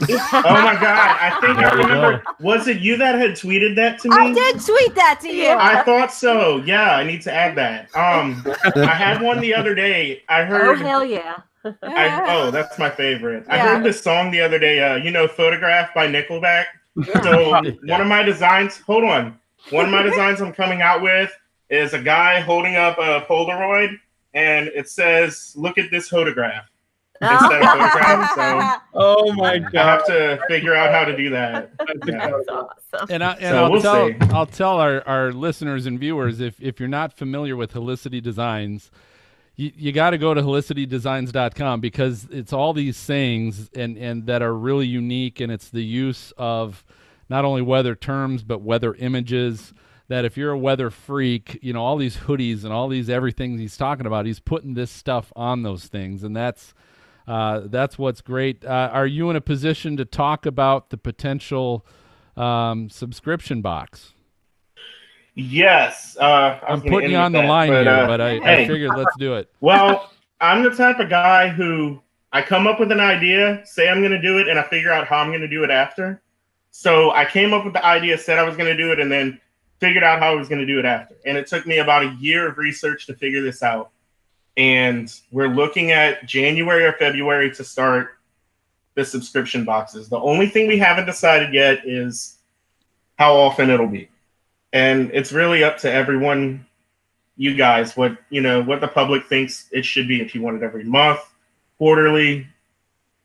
oh 0.00 0.06
my 0.08 0.74
god! 0.80 1.16
I 1.20 1.36
think 1.40 1.58
I 1.58 1.62
There 1.70 1.76
you 1.80 1.82
remember. 1.88 2.22
Was 2.40 2.68
it 2.68 2.78
you 2.78 2.96
that 2.98 3.16
had 3.16 3.32
tweeted 3.32 3.74
that 3.76 3.98
to 4.00 4.08
me? 4.08 4.16
I 4.16 4.32
did 4.32 4.64
tweet 4.64 4.94
that 4.94 5.18
to 5.22 5.28
you. 5.28 5.50
I 5.50 5.82
thought 5.82 6.12
so. 6.12 6.58
Yeah, 6.58 6.94
I 6.94 7.02
need 7.02 7.20
to 7.22 7.32
add 7.34 7.56
that. 7.56 7.94
Um, 7.96 8.46
I 8.76 8.94
had 8.94 9.20
one 9.20 9.40
the 9.40 9.52
other 9.54 9.74
day. 9.74 10.22
I 10.28 10.44
heard. 10.44 10.62
Oh 10.62 10.74
heard. 10.76 10.78
hell 10.86 11.04
yeah. 11.04 11.38
I, 11.64 12.24
oh, 12.36 12.50
that's 12.50 12.78
my 12.78 12.90
favorite. 12.90 13.44
I 13.48 13.58
heard 13.58 13.84
this 13.84 14.00
song 14.00 14.30
the 14.30 14.40
other 14.40 14.58
day. 14.58 14.80
Uh, 14.80 14.96
you 14.96 15.10
know, 15.10 15.28
"Photograph" 15.28 15.94
by 15.94 16.06
Nickelback. 16.06 16.66
So 17.22 17.50
one 17.84 18.00
of 18.00 18.06
my 18.06 18.22
designs. 18.22 18.78
Hold 18.78 19.04
on. 19.04 19.38
One 19.70 19.86
of 19.86 19.90
my 19.90 20.02
designs 20.08 20.40
I'm 20.40 20.52
coming 20.52 20.82
out 20.82 21.02
with 21.02 21.32
is 21.70 21.94
a 21.94 22.00
guy 22.00 22.40
holding 22.40 22.76
up 22.76 22.98
a 22.98 23.24
Polaroid, 23.28 23.98
and 24.34 24.68
it 24.68 24.88
says, 24.88 25.52
"Look 25.56 25.78
at 25.78 25.90
this 25.90 26.08
photograph." 26.08 26.66
Instead 27.20 27.62
of 27.62 27.68
photograph. 27.68 28.30
So 28.34 28.82
Oh 28.94 29.32
my 29.34 29.58
god! 29.58 29.76
I 29.76 29.84
have 29.84 30.06
to 30.06 30.40
figure 30.48 30.74
out 30.74 30.90
how 30.90 31.04
to 31.04 31.16
do 31.16 31.30
that. 31.30 31.70
Yeah. 32.04 32.40
And, 33.08 33.22
I, 33.22 33.32
and 33.34 33.40
So 33.40 33.64
I'll 33.64 33.70
we'll 33.70 33.80
tell 33.80 34.08
see. 34.08 34.16
I'll 34.32 34.46
tell 34.46 34.80
our, 34.80 35.06
our 35.06 35.32
listeners 35.32 35.86
and 35.86 36.00
viewers 36.00 36.40
if, 36.40 36.60
if 36.60 36.80
you're 36.80 36.88
not 36.88 37.16
familiar 37.16 37.56
with 37.56 37.72
Helicity 37.72 38.20
Designs, 38.20 38.90
you, 39.56 39.72
you 39.76 39.92
got 39.92 40.10
to 40.10 40.18
go 40.18 40.34
to 40.34 40.40
helicitydesigns.com 40.40 41.80
because 41.80 42.26
it's 42.30 42.52
all 42.52 42.72
these 42.72 42.96
sayings 42.96 43.70
and, 43.74 43.96
and 43.96 44.26
that 44.26 44.42
are 44.42 44.54
really 44.54 44.86
unique 44.86 45.40
and 45.40 45.52
it's 45.52 45.68
the 45.68 45.84
use 45.84 46.32
of 46.36 46.84
not 47.28 47.44
only 47.44 47.62
weather 47.62 47.94
terms 47.94 48.42
but 48.42 48.62
weather 48.62 48.94
images 48.94 49.72
that 50.08 50.24
if 50.24 50.36
you're 50.36 50.52
a 50.52 50.58
weather 50.58 50.90
freak, 50.90 51.58
you 51.62 51.72
know, 51.72 51.82
all 51.82 51.96
these 51.96 52.16
hoodies 52.18 52.64
and 52.64 52.72
all 52.72 52.88
these 52.88 53.08
everything 53.08 53.56
he's 53.58 53.76
talking 53.76 54.06
about, 54.06 54.26
he's 54.26 54.40
putting 54.40 54.74
this 54.74 54.90
stuff 54.90 55.32
on 55.36 55.62
those 55.62 55.86
things 55.86 56.22
and 56.22 56.36
that's 56.36 56.74
uh, 57.26 57.62
that's 57.66 57.98
what's 57.98 58.20
great. 58.20 58.64
Uh, 58.64 58.90
are 58.92 59.06
you 59.06 59.30
in 59.30 59.36
a 59.36 59.40
position 59.40 59.96
to 59.96 60.04
talk 60.04 60.44
about 60.44 60.90
the 60.90 60.96
potential 60.96 61.86
um, 62.36 62.90
subscription 62.90 63.62
box? 63.62 64.11
Yes, 65.34 66.16
uh, 66.18 66.58
I'm 66.68 66.82
putting 66.82 67.10
you 67.10 67.16
on 67.16 67.32
the 67.32 67.40
that, 67.40 67.48
line 67.48 67.72
here, 67.72 67.88
uh, 67.88 68.06
but 68.06 68.20
I, 68.20 68.38
I 68.38 68.66
figured 68.66 68.90
let's 68.96 69.16
do 69.16 69.34
it. 69.34 69.50
Well, 69.60 70.10
I'm 70.40 70.62
the 70.62 70.70
type 70.70 70.98
of 70.98 71.08
guy 71.08 71.48
who 71.48 72.02
I 72.32 72.42
come 72.42 72.66
up 72.66 72.78
with 72.78 72.92
an 72.92 73.00
idea, 73.00 73.62
say 73.64 73.88
I'm 73.88 74.00
going 74.00 74.12
to 74.12 74.20
do 74.20 74.38
it, 74.38 74.48
and 74.48 74.58
I 74.58 74.62
figure 74.64 74.92
out 74.92 75.06
how 75.06 75.18
I'm 75.18 75.28
going 75.28 75.40
to 75.40 75.48
do 75.48 75.64
it 75.64 75.70
after. 75.70 76.22
So 76.70 77.12
I 77.12 77.24
came 77.24 77.52
up 77.52 77.64
with 77.64 77.74
the 77.74 77.84
idea, 77.84 78.18
said 78.18 78.38
I 78.38 78.42
was 78.42 78.56
going 78.56 78.68
to 78.68 78.76
do 78.76 78.92
it, 78.92 79.00
and 79.00 79.10
then 79.10 79.40
figured 79.80 80.04
out 80.04 80.18
how 80.20 80.32
I 80.32 80.34
was 80.34 80.48
going 80.48 80.60
to 80.60 80.66
do 80.66 80.78
it 80.78 80.84
after. 80.84 81.14
And 81.26 81.36
it 81.36 81.46
took 81.46 81.66
me 81.66 81.78
about 81.78 82.04
a 82.04 82.14
year 82.20 82.48
of 82.48 82.58
research 82.58 83.06
to 83.06 83.14
figure 83.14 83.42
this 83.42 83.62
out. 83.62 83.90
And 84.56 85.12
we're 85.30 85.48
looking 85.48 85.92
at 85.92 86.26
January 86.26 86.84
or 86.84 86.92
February 86.92 87.54
to 87.54 87.64
start 87.64 88.18
the 88.94 89.04
subscription 89.04 89.64
boxes. 89.64 90.08
The 90.08 90.20
only 90.20 90.46
thing 90.46 90.68
we 90.68 90.78
haven't 90.78 91.06
decided 91.06 91.54
yet 91.54 91.86
is 91.86 92.38
how 93.18 93.34
often 93.34 93.70
it'll 93.70 93.86
be. 93.86 94.08
And 94.72 95.10
it's 95.12 95.32
really 95.32 95.62
up 95.64 95.78
to 95.78 95.92
everyone 95.92 96.66
you 97.36 97.54
guys 97.54 97.96
what 97.96 98.16
you 98.30 98.40
know 98.40 98.62
what 98.62 98.80
the 98.80 98.88
public 98.88 99.26
thinks 99.26 99.68
it 99.72 99.84
should 99.84 100.06
be 100.06 100.20
if 100.20 100.34
you 100.34 100.42
want 100.42 100.56
it 100.56 100.62
every 100.62 100.84
month 100.84 101.20
quarterly. 101.78 102.46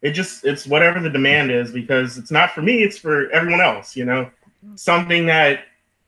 It 0.01 0.11
just 0.11 0.45
it's 0.45 0.65
whatever 0.65 0.99
the 0.99 1.09
demand 1.09 1.51
is 1.51 1.71
because 1.71 2.17
it's 2.17 2.31
not 2.31 2.51
for 2.51 2.61
me 2.61 2.83
it's 2.83 2.97
for 2.97 3.29
everyone 3.31 3.61
else 3.61 3.95
you 3.95 4.05
know? 4.05 4.29
Something 4.75 5.25
that 5.27 5.65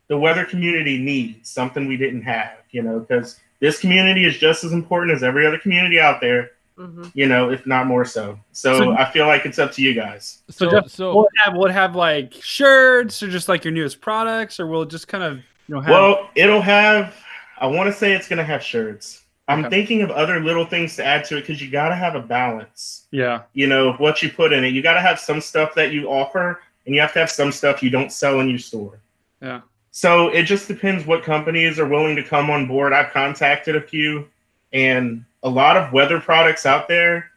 the 0.08 0.18
weather 0.18 0.46
community 0.46 0.98
needs 0.98 1.50
something 1.50 1.88
we 1.88 1.98
didn't 1.98 2.24
have 2.24 2.58
you 2.72 2.82
know? 2.82 3.00
Because 3.00 3.40
this 3.60 3.80
community 3.80 4.26
is 4.26 4.38
just 4.38 4.64
as 4.64 4.72
important 4.72 5.16
as 5.16 5.24
every 5.24 5.46
other 5.46 5.58
community 5.58 6.00
out 6.00 6.22
there 6.22 6.52
Mm-hmm. 6.80 7.04
you 7.14 7.26
know 7.28 7.50
if 7.52 7.66
not 7.68 7.88
more 7.88 8.06
so 8.06 8.40
so, 8.54 8.78
So- 8.78 8.92
i 8.94 9.12
feel 9.12 9.28
like 9.28 9.46
it's 9.46 9.60
up 9.60 9.74
to 9.74 9.82
you 9.82 9.94
guys 9.94 10.44
So, 10.50 10.72
just, 10.72 10.98
will 10.98 11.26
it 11.26 11.32
have 11.44 11.54
will 11.58 11.70
have 11.72 11.94
like 11.96 12.34
shirts 12.42 13.22
or 13.22 13.28
just 13.30 13.50
like 13.50 13.66
your 13.66 13.74
newest 13.74 14.00
products, 14.00 14.60
or 14.62 14.68
we'll 14.68 14.86
just 14.86 15.08
kind 15.10 15.24
of 15.24 15.38
you 15.68 15.76
know 15.76 15.82
have 15.82 15.90
Well, 15.92 16.30
it'll 16.36 16.62
have. 16.62 17.14
I 17.60 17.68
want 17.68 17.88
to 17.88 17.94
say 17.94 18.14
it's 18.14 18.30
going 18.30 18.38
to 18.38 18.46
have 18.46 18.64
shirts. 18.64 19.24
I'm 19.50 19.60
Okay. 19.66 19.70
thinking 19.76 20.02
of 20.04 20.10
other 20.12 20.40
little 20.40 20.64
things 20.66 20.96
to 20.96 21.04
add 21.04 21.26
to 21.26 21.36
it 21.38 21.42
because 21.42 21.62
you 21.62 21.70
got 21.70 21.90
to 21.90 21.96
have 21.96 22.16
a 22.16 22.22
balance. 22.22 23.08
yeah 23.12 23.42
You 23.54 23.68
know 23.68 23.94
what 23.94 24.24
you 24.24 24.30
put 24.32 24.54
in 24.54 24.64
it. 24.64 24.70
You 24.74 24.82
got 24.82 24.94
to 24.94 25.02
have 25.02 25.20
some 25.20 25.42
stuff 25.42 25.76
that 25.76 25.92
you 25.92 26.08
offer, 26.10 26.62
and 26.86 26.96
you 26.96 27.02
have 27.02 27.12
to 27.14 27.20
have 27.20 27.30
some 27.30 27.52
stuff 27.52 27.84
you 27.84 27.90
don't 27.90 28.12
sell 28.12 28.40
in 28.40 28.48
your 28.50 28.60
store. 28.72 29.00
yeah 29.42 29.62
So 29.92 30.30
it 30.30 30.44
just 30.44 30.68
depends 30.70 31.06
what 31.06 31.24
companies 31.24 31.78
are 31.78 31.88
willing 31.88 32.16
to 32.16 32.24
come 32.24 32.50
on 32.50 32.68
board. 32.68 32.94
I've 32.94 33.12
contacted 33.12 33.76
a 33.76 33.82
few, 33.82 34.28
and 34.72 35.26
a 35.44 35.50
lot 35.50 35.78
of 35.78 35.94
weather 35.94 36.20
products 36.20 36.66
out 36.66 36.88
there 36.88 37.32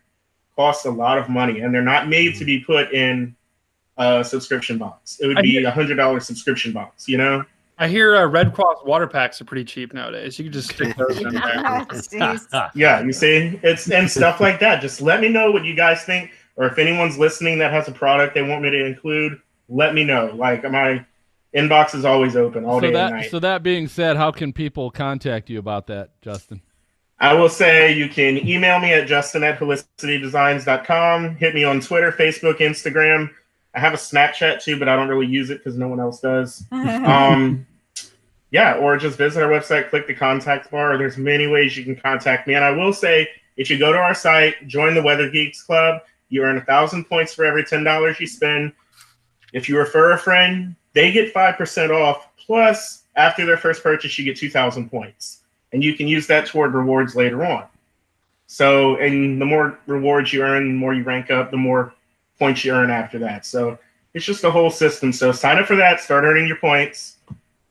cost 0.57 0.87
a 0.87 0.91
lot 0.91 1.19
of 1.19 1.29
money, 1.29 1.61
and 1.61 1.75
they're 1.75 1.83
not 1.83 2.09
made 2.09 2.35
to 2.37 2.45
be 2.45 2.61
put 2.61 2.93
in 2.93 3.35
a 3.97 4.25
subscription 4.25 4.79
box. 4.79 5.19
It 5.21 5.27
would 5.27 5.39
I 5.39 5.43
be 5.43 5.63
a 5.65 5.71
hundred 5.71 5.97
dollar 5.97 6.21
subscription 6.21 6.73
box. 6.73 7.09
You 7.09 7.19
know. 7.19 7.45
I 7.79 7.89
hear 7.89 8.15
uh, 8.15 8.27
Red 8.27 8.53
Cross 8.55 8.85
water 8.85 9.09
packs 9.09 9.41
are 9.41 9.45
pretty 9.45 9.65
cheap 9.65 9.93
nowadays. 9.93 10.39
You 10.39 10.45
can 10.45 10.53
just 10.53 10.71
stick 10.71 10.95
those 10.97 11.19
in 11.19 11.33
there. 11.33 11.87
Yeah, 12.75 13.01
you 13.01 13.13
see, 13.13 13.59
it's 13.63 13.91
and 13.91 14.09
stuff 14.11 14.41
like 14.41 14.61
that. 14.61 14.81
Just 14.81 15.01
let 15.01 15.21
me 15.21 15.29
know 15.29 15.51
what 15.51 15.65
you 15.65 15.75
guys 15.75 16.05
think, 16.05 16.31
or 16.57 16.67
if 16.67 16.79
anyone's 16.79 17.19
listening 17.19 17.59
that 17.59 17.73
has 17.73 17.89
a 17.89 17.93
product 17.93 18.35
they 18.35 18.43
want 18.43 18.63
me 18.63 18.71
to 18.71 18.85
include, 18.85 19.41
let 19.69 19.95
me 19.95 20.05
know. 20.05 20.33
Like 20.35 20.63
my 20.71 21.05
inbox 21.57 21.95
is 21.95 22.05
always 22.05 22.37
open 22.37 22.65
all 22.65 22.77
so 22.77 22.87
day 22.87 22.93
that 22.93 23.13
and 23.13 23.21
night. 23.23 23.31
so 23.31 23.39
that 23.41 23.63
being 23.63 23.89
said, 23.89 24.17
how 24.17 24.31
can 24.31 24.53
people 24.53 24.91
contact 24.91 25.51
you 25.51 25.59
about 25.59 25.87
that, 25.89 26.21
Justin? 26.21 26.61
I 27.23 27.35
will 27.35 27.49
say 27.49 27.93
you 27.93 28.09
can 28.09 28.47
email 28.49 28.81
me 28.81 28.93
at 28.93 29.07
justin 29.07 29.45
at 29.45 29.57
helicitydesigns.com. 29.57 31.37
Hit 31.37 31.55
me 31.55 31.63
on 31.63 31.81
Twitter, 31.81 32.11
Facebook, 32.11 32.59
Instagram. 32.59 33.31
I 33.75 33.81
have 33.81 33.95
a 33.95 33.97
Snapchat 33.97 34.61
too, 34.61 34.77
but 34.77 34.89
I 34.89 34.97
don't 34.97 35.09
really 35.09 35.29
use 35.29 35.49
it 35.49 35.59
because 35.59 35.79
no 35.79 35.87
one 35.87 36.01
else 36.01 36.21
does. 36.21 36.65
um, 36.73 37.65
yeah, 38.51 38.75
or 38.75 38.97
just 38.97 39.19
visit 39.19 39.41
our 39.41 39.49
website, 39.49 39.89
click 39.89 40.09
the 40.09 40.15
contact 40.15 40.71
bar. 40.73 40.99
There's 40.99 41.17
many 41.17 41.47
ways 41.47 41.77
you 41.77 41.85
can 41.85 41.95
contact 41.95 42.49
me. 42.49 42.55
And 42.55 42.65
I 42.65 42.73
will 42.73 42.93
say, 42.93 43.29
if 43.57 43.71
you 43.71 43.79
go 43.79 43.93
to 43.93 43.99
our 43.99 44.15
site, 44.15 44.67
join 44.67 44.95
the 44.95 45.03
Weather 45.03 45.31
Geeks 45.31 45.63
Club, 45.63 46.03
you 46.29 46.43
earn 46.43 46.59
a 46.59 46.65
thousand 46.65 47.05
points 47.05 47.33
for 47.33 47.45
every 47.45 47.65
ten 47.65 47.85
dollars 47.85 48.19
you 48.19 48.27
spend. 48.27 48.73
If 49.53 49.69
you 49.69 49.79
refer 49.79 50.13
a 50.13 50.19
friend, 50.19 50.75
they 50.93 51.13
get 51.13 51.33
five 51.33 51.57
percent 51.57 51.93
off. 51.93 52.29
Plus, 52.37 53.05
after 53.15 53.47
their 53.47 53.59
first 53.59 53.81
purchase, 53.81 54.19
you 54.19 54.25
get 54.25 54.37
two 54.37 54.51
thousand 54.51 54.91
points, 54.91 55.42
and 55.73 55.83
you 55.83 55.95
can 55.95 56.09
use 56.09 56.27
that 56.27 56.47
toward 56.47 56.75
rewards 56.75 57.17
later 57.17 57.45
on. 57.45 57.65
So, 58.47 58.97
and 58.97 59.41
the 59.41 59.47
more 59.47 59.79
rewards 59.87 60.33
you 60.33 60.43
earn, 60.43 60.69
the 60.69 60.75
more 60.75 60.93
you 60.93 61.05
rank 61.05 61.31
up, 61.31 61.51
the 61.51 61.57
more 61.57 61.95
points 62.39 62.65
you 62.65 62.73
earn 62.73 62.91
after 62.91 63.19
that. 63.21 63.47
So, 63.47 63.79
it's 64.15 64.27
just 64.27 64.45
a 64.45 64.51
whole 64.51 64.71
system. 64.71 65.13
So, 65.13 65.33
sign 65.33 65.59
up 65.59 65.67
for 65.67 65.77
that, 65.77 66.01
start 66.01 66.25
earning 66.25 66.47
your 66.47 66.59
points, 66.59 67.17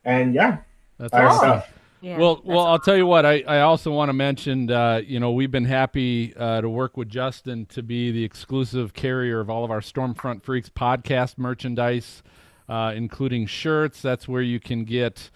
and 0.06 0.34
yeah, 0.34 0.58
That's 0.98 1.14
awesome. 1.14 1.38
stuff. 1.38 1.70
well, 2.02 2.42
well, 2.44 2.66
I'll 2.66 2.80
tell 2.80 2.98
you 2.98 3.06
what. 3.06 3.28
I, 3.28 3.44
I 3.48 3.62
also 3.62 3.92
want 3.92 4.10
to 4.10 4.14
mention, 4.14 4.72
uh, 4.72 5.02
you 5.06 5.20
know, 5.20 5.32
we've 5.34 5.52
been 5.52 5.66
happy 5.66 6.34
uh, 6.36 6.62
to 6.62 6.70
work 6.70 6.98
with 6.98 7.10
Justin 7.10 7.68
to 7.68 7.84
be 7.84 8.12
the 8.12 8.24
exclusive 8.24 8.94
carrier 8.94 9.40
of 9.40 9.52
all 9.52 9.64
of 9.64 9.70
our 9.70 9.82
Stormfront 9.82 10.42
Freaks 10.42 10.70
podcast 10.70 11.38
merchandise, 11.38 12.24
uh, 12.68 12.92
including 12.96 13.46
shirts. 13.46 14.02
That's 14.02 14.28
where 14.28 14.42
you 14.42 14.60
can 14.60 14.84
get 14.84 15.30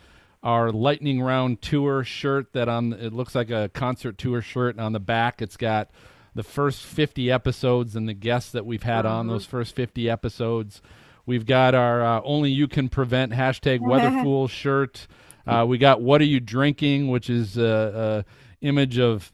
our 0.46 0.72
Lightning 0.72 1.22
Round 1.22 1.62
Tour 1.62 2.06
shirt. 2.06 2.54
That 2.54 2.70
on 2.70 2.94
it 2.94 3.12
looks 3.12 3.36
like 3.36 3.50
a 3.50 3.70
concert 3.74 4.18
tour 4.18 4.42
shirt, 4.42 4.76
and 4.76 4.82
on 4.82 4.94
the 4.94 5.00
back 5.02 5.42
it's 5.42 5.58
got 5.58 5.90
the 6.34 6.44
first 6.44 6.84
50 6.84 7.30
episodes 7.32 7.96
and 7.96 8.08
the 8.08 8.14
guests 8.14 8.52
that 8.52 8.66
we've 8.66 8.84
had 8.84 9.06
on 9.06 9.26
Mhm. 9.26 9.30
those 9.30 9.46
first 9.46 9.76
50 9.76 10.10
episodes. 10.10 10.82
We've 11.26 11.46
got 11.46 11.74
our 11.74 12.04
uh, 12.04 12.22
Only 12.24 12.52
You 12.52 12.68
Can 12.68 12.88
Prevent 12.90 13.32
hashtag 13.34 13.80
Weatherfool 13.82 14.50
shirt. 14.50 15.08
Uh, 15.48 15.66
we 15.68 15.78
got 15.78 16.02
What 16.02 16.22
Are 16.22 16.26
You 16.26 16.40
Drinking, 16.40 17.08
which 17.08 17.30
is 17.30 17.58
a, 17.58 18.24
a 18.62 18.66
image 18.66 19.00
of 19.00 19.32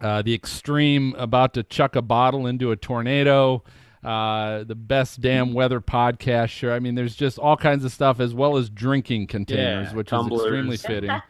uh, 0.00 0.22
the 0.22 0.34
extreme 0.34 1.14
about 1.16 1.54
to 1.54 1.62
chuck 1.62 1.94
a 1.96 2.02
bottle 2.02 2.46
into 2.46 2.70
a 2.72 2.76
tornado. 2.76 3.62
Uh, 4.02 4.64
the 4.64 4.74
best 4.74 5.20
damn 5.20 5.52
weather 5.54 5.80
podcast 5.80 6.48
shirt. 6.48 6.72
I 6.72 6.80
mean, 6.80 6.94
there's 6.96 7.14
just 7.14 7.38
all 7.38 7.56
kinds 7.56 7.84
of 7.84 7.92
stuff 7.92 8.18
as 8.18 8.34
well 8.34 8.56
as 8.56 8.68
drinking 8.68 9.28
containers, 9.28 9.88
Yeah, 9.90 9.94
which 9.94 10.08
tumblers. 10.08 10.40
is 10.40 10.46
extremely 10.46 10.76
fitting 10.76 11.22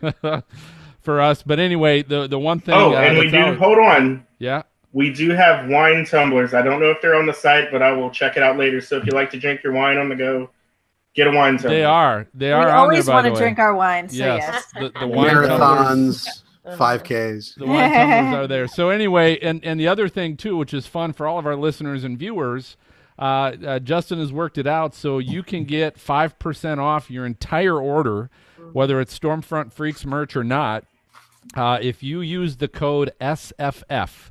for 1.02 1.20
us. 1.20 1.42
But 1.42 1.58
anyway, 1.58 2.02
the 2.02 2.26
the 2.28 2.38
one 2.38 2.60
thing. 2.60 2.74
Oh, 2.74 2.94
uh, 2.94 3.00
and 3.00 3.18
we 3.18 3.30
do. 3.30 3.36
out- 3.38 3.56
Hold 3.58 3.78
on. 3.78 4.26
Yeah. 4.38 4.62
We 4.92 5.12
do 5.12 5.30
have 5.30 5.68
wine 5.68 6.04
tumblers. 6.04 6.52
I 6.52 6.62
don't 6.62 6.80
know 6.80 6.90
if 6.90 7.00
they're 7.00 7.14
on 7.14 7.26
the 7.26 7.32
site, 7.32 7.70
but 7.70 7.80
I 7.80 7.92
will 7.92 8.10
check 8.10 8.36
it 8.36 8.42
out 8.42 8.56
later. 8.58 8.80
So 8.80 8.96
if 8.96 9.06
you 9.06 9.12
like 9.12 9.30
to 9.30 9.38
drink 9.38 9.62
your 9.62 9.72
wine 9.72 9.98
on 9.98 10.08
the 10.08 10.16
go, 10.16 10.50
get 11.14 11.28
a 11.28 11.30
wine 11.30 11.54
tumbler. 11.58 11.70
They 11.70 11.84
are. 11.84 12.26
They 12.34 12.52
are. 12.52 12.68
on 12.68 12.74
always 12.76 13.06
there, 13.06 13.14
want 13.14 13.26
to 13.26 13.34
drink 13.40 13.58
our 13.60 13.74
wine, 13.74 14.08
so 14.08 14.16
yes. 14.16 14.64
yes. 14.74 14.92
The, 14.92 15.00
the 15.00 15.06
wine 15.16 15.34
tumblers. 15.46 16.42
Marathons, 16.66 16.76
5Ks. 16.76 17.54
The 17.56 17.66
wine 17.66 17.92
tumblers 17.92 18.34
are 18.34 18.46
there. 18.46 18.66
So 18.68 18.90
anyway, 18.90 19.38
and 19.40 19.64
and 19.64 19.78
the 19.80 19.88
other 19.88 20.08
thing 20.08 20.36
too, 20.36 20.56
which 20.56 20.74
is 20.74 20.86
fun 20.86 21.12
for 21.12 21.26
all 21.26 21.38
of 21.38 21.46
our 21.46 21.56
listeners 21.56 22.04
and 22.04 22.18
viewers, 22.18 22.76
uh, 23.18 23.22
uh, 23.66 23.78
Justin 23.78 24.18
has 24.18 24.32
worked 24.32 24.58
it 24.58 24.66
out 24.66 24.94
so 24.94 25.18
you 25.18 25.42
can 25.42 25.64
get 25.64 25.98
five 25.98 26.38
percent 26.38 26.80
off 26.80 27.10
your 27.10 27.26
entire 27.26 27.78
order, 27.80 28.30
whether 28.72 29.00
it's 29.00 29.18
Stormfront 29.18 29.72
Freaks 29.72 30.04
merch 30.04 30.36
or 30.36 30.44
not, 30.44 30.84
uh, 31.54 31.78
if 31.80 32.02
you 32.02 32.20
use 32.20 32.56
the 32.56 32.68
code 32.68 33.12
SFF 33.20 34.30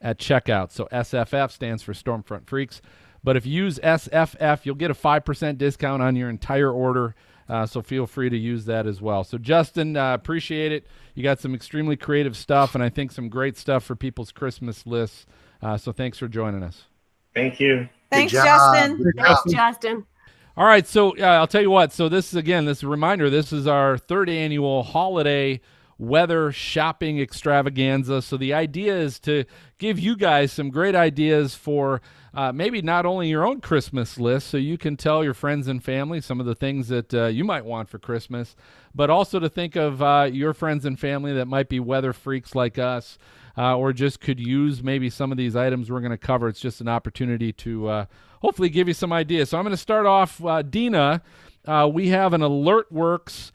at 0.00 0.18
checkout. 0.18 0.70
So 0.70 0.88
SFF 0.92 1.50
stands 1.50 1.82
for 1.82 1.92
Stormfront 1.92 2.46
Freaks. 2.46 2.80
But 3.22 3.36
if 3.36 3.44
you 3.44 3.64
use 3.64 3.78
SFF, 3.80 4.64
you'll 4.64 4.74
get 4.76 4.90
a 4.90 4.94
5% 4.94 5.58
discount 5.58 6.02
on 6.02 6.16
your 6.16 6.30
entire 6.30 6.70
order. 6.72 7.14
Uh, 7.50 7.66
so 7.66 7.82
feel 7.82 8.06
free 8.06 8.30
to 8.30 8.36
use 8.36 8.66
that 8.66 8.86
as 8.86 9.02
well. 9.02 9.24
So, 9.24 9.36
Justin, 9.36 9.96
uh, 9.96 10.14
appreciate 10.14 10.70
it. 10.70 10.86
You 11.16 11.24
got 11.24 11.40
some 11.40 11.52
extremely 11.52 11.96
creative 11.96 12.36
stuff, 12.36 12.76
and 12.76 12.84
I 12.84 12.90
think 12.90 13.10
some 13.10 13.28
great 13.28 13.56
stuff 13.56 13.82
for 13.82 13.96
people's 13.96 14.30
Christmas 14.30 14.86
lists. 14.86 15.26
Uh, 15.60 15.76
so, 15.76 15.90
thanks 15.90 16.16
for 16.16 16.28
joining 16.28 16.62
us. 16.62 16.84
Thank 17.34 17.58
you. 17.58 17.88
Thanks, 18.12 18.32
job. 18.32 18.44
Justin. 18.44 19.12
Thanks, 19.16 19.42
Justin. 19.50 20.06
All 20.56 20.66
right, 20.66 20.86
so 20.86 21.16
uh, 21.18 21.22
I'll 21.22 21.48
tell 21.48 21.62
you 21.62 21.70
what. 21.70 21.92
So 21.92 22.08
this 22.08 22.28
is 22.28 22.34
again, 22.34 22.66
this 22.66 22.78
is 22.78 22.84
a 22.84 22.88
reminder. 22.88 23.30
This 23.30 23.52
is 23.52 23.66
our 23.66 23.98
third 23.98 24.28
annual 24.28 24.82
holiday 24.82 25.60
weather 25.96 26.50
shopping 26.52 27.20
extravaganza. 27.20 28.22
So 28.22 28.36
the 28.36 28.54
idea 28.54 28.96
is 28.96 29.18
to 29.20 29.44
give 29.78 29.98
you 29.98 30.16
guys 30.16 30.52
some 30.52 30.70
great 30.70 30.94
ideas 30.94 31.54
for 31.54 32.00
uh, 32.34 32.52
maybe 32.52 32.80
not 32.82 33.06
only 33.06 33.28
your 33.28 33.46
own 33.46 33.60
Christmas 33.60 34.18
list, 34.18 34.48
so 34.48 34.56
you 34.56 34.78
can 34.78 34.96
tell 34.96 35.24
your 35.24 35.34
friends 35.34 35.66
and 35.66 35.82
family 35.82 36.20
some 36.20 36.40
of 36.40 36.46
the 36.46 36.54
things 36.54 36.88
that 36.88 37.12
uh, 37.12 37.26
you 37.26 37.44
might 37.44 37.64
want 37.64 37.88
for 37.88 37.98
Christmas, 37.98 38.54
but 38.94 39.10
also 39.10 39.38
to 39.38 39.48
think 39.48 39.76
of 39.76 40.00
uh, 40.00 40.28
your 40.32 40.54
friends 40.54 40.84
and 40.84 40.98
family 40.98 41.32
that 41.32 41.46
might 41.46 41.68
be 41.68 41.80
weather 41.80 42.12
freaks 42.12 42.54
like 42.54 42.78
us. 42.78 43.18
Uh, 43.58 43.76
or 43.76 43.92
just 43.92 44.20
could 44.20 44.38
use 44.38 44.80
maybe 44.80 45.10
some 45.10 45.32
of 45.32 45.36
these 45.36 45.56
items 45.56 45.90
we're 45.90 46.00
going 46.00 46.12
to 46.12 46.16
cover. 46.16 46.48
It's 46.48 46.60
just 46.60 46.80
an 46.80 46.86
opportunity 46.88 47.52
to 47.54 47.88
uh, 47.88 48.04
hopefully 48.40 48.68
give 48.70 48.86
you 48.86 48.94
some 48.94 49.12
ideas. 49.12 49.50
So 49.50 49.58
I'm 49.58 49.64
going 49.64 49.72
to 49.72 49.76
start 49.76 50.06
off, 50.06 50.42
uh, 50.42 50.62
Dina. 50.62 51.20
We 51.92 52.08
have 52.08 52.32
an 52.32 52.42
AlertWorks 52.42 53.50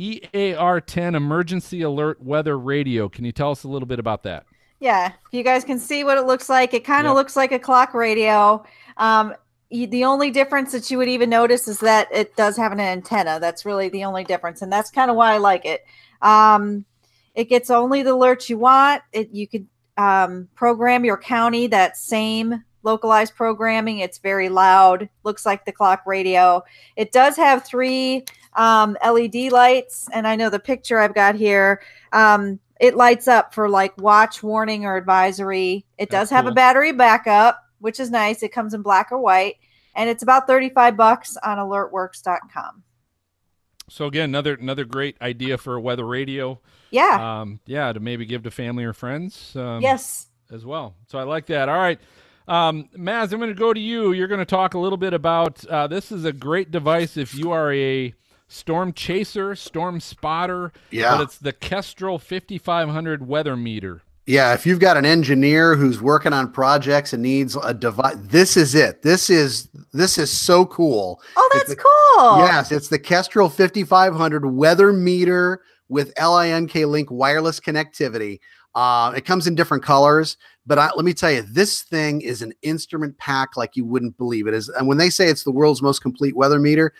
EAR10 0.00 1.14
Emergency 1.14 1.82
Alert 1.82 2.22
Weather 2.22 2.58
Radio. 2.58 3.08
Can 3.08 3.26
you 3.26 3.32
tell 3.32 3.50
us 3.50 3.64
a 3.64 3.68
little 3.68 3.86
bit 3.86 3.98
about 3.98 4.22
that? 4.22 4.46
Yeah, 4.80 5.12
you 5.30 5.42
guys 5.42 5.62
can 5.64 5.78
see 5.78 6.04
what 6.04 6.16
it 6.18 6.26
looks 6.26 6.48
like. 6.48 6.72
It 6.74 6.84
kind 6.84 7.06
of 7.06 7.10
Yep. 7.10 7.16
looks 7.16 7.36
like 7.36 7.52
a 7.52 7.58
clock 7.58 7.92
radio. 7.94 8.64
Um, 8.96 9.34
y- 9.70 9.86
the 9.86 10.04
only 10.04 10.30
difference 10.30 10.72
that 10.72 10.90
you 10.90 10.96
would 10.98 11.08
even 11.08 11.28
notice 11.28 11.68
is 11.68 11.78
that 11.80 12.08
it 12.10 12.34
does 12.34 12.56
have 12.56 12.72
an 12.72 12.80
antenna. 12.80 13.38
That's 13.38 13.64
really 13.66 13.90
the 13.90 14.04
only 14.04 14.24
difference, 14.24 14.62
and 14.62 14.72
that's 14.72 14.90
kind 14.90 15.10
of 15.10 15.16
why 15.16 15.34
I 15.34 15.38
like 15.38 15.64
it. 15.66 15.84
Um, 16.22 16.84
it 17.34 17.44
gets 17.44 17.70
only 17.70 18.02
the 18.02 18.16
alerts 18.16 18.48
you 18.48 18.58
want. 18.58 19.02
It 19.12 19.30
you 19.32 19.46
could 19.46 19.66
um, 19.98 20.48
program 20.54 21.04
your 21.04 21.18
county 21.18 21.66
that 21.66 21.96
same 21.98 22.64
localized 22.82 23.34
programming. 23.36 23.98
It's 23.98 24.16
very 24.18 24.48
loud. 24.48 25.10
Looks 25.24 25.44
like 25.44 25.66
the 25.66 25.72
clock 25.72 26.02
radio. 26.06 26.62
It 26.96 27.12
does 27.12 27.36
have 27.36 27.64
three 27.66 28.24
um, 28.56 28.96
LED 29.04 29.50
lights, 29.52 30.08
and 30.14 30.26
I 30.26 30.36
know 30.36 30.48
the 30.48 30.58
picture 30.58 30.98
I've 30.98 31.14
got 31.14 31.34
here. 31.34 31.82
Um, 32.12 32.58
it 32.80 32.96
lights 32.96 33.28
up 33.28 33.54
for 33.54 33.68
like 33.68 33.96
watch, 33.98 34.42
warning, 34.42 34.86
or 34.86 34.96
advisory. 34.96 35.84
It 35.98 36.08
That's 36.10 36.30
does 36.30 36.30
have 36.30 36.46
a 36.46 36.52
battery 36.52 36.92
backup, 36.92 37.62
which 37.78 38.00
is 38.00 38.10
nice. 38.10 38.42
It 38.42 38.52
comes 38.52 38.72
in 38.72 38.80
black 38.80 39.12
or 39.12 39.18
white, 39.18 39.56
and 39.94 40.08
it's 40.08 40.22
about 40.22 40.46
thirty-five 40.46 40.96
bucks 40.96 41.36
on 41.44 41.58
AlertWorks.com. 41.58 42.82
So 43.90 44.06
again, 44.06 44.30
another 44.30 44.54
another 44.54 44.84
great 44.86 45.20
idea 45.20 45.58
for 45.58 45.76
a 45.76 45.80
weather 45.80 46.06
radio. 46.06 46.58
Yeah. 46.90 47.40
Um, 47.40 47.60
yeah, 47.66 47.92
to 47.92 48.00
maybe 48.00 48.24
give 48.24 48.44
to 48.44 48.50
family 48.50 48.84
or 48.84 48.94
friends. 48.94 49.54
Um, 49.54 49.80
Yes. 49.82 50.26
As 50.50 50.64
well. 50.64 50.96
So 51.06 51.18
I 51.18 51.22
like 51.22 51.46
that. 51.46 51.68
All 51.68 51.78
right. 51.78 52.00
Um, 52.48 52.88
Maz, 52.96 53.32
I'm 53.32 53.38
going 53.38 53.50
to 53.50 53.54
go 53.54 53.72
to 53.72 53.78
you. 53.78 54.10
You're 54.10 54.26
going 54.26 54.40
to 54.40 54.44
talk 54.44 54.74
a 54.74 54.78
little 54.78 54.96
bit 54.96 55.12
about 55.14 55.64
uh, 55.66 55.86
this 55.86 56.10
is 56.10 56.24
a 56.24 56.32
great 56.32 56.72
device 56.72 57.16
if 57.16 57.32
you 57.34 57.52
are 57.52 57.72
a 57.72 58.12
storm 58.50 58.92
chaser, 58.92 59.54
storm 59.54 60.00
spotter. 60.00 60.72
Yeah. 60.90 61.16
But 61.16 61.22
it's 61.22 61.38
the 61.38 61.52
Kestrel 61.52 62.18
5500 62.18 63.26
weather 63.26 63.56
meter. 63.56 64.02
Yeah, 64.26 64.52
if 64.54 64.66
you've 64.66 64.78
got 64.80 64.96
an 64.96 65.04
engineer 65.06 65.74
who's 65.74 66.00
working 66.00 66.32
on 66.32 66.52
projects 66.52 67.12
and 67.12 67.22
needs 67.22 67.56
a 67.64 67.74
device, 67.74 68.14
this 68.20 68.56
is 68.56 68.74
it. 68.74 69.02
This 69.02 69.30
is 69.30 69.68
this 69.92 70.18
is 70.18 70.30
so 70.30 70.66
cool. 70.66 71.20
Oh, 71.36 71.50
that's 71.54 71.70
the- 71.70 71.76
cool. 71.76 72.38
Yes, 72.38 72.70
it's 72.70 72.88
the 72.88 72.98
Kestrel 72.98 73.48
5500 73.48 74.46
weather 74.46 74.92
meter 74.92 75.62
with 75.88 76.12
LINK 76.20 76.74
link 76.74 77.10
wireless 77.10 77.58
connectivity. 77.58 78.38
Uh, 78.76 79.12
it 79.16 79.24
comes 79.24 79.48
in 79.48 79.56
different 79.56 79.82
colors, 79.82 80.36
but 80.64 80.78
I, 80.78 80.90
let 80.94 81.04
me 81.04 81.12
tell 81.12 81.32
you, 81.32 81.42
this 81.42 81.82
thing 81.82 82.20
is 82.20 82.40
an 82.40 82.52
instrument 82.62 83.18
pack 83.18 83.56
like 83.56 83.74
you 83.74 83.84
wouldn't 83.84 84.16
believe 84.16 84.46
it 84.46 84.54
is. 84.54 84.68
And 84.68 84.86
when 84.86 84.98
they 84.98 85.10
say 85.10 85.26
it's 85.26 85.42
the 85.42 85.50
world's 85.50 85.82
most 85.82 86.02
complete 86.02 86.36
weather 86.36 86.60
meter, 86.60 86.92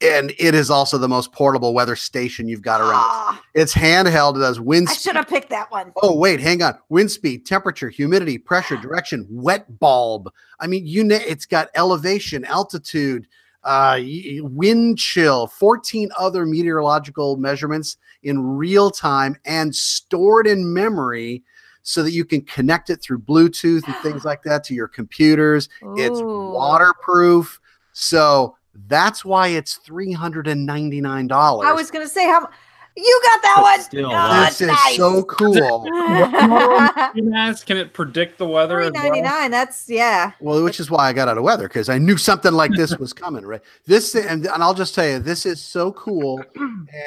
and 0.00 0.32
it 0.38 0.54
is 0.54 0.70
also 0.70 0.98
the 0.98 1.08
most 1.08 1.32
portable 1.32 1.74
weather 1.74 1.96
station 1.96 2.48
you've 2.48 2.62
got 2.62 2.80
around. 2.80 3.38
It's 3.54 3.74
handheld. 3.74 4.36
It 4.36 4.40
does 4.40 4.60
wind 4.60 4.88
I 4.88 4.92
should 4.92 5.16
have 5.16 5.26
picked 5.26 5.50
that 5.50 5.68
one. 5.72 5.92
Oh, 6.00 6.14
wait, 6.14 6.38
hang 6.38 6.62
on. 6.62 6.78
Wind 6.90 7.10
speed, 7.10 7.44
temperature, 7.44 7.88
humidity, 7.88 8.38
pressure, 8.38 8.76
direction, 8.76 9.26
wet 9.28 9.80
bulb. 9.80 10.32
I 10.60 10.68
mean, 10.68 10.86
you 10.86 11.02
know, 11.02 11.16
it's 11.16 11.44
got 11.44 11.68
elevation, 11.74 12.44
altitude, 12.44 13.26
uh, 13.64 13.98
wind 14.42 14.98
chill, 14.98 15.48
14 15.48 16.10
other 16.16 16.46
meteorological 16.46 17.36
measurements 17.36 17.96
in 18.22 18.40
real 18.40 18.90
time 18.90 19.36
and 19.44 19.74
stored 19.74 20.46
in 20.46 20.72
memory 20.72 21.42
so 21.82 22.04
that 22.04 22.12
you 22.12 22.24
can 22.24 22.42
connect 22.42 22.90
it 22.90 23.02
through 23.02 23.18
Bluetooth 23.18 23.84
and 23.86 23.96
things 23.96 24.24
like 24.26 24.44
that 24.44 24.62
to 24.64 24.74
your 24.74 24.88
computers. 24.88 25.68
It's 25.96 26.20
waterproof. 26.22 27.60
So 27.92 28.57
that's 28.86 29.24
why 29.24 29.48
it's 29.48 29.78
$399. 29.86 31.64
I 31.64 31.72
was 31.72 31.90
gonna 31.90 32.08
say 32.08 32.24
how 32.26 32.48
you 32.96 33.20
got 33.24 33.42
that 33.42 33.62
one. 33.62 33.80
Still, 33.80 34.10
Oh, 34.12 34.44
this 34.44 34.60
is 34.60 34.66
nice. 34.68 34.96
so 34.96 35.22
cool. 35.24 35.82
Can 37.66 37.76
it 37.76 37.92
predict 37.92 38.38
the 38.38 38.46
weather? 38.46 38.90
Three 38.90 39.20
as 39.20 39.22
well? 39.22 39.50
That's 39.50 39.88
yeah. 39.88 40.32
Well, 40.40 40.64
which 40.64 40.80
is 40.80 40.90
why 40.90 41.08
I 41.08 41.12
got 41.12 41.28
out 41.28 41.38
of 41.38 41.44
weather 41.44 41.68
because 41.68 41.88
I 41.88 41.98
knew 41.98 42.16
something 42.16 42.52
like 42.52 42.72
this 42.72 42.96
was 42.98 43.12
coming, 43.12 43.46
right? 43.46 43.60
This 43.86 44.14
and, 44.14 44.46
and 44.46 44.62
I'll 44.62 44.74
just 44.74 44.94
tell 44.94 45.06
you, 45.06 45.18
this 45.20 45.46
is 45.46 45.62
so 45.62 45.92
cool, 45.92 46.42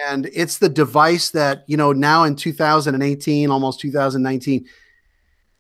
and 0.08 0.30
it's 0.34 0.60
the 0.60 0.70
device 0.70 1.30
that 1.32 1.64
you 1.68 1.78
know 1.78 1.92
now 1.92 2.24
in 2.24 2.36
2018, 2.36 3.50
almost 3.50 3.80
2019, 3.82 4.66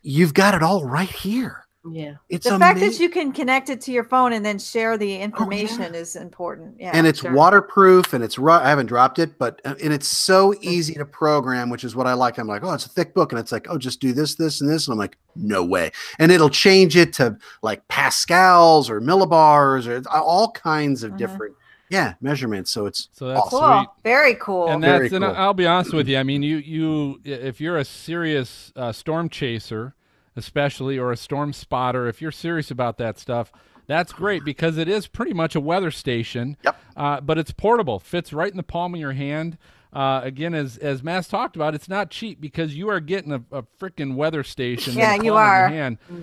you've 0.02 0.34
got 0.34 0.54
it 0.56 0.64
all 0.64 0.86
right 0.86 1.10
here. 1.10 1.66
Yeah. 1.90 2.16
It's 2.30 2.46
the 2.48 2.60
fact 2.60 2.78
amazing. 2.78 2.98
that 3.00 3.04
you 3.04 3.10
can 3.10 3.32
connect 3.32 3.70
it 3.72 3.82
to 3.82 3.92
your 3.92 4.04
phone 4.04 4.34
and 4.34 4.46
then 4.46 4.60
share 4.60 4.98
the 5.00 5.16
information 5.18 5.96
is 5.96 6.16
important. 6.16 6.76
Yeah. 6.80 6.92
and 6.94 7.08
it's 7.08 7.22
sure. 7.22 7.32
waterproof 7.34 8.14
and 8.14 8.24
it's 8.24 8.38
ru- 8.38 8.52
I 8.52 8.70
haven't 8.70 8.86
dropped 8.86 9.18
it, 9.18 9.40
but 9.40 9.62
uh, 9.66 9.74
and 9.84 9.92
it's 9.92 10.08
so 10.08 10.54
easy 10.62 10.94
to 10.94 11.06
program, 11.06 11.70
which 11.72 11.84
is 11.84 11.96
what 11.96 12.06
I 12.06 12.14
like. 12.14 12.38
I'm 12.38 12.48
like, 12.48 12.64
oh, 12.64 12.74
it's 12.74 12.86
a 12.86 12.90
thick 12.90 13.16
book, 13.16 13.32
and 13.32 13.40
it's 13.40 13.52
like, 13.52 13.66
oh, 13.70 13.80
just 13.80 14.00
do 14.00 14.14
this, 14.14 14.36
this, 14.36 14.62
and 14.62 14.70
this, 14.70 14.88
and 14.88 14.94
I'm 14.94 15.00
like, 15.00 15.18
no 15.36 15.64
way, 15.66 15.92
and 16.20 16.32
it'll 16.32 16.50
change 16.52 16.96
it 16.96 17.14
to 17.14 17.38
like 17.64 17.88
pascals 17.88 18.88
or 18.90 19.02
millibars 19.02 19.88
or 19.88 20.08
uh, 20.10 20.22
all 20.22 20.52
kinds 20.52 21.02
of 21.04 21.14
Mhm. 21.14 21.18
different 21.18 21.56
yeah 21.90 22.14
measurements. 22.22 22.70
So 22.70 22.86
it's 22.86 23.10
So 23.14 23.28
that's 23.30 23.50
Cool. 23.50 23.86
Very 24.04 24.36
cool. 24.36 24.68
And 24.68 24.84
Very 24.84 25.10
that's 25.10 25.14
and 25.16 25.26
cool. 25.26 25.34
I'll 25.36 25.54
be 25.56 25.66
honest 25.66 25.94
with 25.94 26.08
you. 26.08 26.18
I 26.20 26.24
mean, 26.24 26.44
you 26.44 26.58
you 26.58 27.20
if 27.26 27.60
you're 27.60 27.78
a 27.78 27.86
serious 27.86 28.72
uh, 28.76 28.92
storm 28.92 29.30
chaser, 29.30 29.96
especially 30.36 30.98
or 30.98 31.12
a 31.12 31.18
storm 31.18 31.54
spotter, 31.54 32.08
if 32.08 32.22
you're 32.22 32.32
serious 32.32 32.72
about 32.72 32.98
that 32.98 33.20
stuff, 33.20 33.52
that's 33.88 34.14
great 34.14 34.46
because 34.46 34.78
it 34.78 34.88
is 34.88 35.08
pretty 35.08 35.34
much 35.34 35.56
a 35.56 35.60
weather 35.60 35.92
station. 35.92 36.58
Yep. 36.64 36.78
Uh, 36.96 37.22
but 37.22 37.38
it's 37.38 37.52
portable, 37.52 38.00
fits 38.00 38.32
right 38.32 38.52
in 38.52 38.58
the 38.58 38.64
palm 38.64 38.94
of 38.94 39.00
your 39.00 39.14
hand. 39.14 39.58
Uh, 39.94 40.22
again, 40.24 40.54
as 40.54 40.78
as 40.78 41.02
Maz 41.02 41.30
talked 41.30 41.58
about, 41.58 41.76
it's 41.76 41.90
not 41.90 42.10
cheap 42.10 42.40
because 42.40 42.74
you 42.74 42.88
are 42.88 43.02
getting 43.02 43.34
a, 43.34 43.44
a 43.52 43.64
freaking 43.78 44.16
weather 44.16 44.42
station. 44.42 44.94
Yeah, 44.94 45.16
you 45.16 45.34
palm 45.34 45.34
of 45.34 45.34
your 45.34 45.36
are. 45.36 45.70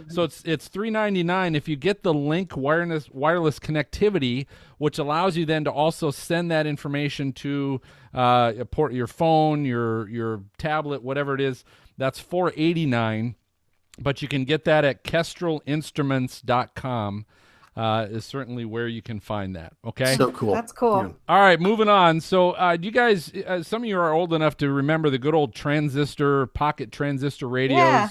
So 0.09 0.23
it's 0.23 0.43
it's 0.47 0.69
three 0.69 0.89
ninety 0.89 1.23
nine 1.23 1.55
if 1.55 1.69
you 1.69 1.77
get 1.77 2.03
the 2.03 2.15
link 2.15 2.57
wireless 2.57 3.11
wireless 3.11 3.59
connectivity, 3.59 4.47
which 4.79 4.99
allows 4.99 5.37
you 5.37 5.45
then 5.45 5.65
to 5.65 5.71
also 5.71 6.11
send 6.11 6.51
that 6.51 6.67
information 6.67 7.35
to 7.35 7.83
uh, 8.15 8.55
a 8.59 8.65
port 8.65 8.95
your 8.95 9.07
phone, 9.07 9.67
your 9.67 10.09
your 10.09 10.45
tablet, 10.57 11.03
whatever 11.03 11.35
it 11.35 11.41
is. 11.43 11.63
That's 11.99 12.19
four 12.19 12.55
eighty 12.57 12.87
nine, 12.87 13.35
but 14.01 14.23
you 14.23 14.29
can 14.29 14.45
get 14.45 14.65
that 14.65 14.85
at 14.85 15.05
KestrelInstruments.com. 15.05 17.27
Uh, 17.77 18.07
is 18.11 18.25
certainly 18.25 18.65
where 18.65 18.89
you 18.89 19.01
can 19.01 19.21
find 19.21 19.55
that. 19.55 19.73
Okay. 19.85 20.17
so 20.17 20.33
cool. 20.33 20.53
That's 20.53 20.73
cool. 20.73 21.01
Yeah. 21.01 21.11
All 21.29 21.39
right, 21.41 21.61
moving 21.61 21.89
on. 21.89 22.21
So, 22.21 22.51
uh, 22.57 22.77
you 22.81 22.91
guys, 22.91 23.33
uh, 23.47 23.63
some 23.63 23.85
of 23.85 23.89
you 23.89 23.97
are 24.01 24.13
old 24.13 24.33
enough 24.33 24.57
to 24.57 24.69
remember 24.69 25.11
the 25.11 25.19
good 25.19 25.33
old 25.33 25.55
transistor, 25.55 26.47
pocket 26.49 26.91
transistor 26.91 27.49
radios. 27.49 27.79
Yeah. 27.79 28.09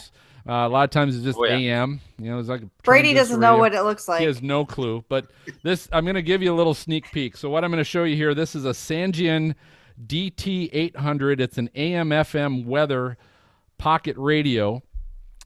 Uh, 0.48 0.66
a 0.66 0.70
lot 0.70 0.86
of 0.86 0.92
times 0.92 1.18
it's 1.18 1.26
just 1.26 1.38
Oh, 1.38 1.44
yeah. 1.44 1.82
AM. 1.82 2.00
You 2.18 2.32
know, 2.32 2.40
it's 2.40 2.48
like 2.48 2.62
a 2.62 2.70
Brady 2.84 3.14
doesn't 3.14 3.42
know 3.42 3.58
what 3.58 3.74
it 3.74 3.82
looks 3.82 4.08
like. 4.08 4.22
He 4.22 4.26
has 4.26 4.42
no 4.42 4.64
clue. 4.64 5.04
But 5.10 5.28
this, 5.64 5.90
I'm 5.92 6.06
going 6.06 6.16
to 6.16 6.22
give 6.22 6.42
you 6.42 6.54
a 6.54 6.56
little 6.56 6.74
sneak 6.74 7.12
peek. 7.12 7.36
So, 7.36 7.50
what 7.50 7.66
I'm 7.66 7.70
going 7.70 7.80
to 7.80 7.84
show 7.84 8.06
you 8.06 8.16
here, 8.16 8.34
this 8.34 8.56
is 8.56 8.64
a 8.64 8.70
Sangean 8.70 9.54
DT800. 10.06 11.42
It's 11.42 11.58
an 11.58 11.70
AM 11.76 12.12
FM 12.12 12.64
weather 12.66 13.18
pocket 13.78 14.16
radio. 14.18 14.82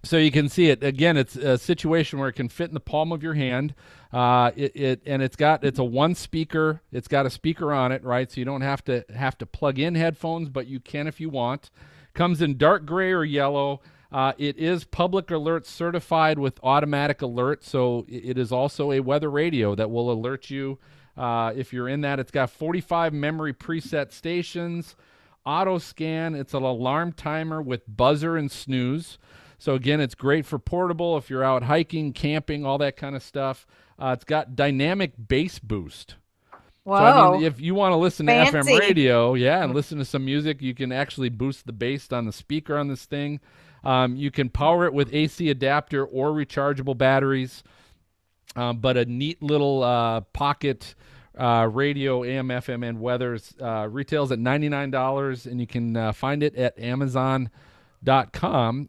So 0.03 0.17
you 0.17 0.31
can 0.31 0.49
see 0.49 0.69
it 0.69 0.83
again. 0.83 1.15
It's 1.15 1.35
a 1.35 1.57
situation 1.57 2.17
where 2.17 2.29
it 2.29 2.33
can 2.33 2.49
fit 2.49 2.69
in 2.69 2.73
the 2.73 2.79
palm 2.79 3.11
of 3.11 3.21
your 3.21 3.35
hand. 3.35 3.75
Uh, 4.11 4.51
it, 4.55 4.75
it 4.75 5.03
and 5.05 5.21
it's 5.21 5.35
got 5.35 5.63
it's 5.63 5.79
a 5.79 5.83
one 5.83 6.15
speaker. 6.15 6.81
It's 6.91 7.07
got 7.07 7.25
a 7.25 7.29
speaker 7.29 7.71
on 7.71 7.91
it, 7.91 8.03
right? 8.03 8.31
So 8.31 8.41
you 8.41 8.45
don't 8.45 8.61
have 8.61 8.83
to 8.85 9.05
have 9.15 9.37
to 9.37 9.45
plug 9.45 9.77
in 9.77 9.95
headphones, 9.95 10.49
but 10.49 10.67
you 10.67 10.79
can 10.79 11.07
if 11.07 11.19
you 11.19 11.29
want. 11.29 11.69
Comes 12.13 12.41
in 12.41 12.57
dark 12.57 12.85
gray 12.85 13.11
or 13.11 13.23
yellow. 13.23 13.81
Uh, 14.11 14.33
it 14.37 14.57
is 14.57 14.83
public 14.83 15.31
alert 15.31 15.65
certified 15.65 16.37
with 16.37 16.59
automatic 16.63 17.21
alert, 17.21 17.63
so 17.63 18.05
it 18.09 18.37
is 18.37 18.51
also 18.51 18.91
a 18.91 18.99
weather 18.99 19.31
radio 19.31 19.73
that 19.75 19.89
will 19.89 20.11
alert 20.11 20.49
you 20.49 20.77
uh, 21.15 21.53
if 21.55 21.71
you're 21.71 21.87
in 21.87 22.01
that. 22.01 22.19
It's 22.19 22.31
got 22.31 22.49
45 22.49 23.13
memory 23.13 23.53
preset 23.53 24.11
stations, 24.11 24.97
auto 25.45 25.77
scan. 25.77 26.35
It's 26.35 26.53
an 26.53 26.63
alarm 26.63 27.13
timer 27.13 27.61
with 27.61 27.83
buzzer 27.87 28.35
and 28.35 28.51
snooze. 28.51 29.17
So 29.61 29.75
again, 29.75 30.01
it's 30.01 30.15
great 30.15 30.47
for 30.47 30.57
portable 30.57 31.17
if 31.17 31.29
you're 31.29 31.43
out 31.43 31.61
hiking, 31.61 32.13
camping, 32.13 32.65
all 32.65 32.79
that 32.79 32.97
kind 32.97 33.15
of 33.15 33.21
stuff. 33.21 33.67
Uh, 33.99 34.15
it's 34.17 34.23
got 34.23 34.55
dynamic 34.55 35.13
bass 35.27 35.59
boost. 35.59 36.15
Whoa. 36.81 36.97
So 36.97 37.03
I 37.03 37.31
mean, 37.33 37.43
if 37.43 37.61
you 37.61 37.75
want 37.75 37.91
to 37.91 37.97
listen 37.97 38.25
to 38.25 38.31
Fancy. 38.31 38.71
FM 38.71 38.79
radio, 38.79 39.35
yeah, 39.35 39.63
and 39.63 39.71
listen 39.75 39.99
to 39.99 40.05
some 40.05 40.25
music, 40.25 40.63
you 40.63 40.73
can 40.73 40.91
actually 40.91 41.29
boost 41.29 41.67
the 41.67 41.73
bass 41.73 42.11
on 42.11 42.25
the 42.25 42.31
speaker 42.31 42.75
on 42.75 42.87
this 42.87 43.05
thing. 43.05 43.39
Um, 43.83 44.15
you 44.15 44.31
can 44.31 44.49
power 44.49 44.85
it 44.85 44.95
with 44.95 45.13
AC 45.13 45.47
adapter 45.51 46.03
or 46.05 46.31
rechargeable 46.31 46.97
batteries. 46.97 47.61
Um, 48.55 48.77
but 48.77 48.97
a 48.97 49.05
neat 49.05 49.43
little 49.43 49.83
uh, 49.83 50.21
pocket 50.21 50.95
uh, 51.37 51.69
radio, 51.71 52.23
AM, 52.23 52.47
FM, 52.47 52.83
and 52.83 52.99
weather 52.99 53.37
uh, 53.61 53.87
retails 53.91 54.31
at 54.31 54.39
ninety 54.39 54.69
nine 54.69 54.89
dollars, 54.89 55.45
and 55.45 55.61
you 55.61 55.67
can 55.67 55.95
uh, 55.95 56.13
find 56.13 56.41
it 56.41 56.55
at 56.55 56.79
Amazon.com, 56.79 57.51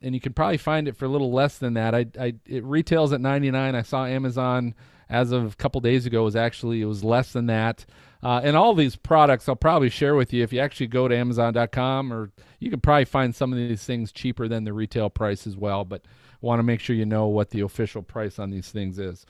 and 0.02 0.14
you 0.14 0.20
can 0.20 0.32
probably 0.32 0.56
find 0.58 0.88
it 0.88 0.96
for 0.96 1.04
a 1.04 1.08
little 1.08 1.32
less 1.32 1.58
than 1.58 1.74
that. 1.74 1.94
I, 1.94 2.06
I 2.18 2.34
it 2.46 2.64
retails 2.64 3.12
at 3.12 3.20
ninety 3.20 3.50
nine. 3.50 3.74
I 3.74 3.82
saw 3.82 4.06
Amazon 4.06 4.74
as 5.08 5.30
of 5.30 5.52
a 5.52 5.56
couple 5.56 5.80
days 5.80 6.06
ago 6.06 6.24
was 6.24 6.36
actually 6.36 6.80
it 6.80 6.86
was 6.86 7.04
less 7.04 7.32
than 7.32 7.46
that. 7.46 7.84
Uh, 8.22 8.40
and 8.42 8.56
all 8.56 8.74
these 8.74 8.96
products 8.96 9.48
I'll 9.48 9.56
probably 9.56 9.90
share 9.90 10.14
with 10.14 10.32
you 10.32 10.42
if 10.42 10.52
you 10.52 10.60
actually 10.60 10.86
go 10.86 11.08
to 11.08 11.16
Amazon.com, 11.16 12.12
or 12.12 12.30
you 12.60 12.70
can 12.70 12.80
probably 12.80 13.04
find 13.04 13.34
some 13.34 13.52
of 13.52 13.58
these 13.58 13.84
things 13.84 14.12
cheaper 14.12 14.48
than 14.48 14.64
the 14.64 14.72
retail 14.72 15.10
price 15.10 15.46
as 15.46 15.56
well. 15.56 15.84
But 15.84 16.02
want 16.40 16.58
to 16.58 16.64
make 16.64 16.80
sure 16.80 16.96
you 16.96 17.06
know 17.06 17.26
what 17.26 17.50
the 17.50 17.60
official 17.60 18.02
price 18.02 18.38
on 18.38 18.50
these 18.50 18.70
things 18.70 18.98
is. 18.98 19.26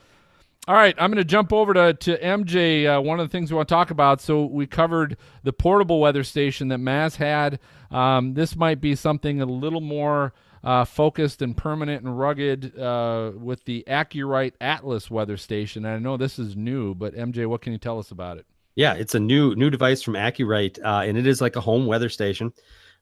All 0.65 0.75
right, 0.75 0.95
I'm 0.97 1.11
going 1.11 1.17
to 1.17 1.25
jump 1.25 1.51
over 1.51 1.73
to, 1.73 1.93
to 1.93 2.17
MJ. 2.19 2.85
Uh, 2.85 3.01
one 3.01 3.19
of 3.19 3.27
the 3.27 3.31
things 3.31 3.51
we 3.51 3.57
want 3.57 3.67
to 3.67 3.75
talk 3.75 3.91
about. 3.91 4.21
So, 4.21 4.45
we 4.45 4.65
covered 4.65 5.17
the 5.43 5.51
portable 5.51 5.99
weather 5.99 6.23
station 6.23 6.69
that 6.69 6.79
Maz 6.79 7.17
had. 7.17 7.59
Um, 7.91 8.33
this 8.33 8.55
might 8.55 8.79
be 8.79 8.95
something 8.95 9.41
a 9.41 9.45
little 9.45 9.81
more 9.81 10.33
uh, 10.63 10.85
focused 10.85 11.41
and 11.41 11.57
permanent 11.57 12.03
and 12.03 12.17
rugged 12.17 12.79
uh, 12.79 13.33
with 13.35 13.65
the 13.65 13.83
AcuRite 13.87 14.53
Atlas 14.61 15.11
weather 15.11 15.35
station. 15.35 15.85
And 15.85 15.95
I 15.95 15.99
know 15.99 16.15
this 16.15 16.39
is 16.39 16.55
new, 16.55 16.95
but 16.95 17.13
MJ, 17.13 17.45
what 17.45 17.61
can 17.61 17.73
you 17.73 17.77
tell 17.77 17.99
us 17.99 18.11
about 18.11 18.37
it? 18.37 18.45
Yeah, 18.75 18.93
it's 18.93 19.13
a 19.13 19.19
new 19.19 19.55
new 19.55 19.69
device 19.69 20.01
from 20.01 20.15
AcuRite, 20.15 20.79
uh, 20.83 21.03
and 21.05 21.17
it 21.17 21.27
is 21.27 21.41
like 21.41 21.55
a 21.55 21.61
home 21.61 21.85
weather 21.85 22.09
station. 22.09 22.53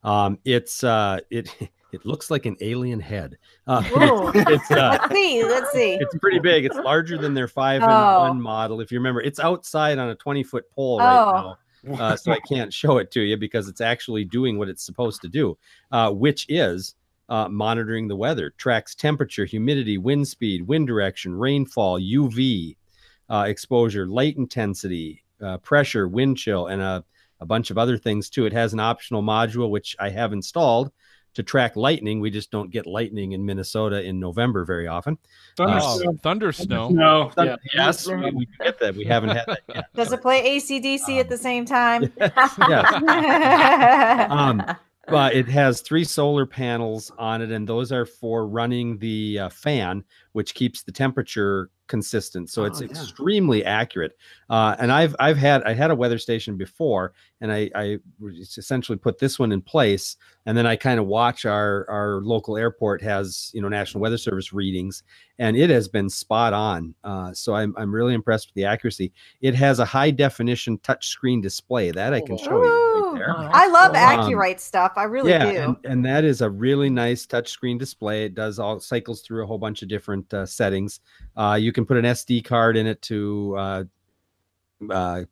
Um, 0.03 0.39
it's 0.43 0.83
uh, 0.83 1.19
it 1.29 1.47
it 1.93 2.05
looks 2.05 2.29
like 2.31 2.45
an 2.45 2.55
alien 2.61 2.99
head. 2.99 3.37
Uh, 3.67 3.81
it's, 4.35 4.49
it's, 4.49 4.71
uh, 4.71 4.97
let's 5.01 5.13
see. 5.13 5.43
Let's 5.43 5.71
see. 5.71 5.93
it's 5.99 6.17
pretty 6.17 6.39
big. 6.39 6.65
It's 6.65 6.75
larger 6.77 7.17
than 7.17 7.33
their 7.33 7.47
five 7.47 7.81
and 7.81 7.91
Oh. 7.91 8.21
one 8.29 8.41
model. 8.41 8.81
If 8.81 8.91
you 8.91 8.99
remember, 8.99 9.21
it's 9.21 9.39
outside 9.39 9.97
on 9.99 10.09
a 10.09 10.15
twenty 10.15 10.43
foot 10.43 10.69
pole 10.71 10.99
right 10.99 11.17
Oh. 11.27 11.31
now. 11.31 11.57
Uh, 11.99 12.15
so 12.15 12.31
I 12.31 12.39
can't 12.47 12.71
show 12.81 12.97
it 12.99 13.09
to 13.11 13.21
you 13.21 13.37
because 13.37 13.67
it's 13.67 13.81
actually 13.81 14.23
doing 14.25 14.57
what 14.57 14.69
it's 14.69 14.83
supposed 14.83 15.21
to 15.21 15.27
do, 15.27 15.57
uh, 15.91 16.11
which 16.11 16.45
is 16.49 16.95
uh, 17.29 17.47
monitoring 17.49 18.07
the 18.07 18.15
weather, 18.15 18.53
tracks 18.57 18.93
temperature, 18.93 19.45
humidity, 19.45 19.97
wind 19.97 20.27
speed, 20.27 20.67
wind 20.67 20.85
direction, 20.85 21.33
rainfall, 21.33 21.99
UV 21.99 22.75
uh, 23.29 23.45
exposure, 23.47 24.05
light 24.05 24.35
intensity, 24.37 25.23
uh, 25.41 25.57
pressure, 25.59 26.07
wind 26.07 26.37
chill, 26.37 26.67
and 26.67 26.81
a, 26.81 27.03
a 27.39 27.45
bunch 27.45 27.71
of 27.71 27.77
other 27.77 27.97
things 27.97 28.29
too. 28.29 28.45
It 28.45 28.53
has 28.53 28.73
an 28.73 28.79
optional 28.79 29.23
module 29.23 29.69
which 29.69 29.95
I 29.99 30.09
have 30.09 30.33
installed 30.33 30.91
to 31.33 31.43
track 31.43 31.75
lightning. 31.75 32.19
We 32.19 32.29
just 32.29 32.51
don't 32.51 32.69
get 32.71 32.85
lightning 32.85 33.31
in 33.31 33.45
Minnesota 33.45 34.03
in 34.03 34.19
November 34.19 34.65
very 34.65 34.87
often. 34.87 35.17
Thunder 35.57 35.77
Uh, 35.77 35.97
snow. 35.97 36.13
Thunder 36.21 36.51
snow. 36.51 36.89
No, 36.89 37.29
Thun- 37.29 37.47
yeah. 37.47 37.55
Yes, 37.73 38.07
we, 38.07 38.31
we 38.31 38.47
get 38.59 38.79
that. 38.79 38.95
We 38.95 39.05
haven't 39.05 39.29
had 39.29 39.45
that 39.47 39.59
yet. 39.73 39.85
Does 39.95 40.11
it 40.11 40.21
play 40.21 40.57
ACDC 40.57 41.19
at 41.19 41.29
the 41.29 41.37
same 41.37 41.65
time? 41.65 42.11
yes. 42.17 44.27
Um, 44.31 44.63
but 45.07 45.33
it 45.33 45.47
has 45.47 45.81
three 45.81 46.03
solar 46.03 46.45
panels 46.45 47.11
on 47.17 47.41
it, 47.41 47.51
and 47.51 47.67
those 47.67 47.91
are 47.91 48.05
for 48.05 48.47
running 48.47 48.97
the 48.99 49.39
uh, 49.39 49.49
fan, 49.49 50.03
which 50.33 50.53
keeps 50.53 50.83
the 50.83 50.91
temperature 50.91 51.69
consistent, 51.91 52.49
so 52.49 52.63
it's 52.63 52.81
Oh, 52.81 52.85
yeah. 52.85 52.91
extremely 52.91 53.63
accurate. 53.63 54.13
Uh, 54.49 54.75
and 54.79 54.91
I've 54.91 55.15
I've 55.19 55.37
had 55.37 55.61
I 55.63 55.73
had 55.73 55.91
a 55.91 55.95
weather 55.95 56.17
station 56.17 56.57
before, 56.57 57.13
and 57.41 57.51
I 57.51 57.69
I 57.75 57.99
essentially 58.57 58.97
put 58.97 59.19
this 59.19 59.37
one 59.37 59.51
in 59.51 59.61
place, 59.61 60.17
and 60.47 60.57
then 60.57 60.65
I 60.65 60.75
kind 60.75 60.99
of 60.99 61.05
watch 61.05 61.45
our 61.45 61.85
our 61.89 62.21
local 62.21 62.57
airport 62.57 63.01
has 63.03 63.51
you 63.53 63.61
know 63.61 63.67
National 63.69 64.01
Weather 64.01 64.17
Service 64.17 64.51
readings, 64.53 65.03
and 65.37 65.55
it 65.55 65.69
has 65.69 65.87
been 65.87 66.09
spot 66.09 66.53
on. 66.53 66.95
Uh, 67.03 67.33
so 67.33 67.53
I'm 67.53 67.75
I'm 67.77 67.93
really 67.93 68.13
impressed 68.15 68.47
with 68.47 68.55
the 68.55 68.65
accuracy. 68.65 69.11
It 69.41 69.53
has 69.55 69.79
a 69.79 69.85
high 69.85 70.11
definition 70.11 70.77
touchscreen 70.79 71.41
display 71.43 71.91
that 71.91 72.13
I 72.13 72.21
can 72.21 72.37
show 72.37 72.63
you 72.63 72.90
right. 73.13 73.49
I 73.53 73.67
love 73.67 73.95
Um, 73.95 73.95
AcuRite 73.95 74.59
stuff. 74.59 74.93
I 74.95 75.03
really 75.03 75.31
yeah, 75.31 75.51
do. 75.51 75.57
And, 75.57 75.77
and 75.85 76.05
that 76.05 76.23
is 76.23 76.41
a 76.41 76.49
really 76.49 76.89
nice 76.89 77.25
touchscreen 77.25 77.77
display. 77.79 78.25
It 78.25 78.35
does 78.35 78.59
all 78.59 78.79
cycles 78.79 79.21
through 79.21 79.43
a 79.43 79.47
whole 79.47 79.57
bunch 79.57 79.81
of 79.81 79.87
different 79.87 80.33
uh, 80.33 80.45
settings. 80.45 80.99
Uh, 81.35 81.57
you 81.59 81.71
can 81.71 81.85
put 81.85 81.97
an 81.97 82.05
SD 82.05 82.43
card 82.43 82.77
in 82.77 82.87
it 82.87 83.01
to 83.03 83.55
uh, 83.57 83.83
uh, 84.89 85.23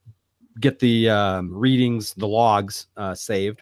get 0.60 0.80
the 0.80 1.10
um, 1.10 1.54
readings, 1.54 2.14
the 2.14 2.28
logs 2.28 2.88
uh, 2.98 3.16
saved. 3.16 3.62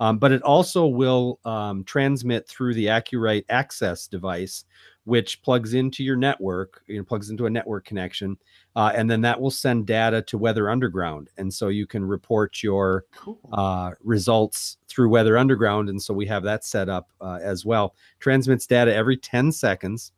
Um, 0.00 0.18
but 0.18 0.30
it 0.30 0.42
also 0.42 0.86
will 0.86 1.40
um, 1.44 1.82
transmit 1.84 2.46
through 2.46 2.74
the 2.74 2.86
AcuRite 2.86 3.44
Access 3.48 4.06
device, 4.06 4.64
which 5.08 5.40
plugs 5.40 5.72
into 5.72 6.04
your 6.04 6.16
network, 6.16 6.82
you 6.86 6.98
know, 6.98 7.02
plugs 7.02 7.30
into 7.30 7.46
a 7.46 7.50
network 7.50 7.86
connection, 7.86 8.36
uh, 8.76 8.92
and 8.94 9.10
then 9.10 9.22
that 9.22 9.40
will 9.40 9.50
send 9.50 9.86
data 9.86 10.20
to 10.20 10.36
Weather 10.36 10.68
Underground, 10.68 11.30
and 11.38 11.52
so 11.52 11.68
you 11.68 11.86
can 11.86 12.04
report 12.04 12.62
your 12.62 13.06
uh, 13.52 13.92
results 14.04 14.76
through 14.86 15.08
Weather 15.08 15.38
Underground, 15.38 15.88
and 15.88 16.00
so 16.00 16.12
we 16.12 16.26
have 16.26 16.42
that 16.42 16.62
set 16.62 16.90
up 16.90 17.08
uh, 17.22 17.38
as 17.42 17.64
well. 17.64 17.94
Transmits 18.20 18.66
data 18.66 18.94
every 18.94 19.16
10 19.16 19.50
seconds, 19.50 20.12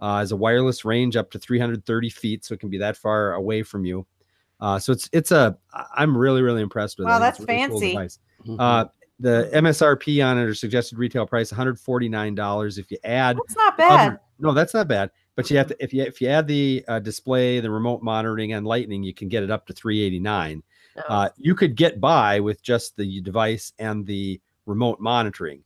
uh, 0.00 0.18
has 0.18 0.30
a 0.30 0.36
wireless 0.36 0.84
range 0.84 1.16
up 1.16 1.28
to 1.32 1.40
330 1.40 2.08
feet, 2.10 2.44
so 2.44 2.54
it 2.54 2.60
can 2.60 2.68
be 2.70 2.78
that 2.78 2.96
far 2.96 3.32
away 3.34 3.64
from 3.64 3.84
you. 3.84 4.06
Uh, 4.60 4.78
so 4.78 4.92
it's 4.92 5.10
it's 5.12 5.32
a 5.32 5.58
I- 5.74 5.86
I'm 5.96 6.16
really 6.16 6.40
really 6.42 6.62
impressed 6.62 6.98
with 6.98 7.08
it. 7.08 7.10
Wow, 7.10 7.16
I 7.16 7.18
think 7.18 7.26
that's 7.26 7.40
it's 7.40 7.48
a 7.50 7.52
really 7.52 7.68
cool 7.68 7.80
fancy. 7.80 7.92
device. 7.92 8.18
Mhm. 8.46 8.56
Uh, 8.60 8.88
the 9.18 9.50
MSRP 9.54 10.24
on 10.24 10.38
it 10.38 10.42
or 10.44 10.54
suggested 10.54 10.98
retail 10.98 11.26
price 11.26 11.50
$149. 11.50 12.78
If 12.78 12.90
you 12.90 12.98
add 13.02 13.36
That's 13.38 13.56
not 13.56 13.72
other- 13.74 13.76
bad. 14.12 14.20
No, 14.38 14.52
that's 14.52 14.74
not 14.74 14.88
bad. 14.88 15.10
But 15.34 15.50
you 15.50 15.56
have 15.58 15.66
to 15.68 15.76
if 15.82 15.92
you 15.92 16.02
if 16.02 16.20
you 16.20 16.28
add 16.28 16.46
the 16.46 16.84
uh, 16.88 16.98
display, 16.98 17.60
the 17.60 17.70
remote 17.70 18.02
monitoring, 18.02 18.52
and 18.54 18.66
lightning, 18.66 19.02
you 19.02 19.12
can 19.14 19.28
get 19.28 19.42
it 19.42 19.50
up 19.50 19.66
to 19.66 19.72
389. 19.72 20.62
Uh, 21.08 21.28
you 21.36 21.54
could 21.54 21.76
get 21.76 22.00
by 22.00 22.40
with 22.40 22.62
just 22.62 22.96
the 22.96 23.20
device 23.20 23.72
and 23.78 24.06
the 24.06 24.40
remote 24.64 24.98
monitoring, 24.98 25.62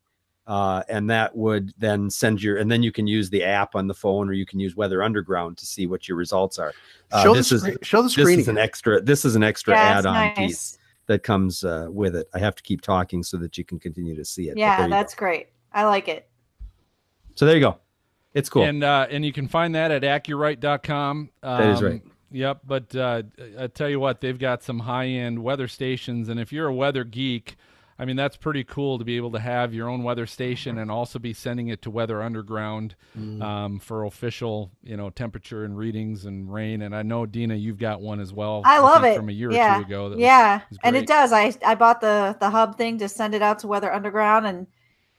uh, 0.48 0.82
and 0.88 1.08
that 1.08 1.34
would 1.36 1.72
then 1.78 2.10
send 2.10 2.42
your 2.42 2.56
and 2.56 2.68
then 2.68 2.82
you 2.82 2.90
can 2.90 3.06
use 3.06 3.30
the 3.30 3.44
app 3.44 3.76
on 3.76 3.86
the 3.86 3.94
phone, 3.94 4.28
or 4.28 4.32
you 4.32 4.44
can 4.44 4.58
use 4.58 4.74
Weather 4.74 5.04
Underground 5.04 5.56
to 5.58 5.66
see 5.66 5.86
what 5.86 6.08
your 6.08 6.16
results 6.16 6.58
are. 6.58 6.72
Uh, 7.12 7.22
Show 7.22 7.32
the 7.32 7.38
this 7.38 7.52
is 7.52 7.60
screen- 7.62 7.78
show 7.82 8.02
the 8.02 8.10
screen. 8.10 8.24
this 8.24 8.32
screen 8.32 8.40
is 8.40 8.48
an 8.48 8.58
extra. 8.58 9.00
This 9.00 9.24
is 9.24 9.36
an 9.36 9.44
extra 9.44 9.74
Yeah, 9.74 9.98
add-on 9.98 10.14
nice. 10.14 10.36
piece 10.36 10.78
that 11.06 11.22
comes 11.22 11.62
uh, 11.62 11.86
with 11.90 12.16
it. 12.16 12.28
I 12.34 12.40
have 12.40 12.56
to 12.56 12.62
keep 12.64 12.80
talking 12.80 13.22
so 13.22 13.36
that 13.36 13.56
you 13.56 13.64
can 13.64 13.78
continue 13.78 14.16
to 14.16 14.24
see 14.24 14.48
it. 14.48 14.56
Yeah, 14.58 14.78
you 14.82 14.84
go. 14.88 14.90
that's 14.90 15.14
great. 15.14 15.46
I 15.72 15.84
like 15.84 16.08
it. 16.08 16.28
so 17.36 17.46
there 17.46 17.54
you 17.54 17.60
go. 17.60 17.78
It's 18.34 18.48
cool. 18.48 18.62
And 18.64 18.84
uh, 18.84 19.06
and 19.10 19.24
you 19.24 19.32
can 19.32 19.48
find 19.48 19.74
that 19.74 19.90
at 19.90 20.02
acurite.com. 20.02 21.30
Um, 21.42 21.60
That 21.60 21.70
is 21.70 21.82
right. 21.82 22.02
Yep, 22.32 22.60
but 22.64 22.94
uh, 22.94 23.22
I 23.58 23.66
tell 23.66 23.88
you 23.88 23.98
what, 23.98 24.20
they've 24.20 24.38
got 24.38 24.62
some 24.62 24.78
high-end 24.78 25.42
weather 25.42 25.66
stations, 25.66 26.28
and 26.28 26.38
if 26.38 26.52
you're 26.52 26.68
a 26.68 26.74
weather 26.74 27.02
geek, 27.02 27.56
I 27.98 28.04
mean 28.04 28.14
that's 28.14 28.36
pretty 28.36 28.62
cool 28.62 29.00
to 29.00 29.04
be 29.04 29.16
able 29.16 29.32
to 29.32 29.40
have 29.40 29.74
your 29.74 29.88
own 29.88 30.04
weather 30.04 30.26
station 30.26 30.78
and 30.78 30.92
also 30.92 31.18
be 31.18 31.32
sending 31.32 31.66
it 31.68 31.82
to 31.82 31.90
Weather 31.90 32.22
Underground 32.22 32.94
Mm. 33.18 33.42
um, 33.42 33.78
for 33.80 34.04
official, 34.04 34.70
you 34.84 34.96
know, 34.96 35.10
temperature 35.10 35.64
and 35.64 35.76
readings 35.76 36.24
and 36.24 36.52
rain. 36.52 36.82
And 36.82 36.94
I 36.94 37.02
know 37.02 37.26
Dina, 37.26 37.56
you've 37.56 37.78
got 37.78 38.00
one 38.00 38.20
as 38.20 38.32
well. 38.32 38.62
I 38.64 38.78
love 38.78 39.02
think 39.02 39.16
it. 39.16 39.18
from 39.18 39.28
a 39.28 39.32
year 39.32 39.50
yeah. 39.50 39.74
or 39.74 39.80
two 39.82 39.86
ago. 39.86 40.08
that 40.10 40.14
was- 40.14 40.22
yeah, 40.22 40.60
was 40.70 40.78
and 40.84 40.94
it 40.94 41.08
does. 41.08 41.32
I 41.32 41.52
I 41.66 41.74
bought 41.74 42.00
the 42.00 42.36
the 42.38 42.50
hub 42.50 42.78
thing 42.78 42.98
to 42.98 43.08
send 43.08 43.34
it 43.34 43.42
out 43.42 43.58
to 43.58 43.66
Weather 43.66 43.92
Underground, 43.92 44.46
and 44.46 44.68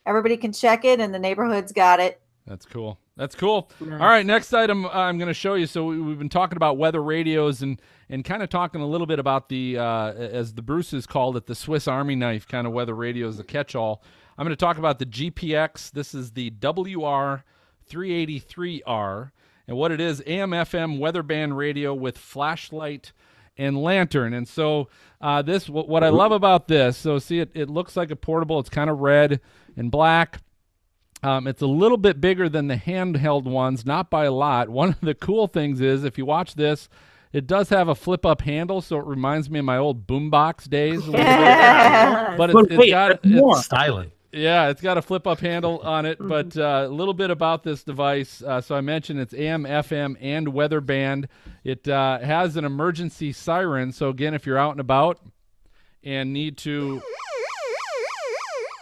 everybody 0.05 0.37
can 0.37 0.53
check 0.53 0.85
it, 0.85 1.01
and 1.01 1.13
the 1.13 1.19
neighborhood's 1.19 1.73
got 1.73 1.99
it. 1.99 2.21
That's 2.45 2.65
cool. 2.65 2.99
That's 3.15 3.35
cool. 3.35 3.69
All 3.81 4.07
right, 4.07 4.25
next 4.25 4.53
item 4.53 4.85
I'm 4.87 5.17
going 5.17 5.27
to 5.27 5.33
show 5.33 5.53
you. 5.53 5.67
So 5.67 5.85
we, 5.85 6.01
we've 6.01 6.17
been 6.17 6.29
talking 6.29 6.57
about 6.57 6.77
weather 6.77 7.03
radios 7.03 7.61
and 7.61 7.79
and 8.09 8.25
kind 8.25 8.41
of 8.41 8.49
talking 8.49 8.81
a 8.81 8.87
little 8.87 9.07
bit 9.07 9.19
about 9.19 9.49
the 9.49 9.77
uh, 9.77 10.13
as 10.13 10.53
the 10.53 10.61
Bruces 10.61 11.05
called 11.05 11.37
it, 11.37 11.45
the 11.45 11.55
Swiss 11.55 11.87
Army 11.87 12.15
knife 12.15 12.47
kind 12.47 12.65
of 12.65 12.73
weather 12.73 12.95
radios, 12.95 13.37
the 13.37 13.43
catch-all. 13.43 14.01
I'm 14.37 14.45
going 14.45 14.55
to 14.55 14.59
talk 14.59 14.79
about 14.79 14.97
the 14.97 15.05
GPX. 15.05 15.91
This 15.91 16.15
is 16.15 16.31
the 16.31 16.49
WR383R, 16.51 19.31
and 19.67 19.77
what 19.77 19.91
it 19.91 20.01
is: 20.01 20.23
AM/FM 20.25 20.97
weather 20.97 21.21
band 21.21 21.57
radio 21.57 21.93
with 21.93 22.17
flashlight 22.17 23.11
and 23.57 23.81
lantern. 23.81 24.33
And 24.33 24.47
so 24.47 24.87
uh, 25.19 25.43
this, 25.43 25.69
what, 25.69 25.87
what 25.87 26.03
I 26.03 26.09
love 26.09 26.31
about 26.31 26.67
this, 26.67 26.97
so 26.97 27.19
see 27.19 27.39
it, 27.39 27.51
it 27.53 27.69
looks 27.69 27.95
like 27.95 28.09
a 28.09 28.15
portable. 28.15 28.59
It's 28.59 28.69
kind 28.69 28.89
of 28.89 28.99
red 28.99 29.41
and 29.77 29.91
black. 29.91 30.39
Um, 31.23 31.45
it's 31.47 31.61
a 31.61 31.67
little 31.67 31.97
bit 31.97 32.19
bigger 32.19 32.49
than 32.49 32.67
the 32.67 32.75
handheld 32.77 33.43
ones, 33.43 33.85
not 33.85 34.09
by 34.09 34.25
a 34.25 34.31
lot. 34.31 34.69
One 34.69 34.89
of 34.89 35.01
the 35.01 35.13
cool 35.13 35.47
things 35.47 35.79
is 35.81 36.03
if 36.03 36.17
you 36.17 36.25
watch 36.25 36.55
this, 36.55 36.89
it 37.31 37.45
does 37.47 37.69
have 37.69 37.87
a 37.87 37.95
flip 37.95 38.25
up 38.25 38.41
handle, 38.41 38.81
so 38.81 38.97
it 38.97 39.05
reminds 39.05 39.49
me 39.49 39.59
of 39.59 39.65
my 39.65 39.77
old 39.77 40.07
boombox 40.07 40.67
days. 40.69 40.97
a 41.07 41.11
little 41.11 41.13
bit. 41.13 42.37
but 42.37 42.37
But 42.37 42.49
it's, 42.49 42.71
it's 42.71 42.77
wait, 42.79 42.89
got 42.89 43.21
there's 43.23 43.35
more. 43.35 43.51
it's- 43.51 43.65
Styling. 43.65 44.11
yeah, 44.33 44.69
it's 44.69 44.81
got 44.81 44.97
a 44.97 45.01
flip 45.01 45.27
up 45.27 45.39
handle 45.39 45.79
on 45.79 46.05
it, 46.05 46.17
but 46.19 46.57
uh, 46.57 46.85
a 46.87 46.89
little 46.89 47.13
bit 47.13 47.29
about 47.29 47.63
this 47.63 47.83
device. 47.83 48.41
Uh, 48.41 48.59
so 48.59 48.75
I 48.75 48.81
mentioned 48.81 49.19
it's 49.19 49.33
AM, 49.33 49.63
FM, 49.65 50.17
and 50.19 50.49
weather 50.49 50.81
band. 50.81 51.27
It 51.63 51.87
uh, 51.87 52.17
has 52.19 52.57
an 52.57 52.65
emergency 52.65 53.31
siren. 53.31 53.91
So 53.91 54.09
again, 54.09 54.33
if 54.33 54.45
you're 54.45 54.57
out 54.57 54.71
and 54.71 54.79
about 54.81 55.19
and 56.03 56.33
need 56.33 56.57
to 56.57 57.01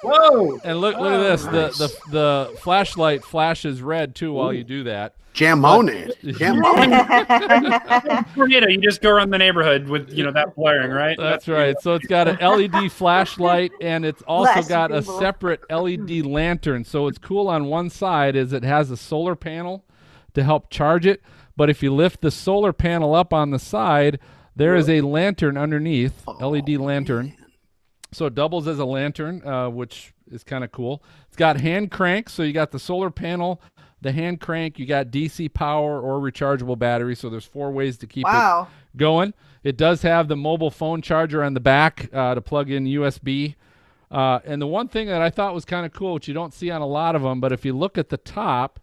Whoa! 0.03 0.59
and 0.63 0.79
look 0.79 0.97
look 0.97 1.13
at 1.13 1.17
this, 1.19 1.45
oh, 1.45 1.51
the, 1.51 1.67
the 1.77 2.11
the 2.11 2.57
flashlight 2.59 3.23
flashes 3.23 3.81
red 3.81 4.15
too 4.15 4.33
while 4.33 4.53
you 4.53 4.63
do 4.63 4.83
that. 4.83 5.15
Jam 5.33 5.63
on 5.63 5.89
it. 5.89 6.17
Jam 6.37 6.57
on 6.63 6.91
it. 6.91 8.25
Tornado, 8.35 8.67
you 8.67 8.77
just 8.77 9.01
go 9.01 9.09
around 9.09 9.29
the 9.29 9.37
neighborhood 9.37 9.87
with 9.87 10.11
you 10.11 10.23
know 10.23 10.31
that 10.31 10.55
blaring, 10.55 10.91
right? 10.91 11.17
That's 11.17 11.47
right. 11.47 11.79
So 11.81 11.95
it's 11.95 12.07
got 12.07 12.27
an 12.27 12.37
LED 12.41 12.91
flashlight 12.91 13.71
and 13.79 14.05
it's 14.05 14.21
also 14.23 14.51
Flash 14.51 14.67
got 14.67 14.91
a 14.91 15.01
separate 15.01 15.61
LED 15.69 16.25
lantern. 16.25 16.83
So 16.83 17.07
it's 17.07 17.17
cool 17.17 17.47
on 17.47 17.65
one 17.65 17.89
side 17.89 18.35
is 18.35 18.53
it 18.53 18.63
has 18.63 18.91
a 18.91 18.97
solar 18.97 19.35
panel 19.35 19.85
to 20.33 20.43
help 20.43 20.69
charge 20.69 21.05
it, 21.05 21.21
but 21.55 21.69
if 21.69 21.81
you 21.81 21.93
lift 21.93 22.21
the 22.21 22.31
solar 22.31 22.73
panel 22.73 23.15
up 23.15 23.33
on 23.33 23.51
the 23.51 23.59
side, 23.59 24.19
there 24.55 24.75
is 24.75 24.89
a 24.89 25.01
lantern 25.01 25.57
underneath, 25.57 26.27
LED 26.27 26.69
lantern. 26.71 27.35
So 28.11 28.25
it 28.25 28.35
doubles 28.35 28.67
as 28.67 28.79
a 28.79 28.85
lantern, 28.85 29.45
uh, 29.45 29.69
which 29.69 30.13
is 30.31 30.43
kind 30.43 30.63
of 30.63 30.71
cool. 30.71 31.03
It's 31.27 31.35
got 31.35 31.59
hand 31.59 31.91
crank, 31.91 32.29
so 32.29 32.43
you 32.43 32.53
got 32.53 32.71
the 32.71 32.79
solar 32.79 33.09
panel, 33.11 33.61
the 34.01 34.11
hand 34.11 34.39
crank, 34.41 34.79
you 34.79 34.85
got 34.85 35.07
DC 35.07 35.53
power 35.53 35.99
or 36.01 36.19
rechargeable 36.19 36.77
battery. 36.79 37.15
So 37.15 37.29
there's 37.29 37.45
four 37.45 37.71
ways 37.71 37.97
to 37.99 38.07
keep 38.07 38.25
it 38.25 38.97
going. 38.97 39.33
It 39.63 39.77
does 39.77 40.01
have 40.03 40.27
the 40.27 40.35
mobile 40.37 40.71
phone 40.71 41.01
charger 41.01 41.43
on 41.43 41.53
the 41.53 41.59
back 41.59 42.09
uh, 42.13 42.33
to 42.35 42.41
plug 42.41 42.69
in 42.71 42.85
USB. 42.85 43.55
Uh, 44.09 44.39
and 44.45 44.59
the 44.61 44.65
one 44.67 44.87
thing 44.87 45.07
that 45.07 45.21
I 45.21 45.29
thought 45.29 45.53
was 45.53 45.65
kind 45.65 45.85
of 45.85 45.93
cool, 45.93 46.15
which 46.15 46.27
you 46.27 46.33
don't 46.33 46.53
see 46.53 46.71
on 46.71 46.81
a 46.81 46.87
lot 46.87 47.15
of 47.15 47.21
them, 47.21 47.39
but 47.39 47.51
if 47.51 47.63
you 47.63 47.73
look 47.73 47.97
at 47.97 48.09
the 48.09 48.17
top, 48.17 48.79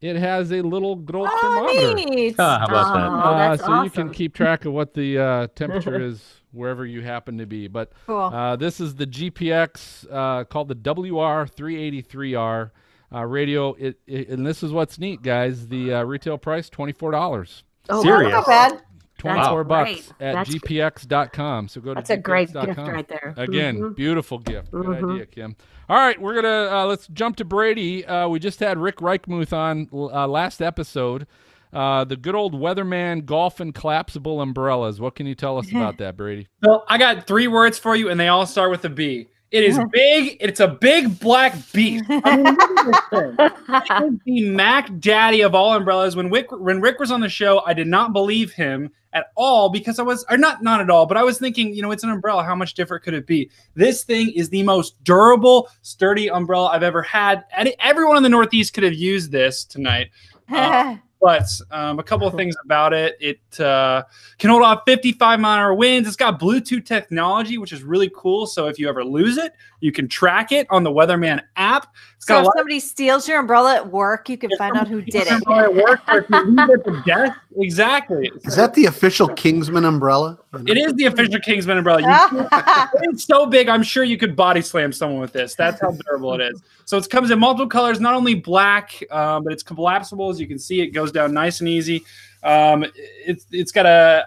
it 0.00 0.16
has 0.16 0.50
a 0.52 0.62
little 0.62 0.96
good 0.96 1.14
old 1.14 1.28
thermometer. 1.40 1.78
Oh, 1.90 1.92
neat. 1.94 2.34
Ah, 2.38 2.58
how 2.60 2.66
about 2.66 2.94
that? 2.94 3.06
Oh, 3.08 3.30
Uh, 3.34 3.38
that's 3.56 3.64
so 3.64 3.82
you 3.84 3.90
can 3.90 4.10
keep 4.10 4.34
track 4.34 4.64
of 4.64 4.72
what 4.72 4.94
the 4.94 5.18
uh, 5.18 5.46
temperature 5.54 6.00
is 6.08 6.40
wherever 6.54 6.86
you 6.86 7.02
happen 7.02 7.38
to 7.38 7.46
be. 7.46 7.68
But 7.68 7.92
Cool. 8.06 8.16
uh, 8.18 8.56
this 8.56 8.80
is 8.80 8.94
the 8.94 9.06
GPX 9.06 10.06
uh, 10.10 10.44
called 10.44 10.68
the 10.68 10.74
WR383R 10.76 12.70
uh, 13.12 13.24
radio. 13.24 13.74
It, 13.74 13.98
it 14.06 14.28
and 14.28 14.46
this 14.46 14.62
is 14.62 14.72
what's 14.72 14.98
neat, 14.98 15.22
guys. 15.22 15.68
The 15.68 15.94
uh, 15.94 16.02
retail 16.04 16.38
price 16.38 16.68
twenty 16.68 16.92
four 16.92 17.10
dollars. 17.10 17.64
Oh, 17.88 18.02
Serious? 18.02 18.32
Not 18.32 18.46
bad. 18.46 18.82
Twenty 19.18 19.42
four 19.46 19.64
bucks 19.64 19.90
Great. 19.90 20.12
at 20.20 20.34
That's- 20.34 20.48
gpx.com. 20.54 21.68
So 21.68 21.80
go 21.80 21.90
to 21.90 21.94
That's 21.96 22.10
a 22.10 22.16
great 22.16 22.50
gpx.com. 22.50 22.66
gift 22.74 22.88
right 22.88 23.08
there. 23.08 23.34
Again, 23.36 23.78
Mhm. 23.78 23.96
beautiful 23.96 24.38
gift. 24.38 24.70
Good 24.70 24.84
Mhm. 24.86 25.12
idea, 25.12 25.26
Kim. 25.26 25.56
All 25.88 25.96
right, 25.96 26.20
we're 26.20 26.34
gonna 26.34 26.68
uh, 26.76 26.86
let's 26.86 27.06
jump 27.08 27.36
to 27.36 27.44
Brady. 27.44 28.04
Uh, 28.04 28.28
we 28.28 28.38
just 28.38 28.58
had 28.60 28.78
Rick 28.78 28.96
Reichmuth 28.96 29.52
on 29.52 29.88
uh, 29.92 30.26
last 30.26 30.60
episode. 30.60 31.26
Uh, 31.74 32.04
the 32.04 32.16
good 32.16 32.34
old 32.34 32.54
Weatherman 32.54 33.26
golf 33.26 33.58
and 33.60 33.74
collapsible 33.74 34.40
umbrellas. 34.40 35.00
What 35.00 35.16
can 35.16 35.26
you 35.26 35.34
tell 35.34 35.58
us 35.58 35.70
about 35.70 35.98
that, 35.98 36.16
Brady? 36.16 36.48
Well, 36.62 36.84
I 36.88 36.96
got 36.96 37.26
three 37.26 37.46
words 37.46 37.78
for 37.78 37.94
you, 37.94 38.08
and 38.08 38.18
they 38.18 38.28
all 38.28 38.46
start 38.46 38.70
with 38.70 38.84
a 38.86 38.88
B. 38.88 39.28
It 39.50 39.62
is 39.62 39.78
big. 39.92 40.36
It's 40.40 40.58
a 40.60 40.66
big 40.66 41.20
black 41.20 41.54
beast. 41.72 42.04
I 42.10 42.36
mean, 42.36 42.44
look 42.44 42.58
at 42.58 42.86
this 42.86 43.00
thing. 43.10 43.36
It 43.38 44.12
is 44.12 44.20
the 44.24 44.50
Mac 44.50 44.98
Daddy 44.98 45.42
of 45.42 45.54
all 45.54 45.74
umbrellas. 45.74 46.16
When 46.16 46.30
Rick, 46.30 46.50
when 46.50 46.80
Rick 46.80 46.98
was 46.98 47.12
on 47.12 47.20
the 47.20 47.28
show, 47.28 47.62
I 47.66 47.72
did 47.74 47.86
not 47.86 48.12
believe 48.12 48.52
him 48.52 48.90
at 49.12 49.26
all 49.36 49.68
because 49.68 49.98
I 49.98 50.02
was, 50.02 50.24
or 50.28 50.36
not, 50.36 50.62
not 50.62 50.80
at 50.80 50.90
all, 50.90 51.06
but 51.06 51.16
I 51.16 51.22
was 51.22 51.38
thinking, 51.38 51.72
you 51.72 51.82
know, 51.82 51.92
it's 51.92 52.02
an 52.02 52.10
umbrella. 52.10 52.42
How 52.42 52.56
much 52.56 52.74
different 52.74 53.04
could 53.04 53.14
it 53.14 53.26
be? 53.28 53.48
This 53.74 54.02
thing 54.02 54.30
is 54.30 54.48
the 54.48 54.64
most 54.64 55.02
durable, 55.04 55.68
sturdy 55.82 56.28
umbrella 56.28 56.70
I've 56.70 56.82
ever 56.82 57.02
had. 57.02 57.44
And 57.56 57.72
everyone 57.78 58.16
in 58.16 58.24
the 58.24 58.28
Northeast 58.28 58.74
could 58.74 58.84
have 58.84 58.94
used 58.94 59.30
this 59.30 59.64
tonight. 59.64 60.10
Uh, 60.52 60.96
But 61.24 61.48
um, 61.70 61.98
a 61.98 62.02
couple 62.02 62.26
of 62.26 62.34
things 62.36 62.54
about 62.66 62.92
it: 62.92 63.16
it 63.18 63.58
uh, 63.58 64.02
can 64.38 64.50
hold 64.50 64.62
off 64.62 64.82
55 64.84 65.40
mile 65.40 65.54
an 65.54 65.58
hour 65.58 65.74
winds. 65.74 66.06
It's 66.06 66.18
got 66.18 66.38
Bluetooth 66.38 66.84
technology, 66.84 67.56
which 67.56 67.72
is 67.72 67.82
really 67.82 68.10
cool. 68.14 68.46
So 68.46 68.66
if 68.66 68.78
you 68.78 68.90
ever 68.90 69.02
lose 69.02 69.38
it, 69.38 69.54
you 69.80 69.90
can 69.90 70.06
track 70.06 70.52
it 70.52 70.66
on 70.68 70.82
the 70.82 70.90
Weatherman 70.90 71.40
app. 71.56 71.94
It's 72.16 72.26
So 72.26 72.40
if 72.40 72.48
somebody 72.54 72.78
steals 72.78 73.26
your 73.26 73.38
umbrella 73.38 73.76
at 73.76 73.90
work, 73.90 74.28
you 74.28 74.36
can 74.36 74.50
find 74.58 74.76
out 74.76 74.86
who 74.86 75.00
did 75.00 75.26
it. 75.26 75.32
at 75.32 75.74
work, 75.74 76.02
or 76.08 76.18
if 76.18 76.28
you 76.28 76.44
leave 76.44 76.68
it 76.68 76.72
at 76.72 76.84
the 76.84 77.02
desk. 77.06 77.38
Exactly. 77.56 78.30
Is 78.44 78.56
that 78.56 78.74
the 78.74 78.86
official 78.86 79.28
Kingsman 79.28 79.84
umbrella? 79.84 80.38
It 80.66 80.76
is 80.76 80.94
the 80.94 81.06
official 81.06 81.40
Kingsman 81.40 81.78
umbrella. 81.78 82.00
You- 82.32 82.48
it's 83.10 83.24
so 83.24 83.46
big, 83.46 83.68
I'm 83.68 83.82
sure 83.82 84.04
you 84.04 84.16
could 84.16 84.34
body 84.34 84.60
slam 84.60 84.92
someone 84.92 85.20
with 85.20 85.32
this. 85.32 85.54
That's 85.54 85.80
how 85.80 85.92
durable 85.92 86.34
it 86.34 86.40
is. 86.40 86.62
So 86.84 86.96
it 86.96 87.08
comes 87.08 87.30
in 87.30 87.38
multiple 87.38 87.68
colors, 87.68 88.00
not 88.00 88.14
only 88.14 88.34
black, 88.34 89.02
um, 89.10 89.44
but 89.44 89.52
it's 89.52 89.62
collapsible. 89.62 90.30
As 90.30 90.40
you 90.40 90.46
can 90.46 90.58
see, 90.58 90.80
it 90.80 90.88
goes 90.88 91.12
down 91.12 91.32
nice 91.32 91.60
and 91.60 91.68
easy. 91.68 92.04
Um, 92.42 92.84
it's 92.94 93.46
it's 93.50 93.72
got 93.72 93.86
a 93.86 94.26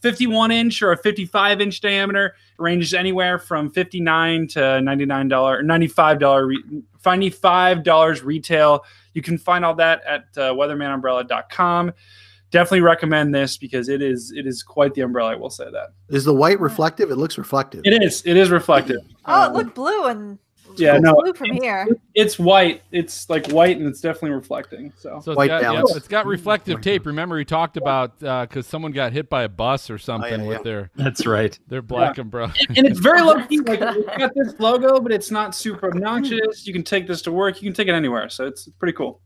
51 0.00 0.50
inch 0.50 0.82
or 0.82 0.92
a 0.92 0.98
55 0.98 1.60
inch 1.62 1.80
diameter. 1.80 2.26
It 2.26 2.62
ranges 2.62 2.92
anywhere 2.92 3.38
from 3.38 3.70
59 3.70 4.48
to 4.48 4.80
99 4.82 5.28
dollar, 5.28 5.62
95 5.62 6.18
dollar, 6.18 6.52
95 7.04 7.82
dollars 7.82 8.22
retail. 8.22 8.84
You 9.14 9.22
can 9.22 9.38
find 9.38 9.64
all 9.64 9.74
that 9.76 10.02
at 10.04 10.24
uh, 10.36 10.52
weathermanumbrella.com. 10.52 11.92
Definitely 12.54 12.82
recommend 12.82 13.34
this 13.34 13.56
because 13.56 13.88
it 13.88 14.00
is 14.00 14.32
it 14.36 14.46
is 14.46 14.62
quite 14.62 14.94
the 14.94 15.00
umbrella. 15.00 15.32
I 15.32 15.34
will 15.34 15.50
say 15.50 15.64
that 15.72 15.88
Is 16.08 16.24
the 16.24 16.32
white 16.32 16.60
reflective? 16.60 17.10
It 17.10 17.16
looks 17.16 17.36
reflective. 17.36 17.80
it 17.84 18.00
is 18.00 18.22
it 18.24 18.36
is 18.36 18.50
reflective. 18.50 19.00
Oh, 19.26 19.42
it 19.42 19.46
um, 19.46 19.52
looked 19.54 19.74
blue 19.74 20.04
and 20.04 20.38
Yeah, 20.76 20.94
it's 20.94 21.02
no, 21.02 21.14
blue 21.14 21.32
from 21.32 21.50
here. 21.50 21.88
it's 22.14 22.38
white. 22.38 22.82
It's 22.92 23.28
like 23.28 23.48
white 23.48 23.76
and 23.78 23.88
it's 23.88 24.00
definitely 24.00 24.30
reflecting. 24.30 24.92
So, 24.98 25.18
So 25.24 25.32
it's 25.32 25.36
White 25.38 25.48
got, 25.48 25.62
yep, 25.62 25.72
balance. 25.72 25.96
it's 25.96 26.06
got 26.06 26.26
reflective 26.26 26.80
tape. 26.80 27.06
Remember, 27.06 27.34
we 27.34 27.44
talked 27.44 27.76
about 27.76 28.22
uh, 28.22 28.42
because 28.46 28.68
someone 28.68 28.92
got 28.92 29.12
hit 29.12 29.28
by 29.28 29.42
a 29.42 29.48
bus 29.48 29.90
or 29.90 29.94
oh, 29.94 29.96
something 29.96 30.42
yeah, 30.42 30.46
with 30.46 30.58
yeah. 30.58 30.62
their 30.62 30.90
That's 30.94 31.26
right. 31.26 31.58
their 31.66 31.82
black 31.82 32.18
umbrella. 32.18 32.52
and 32.68 32.86
it's 32.86 33.00
very 33.00 33.20
low 33.28 33.44
key. 33.46 33.58
Like 33.60 33.80
it's 33.82 34.16
got 34.16 34.32
this 34.36 34.60
logo, 34.60 35.00
but 35.00 35.10
it's 35.10 35.32
not 35.32 35.56
super 35.56 35.88
obnoxious. 35.88 36.66
You 36.68 36.72
can 36.72 36.84
take 36.84 37.08
this 37.08 37.20
to 37.22 37.32
work. 37.32 37.60
You 37.62 37.68
can 37.68 37.74
take 37.74 37.88
it 37.88 37.94
anywhere. 37.94 38.28
So 38.28 38.46
it's 38.46 38.68
pretty 38.78 38.92
cool. 38.92 39.20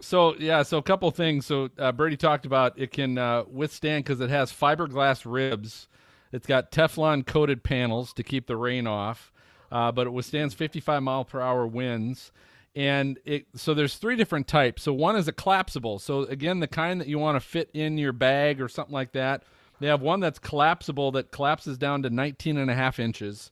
So 0.00 0.34
yeah, 0.38 0.62
so 0.62 0.78
a 0.78 0.82
couple 0.82 1.10
things. 1.10 1.46
So 1.46 1.70
uh, 1.78 1.92
Birdie 1.92 2.16
talked 2.16 2.46
about 2.46 2.78
it 2.78 2.90
can 2.90 3.18
uh, 3.18 3.44
withstand 3.50 4.04
because 4.04 4.20
it 4.20 4.30
has 4.30 4.52
fiberglass 4.52 5.22
ribs. 5.24 5.88
It's 6.32 6.46
got 6.46 6.72
Teflon 6.72 7.24
coated 7.26 7.62
panels 7.62 8.12
to 8.14 8.24
keep 8.24 8.46
the 8.46 8.56
rain 8.56 8.86
off, 8.86 9.32
uh, 9.70 9.92
but 9.92 10.06
it 10.06 10.10
withstands 10.10 10.52
55 10.52 11.02
mile 11.02 11.24
per 11.24 11.40
hour 11.40 11.66
winds. 11.66 12.32
And 12.74 13.20
it 13.24 13.46
so 13.54 13.72
there's 13.72 13.96
three 13.96 14.16
different 14.16 14.48
types. 14.48 14.82
So 14.82 14.92
one 14.92 15.14
is 15.14 15.28
a 15.28 15.32
collapsible. 15.32 16.00
So 16.00 16.22
again, 16.22 16.58
the 16.58 16.66
kind 16.66 17.00
that 17.00 17.06
you 17.06 17.20
want 17.20 17.36
to 17.36 17.40
fit 17.40 17.70
in 17.72 17.98
your 17.98 18.12
bag 18.12 18.60
or 18.60 18.68
something 18.68 18.94
like 18.94 19.12
that. 19.12 19.44
They 19.80 19.88
have 19.88 20.02
one 20.02 20.20
that's 20.20 20.38
collapsible 20.38 21.12
that 21.12 21.30
collapses 21.30 21.78
down 21.78 22.02
to 22.02 22.10
19 22.10 22.56
and 22.56 22.70
a 22.70 22.74
half 22.74 22.98
inches. 22.98 23.50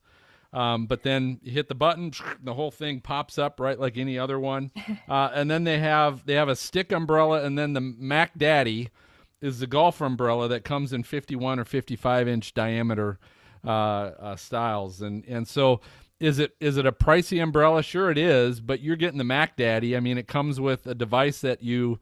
Um, 0.53 0.87
but 0.87 1.03
then 1.03 1.41
you 1.43 1.53
hit 1.53 1.69
the 1.69 1.75
button, 1.75 2.13
the 2.43 2.55
whole 2.55 2.71
thing 2.71 3.01
pops 3.01 3.39
up 3.39 3.59
right 3.59 3.79
like 3.79 3.97
any 3.97 4.19
other 4.19 4.39
one. 4.39 4.71
Uh, 5.09 5.31
and 5.35 5.51
then 5.51 5.65
they 5.65 5.79
have 5.79 6.25
they 6.25 6.35
have 6.35 6.49
a 6.49 6.57
stick 6.57 6.91
umbrella, 6.91 7.43
and 7.43 7.59
then 7.59 7.73
the 7.73 7.81
Mac 7.81 8.39
Daddy 8.39 8.89
is 9.41 9.59
the 9.59 9.67
golf 9.67 10.01
umbrella 10.01 10.49
that 10.49 10.65
comes 10.65 10.93
in 10.93 11.03
51 11.03 11.59
or 11.59 11.65
55 11.65 12.29
inch 12.29 12.55
diameter 12.55 13.19
uh, 13.65 13.71
uh, 13.71 14.37
styles. 14.37 15.03
And 15.03 15.25
and 15.27 15.47
so 15.47 15.81
is 16.21 16.39
it 16.39 16.55
is 16.61 16.77
it 16.77 16.87
a 16.87 16.93
pricey 16.93 17.43
umbrella? 17.43 17.83
Sure, 17.83 18.11
it 18.11 18.17
is. 18.17 18.61
But 18.61 18.81
you're 18.81 18.97
getting 18.97 19.19
the 19.19 19.25
Mac 19.25 19.57
Daddy. 19.57 19.97
I 19.97 20.01
mean, 20.01 20.17
it 20.17 20.29
comes 20.29 20.61
with 20.61 20.87
a 20.87 20.95
device 20.95 21.41
that 21.41 21.63
you 21.63 21.99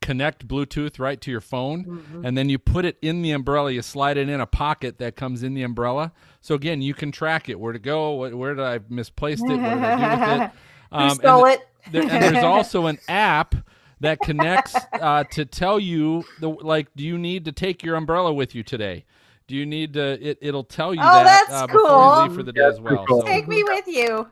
connect 0.00 0.46
Bluetooth 0.48 0.98
right 0.98 1.20
to 1.20 1.30
your 1.30 1.40
phone, 1.40 2.22
and 2.24 2.36
then 2.36 2.48
you 2.48 2.58
put 2.58 2.84
it 2.84 2.96
in 3.02 3.22
the 3.22 3.30
umbrella. 3.32 3.70
You 3.70 3.82
slide 3.82 4.16
it 4.16 4.28
in 4.28 4.40
a 4.40 4.46
pocket 4.46 4.98
that 4.98 5.16
comes 5.16 5.42
in 5.42 5.54
the 5.54 5.62
umbrella. 5.62 6.12
So 6.40 6.54
again, 6.54 6.80
you 6.82 6.94
can 6.94 7.12
track 7.12 7.48
it 7.48 7.58
where 7.60 7.72
to 7.72 7.78
go. 7.78 8.16
Wh- 8.28 8.36
Where 8.38 8.54
did 8.54 8.64
I 8.64 8.80
misplaced 8.88 9.42
it? 9.44 9.48
What 9.48 9.58
did 9.58 9.64
I 9.64 9.96
do 9.96 10.32
with 10.32 10.40
it? 10.42 10.50
Who 10.90 10.96
Um, 10.96 11.02
and 11.10 11.12
stole 11.20 11.44
th- 11.44 11.58
it? 11.58 11.92
there- 11.92 12.02
and 12.02 12.10
there's 12.34 12.44
also 12.44 12.86
an 12.86 12.98
app 13.08 13.54
that 14.00 14.18
connects 14.20 14.74
uh, 14.94 15.24
to 15.32 15.44
tell 15.44 15.78
you 15.78 16.24
the 16.40 16.48
like. 16.48 16.88
Do 16.96 17.04
you 17.04 17.18
need 17.18 17.44
to 17.44 17.52
take 17.52 17.82
your 17.82 17.96
umbrella 17.96 18.32
with 18.32 18.54
you 18.54 18.62
today? 18.62 19.04
Do 19.46 19.54
you 19.56 19.66
need 19.66 19.92
to? 19.94 20.18
It, 20.30 20.38
it'll 20.40 20.64
tell 20.64 20.94
you 20.94 21.00
Oh, 21.02 21.12
that 21.12 21.24
that's 21.48 21.52
uh, 21.52 21.66
before 21.66 21.86
cool. 21.86 22.16
you 22.16 22.22
leave 22.28 22.34
for 22.34 22.42
the 22.42 22.52
day 22.52 22.64
as 22.64 22.80
well. 22.80 23.04
So 23.08 23.22
Take 23.22 23.46
me 23.48 23.62
with 23.62 23.86
you. 23.86 24.30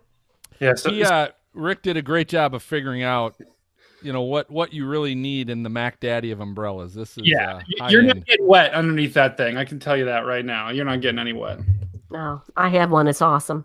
Yeah. 0.61 0.75
So 0.75 0.91
he, 0.91 1.05
uh, 1.05 1.29
Rick 1.55 1.83
did 1.83 1.97
a 1.97 2.03
great 2.03 2.29
job 2.29 2.55
of 2.55 2.63
figuring 2.63 3.03
out, 3.03 3.37
you 4.03 4.13
know, 4.13 4.23
what 4.23 4.51
what 4.51 4.73
you 4.73 4.87
really 4.87 5.15
need 5.15 5.51
in 5.51 5.63
the 5.63 5.69
Mac 5.69 6.01
Daddy 6.01 6.31
of 6.31 6.41
umbrellas. 6.41 6.95
This 6.95 7.17
is 7.19 7.27
yeah, 7.27 7.61
uh, 7.81 7.89
you're 7.89 8.03
not 8.03 8.25
getting 8.25 8.47
wet 8.47 8.73
underneath 8.73 9.15
that 9.15 9.37
thing. 9.37 9.57
I 9.57 9.65
can 9.65 9.79
tell 9.79 9.97
you 9.97 10.05
that 10.07 10.27
right 10.27 10.45
now. 10.45 10.71
You're 10.71 10.85
not 10.85 11.01
getting 11.01 11.19
any 11.19 11.33
wet. 11.33 11.59
No, 12.11 12.43
I 12.57 12.69
have 12.69 12.91
one. 12.91 13.09
It's 13.09 13.23
awesome. 13.23 13.65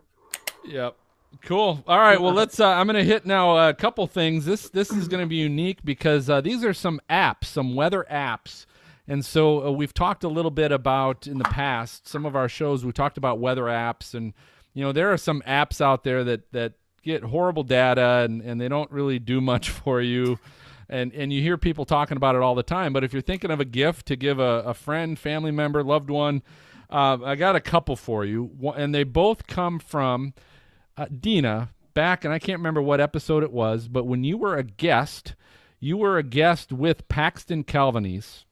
Yep. 0.66 0.96
Cool. 1.42 1.84
All 1.88 2.00
right. 2.00 2.20
Well, 2.22 2.34
let's. 2.34 2.60
Uh, 2.60 2.70
I'm 2.70 2.88
going 2.88 2.96
to 2.96 3.04
hit 3.04 3.26
now 3.26 3.70
a 3.70 3.74
couple 3.74 4.06
things. 4.08 4.46
This 4.46 4.70
this 4.70 4.92
is 4.92 5.08
going 5.08 5.24
to 5.24 5.28
be 5.28 5.36
unique 5.36 5.84
because 5.84 6.30
uh, 6.30 6.42
these 6.42 6.64
are 6.64 6.74
some 6.74 7.02
apps, 7.10 7.46
some 7.46 7.76
weather 7.76 8.06
apps, 8.10 8.66
and 9.08 9.26
so 9.26 9.68
uh, 9.68 9.72
we've 9.72 9.94
talked 9.94 10.24
a 10.24 10.30
little 10.30 10.52
bit 10.52 10.72
about 10.72 11.28
in 11.28 11.38
the 11.38 11.44
past 11.46 12.08
some 12.08 12.26
of 12.26 12.36
our 12.36 12.48
shows. 12.48 12.86
We 12.86 12.92
talked 12.92 13.18
about 13.18 13.40
weather 13.40 13.64
apps, 13.64 14.14
and 14.14 14.34
you 14.74 14.84
know 14.84 14.92
there 14.92 15.12
are 15.12 15.18
some 15.18 15.42
apps 15.46 15.82
out 15.82 16.04
there 16.04 16.24
that 16.24 16.52
that 16.54 16.74
get 17.04 17.24
horrible 17.24 17.64
data 17.64 18.24
and 18.26 18.42
and 18.42 18.60
they 18.60 18.68
don't 18.68 18.92
really 18.92 19.20
do 19.20 19.40
much 19.42 19.70
for 19.84 20.02
you. 20.02 20.40
And, 20.90 21.14
and 21.14 21.32
you 21.34 21.42
hear 21.42 21.58
people 21.58 21.86
talking 21.86 22.18
about 22.18 22.36
it 22.36 22.42
all 22.42 22.56
the 22.56 22.62
time. 22.62 22.94
But 22.94 23.04
if 23.04 23.14
you're 23.14 23.22
thinking 23.22 23.50
of 23.50 23.60
a 23.60 23.66
gift 23.66 24.06
to 24.08 24.16
give 24.16 24.38
a, 24.38 24.60
a 24.66 24.74
friend, 24.74 25.18
family 25.18 25.50
member, 25.50 25.82
loved 25.82 26.10
one, 26.10 26.44
uh, 26.90 27.18
I 27.24 27.36
got 27.36 27.56
a 27.56 27.62
couple 27.62 27.96
for 27.96 28.26
you. 28.26 28.52
And 28.76 28.94
they 28.94 29.04
both 29.04 29.48
come 29.48 29.80
from 29.80 30.34
uh, 30.98 31.06
Dina 31.20 31.70
back, 31.94 32.26
and 32.26 32.34
I 32.34 32.38
can't 32.38 32.60
remember 32.60 32.82
what 32.82 33.00
episode 33.00 33.44
it 33.44 33.52
was, 33.52 33.88
but 33.88 34.04
when 34.04 34.24
you 34.24 34.38
were 34.38 34.56
a 34.58 34.64
guest, 34.64 35.36
you 35.80 35.98
were 35.98 36.18
a 36.18 36.24
guest 36.24 36.72
with 36.72 37.08
Paxton 37.08 37.64
Calvanese, 37.64 38.44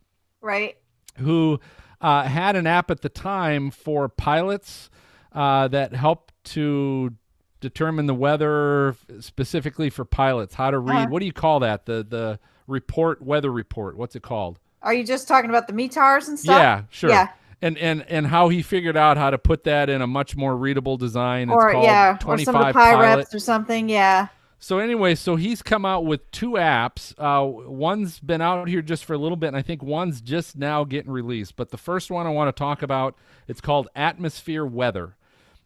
Right. 0.42 0.78
who 1.18 1.60
uh, 2.00 2.24
had 2.24 2.56
an 2.56 2.66
app 2.66 2.90
at 2.90 3.02
the 3.02 3.10
time 3.10 3.72
for 3.72 4.08
pilots 4.10 4.90
uh, 5.34 5.68
that 5.68 5.94
helped 5.94 6.34
to 6.46 7.14
determine 7.62 8.08
the 8.08 8.14
weather 8.14 8.96
specifically 9.22 9.90
for 9.90 10.04
pilots, 10.04 10.56
how 10.56 10.72
to 10.72 10.80
read. 10.80 10.96
Uh-huh. 10.96 11.08
What 11.10 11.20
do 11.20 11.26
you 11.26 11.34
call 11.34 11.62
that? 11.62 11.86
The 11.86 12.06
the 12.08 12.40
report, 12.68 13.22
weather 13.22 13.52
report. 13.52 13.96
What's 13.96 14.16
it 14.16 14.24
called? 14.24 14.60
Are 14.82 14.94
you 14.94 15.04
just 15.04 15.28
talking 15.28 15.50
about 15.50 15.68
the 15.68 15.74
METARs 15.74 16.28
and 16.28 16.38
stuff? 16.38 16.58
Yeah, 16.60 16.84
sure. 16.90 17.12
Yeah. 17.12 17.30
And 17.62 17.78
and 17.78 18.04
and 18.10 18.28
how 18.28 18.50
he 18.50 18.64
figured 18.64 18.98
out 18.98 19.18
how 19.18 19.30
to 19.30 19.38
put 19.38 19.64
that 19.66 19.90
in 19.90 20.02
a 20.02 20.08
much 20.08 20.36
more 20.36 20.58
readable 20.58 20.98
design. 20.98 21.50
It's 21.50 21.56
Or 21.56 21.72
yeah, 21.74 22.16
or 22.16 22.18
25 22.18 22.46
some 22.46 22.56
of 22.56 22.68
the 22.68 22.74
Pilot. 22.74 23.28
PIREPs 23.28 23.36
or 23.36 23.40
something. 23.40 23.88
Yeah. 23.88 24.28
So 24.64 24.78
anyway, 24.78 25.16
so 25.16 25.38
he's 25.38 25.64
come 25.64 25.86
out 25.86 26.06
with 26.06 26.30
two 26.30 26.52
apps. 26.52 27.16
Uh, 27.18 27.46
one's 27.48 28.20
been 28.20 28.42
out 28.42 28.68
here 28.68 28.84
just 28.84 29.06
for 29.06 29.14
a 29.14 29.18
little 29.18 29.36
bit, 29.36 29.48
and 29.48 29.58
I 29.58 29.64
think 29.64 29.82
one's 29.82 30.22
just 30.22 30.56
now 30.56 30.84
getting 30.84 31.12
released. 31.12 31.56
But 31.56 31.72
the 31.72 31.78
first 31.78 32.12
one 32.12 32.28
I 32.28 32.30
want 32.30 32.56
to 32.56 32.60
talk 32.60 32.84
about, 32.84 33.16
it's 33.48 33.60
called 33.62 33.88
Atmosphere 33.96 34.64
Weather. 34.64 35.16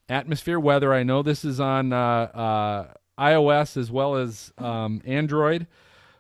Atmosphere 0.10 0.60
Weather. 0.60 0.94
I 0.94 1.04
know 1.04 1.22
this 1.22 1.46
is 1.46 1.60
on 1.60 1.94
uh, 1.94 1.98
uh, 1.98 2.94
iOS 3.20 3.78
as 3.78 3.92
well 3.92 4.16
as 4.16 4.52
um, 4.58 5.02
Android. 5.06 5.68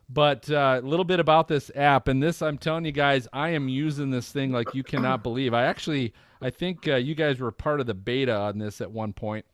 But 0.07 0.49
uh, 0.51 0.79
a 0.83 0.85
little 0.85 1.03
bit 1.03 1.19
about 1.19 1.47
this 1.47 1.71
app, 1.73 2.07
and 2.07 2.21
this 2.21 2.43
I'm 2.43 2.59
telling 2.59 2.85
you 2.85 2.91
guys, 2.91 3.27
I 3.33 3.49
am 3.49 3.67
using 3.67 4.11
this 4.11 4.31
thing 4.31 4.51
like 4.51 4.75
you 4.75 4.83
cannot 4.83 5.23
believe. 5.23 5.51
I 5.53 5.63
actually, 5.63 6.13
I 6.41 6.51
think 6.51 6.87
uh, 6.87 6.97
you 6.97 7.15
guys 7.15 7.39
were 7.39 7.51
part 7.51 7.79
of 7.79 7.87
the 7.87 7.95
beta 7.95 8.35
on 8.35 8.59
this 8.59 8.81
at 8.81 8.91
one 8.91 9.13
point. 9.13 9.45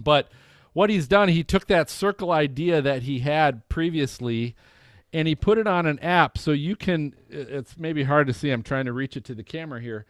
But 0.00 0.30
what 0.72 0.88
he's 0.88 1.06
done, 1.06 1.28
he 1.28 1.44
took 1.44 1.66
that 1.66 1.90
circle 1.90 2.32
idea 2.32 2.80
that 2.80 3.02
he 3.02 3.18
had 3.18 3.68
previously 3.68 4.56
and 5.14 5.28
he 5.28 5.34
put 5.34 5.56
it 5.56 5.66
on 5.66 5.86
an 5.86 5.98
app 6.00 6.36
so 6.36 6.50
you 6.50 6.76
can 6.76 7.14
it's 7.30 7.78
maybe 7.78 8.02
hard 8.02 8.26
to 8.26 8.34
see 8.34 8.50
i'm 8.50 8.62
trying 8.62 8.84
to 8.84 8.92
reach 8.92 9.16
it 9.16 9.24
to 9.24 9.34
the 9.34 9.44
camera 9.44 9.80
here 9.80 10.04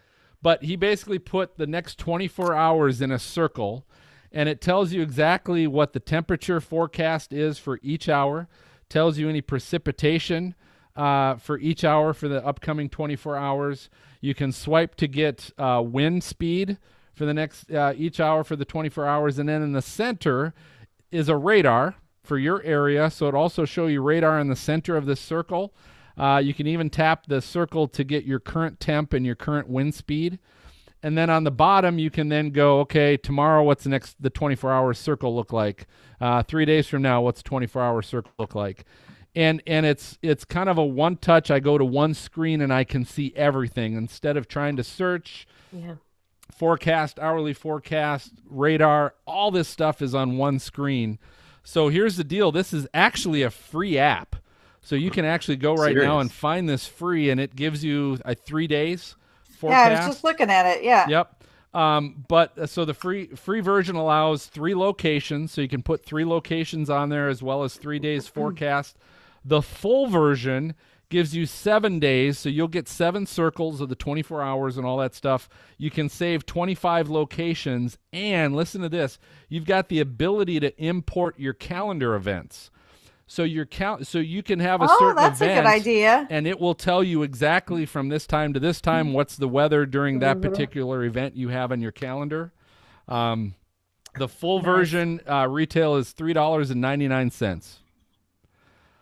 but 0.45 0.63
he 0.63 0.77
basically 0.77 1.19
put 1.19 1.57
the 1.57 1.67
next 1.67 1.99
24 1.99 2.55
hours 2.55 3.01
in 3.01 3.11
a 3.11 3.19
circle 3.19 3.87
and 4.31 4.47
it 4.47 4.61
tells 4.61 4.93
you 4.93 5.01
exactly 5.01 5.67
what 5.67 5.95
the 5.95 6.01
temperature 6.01 6.61
forecast 6.61 7.33
is 7.33 7.59
for 7.59 7.81
each 7.83 8.11
hour 8.11 8.47
tells 8.91 9.17
you 9.17 9.27
any 9.27 9.41
precipitation 9.41 10.55
uh, 10.97 11.37
for 11.37 11.59
each 11.61 11.83
hour 11.83 12.13
for 12.13 12.29
the 12.29 12.45
upcoming 12.45 12.91
24 12.91 13.39
hours. 13.39 13.89
You 14.21 14.35
can 14.35 14.53
swipe 14.53 14.97
to 14.97 15.09
get 15.09 15.51
uh, 15.57 15.83
wind 15.83 16.23
speed 16.23 16.77
for 17.15 17.25
the 17.25 17.33
next 17.33 17.71
uh, 17.71 17.95
each 17.97 18.21
hour 18.21 18.45
for 18.45 18.55
the 18.55 18.67
24 18.67 19.07
hours 19.07 19.39
and 19.39 19.49
then 19.49 19.63
in 19.63 19.73
the 19.73 19.81
center 19.81 20.53
is 21.11 21.31
a 21.31 21.37
radar 21.39 21.95
for 22.23 22.37
your 22.37 22.63
area. 22.65 23.09
So 23.09 23.29
it 23.29 23.35
also 23.35 23.65
show 23.65 23.87
you 23.87 24.03
radar 24.03 24.39
in 24.39 24.49
the 24.49 24.57
center 24.57 24.95
of 24.95 25.07
this 25.07 25.21
circle 25.21 25.73
uh, 26.17 26.41
you 26.43 26.55
can 26.55 26.67
even 26.67 26.91
tap 26.91 27.27
the 27.27 27.41
circle 27.41 27.89
to 27.89 28.05
get 28.05 28.25
your 28.25 28.39
current 28.41 28.79
temp 28.81 29.13
and 29.13 29.25
your 29.27 29.35
current 29.35 29.69
wind 29.69 29.95
speed 29.95 30.39
and 31.03 31.19
then 31.19 31.29
on 31.29 31.45
the 31.45 31.51
bottom 31.51 31.99
you 31.99 32.11
can 32.11 32.29
then 32.29 32.51
go 32.51 32.81
okay 32.81 33.17
tomorrow 33.17 33.63
what's 33.63 33.85
the 33.85 33.91
next 33.91 34.17
the 34.23 34.31
24 34.31 34.73
hour 34.73 34.95
circle 34.95 35.35
look 35.35 35.53
like 35.53 35.87
uh, 36.21 36.43
three 36.43 36.65
days 36.65 36.87
from 36.87 37.03
now 37.03 37.21
what's 37.21 37.43
24 37.43 37.83
hour 37.83 38.01
circle 38.03 38.33
look 38.39 38.55
like 38.55 38.85
and 39.37 39.63
and 39.67 39.85
it's 39.85 40.17
it's 40.23 40.45
kind 40.45 40.69
of 40.69 40.79
a 40.79 40.85
one 40.85 41.17
touch. 41.17 41.51
I 41.51 41.59
go 41.59 41.77
to 41.77 41.85
one 41.85 42.15
screen 42.15 42.61
and 42.61 42.73
I 42.73 42.85
can 42.85 43.05
see 43.05 43.33
everything 43.35 43.95
instead 43.97 44.37
of 44.37 44.47
trying 44.47 44.77
to 44.77 44.85
search 44.85 45.49
Yeah. 45.73 45.97
forecast, 46.53 47.19
hourly 47.19 47.53
forecast, 47.53 48.33
radar, 48.49 49.15
all 49.27 49.51
this 49.51 49.67
stuff 49.69 50.01
is 50.01 50.15
on 50.15 50.37
one 50.37 50.61
screen. 50.61 51.19
So 51.65 51.89
here's 51.89 52.17
the 52.17 52.23
deal 52.23 52.53
this 52.53 52.73
is 52.73 52.87
actually 52.95 53.43
a 53.43 53.51
free 53.51 53.99
app. 53.99 54.37
So 54.85 54.95
you 54.97 55.11
can 55.11 55.25
actually 55.25 55.57
go 55.57 55.75
right 55.75 55.97
now 55.97 56.21
and 56.21 56.31
find 56.31 56.69
this 56.69 56.87
free, 56.87 57.31
and 57.31 57.41
it 57.41 57.57
gives 57.57 57.83
you 57.83 58.19
uh, 58.25 58.35
three 58.35 58.67
days 58.67 59.17
Yeah. 59.71 59.81
I 59.81 59.91
was 60.07 60.07
just 60.15 60.25
looking 60.25 60.51
at 60.51 60.67
it. 60.67 60.85
Yeah. 60.85 61.09
Yep. 61.09 61.45
Um, 61.73 62.25
but 62.29 62.57
uh, 62.57 62.67
so 62.67 62.85
the 62.85 62.95
free 62.95 63.27
free 63.29 63.61
version 63.61 63.97
allows 63.97 64.47
three 64.47 64.75
locations, 64.75 65.51
so 65.53 65.61
you 65.61 65.69
can 65.69 65.83
put 65.83 66.05
three 66.05 66.25
locations 66.25 66.89
on 66.91 67.09
there 67.09 67.29
as 67.29 67.43
well 67.43 67.65
as 67.65 67.75
three 67.75 67.99
days 67.99 68.29
forecast. 68.29 68.97
The 69.45 69.63
full 69.63 70.07
version 70.07 70.75
gives 71.09 71.35
you 71.35 71.47
seven 71.47 71.99
days, 71.99 72.39
so 72.39 72.49
you'll 72.49 72.69
get 72.69 72.89
seven 72.89 73.27
circles 73.27 73.81
of 73.81 73.89
the 73.89 73.95
24 73.95 74.43
hours 74.43 74.77
and 74.77 74.87
all 74.87 74.99
that 74.99 75.15
stuff. 75.15 75.49
You 75.77 75.91
can 75.91 76.09
save 76.09 76.47
25 76.47 77.09
locations, 77.09 77.99
and 78.13 78.55
listen 78.55 78.83
to 78.83 78.89
this: 78.89 79.19
you've 79.49 79.67
got 79.67 79.89
the 79.89 80.01
ability 80.01 80.61
to 80.61 80.79
import 80.83 81.39
your 81.41 81.55
calendar 81.55 82.15
events. 82.15 82.71
So 83.27 83.43
your 83.43 83.65
count, 83.65 84.07
so 84.07 84.19
you 84.19 84.43
can 84.43 84.61
have 84.61 84.83
a 84.83 84.87
Oh, 84.89 84.97
certain 84.99 85.17
that's 85.17 85.41
a 85.41 85.45
good 85.47 85.51
event, 85.53 85.67
idea. 85.67 86.27
and 86.29 86.47
it 86.47 86.61
will 86.61 86.75
tell 86.75 87.03
you 87.03 87.23
exactly 87.23 87.87
from 87.87 88.11
this 88.11 88.27
time 88.27 88.53
to 88.53 88.61
this 88.61 88.83
time 88.83 89.15
what's 89.15 89.37
the 89.37 89.49
weather 89.49 89.87
during 89.87 90.19
that 90.19 90.43
particular 90.43 91.05
event 91.05 91.35
you 91.35 91.49
have 91.49 91.73
on 91.73 91.81
your 91.81 91.91
calendar. 91.93 92.53
Um, 93.09 93.55
the 94.19 94.29
full 94.29 94.61
version 94.61 95.21
uh, 95.27 95.49
retail 95.49 95.97
is 95.97 96.13
three 96.13 96.35
dollars 96.35 96.71
and 96.71 96.81
ninety 96.83 97.09
nine 97.09 97.31
cents. 97.31 97.79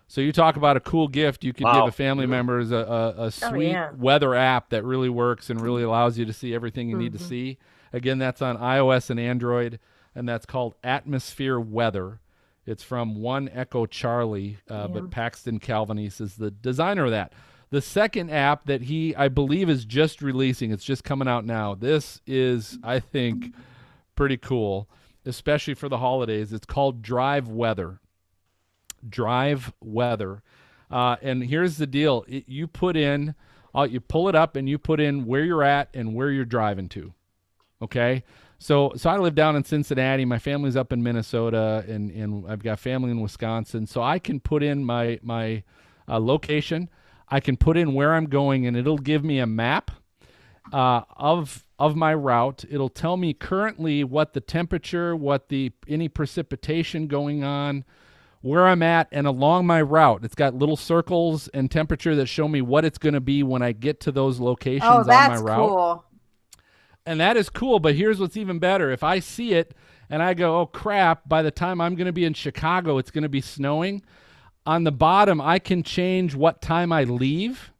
So 0.06 0.20
you 0.20 0.30
talk 0.30 0.56
about 0.56 0.76
a 0.76 0.80
cool 0.80 1.08
gift 1.08 1.42
you 1.42 1.52
could 1.52 1.66
give 1.66 1.84
a 1.86 1.90
family 1.90 2.26
member 2.26 2.58
is 2.60 2.70
a, 2.70 2.76
a, 3.16 3.24
a 3.24 3.30
sweet 3.30 3.70
yeah. 3.70 3.90
weather 3.96 4.34
app 4.34 4.68
that 4.68 4.84
really 4.84 5.08
works 5.08 5.48
and 5.50 5.60
really 5.60 5.82
allows 5.82 6.18
you 6.18 6.26
to 6.26 6.32
see 6.34 6.54
everything 6.54 6.88
you 6.90 6.98
need 6.98 7.12
to 7.14 7.18
Mhm. 7.18 7.28
see. 7.28 7.58
Again, 7.94 8.18
that's 8.18 8.40
on 8.42 8.58
iOS 8.58 9.08
and 9.10 9.18
Android, 9.18 9.78
and 10.14 10.28
that's 10.28 10.44
called 10.46 10.74
Atmosphere 10.84 11.58
Weather. 11.58 12.20
It's 12.66 12.82
from 12.82 13.16
One 13.16 13.48
Echo 13.52 13.86
Charlie, 13.86 14.58
uh, 14.70 14.74
Yeah. 14.74 14.86
but 14.88 15.10
Paxton 15.10 15.58
Calvanese 15.60 16.20
is 16.20 16.36
the 16.36 16.50
designer 16.50 17.04
of 17.06 17.10
that. 17.10 17.32
The 17.70 17.80
second 17.82 18.30
app 18.30 18.66
that 18.66 18.82
he, 18.82 19.16
I 19.16 19.28
believe, 19.28 19.68
is 19.70 19.84
just 19.84 20.20
releasing, 20.22 20.70
it's 20.70 20.84
just 20.84 21.04
coming 21.04 21.26
out 21.26 21.44
now. 21.44 21.74
This 21.74 22.20
is, 22.26 22.78
I 22.84 23.00
think, 23.00 23.54
pretty 24.14 24.36
cool, 24.36 24.88
especially 25.24 25.74
for 25.74 25.88
the 25.88 25.98
holidays. 25.98 26.52
It's 26.52 26.66
called 26.66 27.00
Drive 27.02 27.48
Weather. 27.48 27.98
Drive 29.08 29.72
Weather. 29.80 30.42
Uh, 30.90 31.16
and 31.22 31.42
here's 31.44 31.78
the 31.78 31.86
deal 31.86 32.24
it, 32.28 32.44
you 32.46 32.66
put 32.66 32.96
in, 32.96 33.34
uh, 33.74 33.88
you 33.90 34.00
pull 34.00 34.28
it 34.28 34.34
up 34.34 34.54
and 34.54 34.68
you 34.68 34.78
put 34.78 35.00
in 35.00 35.24
where 35.24 35.42
you're 35.42 35.62
at 35.62 35.88
and 35.94 36.14
where 36.14 36.30
you're 36.30 36.44
driving 36.44 36.88
to. 36.90 37.14
Okay. 37.82 38.24
So, 38.58 38.92
so 38.96 39.10
I 39.10 39.18
live 39.18 39.34
down 39.34 39.56
in 39.56 39.64
Cincinnati. 39.64 40.24
My 40.24 40.38
family's 40.38 40.76
up 40.76 40.92
in 40.92 41.02
Minnesota, 41.02 41.84
and, 41.88 42.12
and 42.12 42.48
I've 42.48 42.62
got 42.62 42.78
family 42.78 43.10
in 43.10 43.20
Wisconsin. 43.20 43.86
So 43.86 44.02
I 44.02 44.20
can 44.20 44.38
put 44.38 44.62
in 44.62 44.84
my 44.84 45.18
my 45.22 45.64
uh, 46.08 46.20
location. 46.20 46.88
I 47.28 47.40
can 47.40 47.56
put 47.56 47.76
in 47.76 47.92
where 47.94 48.14
I'm 48.14 48.26
going, 48.26 48.66
and 48.66 48.76
it'll 48.76 48.98
give 48.98 49.24
me 49.24 49.40
a 49.40 49.46
map 49.46 49.90
uh, 50.72 51.02
of 51.16 51.64
of 51.78 51.96
my 51.96 52.14
route. 52.14 52.64
It'll 52.70 52.88
tell 52.88 53.16
me 53.16 53.32
currently 53.34 54.04
what 54.04 54.32
the 54.32 54.40
temperature, 54.40 55.16
what 55.16 55.48
the 55.48 55.72
any 55.88 56.08
precipitation 56.08 57.08
going 57.08 57.42
on, 57.42 57.84
where 58.42 58.68
I'm 58.68 58.82
at, 58.84 59.08
and 59.10 59.26
along 59.26 59.66
my 59.66 59.82
route. 59.82 60.24
It's 60.24 60.36
got 60.36 60.54
little 60.54 60.76
circles 60.76 61.48
and 61.48 61.68
temperature 61.68 62.14
that 62.14 62.26
show 62.26 62.46
me 62.46 62.62
what 62.62 62.84
it's 62.84 62.98
going 62.98 63.14
to 63.14 63.20
be 63.20 63.42
when 63.42 63.62
I 63.62 63.72
get 63.72 63.98
to 64.02 64.12
those 64.12 64.38
locations 64.38 64.84
Oh, 64.84 64.98
on 64.98 65.06
my 65.06 65.36
route. 65.36 65.68
cool. 65.68 66.04
And 67.04 67.20
that 67.20 67.36
is 67.36 67.48
cool, 67.50 67.78
but 67.80 67.94
here's 67.94 68.20
what's 68.20 68.36
even 68.36 68.58
better. 68.58 68.90
If 68.90 69.02
I 69.02 69.18
see 69.18 69.54
it 69.54 69.74
and 70.08 70.22
I 70.22 70.34
go, 70.34 70.60
oh 70.60 70.66
crap, 70.66 71.28
by 71.28 71.42
the 71.42 71.50
time 71.50 71.80
I'm 71.80 71.94
going 71.96 72.06
to 72.06 72.12
be 72.12 72.24
in 72.24 72.34
Chicago, 72.34 72.98
it's 72.98 73.10
going 73.10 73.22
to 73.22 73.28
be 73.28 73.40
snowing. 73.40 74.02
On 74.64 74.84
the 74.84 74.92
bottom, 74.92 75.40
I 75.40 75.58
can 75.58 75.82
change 75.82 76.34
what 76.36 76.62
time 76.62 76.92
I 76.92 77.02
leave 77.04 77.72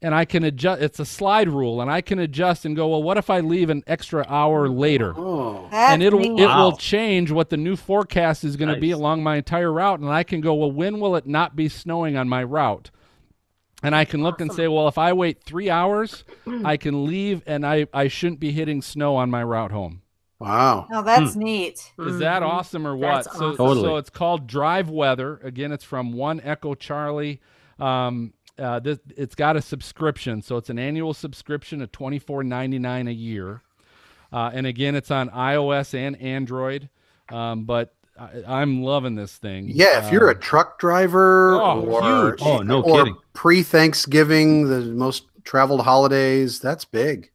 and 0.00 0.14
I 0.14 0.24
can 0.24 0.44
adjust. 0.44 0.80
It's 0.80 1.00
a 1.00 1.04
slide 1.04 1.48
rule, 1.48 1.80
and 1.80 1.90
I 1.90 2.00
can 2.02 2.20
adjust 2.20 2.64
and 2.64 2.76
go, 2.76 2.86
well, 2.86 3.02
what 3.02 3.16
if 3.16 3.30
I 3.30 3.40
leave 3.40 3.68
an 3.68 3.82
extra 3.88 4.24
hour 4.28 4.68
later? 4.68 5.12
Oh. 5.16 5.68
and 5.72 6.02
it'll 6.04 6.20
neat. 6.20 6.40
it 6.40 6.46
Wow. 6.46 6.62
will 6.66 6.76
change 6.76 7.32
what 7.32 7.50
the 7.50 7.56
new 7.56 7.74
forecast 7.74 8.44
is 8.44 8.54
going 8.56 8.72
to 8.72 8.80
be 8.80 8.92
along 8.92 9.24
my 9.24 9.36
entire 9.36 9.72
route, 9.72 9.98
and 9.98 10.08
I 10.08 10.22
can 10.22 10.40
go, 10.40 10.54
well, 10.54 10.70
when 10.70 11.00
will 11.00 11.16
it 11.16 11.26
not 11.26 11.56
be 11.56 11.68
snowing 11.68 12.16
on 12.16 12.28
my 12.28 12.44
route? 12.44 12.90
And 13.82 13.94
I 13.94 14.04
can 14.04 14.22
look 14.24 14.40
and 14.40 14.52
say, 14.52 14.66
well, 14.66 14.88
if 14.88 14.98
I 14.98 15.12
wait 15.12 15.42
three 15.44 15.70
hours, 15.70 16.24
I 16.64 16.76
can 16.76 17.06
leave, 17.06 17.42
and 17.46 17.64
I 17.64 17.86
I 17.94 18.08
shouldn't 18.08 18.40
be 18.40 18.50
hitting 18.50 18.82
snow 18.82 19.14
on 19.16 19.30
my 19.30 19.42
route 19.42 19.70
home. 19.70 20.02
Wow. 20.40 20.86
Oh, 20.92 21.02
that's 21.02 21.34
neat. 21.36 21.92
Is 21.98 22.18
that 22.18 22.42
Mhm. 22.42 22.46
awesome 22.46 22.86
or 22.86 22.96
what? 22.96 23.24
That's 23.24 23.38
so, 23.38 23.46
awesome. 23.50 23.56
Totally. 23.56 23.82
so 23.82 23.96
it's 23.96 24.10
called 24.10 24.46
Drive 24.46 24.88
Weather. 24.88 25.40
Again, 25.42 25.72
it's 25.72 25.84
from 25.84 26.12
One 26.12 26.40
Echo 26.44 26.74
Charlie. 26.74 27.40
Um, 27.80 28.32
uh, 28.58 28.80
this, 28.80 28.98
it's 29.16 29.34
got 29.36 29.56
a 29.56 29.62
subscription, 29.62 30.42
so 30.42 30.56
it's 30.56 30.70
an 30.70 30.78
annual 30.78 31.14
subscription 31.14 31.80
of 31.82 31.92
twenty 31.92 32.18
four 32.18 32.42
ninety 32.44 32.78
nine 32.80 33.06
a 33.08 33.12
year. 33.12 33.62
Uh, 34.32 34.50
and 34.52 34.66
again, 34.66 34.94
it's 34.96 35.10
on 35.10 35.28
iOS 35.30 35.94
and 35.94 36.20
Android. 36.20 36.88
Um, 37.30 37.64
but 37.64 37.94
I, 38.18 38.60
I'm 38.60 38.82
loving 38.82 39.14
this 39.14 39.36
thing. 39.36 39.68
Yeah, 39.68 40.04
if 40.04 40.12
you're 40.12 40.28
a 40.30 40.34
Um, 40.34 40.40
truck 40.40 40.78
driver 40.78 41.54
Oh, 41.54 41.80
or, 41.84 42.30
huge. 42.30 42.42
Oh, 42.42 42.58
no 42.62 42.82
or 42.82 43.16
pre-Thanksgiving, 43.32 44.68
the 44.68 44.80
most 44.80 45.24
traveled 45.44 45.82
holidays, 45.82 46.60
that's 46.60 46.84
big. 46.84 47.30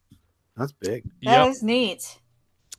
That's 0.57 0.71
big. 0.73 1.03
That 1.23 1.39
Yep. 1.39 1.47
is 1.49 1.63
neat. 1.63 2.19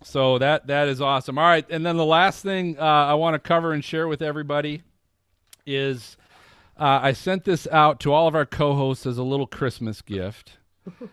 So 0.02 0.38
that 0.38 0.66
that 0.66 0.88
is 0.88 1.00
awesome. 1.00 1.38
All 1.38 1.44
right, 1.44 1.64
and 1.70 1.84
then 1.84 1.96
the 1.96 2.04
last 2.04 2.42
thing 2.42 2.76
uh, 2.78 2.82
I 2.82 3.14
want 3.14 3.34
to 3.34 3.38
cover 3.38 3.72
and 3.72 3.82
share 3.82 4.06
with 4.06 4.20
everybody 4.20 4.82
is 5.66 6.18
uh, 6.78 7.00
I 7.02 7.12
sent 7.12 7.44
this 7.44 7.66
out 7.72 8.00
to 8.00 8.12
all 8.12 8.28
of 8.28 8.34
our 8.34 8.44
co-hosts 8.44 9.06
as 9.06 9.16
a 9.16 9.22
little 9.22 9.46
Christmas 9.46 10.02
gift. 10.02 10.58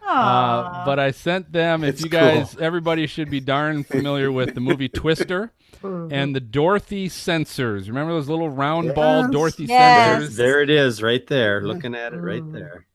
Uh, 0.05 0.85
but 0.85 0.99
I 0.99 1.11
sent 1.11 1.51
them. 1.51 1.83
If 1.83 1.95
It's 1.95 2.03
you 2.03 2.09
guys, 2.09 2.57
everybody 2.57 3.07
should 3.07 3.29
be 3.29 3.39
darn 3.39 3.83
familiar 3.83 4.31
with 4.31 4.53
the 4.55 4.61
movie 4.61 4.89
Twister 5.01 5.51
and 5.83 6.35
the 6.35 6.39
Dorothy 6.39 7.07
sensors. 7.09 7.87
Remember 7.87 8.13
those 8.13 8.29
little 8.29 8.49
round 8.49 8.93
ball 8.93 9.29
Dorothy 9.29 9.65
Yes. 9.65 10.23
sensors? 10.23 10.35
There 10.35 10.61
it 10.61 10.69
is, 10.69 11.01
right 11.01 11.25
there. 11.27 11.61
Looking 11.61 11.95
at 11.95 12.13
it 12.13 12.17
right 12.17 12.43
there. 12.51 12.85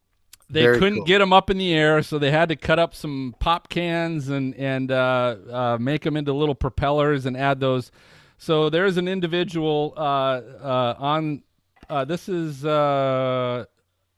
They 0.48 0.62
Very 0.62 0.78
couldn't 0.78 0.98
cool. 0.98 1.06
get 1.06 1.18
them 1.18 1.32
up 1.32 1.50
in 1.50 1.58
the 1.58 1.72
air, 1.74 2.02
so 2.04 2.20
they 2.20 2.30
had 2.30 2.50
to 2.50 2.56
cut 2.56 2.78
up 2.78 2.94
some 2.94 3.34
pop 3.40 3.68
cans 3.68 4.28
and 4.28 4.54
and 4.54 4.92
uh, 4.92 5.36
uh, 5.50 5.78
make 5.80 6.02
them 6.02 6.16
into 6.16 6.32
little 6.32 6.54
propellers 6.54 7.26
and 7.26 7.36
add 7.36 7.58
those. 7.58 7.90
So 8.38 8.70
there's 8.70 8.96
an 8.96 9.08
individual 9.08 9.92
uh, 9.96 10.00
uh, 10.00 10.94
on. 10.98 11.42
Uh, 11.90 12.04
this 12.04 12.28
is 12.28 12.64
uh, 12.64 13.64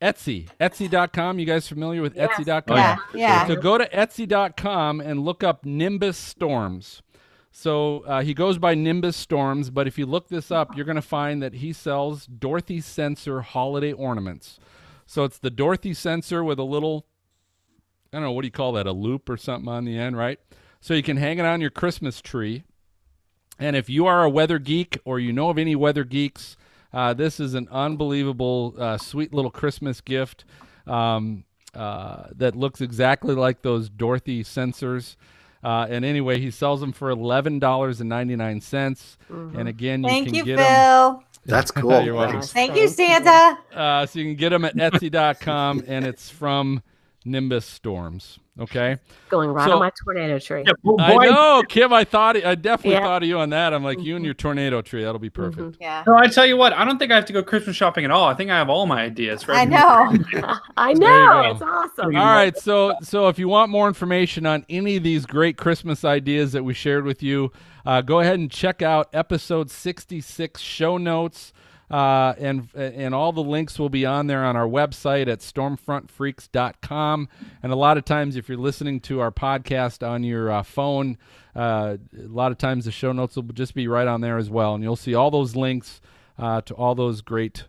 Etsy, 0.01 0.49
Etsy.com. 0.61 1.39
You 1.39 1.47
guys 1.47 1.67
familiar 1.67 2.03
with 2.03 2.15
Yes. 2.17 2.31
Etsy.com? 2.39 2.77
yeah, 2.77 2.97
yeah. 3.15 3.47
So 3.47 3.57
go 3.57 3.79
to 3.79 3.89
Etsy.com 3.89 5.01
and 5.01 5.25
look 5.25 5.43
up 5.43 5.65
Nimbus 5.65 6.17
Storms. 6.17 7.03
So 7.51 8.01
uh, 8.07 8.23
he 8.23 8.35
goes 8.35 8.59
by 8.59 8.75
Nimbus 8.75 9.17
Storms, 9.17 9.71
but 9.71 9.89
if 9.89 9.99
you 9.99 10.07
look 10.07 10.29
this 10.29 10.51
up, 10.53 10.77
you're 10.77 10.85
going 10.85 10.97
to 10.97 11.03
find 11.03 11.43
that 11.43 11.55
he 11.55 11.73
sells 11.73 12.27
Dorothy 12.27 12.81
Sensor 12.81 13.41
holiday 13.41 13.93
ornaments. 13.93 14.61
So 15.07 15.25
it's 15.25 15.39
the 15.39 15.51
Dorothy 15.51 15.95
sensor 15.95 16.45
with 16.45 16.59
a 16.59 16.65
little, 16.65 17.07
I 18.13 18.19
don't 18.19 18.25
know, 18.25 18.33
what 18.33 18.43
do 18.43 18.47
you 18.47 18.53
call 18.53 18.73
that? 18.73 18.87
A 18.87 18.93
loop 18.93 19.29
or 19.31 19.39
something 19.39 19.69
on 19.69 19.87
the 19.87 19.99
end, 19.99 20.17
right? 20.19 20.39
So 20.81 20.93
you 20.95 21.03
can 21.03 21.17
hang 21.17 21.39
it 21.39 21.47
on 21.47 21.61
your 21.63 21.71
Christmas 21.71 22.21
tree. 22.21 22.63
And 23.59 23.75
if 23.75 23.89
you 23.89 24.07
are 24.07 24.23
a 24.23 24.29
weather 24.29 24.59
geek 24.59 24.99
or 25.07 25.19
you 25.19 25.33
know 25.33 25.49
of 25.49 25.57
any 25.59 25.75
weather 25.75 26.05
geeks, 26.05 26.57
uh, 26.93 27.15
this 27.15 27.41
is 27.41 27.55
an 27.55 27.69
unbelievable, 27.71 28.75
uh, 28.79 28.97
sweet 28.99 29.33
little 29.33 29.51
Christmas 29.51 30.01
gift 30.01 30.45
um, 30.87 31.45
uh, 31.75 32.29
that 32.37 32.57
looks 32.57 32.81
exactly 32.81 33.35
like 33.35 33.63
those 33.63 33.89
Dorothy 33.89 34.43
sensors. 34.43 35.17
Uh, 35.63 35.87
and 35.91 36.05
anyway, 36.05 36.39
he 36.39 36.51
sells 36.51 36.81
them 36.81 36.93
for 36.93 37.11
eleven 37.11 37.59
dollars 37.59 38.01
and 38.01 38.09
ninety 38.09 38.37
nine 38.37 38.61
cents. 38.61 39.19
And 39.29 39.69
again, 39.69 40.03
you 40.03 40.09
Thank 40.09 40.27
can 40.27 40.35
you, 40.35 40.45
get 40.45 40.57
them. 40.57 40.67
Phil. 40.67 41.25
That's 41.47 41.71
cool. 41.73 42.01
You're 42.01 42.15
welcome. 42.15 42.43
Thank 42.43 42.77
you, 42.77 42.89
Santa. 42.89 43.59
Uh, 43.75 44.07
so 44.07 44.19
you 44.19 44.25
can 44.27 44.37
get 44.37 44.51
them 44.51 44.65
at 44.65 44.77
Etsy.com, 44.77 45.85
and 45.87 46.07
it's 46.07 46.31
from 46.31 46.83
Nimbus 47.25 47.67
Storms. 47.67 48.39
Okay. 48.61 48.97
Going 49.29 49.51
right 49.51 49.67
So- 49.67 49.75
on 49.75 49.79
my 49.81 49.93
tornado 50.05 50.39
tree. 50.41 50.65
Yeah, 50.67 50.73
boy, 50.83 50.97
I 50.99 51.27
know, 51.27 51.63
Kim. 51.69 51.93
I 51.93 52.03
thought 52.03 52.37
I 52.45 52.55
definitely 52.57 52.93
Yeah. 52.93 53.03
thought 53.03 53.23
of 53.23 53.29
you 53.29 53.39
on 53.39 53.51
that. 53.51 53.73
I'm 53.73 53.85
like 53.85 54.01
you 54.01 54.17
and 54.17 54.25
your 54.25 54.35
tornado 54.35 54.83
tree. 54.83 55.05
That'll 55.05 55.21
be 55.21 55.31
perfect. 55.31 55.77
Yeah. 55.81 56.03
No, 56.07 56.17
I 56.17 56.27
tell 56.27 56.45
you 56.47 56.57
what, 56.57 56.73
I 56.73 56.85
don't 56.85 56.99
think 56.99 57.13
I 57.13 57.15
have 57.17 57.25
to 57.27 57.33
go 57.33 57.43
Christmas 57.43 57.77
shopping 57.77 58.05
at 58.05 58.11
all. 58.11 58.25
I 58.25 58.35
think 58.35 58.51
I 58.51 58.57
have 58.57 58.69
all 58.69 58.87
my 58.87 59.03
ideas. 59.03 59.45
I 59.49 59.65
know. 59.65 60.13
I 60.77 60.93
know. 60.95 61.41
It's 61.53 61.63
awesome. 61.63 62.17
All 62.17 62.25
right, 62.27 62.57
so 62.59 62.95
so 63.03 63.29
if 63.29 63.39
you 63.39 63.49
want 63.49 63.71
more 63.71 63.87
information 63.87 64.45
on 64.47 64.65
any 64.69 64.97
of 64.97 65.05
these 65.05 65.25
great 65.27 65.57
Christmas 65.57 66.05
ideas 66.05 66.51
that 66.53 66.65
we 66.65 66.75
shared 66.75 67.05
with 67.05 67.23
you, 67.23 67.53
uh, 67.87 68.01
go 68.01 68.19
ahead 68.21 68.41
and 68.41 68.51
check 68.51 68.83
out 68.83 69.09
episode 69.13 69.71
66 69.71 70.61
show 70.61 70.99
notes. 70.99 71.53
Uh, 71.91 72.35
and 72.39 72.69
and 72.75 73.15
all 73.15 73.33
the 73.33 73.43
links 73.43 73.79
will 73.79 73.89
be 73.89 74.05
on 74.05 74.27
there 74.27 74.45
on 74.45 74.57
our 74.57 74.67
website 74.67 75.27
at 75.27 75.41
stormfrontfreaks.com. 75.41 77.29
And 77.63 77.73
a 77.73 77.77
lot 77.77 77.97
of 77.97 78.05
times, 78.05 78.37
if 78.37 78.49
you're 78.49 78.59
listening 78.59 79.01
to 79.01 79.21
our 79.21 79.31
podcast 79.31 80.07
on 80.07 80.23
your 80.23 80.51
uh, 80.51 80.63
phone, 80.63 81.17
uh, 81.57 81.97
a 82.17 82.27
lot 82.27 82.53
of 82.53 82.59
times 82.59 82.85
the 82.85 82.93
show 82.93 83.13
notes 83.13 83.37
will 83.37 83.43
just 83.45 83.75
be 83.75 83.89
right 83.89 84.07
on 84.07 84.21
there 84.21 84.37
as 84.37 84.51
well, 84.51 84.75
and 84.75 84.85
you'll 84.85 84.97
see 84.97 85.15
all 85.15 85.31
those 85.31 85.57
links 85.57 86.01
uh, 86.39 86.61
to 86.63 86.75
all 86.75 86.95
those 86.95 87.23
great 87.23 87.65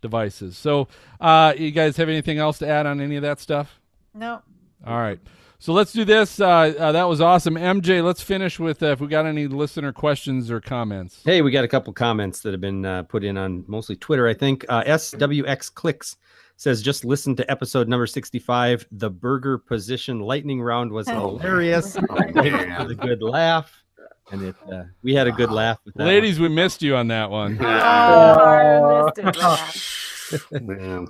devices. 0.00 0.56
So, 0.56 0.88
uh, 1.20 1.54
you 1.56 1.70
guys 1.70 1.96
have 1.98 2.08
anything 2.08 2.38
else 2.38 2.58
to 2.58 2.68
add 2.68 2.86
on 2.86 3.00
any 3.00 3.16
of 3.16 3.22
that 3.22 3.38
stuff? 3.38 3.80
No. 4.14 4.42
All 4.86 4.98
right. 4.98 5.20
So 5.60 5.72
let's 5.72 5.92
do 5.92 6.04
this. 6.04 6.40
Uh, 6.40 6.46
uh, 6.78 6.92
that 6.92 7.08
was 7.08 7.20
awesome. 7.20 7.54
MJ, 7.56 8.02
let's 8.04 8.22
finish 8.22 8.60
with 8.60 8.80
uh, 8.80 8.86
if 8.92 9.00
we 9.00 9.08
got 9.08 9.26
any 9.26 9.48
listener 9.48 9.92
questions 9.92 10.52
or 10.52 10.60
comments. 10.60 11.20
Hey, 11.24 11.42
we 11.42 11.50
got 11.50 11.64
a 11.64 11.68
couple 11.68 11.92
comments 11.92 12.40
that 12.42 12.52
have 12.52 12.60
been 12.60 12.84
uh, 12.84 13.02
put 13.02 13.24
in 13.24 13.36
on 13.36 13.64
mostly 13.66 13.96
Twitter, 13.96 14.28
I 14.28 14.34
think. 14.34 14.64
Uh, 14.68 14.84
SWX 14.84 15.74
Clicks 15.74 16.16
says, 16.56 16.80
just 16.80 17.04
listen 17.04 17.34
to 17.36 17.50
episode 17.50 17.88
number 17.88 18.06
65. 18.06 18.86
The 18.92 19.10
burger 19.10 19.58
position 19.58 20.20
lightning 20.20 20.62
round 20.62 20.92
was 20.92 21.08
hilarious. 21.08 21.96
with 21.96 22.36
a 22.36 22.96
good 23.00 23.20
laugh. 23.20 23.82
And 24.30 24.42
it, 24.42 24.56
uh, 24.70 24.84
we 25.02 25.14
had 25.14 25.26
a 25.26 25.32
good 25.32 25.50
laugh 25.50 25.80
with 25.84 25.94
that. 25.94 26.04
Ladies, 26.04 26.38
we 26.38 26.48
missed 26.48 26.82
you 26.82 26.94
on 26.94 27.08
that 27.08 27.30
one. 27.30 27.58
Oh, 27.60 27.64
I 27.64 29.22
missed 29.24 29.36
it. 29.36 30.04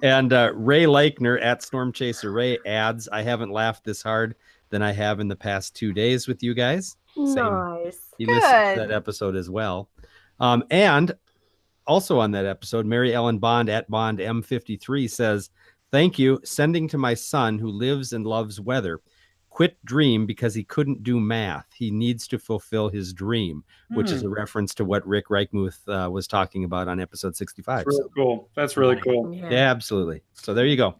and 0.03 0.33
uh, 0.33 0.53
Ray 0.55 0.85
Leichner 0.85 1.41
at 1.43 1.63
Storm 1.63 1.93
Chaser 1.93 2.33
Ray 2.33 2.59
adds, 2.67 3.09
I 3.09 3.23
haven't 3.23 3.51
laughed 3.51 3.85
this 3.85 4.03
hard 4.03 4.35
than 4.71 4.83
I 4.83 4.93
have 4.93 5.21
in 5.21 5.29
the 5.29 5.37
past 5.37 5.75
two 5.75 5.93
days 5.93 6.29
with 6.29 6.43
you 6.43 6.55
guys. 6.55 6.97
Same. 7.15 7.35
Nice. 7.35 8.15
He 8.19 8.27
listened 8.27 8.75
to 8.75 8.81
that 8.81 8.91
episode 8.91 9.37
as 9.37 9.49
well. 9.51 9.89
Um, 10.41 10.65
and 10.71 11.15
also 11.87 12.19
on 12.19 12.31
that 12.33 12.47
episode, 12.47 12.87
Mary 12.87 13.15
Ellen 13.15 13.39
Bond 13.39 13.69
at 13.69 13.91
Bond 13.91 14.19
M53 14.19 15.11
says, 15.11 15.51
Thank 15.91 16.19
you. 16.19 16.39
Sending 16.45 16.87
to 16.89 16.99
my 16.99 17.15
son 17.15 17.59
who 17.59 17.71
lives 17.71 18.13
and 18.13 18.27
loves 18.27 18.61
weather. 18.61 19.01
Quit 19.59 19.75
dream 19.85 20.25
because 20.25 20.55
he 20.55 20.63
couldn't 20.63 21.03
do 21.03 21.19
math. 21.19 21.67
He 21.75 21.91
needs 21.91 22.29
to 22.29 22.39
fulfill 22.39 22.91
his 22.91 23.13
dream, 23.13 23.65
which 23.91 24.13
is 24.13 24.21
Hmm. 24.21 24.29
a 24.29 24.31
reference 24.31 24.73
to 24.77 24.85
what 24.85 25.05
Rick 25.05 25.31
Reichmuth 25.31 25.79
uh, 25.89 26.09
was 26.09 26.29
talking 26.29 26.63
about 26.63 26.87
on 26.87 27.01
episode 27.01 27.35
65. 27.35 27.79
That's 27.79 27.87
really 27.89 28.03
So- 28.05 28.11
cool. 28.15 28.49
That's 28.55 28.77
really 28.77 29.01
cool. 29.01 29.35
yeah, 29.35 29.69
absolutely. 29.73 30.23
So 30.35 30.55
there 30.55 30.65
you 30.65 30.77
go. 30.77 30.95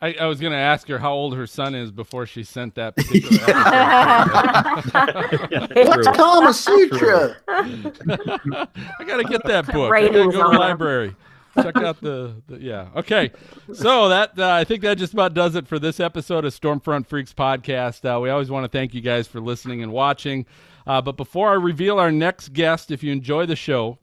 I, 0.00 0.14
I 0.20 0.24
was 0.24 0.40
going 0.40 0.52
to 0.52 0.58
ask 0.58 0.88
her 0.88 0.98
how 0.98 1.12
old 1.12 1.36
her 1.36 1.46
son 1.46 1.74
is 1.74 1.90
before 1.90 2.24
she 2.24 2.44
sent 2.44 2.76
that 2.76 2.96
particular 2.96 3.44
episode. 3.46 5.76
What's 5.88 6.08
Kama 6.16 6.54
Sutra? 6.54 7.36
I 7.48 8.68
got 9.06 9.18
to 9.18 9.24
get 9.28 9.44
that 9.44 9.66
book. 9.66 9.92
I 9.92 10.00
got 10.06 10.08
to 10.08 10.12
go 10.14 10.30
to 10.30 10.38
the 10.38 10.44
library. 10.58 11.14
Check 11.54 11.76
out 11.76 12.00
the, 12.00 12.40
the 12.46 12.58
yeah. 12.58 12.88
Okay, 12.96 13.30
so 13.72 14.08
that 14.08 14.38
uh, 14.38 14.50
I 14.50 14.64
think 14.64 14.82
that 14.82 14.98
just 14.98 15.12
about 15.12 15.34
does 15.34 15.54
it 15.54 15.66
for 15.66 15.78
this 15.78 16.00
episode 16.00 16.44
of 16.44 16.58
Stormfront 16.58 17.06
Freaks 17.06 17.32
podcast. 17.32 18.04
Uh, 18.04 18.20
we 18.20 18.30
always 18.30 18.50
want 18.50 18.64
to 18.64 18.68
thank 18.68 18.94
you 18.94 19.00
guys 19.00 19.26
for 19.26 19.40
listening 19.40 19.82
and 19.82 19.92
watching. 19.92 20.46
Uh, 20.86 21.02
but 21.02 21.16
before 21.16 21.50
I 21.50 21.54
reveal 21.54 21.98
our 21.98 22.12
next 22.12 22.52
guest, 22.52 22.90
if 22.90 23.02
you 23.02 23.12
enjoy 23.12 23.46
the 23.46 23.56
show, 23.56 23.98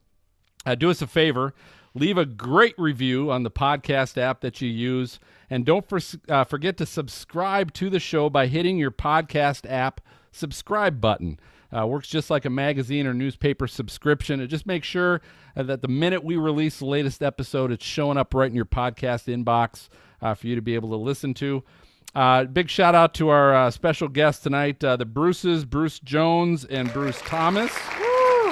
uh, 0.66 0.76
do 0.76 0.90
us 0.90 1.02
a 1.02 1.08
favor 1.08 1.54
leave 1.96 2.18
a 2.18 2.26
great 2.26 2.76
review 2.78 3.32
on 3.32 3.44
the 3.44 3.50
podcast 3.50 4.18
app 4.18 4.42
that 4.42 4.62
you 4.62 4.70
use 4.70 5.20
and 5.50 5.66
don't 5.66 5.88
for, 5.88 6.00
uh, 6.30 6.44
forget 6.44 6.78
to 6.78 6.86
subscribe 6.86 7.74
to 7.74 7.90
the 7.90 8.00
show 8.00 8.30
by 8.30 8.46
hitting 8.46 8.78
your 8.78 8.92
podcast 8.92 9.70
app 9.70 10.02
subscribe 10.32 11.00
button 11.02 11.40
uh, 11.72 11.86
works 11.86 12.08
just 12.08 12.30
like 12.30 12.46
a 12.46 12.50
magazine 12.50 13.08
or 13.08 13.14
newspaper 13.14 13.68
subscription 13.68 14.40
it 14.40 14.48
just 14.48 14.66
makes 14.66 14.88
sure 14.88 15.22
uh, 15.56 15.64
that 15.64 15.82
the 15.82 15.88
minute 15.88 16.24
we 16.24 16.36
release 16.36 16.80
the 16.80 16.86
latest 16.86 17.22
episode 17.22 17.72
it's 17.72 17.86
showing 17.86 18.18
up 18.18 18.34
right 18.34 18.50
in 18.50 18.56
your 18.56 18.66
podcast 18.66 19.34
inbox 19.34 19.90
uh, 20.22 20.34
for 20.34 20.48
you 20.48 20.56
to 20.56 20.62
be 20.62 20.76
able 20.76 20.90
to 20.90 20.96
listen 20.96 21.34
to 21.34 21.64
uh, 22.16 22.46
big 22.46 22.70
shout 22.70 22.96
out 22.96 23.14
to 23.14 23.28
our 23.28 23.54
uh, 23.54 23.70
special 23.70 24.08
guests 24.08 24.42
tonight, 24.42 24.82
uh, 24.82 24.96
the 24.96 25.06
Bruces, 25.06 25.66
Bruce 25.66 26.00
Jones 26.00 26.64
and 26.64 26.92
Bruce 26.94 27.22
Thomas 27.24 27.74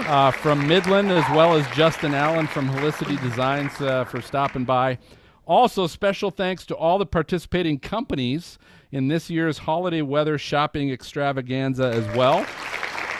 uh, 0.05 0.31
from 0.31 0.67
Midland, 0.67 1.09
as 1.11 1.23
well 1.33 1.55
as 1.55 1.65
Justin 1.75 2.13
Allen 2.13 2.45
from 2.45 2.67
Helicity 2.67 3.21
Designs 3.21 3.79
uh, 3.79 4.03
for 4.03 4.21
stopping 4.21 4.65
by. 4.65 4.97
Also, 5.45 5.87
special 5.87 6.29
thanks 6.29 6.65
to 6.65 6.75
all 6.75 6.97
the 6.97 7.05
participating 7.05 7.79
companies 7.79 8.57
in 8.91 9.07
this 9.07 9.29
year's 9.29 9.57
holiday 9.59 10.01
weather 10.01 10.37
shopping 10.37 10.91
extravaganza 10.91 11.85
as 11.85 12.05
well. 12.17 12.45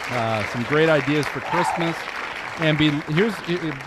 Uh, 0.10 0.46
some 0.48 0.64
great 0.64 0.90
ideas 0.90 1.26
for 1.28 1.40
Christmas. 1.40 1.96
And 2.60 2.78
be 2.78 2.90
here's 3.14 3.34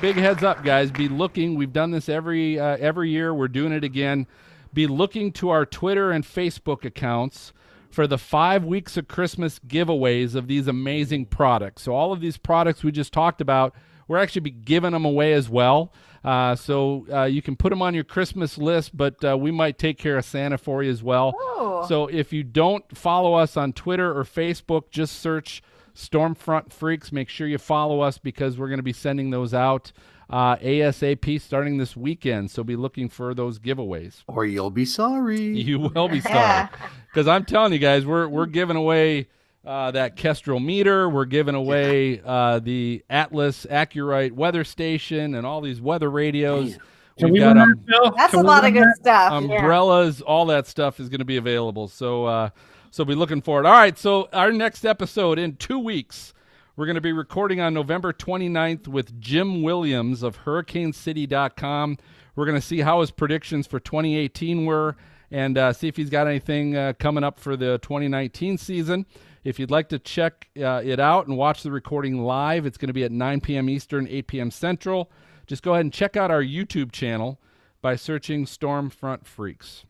big 0.01 0.17
heads 0.17 0.43
up, 0.43 0.65
guys. 0.65 0.91
Be 0.91 1.09
looking. 1.09 1.55
We've 1.55 1.73
done 1.73 1.93
this 1.93 2.09
every 2.09 2.59
uh, 2.59 2.77
every 2.79 3.11
year. 3.11 3.33
We're 3.33 3.49
doing 3.49 3.73
it 3.73 3.85
again. 3.85 4.27
Be 4.75 4.87
looking 4.87 5.31
to 5.33 5.51
our 5.51 5.65
Twitter 5.65 6.11
and 6.11 6.25
Facebook 6.25 6.85
accounts 6.85 7.53
for 7.91 8.07
the 8.07 8.19
five 8.19 8.65
weeks 8.65 8.97
of 8.97 9.09
Christmas 9.09 9.59
giveaways 9.61 10.35
of 10.35 10.49
these 10.49 10.67
amazing 10.67 11.27
products. 11.27 11.83
So 11.83 11.95
all 11.95 12.13
of 12.13 12.21
these 12.21 12.37
products 12.37 12.83
we 12.83 12.93
just 12.93 13.13
talked 13.13 13.41
about, 13.41 13.75
we're 14.09 14.19
actually 14.19 14.43
be 14.43 14.51
giving 14.51 14.93
them 14.93 15.05
away 15.05 15.33
as 15.33 15.49
well. 15.49 15.93
Uh, 16.25 16.57
so 16.57 17.07
uh, 17.13 17.23
you 17.23 17.41
can 17.41 17.55
put 17.55 17.71
them 17.71 17.81
on 17.81 17.95
your 17.95 18.05
Christmas 18.05 18.59
list, 18.59 18.97
but 18.97 19.25
uh, 19.25 19.39
we 19.39 19.53
might 19.53 19.79
take 19.79 19.97
care 19.97 20.19
of 20.19 20.25
Santa 20.25 20.59
for 20.59 20.83
you 20.83 20.91
as 20.91 21.03
well. 21.03 21.35
Oh. 21.39 21.87
So 21.89 22.09
if 22.09 22.33
you 22.33 22.43
don't 22.43 22.85
follow 22.97 23.35
us 23.35 23.57
on 23.57 23.73
Twitter 23.73 24.11
or 24.11 24.25
Facebook, 24.25 24.91
just 24.91 25.21
search 25.21 25.63
Stormfront 25.97 26.73
Freaks. 26.73 27.11
Make 27.11 27.29
sure 27.29 27.49
you 27.49 27.59
follow 27.59 28.01
us 28.01 28.19
because 28.19 28.59
we're 28.59 28.69
going 28.69 28.79
to 28.79 28.85
be 28.85 28.93
sending 28.93 29.31
those 29.31 29.55
out 29.55 29.93
uh, 30.29 30.57
ASAP 30.57 31.41
starting 31.41 31.79
this 31.79 31.97
weekend. 31.97 32.51
So 32.51 32.63
be 32.63 32.77
looking 32.77 33.09
for 33.09 33.35
those 33.35 33.59
giveaways. 33.59 34.23
Or 34.27 34.45
you'll 34.45 34.71
be 34.71 34.85
sorry. 34.85 35.41
You 35.41 35.79
will 35.79 36.09
be 36.09 36.21
sorry. 36.21 36.69
Because 37.09 37.27
I'm 37.27 37.45
telling 37.45 37.73
you 37.73 37.79
guys, 37.79 38.05
we're 38.05 38.29
we're 38.29 38.47
giving 38.47 38.77
away 38.77 39.29
uh, 39.65 39.91
that 39.93 40.17
Kestrel 40.17 40.61
meter. 40.61 41.09
We're 41.09 41.25
giving 41.25 41.55
away 41.55 42.21
uh, 42.25 42.61
the 42.61 43.05
Atlas 43.11 43.67
AcuRite 43.69 44.33
weather 44.33 44.65
station 44.65 45.35
and 45.35 45.47
all 45.47 45.61
these 45.61 45.81
weather 45.81 46.11
radios. 46.11 46.79
Can 47.19 47.31
We've 47.31 47.33
we 47.35 47.39
got 47.41 47.57
win 47.57 47.63
um. 47.63 48.13
That's 48.17 48.33
Can 48.33 48.41
a 48.41 48.43
we 48.43 48.49
lot 48.49 48.65
of 48.67 48.75
good 48.75 48.89
stuff. 48.97 49.33
umbrellas, 49.33 50.21
all 50.21 50.47
that 50.47 50.67
stuff 50.67 51.01
is 51.01 51.09
going 51.09 51.21
to 51.21 51.25
be 51.25 51.39
available. 51.39 51.89
So, 51.89 52.27
uh, 52.27 52.51
so 52.97 53.05
be 53.05 53.15
looking 53.15 53.43
for 53.43 53.61
it. 53.61 53.67
All 53.67 53.73
right. 53.73 53.99
So 53.99 54.31
our 54.33 54.51
next 54.51 54.87
episode 54.87 55.39
in 55.39 55.57
two 55.57 55.79
weeks, 55.79 56.33
we're 56.77 56.87
going 56.87 56.95
to 56.95 57.03
be 57.03 57.13
recording 57.13 57.61
on 57.61 57.75
November 57.75 58.11
29th 58.11 58.89
with 58.89 59.21
Jim 59.21 59.61
Williams 59.61 60.23
of 60.23 60.45
HurricaneCity.com. 60.45 61.99
We're 62.35 62.47
going 62.47 62.59
to 62.59 62.67
see 62.67 62.81
how 62.81 63.03
his 63.03 63.11
predictions 63.11 63.67
for 63.67 63.79
2018 63.79 64.65
were 64.65 64.97
and 65.31 65.59
uh, 65.59 65.75
see 65.75 65.89
if 65.89 65.97
he's 65.99 66.09
got 66.09 66.27
anything 66.27 66.75
uh, 66.75 66.95
coming 66.99 67.23
up 67.23 67.39
for 67.39 67.55
the 67.55 67.77
2019 67.83 68.57
season. 68.57 69.05
If 69.45 69.59
you'd 69.59 69.71
like 69.71 69.91
to 69.91 69.99
check 69.99 70.49
uh, 70.59 70.81
it 70.83 70.99
out 70.99 71.27
and 71.27 71.37
watch 71.37 71.65
the 71.65 71.73
recording 71.73 72.23
live, 72.23 72.65
it's 72.65 72.79
going 72.79 72.89
to 72.89 72.95
be 72.95 73.05
at 73.05 73.13
9 73.13 73.43
p.m. 73.43 73.69
Eastern, 73.69 74.09
8 74.09 74.27
p.m. 74.27 74.51
Central. 74.51 75.11
Just 75.47 75.63
go 75.63 75.75
ahead 75.75 75.85
and 75.85 75.93
check 75.93 76.17
out 76.17 76.31
our 76.31 76.43
YouTube 76.43 76.93
channel 76.93 77.39
by 77.83 77.95
searching 77.95 78.47
Stormfront 78.47 79.27
Freaks. 79.27 79.85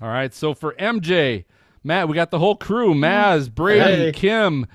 All 0.00 0.08
right, 0.08 0.32
so 0.32 0.54
for 0.54 0.74
MJ, 0.74 1.46
Matt, 1.84 2.08
we 2.08 2.14
got 2.14 2.30
the 2.30 2.38
whole 2.38 2.54
crew 2.56 2.94
Maz, 2.94 3.52
Brady, 3.52 3.80
Hey. 3.80 4.12
Kim, 4.12 4.66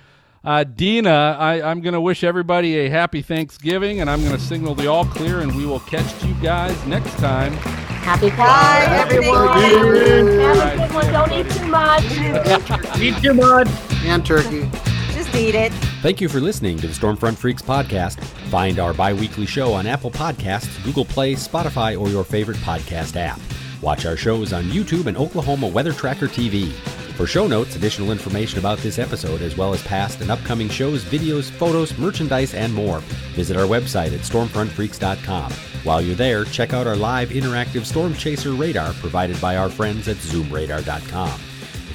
uh, 0.44 0.64
Dina. 0.64 1.38
I, 1.40 1.62
I'm 1.62 1.82
going 1.82 1.94
to 1.94 2.02
wish 2.02 2.24
everybody 2.24 2.78
a 2.80 2.90
happy 2.90 3.22
Thanksgiving, 3.22 4.02
and 4.02 4.10
I'm 4.10 4.20
going 4.24 4.36
to 4.36 4.40
signal 4.42 4.76
the 4.76 4.88
all 4.88 5.06
clear, 5.06 5.40
and 5.40 5.56
we 5.56 5.66
will 5.66 5.80
catch 5.82 6.24
you 6.24 6.34
guys 6.36 6.86
next 6.86 7.14
time. 7.18 7.54
Happy 7.54 8.30
Bye, 8.32 8.86
Thanksgiving. 9.08 9.30
everyone. 9.30 10.40
Have 10.40 10.80
a 10.80 10.88
good 10.88 10.94
one. 10.94 11.14
Don't 11.14 11.32
eat 11.34 11.50
too 11.52 11.68
much. 11.68 12.98
Eat 13.02 13.22
too 13.24 13.34
much. 13.34 13.68
And 14.06 14.26
turkey. 14.26 14.70
Just 15.14 15.34
eat 15.36 15.56
it. 15.56 15.74
Thank 16.02 16.22
you 16.22 16.30
for 16.30 16.40
listening 16.40 16.78
to 16.78 16.88
the 16.88 16.94
Stormfront 16.94 17.36
Freaks 17.38 17.62
podcast. 17.62 18.24
Find 18.50 18.80
our 18.80 18.94
bi 18.94 19.14
weekly 19.14 19.46
show 19.46 19.74
on 19.74 19.88
Apple 19.88 20.12
Podcasts, 20.12 20.82
Google 20.86 21.04
Play, 21.06 21.34
Spotify, 21.36 22.00
or 22.00 22.08
your 22.08 22.24
favorite 22.24 22.58
podcast 22.58 23.16
app. 23.18 23.40
Watch 23.82 24.06
our 24.06 24.18
shows 24.18 24.54
on 24.54 24.64
YouTube 24.66 25.06
and 25.06 25.18
Oklahoma 25.18 25.68
Weather 25.68 25.94
Tracker 25.94 26.28
TV. 26.28 26.72
For 27.18 27.26
show 27.26 27.48
notes, 27.48 27.76
additional 27.76 28.12
information 28.12 28.60
about 28.60 28.78
this 28.80 29.00
episode, 29.00 29.42
as 29.42 29.58
well 29.58 29.74
as 29.74 29.82
past 29.84 30.22
and 30.22 30.30
upcoming 30.30 30.70
shows, 30.70 31.04
videos, 31.04 31.50
photos, 31.50 31.98
merchandise, 31.98 32.54
and 32.54 32.74
more, 32.74 33.00
visit 33.34 33.58
our 33.58 33.66
website 33.66 34.14
at 34.14 34.22
stormfrontfreaks.com. 34.22 35.52
While 35.84 36.02
you're 36.02 36.16
there, 36.16 36.46
check 36.46 36.74
out 36.74 36.86
our 36.86 36.96
live 36.96 37.30
interactive 37.30 37.86
storm 37.86 38.14
chaser 38.14 38.52
radar 38.52 38.94
provided 38.94 39.40
by 39.42 39.58
our 39.58 39.70
friends 39.70 40.08
at 40.08 40.18
zoomradar.com. 40.18 41.40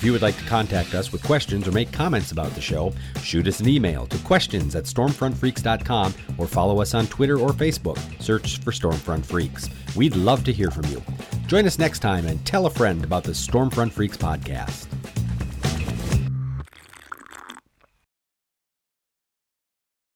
If 0.02 0.06
you 0.06 0.12
would 0.14 0.22
like 0.22 0.36
to 0.38 0.44
contact 0.46 0.94
us 0.94 1.12
with 1.12 1.22
questions 1.22 1.68
or 1.68 1.70
make 1.70 1.92
comments 1.92 2.32
about 2.32 2.50
the 2.56 2.60
show, 2.60 2.92
shoot 3.22 3.46
us 3.46 3.60
an 3.60 3.68
email 3.68 4.08
to 4.08 4.18
questions 4.24 4.74
at 4.74 4.82
stormfrontfreaks.com 4.82 6.14
or 6.38 6.48
follow 6.48 6.82
us 6.82 6.92
on 6.92 7.06
Twitter 7.06 7.38
or 7.38 7.50
Facebook. 7.50 8.00
Search 8.20 8.58
for 8.58 8.72
Stormfront 8.72 9.24
Freaks. 9.24 9.70
We'd 9.94 10.16
love 10.16 10.42
to 10.42 10.52
hear 10.52 10.72
from 10.72 10.86
you. 10.86 11.00
Join 11.46 11.66
us 11.68 11.78
next 11.78 12.00
time 12.00 12.26
and 12.26 12.44
tell 12.44 12.66
a 12.66 12.70
friend 12.70 13.04
about 13.04 13.22
the 13.22 13.30
Stormfront 13.30 13.92
Freaks 13.92 14.16
podcast. 14.16 14.88